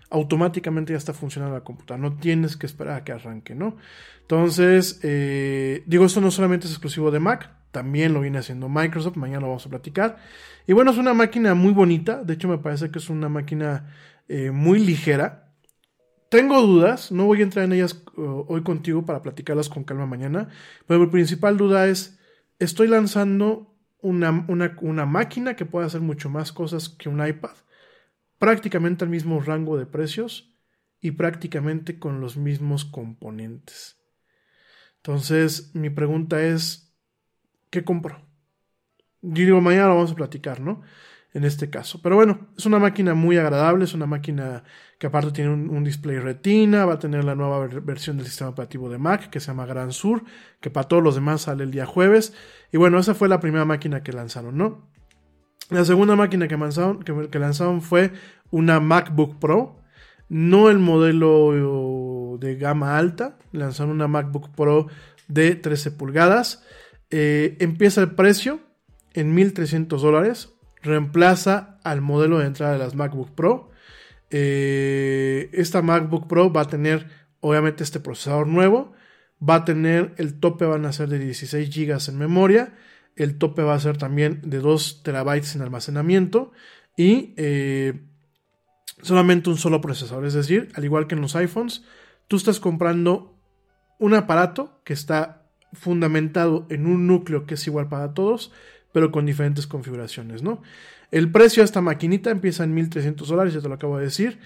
automáticamente 0.09 0.93
ya 0.93 0.97
está 0.97 1.13
funcionando 1.13 1.55
la 1.55 1.63
computadora. 1.63 2.09
No 2.09 2.17
tienes 2.17 2.57
que 2.57 2.65
esperar 2.65 2.95
a 2.95 3.03
que 3.03 3.11
arranque, 3.11 3.55
¿no? 3.55 3.77
Entonces, 4.21 4.99
digo, 5.01 6.05
esto 6.05 6.21
no 6.21 6.31
solamente 6.31 6.67
es 6.67 6.73
exclusivo 6.73 7.11
de 7.11 7.19
Mac, 7.19 7.51
también 7.71 8.13
lo 8.13 8.21
viene 8.21 8.39
haciendo 8.39 8.69
Microsoft, 8.69 9.17
mañana 9.17 9.41
lo 9.41 9.47
vamos 9.47 9.65
a 9.65 9.69
platicar. 9.69 10.17
Y 10.65 10.73
bueno, 10.73 10.91
es 10.91 10.97
una 10.97 11.13
máquina 11.13 11.53
muy 11.53 11.71
bonita, 11.71 12.23
de 12.23 12.33
hecho 12.33 12.47
me 12.47 12.57
parece 12.57 12.91
que 12.91 12.99
es 12.99 13.09
una 13.09 13.29
máquina 13.29 13.93
eh, 14.27 14.51
muy 14.51 14.79
ligera. 14.79 15.53
Tengo 16.29 16.61
dudas, 16.61 17.11
no 17.11 17.25
voy 17.25 17.39
a 17.39 17.43
entrar 17.43 17.63
en 17.63 17.71
ellas 17.71 18.03
uh, 18.17 18.43
hoy 18.49 18.61
contigo 18.63 19.05
para 19.05 19.21
platicarlas 19.21 19.69
con 19.69 19.85
calma 19.85 20.05
mañana, 20.05 20.49
pero 20.85 20.99
mi 20.99 21.07
principal 21.07 21.55
duda 21.55 21.87
es, 21.87 22.19
estoy 22.59 22.89
lanzando 22.89 23.73
una, 24.01 24.45
una 24.81 25.05
máquina 25.05 25.55
que 25.55 25.65
puede 25.65 25.85
hacer 25.85 26.01
mucho 26.01 26.29
más 26.29 26.51
cosas 26.51 26.89
que 26.89 27.07
un 27.07 27.25
iPad, 27.25 27.55
prácticamente 28.39 29.03
al 29.03 29.09
mismo 29.09 29.39
rango 29.39 29.77
de 29.77 29.85
precios 29.85 30.53
y 30.99 31.11
prácticamente 31.11 31.99
con 31.99 32.21
los 32.21 32.37
mismos 32.37 32.85
componentes. 32.85 33.97
Entonces, 34.97 35.73
mi 35.73 35.89
pregunta 35.89 36.41
es, 36.43 36.93
¿qué 37.69 37.83
compro? 37.83 38.21
Yo 39.21 39.45
digo, 39.45 39.61
mañana 39.61 39.87
lo 39.87 39.95
vamos 39.95 40.11
a 40.11 40.15
platicar, 40.15 40.59
¿no? 40.59 40.81
En 41.33 41.43
este 41.43 41.69
caso. 41.69 42.01
Pero 42.01 42.15
bueno, 42.15 42.47
es 42.57 42.65
una 42.65 42.79
máquina 42.79 43.13
muy 43.13 43.37
agradable, 43.37 43.83
es 43.83 43.93
una 43.93 44.05
máquina 44.05 44.63
que 44.97 45.07
aparte 45.07 45.31
tiene 45.31 45.51
un, 45.51 45.83
display 45.83 46.17
retina, 46.17 46.85
va 46.85 46.93
a 46.93 46.99
tener 46.99 47.23
la 47.23 47.35
nueva 47.35 47.67
versión 47.67 48.17
del 48.17 48.25
sistema 48.25 48.49
operativo 48.49 48.89
de 48.89 48.97
Mac 48.97 49.29
que 49.29 49.39
se 49.39 49.47
llama 49.47 49.65
Gran 49.65 49.91
Sur, 49.91 50.23
que 50.61 50.71
para 50.71 50.87
todos 50.87 51.03
los 51.03 51.15
demás 51.15 51.41
sale 51.41 51.63
el 51.63 51.71
día 51.71 51.85
jueves. 51.85 52.33
Y 52.71 52.77
bueno, 52.77 52.97
esa 52.97 53.13
fue 53.13 53.29
la 53.29 53.39
primera 53.39 53.65
máquina 53.65 54.01
que 54.01 54.13
lanzaron, 54.13 54.57
¿no? 54.57 54.89
La 55.69 55.83
segunda 55.83 56.15
máquina 56.15 56.47
que 56.47 56.57
lanzaron, 57.39 57.81
fue 57.81 58.11
una 58.51 58.79
MacBook 58.79 59.37
Pro, 59.39 59.81
no 60.29 60.69
el 60.69 60.79
modelo 60.79 62.37
de 62.39 62.55
gama 62.55 62.97
alta, 62.97 63.37
lanzaron 63.51 63.91
una 63.91 64.07
MacBook 64.07 64.49
Pro 64.55 64.87
de 65.27 65.55
13 65.55 65.91
pulgadas. 65.91 66.63
Eh, 67.09 67.57
empieza 67.59 68.01
el 68.01 68.11
precio 68.11 68.61
en 69.13 69.35
1.300 69.35 69.99
dólares. 69.99 70.53
Reemplaza 70.81 71.79
al 71.83 72.01
modelo 72.01 72.39
de 72.39 72.45
entrada 72.45 72.73
de 72.73 72.79
las 72.79 72.95
MacBook 72.95 73.31
Pro. 73.31 73.71
Eh, 74.29 75.49
esta 75.53 75.81
MacBook 75.81 76.27
Pro 76.27 76.51
va 76.51 76.61
a 76.61 76.67
tener 76.67 77.07
obviamente 77.39 77.83
este 77.83 77.99
procesador 77.99 78.47
nuevo. 78.47 78.93
Va 79.47 79.55
a 79.55 79.65
tener 79.65 80.13
el 80.17 80.39
tope 80.39 80.65
van 80.65 80.85
a 80.85 80.93
ser 80.93 81.09
de 81.09 81.19
16 81.19 81.69
GB 81.69 82.09
en 82.09 82.17
memoria. 82.17 82.73
El 83.17 83.37
tope 83.37 83.63
va 83.63 83.73
a 83.73 83.79
ser 83.79 83.97
también 83.97 84.41
de 84.43 84.59
2 84.59 85.03
terabytes 85.03 85.55
en 85.55 85.61
almacenamiento. 85.61 86.51
Y 86.95 87.33
eh, 87.37 87.99
solamente 89.01 89.49
un 89.49 89.57
solo 89.57 89.81
procesador. 89.81 90.25
Es 90.25 90.33
decir, 90.33 90.69
al 90.75 90.85
igual 90.85 91.07
que 91.07 91.15
en 91.15 91.21
los 91.21 91.35
iPhones, 91.35 91.83
tú 92.27 92.37
estás 92.37 92.59
comprando 92.59 93.37
un 93.99 94.13
aparato 94.13 94.81
que 94.83 94.93
está 94.93 95.43
fundamentado 95.73 96.65
en 96.69 96.85
un 96.85 97.07
núcleo 97.07 97.45
que 97.45 97.55
es 97.55 97.67
igual 97.67 97.89
para 97.89 98.13
todos, 98.13 98.51
pero 98.93 99.11
con 99.11 99.25
diferentes 99.25 99.67
configuraciones, 99.67 100.43
¿no? 100.43 100.61
El 101.11 101.31
precio 101.31 101.61
de 101.61 101.65
esta 101.65 101.81
maquinita 101.81 102.31
empieza 102.31 102.63
en 102.63 102.73
1300 102.73 103.27
dólares, 103.27 103.53
ya 103.53 103.61
te 103.61 103.67
lo 103.67 103.75
acabo 103.75 103.97
de 103.97 104.05
decir. 104.05 104.39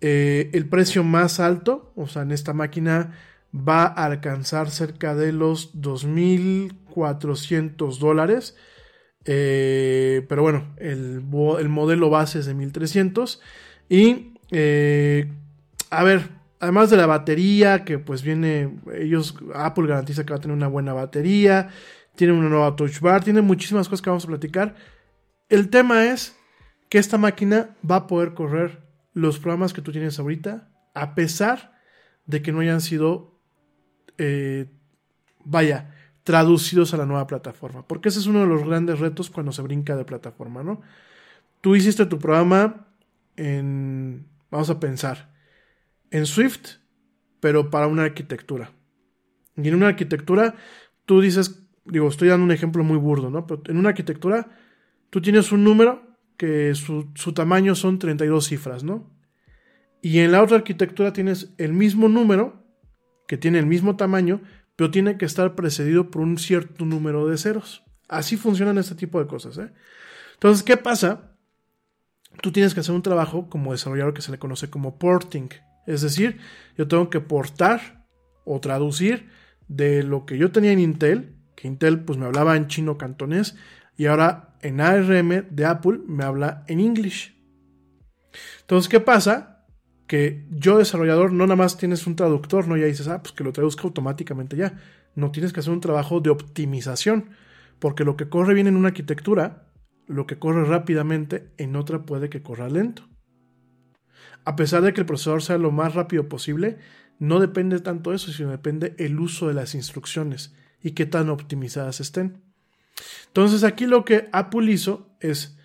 Eh, 0.00 0.50
el 0.52 0.68
precio 0.68 1.04
más 1.04 1.40
alto, 1.40 1.92
o 1.96 2.06
sea, 2.06 2.22
en 2.22 2.32
esta 2.32 2.52
máquina 2.52 3.12
va 3.54 3.84
a 3.84 4.06
alcanzar 4.06 4.70
cerca 4.70 5.14
de 5.14 5.32
los 5.32 5.80
2400 5.80 7.98
dólares. 7.98 8.56
Eh, 9.24 10.26
pero 10.28 10.42
bueno, 10.42 10.74
el, 10.78 11.20
modelo 11.20 12.10
base 12.10 12.40
es 12.40 12.46
de 12.46 12.54
1300. 12.54 13.40
Y, 13.88 14.34
eh, 14.50 15.30
a 15.90 16.04
ver, 16.04 16.38
además 16.60 16.90
de 16.90 16.96
la 16.96 17.06
batería, 17.06 17.84
que 17.84 17.98
pues 17.98 18.22
viene, 18.22 18.78
ellos, 18.94 19.34
Apple 19.54 19.86
garantiza 19.86 20.24
que 20.24 20.32
va 20.32 20.38
a 20.38 20.40
tener 20.40 20.56
una 20.56 20.68
buena 20.68 20.92
batería, 20.92 21.68
tiene 22.14 22.32
una 22.32 22.48
nueva 22.48 22.76
touch 22.76 23.00
bar, 23.00 23.22
tiene 23.22 23.42
muchísimas 23.42 23.88
cosas 23.88 24.02
que 24.02 24.10
vamos 24.10 24.24
a 24.24 24.28
platicar. 24.28 24.74
El 25.48 25.70
tema 25.70 26.06
es 26.06 26.36
que 26.88 26.98
esta 26.98 27.18
máquina 27.18 27.76
va 27.88 27.96
a 27.96 28.06
poder 28.06 28.34
correr 28.34 28.82
los 29.12 29.38
programas 29.38 29.72
que 29.72 29.82
tú 29.82 29.92
tienes 29.92 30.18
ahorita, 30.18 30.68
a 30.94 31.14
pesar 31.14 31.78
de 32.26 32.42
que 32.42 32.52
no 32.52 32.60
hayan 32.60 32.80
sido, 32.80 33.37
eh, 34.18 34.66
vaya, 35.44 35.94
traducidos 36.24 36.92
a 36.92 36.98
la 36.98 37.06
nueva 37.06 37.26
plataforma. 37.26 37.86
Porque 37.86 38.10
ese 38.10 38.18
es 38.18 38.26
uno 38.26 38.40
de 38.40 38.46
los 38.46 38.64
grandes 38.64 38.98
retos 38.98 39.30
cuando 39.30 39.52
se 39.52 39.62
brinca 39.62 39.96
de 39.96 40.04
plataforma, 40.04 40.62
¿no? 40.62 40.82
Tú 41.60 41.74
hiciste 41.74 42.06
tu 42.06 42.18
programa 42.18 42.86
en, 43.36 44.26
vamos 44.50 44.68
a 44.70 44.78
pensar, 44.78 45.32
en 46.10 46.26
Swift, 46.26 46.76
pero 47.40 47.70
para 47.70 47.86
una 47.86 48.04
arquitectura. 48.04 48.72
Y 49.56 49.68
en 49.68 49.74
una 49.74 49.88
arquitectura, 49.88 50.54
tú 51.04 51.20
dices, 51.20 51.66
digo, 51.84 52.08
estoy 52.08 52.28
dando 52.28 52.44
un 52.44 52.52
ejemplo 52.52 52.84
muy 52.84 52.98
burdo, 52.98 53.30
¿no? 53.30 53.46
Pero 53.46 53.62
en 53.66 53.78
una 53.78 53.90
arquitectura, 53.90 54.50
tú 55.10 55.20
tienes 55.20 55.50
un 55.50 55.64
número 55.64 56.16
que 56.36 56.74
su, 56.74 57.08
su 57.14 57.32
tamaño 57.32 57.74
son 57.74 57.98
32 57.98 58.46
cifras, 58.46 58.84
¿no? 58.84 59.10
Y 60.00 60.20
en 60.20 60.32
la 60.32 60.42
otra 60.42 60.58
arquitectura 60.58 61.12
tienes 61.12 61.52
el 61.58 61.72
mismo 61.72 62.08
número, 62.08 62.57
que 63.28 63.36
tiene 63.36 63.60
el 63.60 63.66
mismo 63.66 63.94
tamaño, 63.94 64.40
pero 64.74 64.90
tiene 64.90 65.16
que 65.18 65.26
estar 65.26 65.54
precedido 65.54 66.10
por 66.10 66.22
un 66.22 66.38
cierto 66.38 66.84
número 66.84 67.28
de 67.28 67.38
ceros. 67.38 67.84
Así 68.08 68.36
funcionan 68.36 68.78
este 68.78 68.96
tipo 68.96 69.20
de 69.20 69.28
cosas. 69.28 69.58
¿eh? 69.58 69.70
Entonces, 70.34 70.64
¿qué 70.64 70.76
pasa? 70.76 71.36
Tú 72.40 72.50
tienes 72.50 72.74
que 72.74 72.80
hacer 72.80 72.94
un 72.94 73.02
trabajo 73.02 73.48
como 73.48 73.72
desarrollador 73.72 74.14
que 74.14 74.22
se 74.22 74.32
le 74.32 74.38
conoce 74.38 74.70
como 74.70 74.98
porting. 74.98 75.50
Es 75.86 76.00
decir, 76.02 76.38
yo 76.76 76.88
tengo 76.88 77.10
que 77.10 77.20
portar 77.20 78.06
o 78.44 78.60
traducir 78.60 79.28
de 79.68 80.02
lo 80.02 80.24
que 80.24 80.38
yo 80.38 80.50
tenía 80.50 80.72
en 80.72 80.80
Intel, 80.80 81.34
que 81.54 81.68
Intel 81.68 82.00
pues 82.00 82.18
me 82.18 82.24
hablaba 82.24 82.56
en 82.56 82.66
chino 82.66 82.96
cantonés, 82.96 83.56
y 83.96 84.06
ahora 84.06 84.54
en 84.62 84.80
ARM 84.80 85.46
de 85.50 85.66
Apple 85.66 86.00
me 86.06 86.24
habla 86.24 86.64
en 86.66 86.80
English. 86.80 87.36
Entonces, 88.60 88.88
¿qué 88.88 89.00
pasa? 89.00 89.57
Que 90.08 90.44
yo 90.50 90.78
desarrollador 90.78 91.32
no 91.32 91.46
nada 91.46 91.54
más 91.54 91.78
tienes 91.78 92.08
un 92.08 92.16
traductor, 92.16 92.66
no 92.66 92.76
ya 92.76 92.86
dices, 92.86 93.06
ah, 93.06 93.22
pues 93.22 93.32
que 93.32 93.44
lo 93.44 93.52
traduzca 93.52 93.84
automáticamente 93.84 94.56
ya. 94.56 94.80
No 95.14 95.30
tienes 95.30 95.52
que 95.52 95.60
hacer 95.60 95.72
un 95.72 95.80
trabajo 95.80 96.18
de 96.20 96.30
optimización, 96.30 97.30
porque 97.78 98.04
lo 98.04 98.16
que 98.16 98.28
corre 98.28 98.54
bien 98.54 98.66
en 98.66 98.76
una 98.76 98.88
arquitectura, 98.88 99.68
lo 100.08 100.26
que 100.26 100.40
corre 100.40 100.64
rápidamente, 100.64 101.52
en 101.56 101.76
otra 101.76 102.04
puede 102.04 102.28
que 102.28 102.42
corra 102.42 102.68
lento. 102.68 103.08
A 104.44 104.56
pesar 104.56 104.82
de 104.82 104.92
que 104.92 105.02
el 105.02 105.06
procesador 105.06 105.42
sea 105.42 105.58
lo 105.58 105.70
más 105.70 105.94
rápido 105.94 106.28
posible, 106.28 106.78
no 107.18 107.40
depende 107.40 107.80
tanto 107.80 108.10
de 108.10 108.16
eso, 108.16 108.32
sino 108.32 108.50
depende 108.50 108.94
el 108.98 109.20
uso 109.20 109.48
de 109.48 109.54
las 109.54 109.74
instrucciones 109.74 110.54
y 110.82 110.92
qué 110.92 111.06
tan 111.06 111.28
optimizadas 111.28 112.00
estén. 112.00 112.42
Entonces 113.26 113.64
aquí 113.64 113.86
lo 113.86 114.04
que 114.04 114.28
Apple 114.32 114.70
hizo 114.70 115.10
es 115.20 115.58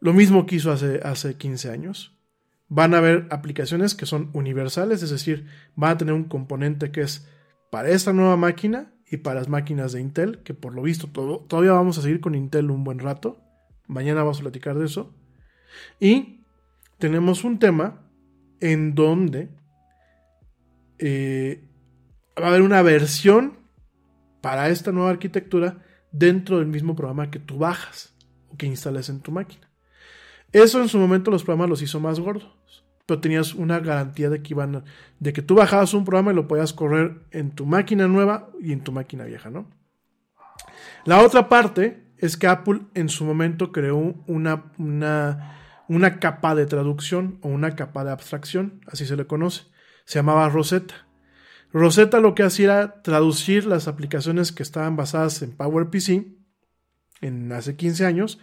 lo 0.00 0.12
mismo 0.12 0.46
que 0.46 0.56
hizo 0.56 0.70
hace, 0.70 1.00
hace 1.02 1.36
15 1.36 1.70
años. 1.70 2.11
Van 2.74 2.94
a 2.94 2.98
haber 2.98 3.26
aplicaciones 3.28 3.94
que 3.94 4.06
son 4.06 4.30
universales, 4.32 5.02
es 5.02 5.10
decir, 5.10 5.46
van 5.76 5.90
a 5.90 5.98
tener 5.98 6.14
un 6.14 6.24
componente 6.24 6.90
que 6.90 7.02
es 7.02 7.28
para 7.70 7.90
esta 7.90 8.14
nueva 8.14 8.38
máquina 8.38 8.94
y 9.10 9.18
para 9.18 9.40
las 9.40 9.50
máquinas 9.50 9.92
de 9.92 10.00
Intel, 10.00 10.38
que 10.38 10.54
por 10.54 10.74
lo 10.74 10.80
visto 10.80 11.08
todavía 11.08 11.72
vamos 11.72 11.98
a 11.98 12.02
seguir 12.02 12.22
con 12.22 12.34
Intel 12.34 12.70
un 12.70 12.82
buen 12.82 12.98
rato. 12.98 13.36
Mañana 13.88 14.22
vamos 14.22 14.38
a 14.38 14.42
platicar 14.44 14.78
de 14.78 14.86
eso. 14.86 15.14
Y 16.00 16.40
tenemos 16.96 17.44
un 17.44 17.58
tema 17.58 18.06
en 18.60 18.94
donde 18.94 19.50
eh, 20.98 21.62
va 22.40 22.46
a 22.46 22.48
haber 22.48 22.62
una 22.62 22.80
versión 22.80 23.58
para 24.40 24.70
esta 24.70 24.92
nueva 24.92 25.10
arquitectura 25.10 25.82
dentro 26.10 26.58
del 26.58 26.68
mismo 26.68 26.96
programa 26.96 27.30
que 27.30 27.38
tú 27.38 27.58
bajas 27.58 28.14
o 28.48 28.56
que 28.56 28.64
instales 28.64 29.10
en 29.10 29.20
tu 29.20 29.30
máquina. 29.30 29.68
Eso 30.52 30.80
en 30.80 30.88
su 30.88 30.98
momento 30.98 31.30
los 31.30 31.44
programas 31.44 31.70
los 31.70 31.82
hizo 31.82 31.98
más 32.00 32.20
gordos, 32.20 32.54
tenías 33.20 33.54
una 33.54 33.80
garantía 33.80 34.30
de 34.30 34.42
que 34.42 34.54
iban 34.54 34.84
de 35.18 35.32
que 35.32 35.42
tú 35.42 35.54
bajabas 35.54 35.94
un 35.94 36.04
programa 36.04 36.32
y 36.32 36.34
lo 36.34 36.48
podías 36.48 36.72
correr 36.72 37.22
en 37.30 37.50
tu 37.50 37.66
máquina 37.66 38.08
nueva 38.08 38.50
y 38.60 38.72
en 38.72 38.82
tu 38.82 38.92
máquina 38.92 39.24
vieja, 39.24 39.50
¿no? 39.50 39.70
La 41.04 41.20
otra 41.20 41.48
parte 41.48 42.12
es 42.18 42.36
que 42.36 42.46
Apple 42.46 42.82
en 42.94 43.08
su 43.08 43.24
momento 43.24 43.72
creó 43.72 43.96
una, 44.26 44.72
una, 44.78 45.84
una 45.88 46.20
capa 46.20 46.54
de 46.54 46.66
traducción 46.66 47.38
o 47.42 47.48
una 47.48 47.74
capa 47.74 48.04
de 48.04 48.12
abstracción, 48.12 48.80
así 48.86 49.06
se 49.06 49.16
le 49.16 49.26
conoce. 49.26 49.64
Se 50.04 50.18
llamaba 50.18 50.48
Rosetta. 50.48 51.06
Rosetta 51.72 52.20
lo 52.20 52.34
que 52.34 52.42
hacía 52.42 52.64
era 52.64 53.02
traducir 53.02 53.66
las 53.66 53.88
aplicaciones 53.88 54.52
que 54.52 54.62
estaban 54.62 54.94
basadas 54.94 55.42
en 55.42 55.56
PowerPC 55.56 56.26
en 57.22 57.50
hace 57.52 57.76
15 57.76 58.04
años, 58.04 58.38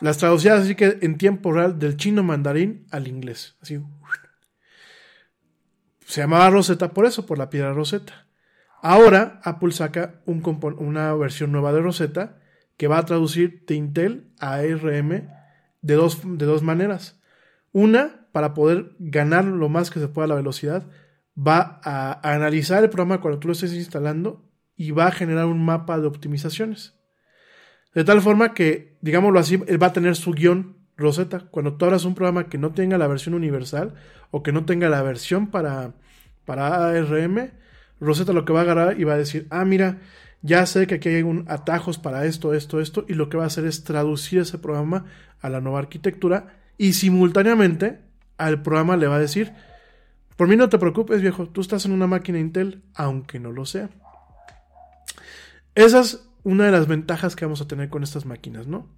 las 0.00 0.18
traducía 0.18 0.54
así 0.54 0.74
que 0.74 0.98
en 1.02 1.18
tiempo 1.18 1.52
real 1.52 1.78
del 1.78 1.96
chino 1.96 2.22
mandarín 2.22 2.86
al 2.90 3.08
inglés. 3.08 3.56
Así. 3.60 3.80
Se 6.06 6.20
llamaba 6.20 6.50
Rosetta 6.50 6.92
por 6.92 7.06
eso, 7.06 7.26
por 7.26 7.38
la 7.38 7.50
piedra 7.50 7.72
Rosetta. 7.72 8.26
Ahora 8.80 9.40
Apple 9.44 9.72
saca 9.72 10.20
un 10.24 10.42
una 10.78 11.14
versión 11.14 11.52
nueva 11.52 11.72
de 11.72 11.80
Rosetta 11.80 12.38
que 12.76 12.86
va 12.86 12.98
a 12.98 13.04
traducir 13.04 13.64
de 13.66 13.74
Intel 13.74 14.32
a 14.38 14.54
ARM 14.54 15.28
de 15.82 15.94
dos, 15.94 16.20
de 16.24 16.46
dos 16.46 16.62
maneras. 16.62 17.20
Una, 17.72 18.28
para 18.32 18.54
poder 18.54 18.94
ganar 18.98 19.44
lo 19.44 19.68
más 19.68 19.90
que 19.90 20.00
se 20.00 20.08
pueda 20.08 20.28
la 20.28 20.36
velocidad, 20.36 20.86
va 21.36 21.80
a, 21.84 22.32
analizar 22.32 22.82
el 22.82 22.90
programa 22.90 23.20
cuando 23.20 23.38
tú 23.40 23.48
lo 23.48 23.52
estés 23.52 23.74
instalando 23.74 24.48
y 24.76 24.92
va 24.92 25.08
a 25.08 25.12
generar 25.12 25.46
un 25.46 25.64
mapa 25.64 25.98
de 25.98 26.06
optimizaciones. 26.06 26.97
De 27.94 28.04
tal 28.04 28.20
forma 28.20 28.54
que, 28.54 28.96
digámoslo 29.00 29.38
así, 29.38 29.60
él 29.66 29.82
va 29.82 29.88
a 29.88 29.92
tener 29.92 30.16
su 30.16 30.32
guion 30.32 30.76
Rosetta. 30.96 31.40
Cuando 31.50 31.74
tú 31.74 31.84
abras 31.84 32.04
un 32.04 32.14
programa 32.14 32.48
que 32.48 32.58
no 32.58 32.72
tenga 32.72 32.98
la 32.98 33.06
versión 33.06 33.34
universal 33.34 33.94
o 34.30 34.42
que 34.42 34.52
no 34.52 34.64
tenga 34.66 34.88
la 34.88 35.02
versión 35.02 35.46
para, 35.46 35.94
para 36.44 36.88
ARM, 36.90 37.50
Rosetta 38.00 38.32
lo 38.32 38.44
que 38.44 38.52
va 38.52 38.60
a 38.60 38.62
agarrar 38.62 39.00
y 39.00 39.04
va 39.04 39.14
a 39.14 39.18
decir, 39.18 39.46
ah, 39.50 39.64
mira, 39.64 39.98
ya 40.42 40.66
sé 40.66 40.86
que 40.86 40.96
aquí 40.96 41.08
hay 41.08 41.22
un 41.22 41.44
atajos 41.48 41.98
para 41.98 42.24
esto, 42.26 42.54
esto, 42.54 42.80
esto, 42.80 43.04
y 43.08 43.14
lo 43.14 43.28
que 43.28 43.36
va 43.36 43.44
a 43.44 43.48
hacer 43.48 43.64
es 43.64 43.84
traducir 43.84 44.40
ese 44.40 44.58
programa 44.58 45.06
a 45.40 45.48
la 45.48 45.60
nueva 45.60 45.80
arquitectura 45.80 46.58
y 46.76 46.92
simultáneamente 46.92 48.00
al 48.36 48.62
programa 48.62 48.96
le 48.96 49.08
va 49.08 49.16
a 49.16 49.20
decir, 49.20 49.52
por 50.36 50.46
mí 50.46 50.56
no 50.56 50.68
te 50.68 50.78
preocupes 50.78 51.20
viejo, 51.20 51.48
tú 51.48 51.60
estás 51.60 51.84
en 51.86 51.92
una 51.92 52.06
máquina 52.06 52.38
Intel, 52.38 52.82
aunque 52.94 53.40
no 53.40 53.50
lo 53.50 53.66
sea. 53.66 53.90
Esa 55.74 56.00
es 56.00 56.27
una 56.48 56.64
de 56.64 56.72
las 56.72 56.88
ventajas 56.88 57.36
que 57.36 57.44
vamos 57.44 57.60
a 57.60 57.68
tener 57.68 57.90
con 57.90 58.02
estas 58.02 58.24
máquinas, 58.24 58.66
¿no? 58.66 58.88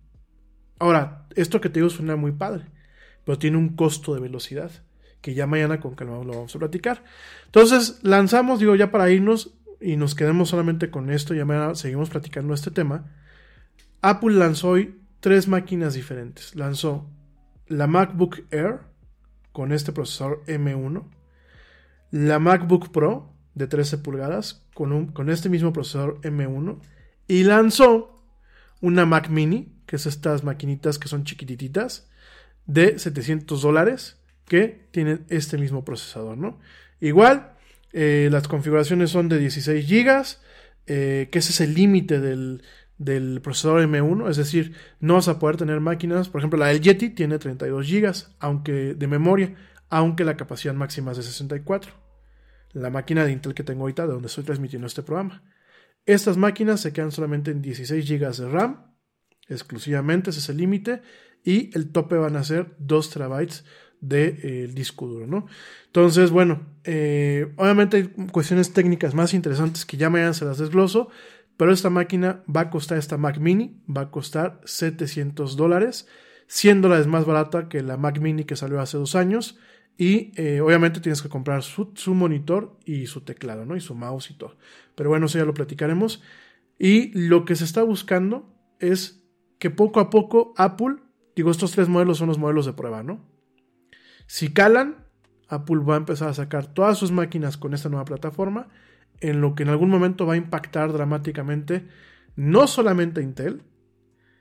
Ahora, 0.78 1.26
esto 1.34 1.60
que 1.60 1.68
te 1.68 1.80
digo 1.80 1.90
suena 1.90 2.14
muy 2.14 2.30
padre, 2.30 2.66
pero 3.24 3.40
tiene 3.40 3.56
un 3.56 3.70
costo 3.70 4.14
de 4.14 4.20
velocidad, 4.20 4.70
que 5.20 5.34
ya 5.34 5.48
mañana 5.48 5.80
con 5.80 5.96
calma 5.96 6.22
lo 6.22 6.32
vamos 6.32 6.54
a 6.54 6.58
platicar. 6.60 7.02
Entonces, 7.46 7.98
lanzamos, 8.02 8.60
digo, 8.60 8.76
ya 8.76 8.92
para 8.92 9.10
irnos, 9.10 9.58
y 9.80 9.96
nos 9.96 10.14
quedemos 10.14 10.48
solamente 10.48 10.92
con 10.92 11.10
esto, 11.10 11.34
ya 11.34 11.44
mañana 11.44 11.74
seguimos 11.74 12.08
platicando 12.08 12.54
este 12.54 12.70
tema. 12.70 13.10
Apple 14.00 14.36
lanzó 14.36 14.68
hoy 14.68 15.00
tres 15.18 15.48
máquinas 15.48 15.94
diferentes. 15.94 16.54
Lanzó 16.54 17.10
la 17.66 17.88
MacBook 17.88 18.44
Air 18.52 18.82
con 19.50 19.72
este 19.72 19.90
procesador 19.90 20.44
M1, 20.46 21.04
la 22.12 22.38
MacBook 22.38 22.92
Pro 22.92 23.34
de 23.54 23.66
13 23.66 23.98
pulgadas 23.98 24.64
con, 24.72 24.92
un, 24.92 25.06
con 25.08 25.30
este 25.30 25.48
mismo 25.48 25.72
procesador 25.72 26.20
M1 26.20 26.78
y 27.30 27.44
lanzó 27.44 28.24
una 28.80 29.06
Mac 29.06 29.28
Mini, 29.28 29.72
que 29.86 29.94
es 29.94 30.06
estas 30.06 30.42
maquinitas 30.42 30.98
que 30.98 31.06
son 31.06 31.22
chiquititas, 31.22 32.10
de 32.66 32.98
700 32.98 33.62
dólares, 33.62 34.18
que 34.46 34.88
tienen 34.90 35.26
este 35.28 35.56
mismo 35.56 35.84
procesador, 35.84 36.36
¿no? 36.36 36.58
Igual, 37.00 37.52
eh, 37.92 38.28
las 38.32 38.48
configuraciones 38.48 39.10
son 39.10 39.28
de 39.28 39.38
16 39.38 39.88
GB, 39.88 40.24
eh, 40.88 41.28
que 41.30 41.38
ese 41.38 41.52
es 41.52 41.60
el 41.60 41.74
límite 41.74 42.18
del, 42.18 42.64
del, 42.98 43.40
procesador 43.40 43.82
M1, 43.82 44.28
es 44.28 44.36
decir, 44.36 44.74
no 44.98 45.14
vas 45.14 45.28
a 45.28 45.38
poder 45.38 45.56
tener 45.56 45.78
máquinas, 45.78 46.28
por 46.28 46.40
ejemplo, 46.40 46.58
la 46.58 46.66
del 46.66 46.80
Yeti 46.80 47.10
tiene 47.10 47.38
32 47.38 47.88
GB 47.88 48.12
aunque, 48.40 48.94
de 48.94 49.06
memoria, 49.06 49.54
aunque 49.88 50.24
la 50.24 50.36
capacidad 50.36 50.74
máxima 50.74 51.12
es 51.12 51.18
de 51.18 51.22
64. 51.22 51.92
La 52.72 52.90
máquina 52.90 53.24
de 53.24 53.30
Intel 53.30 53.54
que 53.54 53.62
tengo 53.62 53.82
ahorita, 53.82 54.08
de 54.08 54.14
donde 54.14 54.26
estoy 54.26 54.42
transmitiendo 54.42 54.88
este 54.88 55.04
programa. 55.04 55.44
Estas 56.06 56.36
máquinas 56.36 56.80
se 56.80 56.92
quedan 56.92 57.12
solamente 57.12 57.50
en 57.50 57.62
16 57.62 58.08
GB 58.08 58.36
de 58.36 58.48
RAM, 58.48 58.94
exclusivamente, 59.48 60.30
ese 60.30 60.40
es 60.40 60.48
el 60.48 60.56
límite, 60.56 61.02
y 61.44 61.76
el 61.76 61.90
tope 61.90 62.16
van 62.16 62.36
a 62.36 62.44
ser 62.44 62.74
2 62.78 63.10
terabytes 63.10 63.64
de 64.00 64.38
eh, 64.42 64.70
disco 64.72 65.06
duro, 65.06 65.26
¿no? 65.26 65.46
Entonces, 65.86 66.30
bueno, 66.30 66.66
eh, 66.84 67.52
obviamente 67.56 67.96
hay 67.98 68.04
cuestiones 68.32 68.72
técnicas 68.72 69.14
más 69.14 69.34
interesantes 69.34 69.84
que 69.84 69.96
ya 69.96 70.10
mañana 70.10 70.32
se 70.32 70.44
las 70.44 70.58
desgloso, 70.58 71.10
pero 71.56 71.72
esta 71.72 71.90
máquina 71.90 72.42
va 72.54 72.62
a 72.62 72.70
costar, 72.70 72.96
esta 72.96 73.18
Mac 73.18 73.38
Mini 73.38 73.82
va 73.86 74.02
a 74.02 74.10
costar 74.10 74.60
700 74.64 75.56
dólares, 75.56 76.08
100 76.46 76.80
dólares 76.80 77.06
más 77.06 77.26
barata 77.26 77.68
que 77.68 77.82
la 77.82 77.98
Mac 77.98 78.18
Mini 78.18 78.44
que 78.44 78.56
salió 78.56 78.80
hace 78.80 78.96
dos 78.96 79.14
años, 79.14 79.58
y 79.96 80.32
eh, 80.40 80.60
obviamente 80.60 81.00
tienes 81.00 81.20
que 81.20 81.28
comprar 81.28 81.62
su, 81.62 81.92
su, 81.94 82.14
monitor 82.14 82.78
y 82.84 83.06
su 83.06 83.20
teclado, 83.20 83.66
¿no? 83.66 83.76
Y 83.76 83.80
su 83.80 83.94
mouse 83.94 84.30
y 84.30 84.34
todo. 84.34 84.56
Pero 84.94 85.10
bueno, 85.10 85.26
eso 85.26 85.38
ya 85.38 85.44
lo 85.44 85.54
platicaremos. 85.54 86.22
Y 86.78 87.12
lo 87.18 87.44
que 87.44 87.56
se 87.56 87.64
está 87.64 87.82
buscando 87.82 88.54
es 88.78 89.22
que 89.58 89.68
poco 89.68 90.00
a 90.00 90.08
poco 90.08 90.54
Apple, 90.56 90.96
digo, 91.36 91.50
estos 91.50 91.72
tres 91.72 91.88
modelos 91.88 92.18
son 92.18 92.28
los 92.28 92.38
modelos 92.38 92.64
de 92.64 92.72
prueba, 92.72 93.02
¿no? 93.02 93.20
Si 94.26 94.52
calan, 94.52 95.04
Apple 95.48 95.80
va 95.86 95.94
a 95.94 95.98
empezar 95.98 96.28
a 96.28 96.34
sacar 96.34 96.72
todas 96.72 96.96
sus 96.96 97.12
máquinas 97.12 97.56
con 97.58 97.74
esta 97.74 97.88
nueva 97.88 98.06
plataforma, 98.06 98.68
en 99.20 99.40
lo 99.40 99.54
que 99.54 99.64
en 99.64 99.68
algún 99.68 99.90
momento 99.90 100.24
va 100.24 100.34
a 100.34 100.38
impactar 100.38 100.92
dramáticamente 100.92 101.86
no 102.36 102.66
solamente 102.66 103.20
a 103.20 103.22
Intel, 103.22 103.62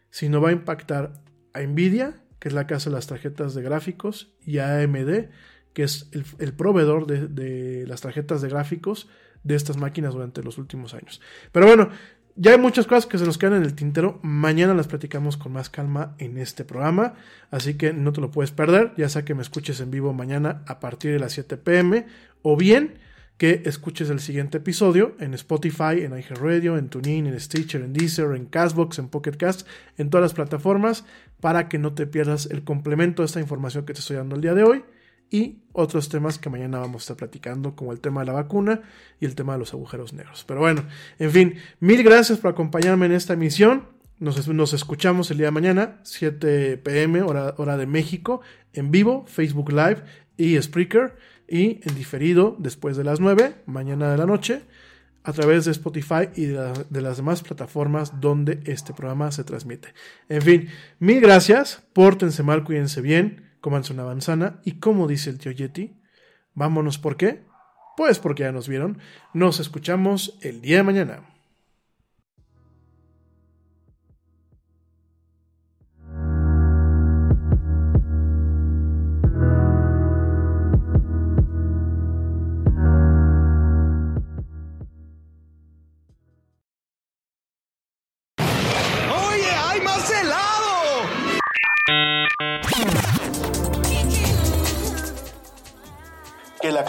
sino 0.09 0.41
va 0.41 0.49
a 0.49 0.53
impactar 0.53 1.21
a 1.53 1.61
Nvidia, 1.61 2.23
que 2.40 2.48
es 2.48 2.53
la 2.53 2.68
que 2.68 2.74
hace 2.74 2.90
las 2.90 3.07
tarjetas 3.07 3.53
de 3.53 3.61
gráficos, 3.61 4.34
y 4.45 4.60
AMD, 4.60 5.28
que 5.74 5.84
es 5.84 6.10
el, 6.11 6.53
proveedor 6.53 7.06
de, 7.06 7.28
de, 7.28 7.88
las 7.88 8.02
tarjetas 8.02 8.41
de 8.41 8.49
gráficos 8.49 9.07
de 9.44 9.56
estas 9.56 9.78
máquinas 9.78 10.14
durante 10.14 10.44
los 10.44 10.57
últimos 10.57 10.94
años. 10.94 11.22
Pero 11.52 11.68
bueno, 11.68 11.90
ya 12.41 12.52
hay 12.52 12.57
muchas 12.57 12.88
cosas 12.88 13.06
que 13.06 13.18
se 13.18 13.26
nos 13.26 13.38
quedan 13.38 13.56
en 13.56 13.64
el 13.64 13.76
tintero. 13.76 14.20
Mañana 14.22 14.74
las 14.74 14.88
platicamos 14.88 15.36
con 15.36 15.52
más 15.52 15.70
calma 15.70 16.16
en 16.20 16.38
este 16.38 16.64
programa. 16.64 17.16
Así 17.52 17.74
que 17.74 17.91
no 17.91 18.14
te 18.14 18.22
lo 18.22 18.32
puedes 18.32 18.52
perder. 18.52 18.94
Ya 18.95 19.10
sea 19.10 19.26
que 19.26 19.36
me 19.36 19.41
escuches 19.41 19.82
en 19.82 19.91
vivo 19.91 20.14
mañana 20.14 20.64
a 20.66 20.80
partir 20.80 21.11
de 21.11 21.20
las 21.20 21.34
7 21.34 21.57
pm. 21.57 22.07
O 22.41 22.56
bien 22.56 22.99
que 23.40 23.61
escuches 23.66 24.10
el 24.10 24.20
siguiente 24.20 24.57
episodio 24.57 25.16
en 25.20 25.34
Spotify, 25.34 26.02
en 26.02 26.11
iHeartRadio, 26.11 26.78
en 26.78 26.90
TuneIn, 26.90 27.26
en 27.26 27.40
Stitcher, 27.40 27.82
en 27.82 27.94
Deezer, 27.94 28.36
en 28.36 28.45
Castbox, 28.45 28.99
en 28.99 29.07
Pocket 29.07 29.32
Cast, 29.32 29.66
en 29.98 30.10
todas 30.10 30.24
las 30.24 30.34
plataformas, 30.34 31.06
para 31.40 31.70
que 31.70 31.78
no 31.78 31.94
te 31.94 32.06
pierdas 32.06 32.48
el 32.48 32.66
complemento 32.66 33.22
de 33.22 33.28
esta 33.28 33.40
información 33.40 33.86
que 33.86 33.94
te 33.94 34.02
estoy 34.02 34.18
dando 34.18 34.36
el 34.36 34.41
día 34.41 34.53
de 34.53 34.64
hoy 34.64 34.84
y 35.32 35.60
otros 35.72 36.10
temas 36.10 36.38
que 36.38 36.49
mañana 36.49 36.80
vamos 36.80 36.95
a 36.95 37.03
estar 37.03 37.16
platicando, 37.16 37.78
como 37.78 37.94
el 37.94 38.02
tema 38.02 38.22
de 38.22 38.28
la 38.28 38.34
vacuna 38.34 38.82
y 39.22 39.26
el 39.26 39.36
tema 39.36 39.53
de 39.53 39.60
los 39.60 39.74
agujeros 39.74 40.11
negros. 40.11 40.44
Pero 40.45 40.60
bueno, 40.60 40.84
en 41.18 41.32
fin, 41.32 41.56
mil 41.80 42.03
gracias 42.03 42.40
por 42.40 42.52
acompañarme 42.52 43.06
en 43.06 43.14
esta 43.14 43.34
emisión. 43.34 43.88
Nos, 44.20 44.49
nos 44.49 44.74
escuchamos 44.74 45.32
el 45.32 45.38
día 45.38 45.48
de 45.48 45.52
mañana, 45.52 45.99
7 46.03 46.76
pm, 46.78 47.22
hora, 47.22 47.53
hora 47.56 47.78
de 47.78 47.86
México, 47.86 48.41
en 48.74 48.91
vivo, 48.91 49.24
Facebook 49.28 49.72
Live 49.72 50.03
y 50.36 50.61
Spreaker, 50.61 51.16
y 51.49 51.80
en 51.84 51.95
diferido 51.95 52.55
después 52.59 52.97
de 52.97 53.03
las 53.03 53.19
9, 53.19 53.55
mañana 53.65 54.11
de 54.11 54.17
la 54.17 54.26
noche, 54.26 54.61
a 55.23 55.34
través 55.34 55.65
de 55.65 55.71
Spotify 55.71 56.30
y 56.35 56.45
de, 56.45 56.85
de 56.89 57.01
las 57.01 57.17
demás 57.17 57.41
plataformas 57.41 58.19
donde 58.21 58.61
este 58.65 58.93
programa 58.93 59.31
se 59.31 59.43
transmite. 59.43 59.93
En 60.30 60.41
fin, 60.41 60.69
mil 60.99 61.19
gracias, 61.21 61.84
pórtense 61.93 62.43
mal, 62.43 62.63
cuídense 62.63 63.01
bien, 63.01 63.49
cómanse 63.61 63.93
una 63.93 64.05
manzana 64.05 64.61
y 64.63 64.80
como 64.80 65.07
dice 65.07 65.30
el 65.30 65.39
tío 65.39 65.51
Yeti, 65.51 65.99
vámonos, 66.53 66.97
¿por 66.97 67.17
qué? 67.17 67.43
Pues 67.97 68.19
porque 68.19 68.43
ya 68.43 68.51
nos 68.51 68.69
vieron. 68.69 68.99
Nos 69.34 69.59
escuchamos 69.59 70.38
el 70.41 70.61
día 70.61 70.77
de 70.77 70.84
mañana. 70.84 71.39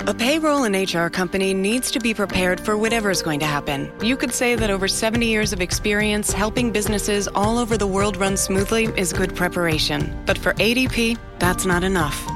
A 0.00 0.12
payroll 0.12 0.64
and 0.64 0.76
HR 0.76 1.08
company 1.08 1.54
needs 1.54 1.90
to 1.90 1.98
be 1.98 2.12
prepared 2.12 2.60
for 2.60 2.76
whatever 2.76 3.10
is 3.10 3.22
going 3.22 3.40
to 3.40 3.46
happen. 3.46 3.90
You 4.02 4.16
could 4.16 4.32
say 4.32 4.54
that 4.54 4.68
over 4.68 4.88
70 4.88 5.26
years 5.26 5.54
of 5.54 5.62
experience 5.62 6.32
helping 6.32 6.70
businesses 6.70 7.28
all 7.28 7.58
over 7.58 7.78
the 7.78 7.86
world 7.86 8.18
run 8.18 8.36
smoothly 8.36 8.84
is 8.96 9.14
good 9.14 9.34
preparation. 9.34 10.14
But 10.26 10.36
for 10.36 10.52
ADP, 10.54 11.18
that's 11.38 11.64
not 11.64 11.82
enough. 11.82 12.35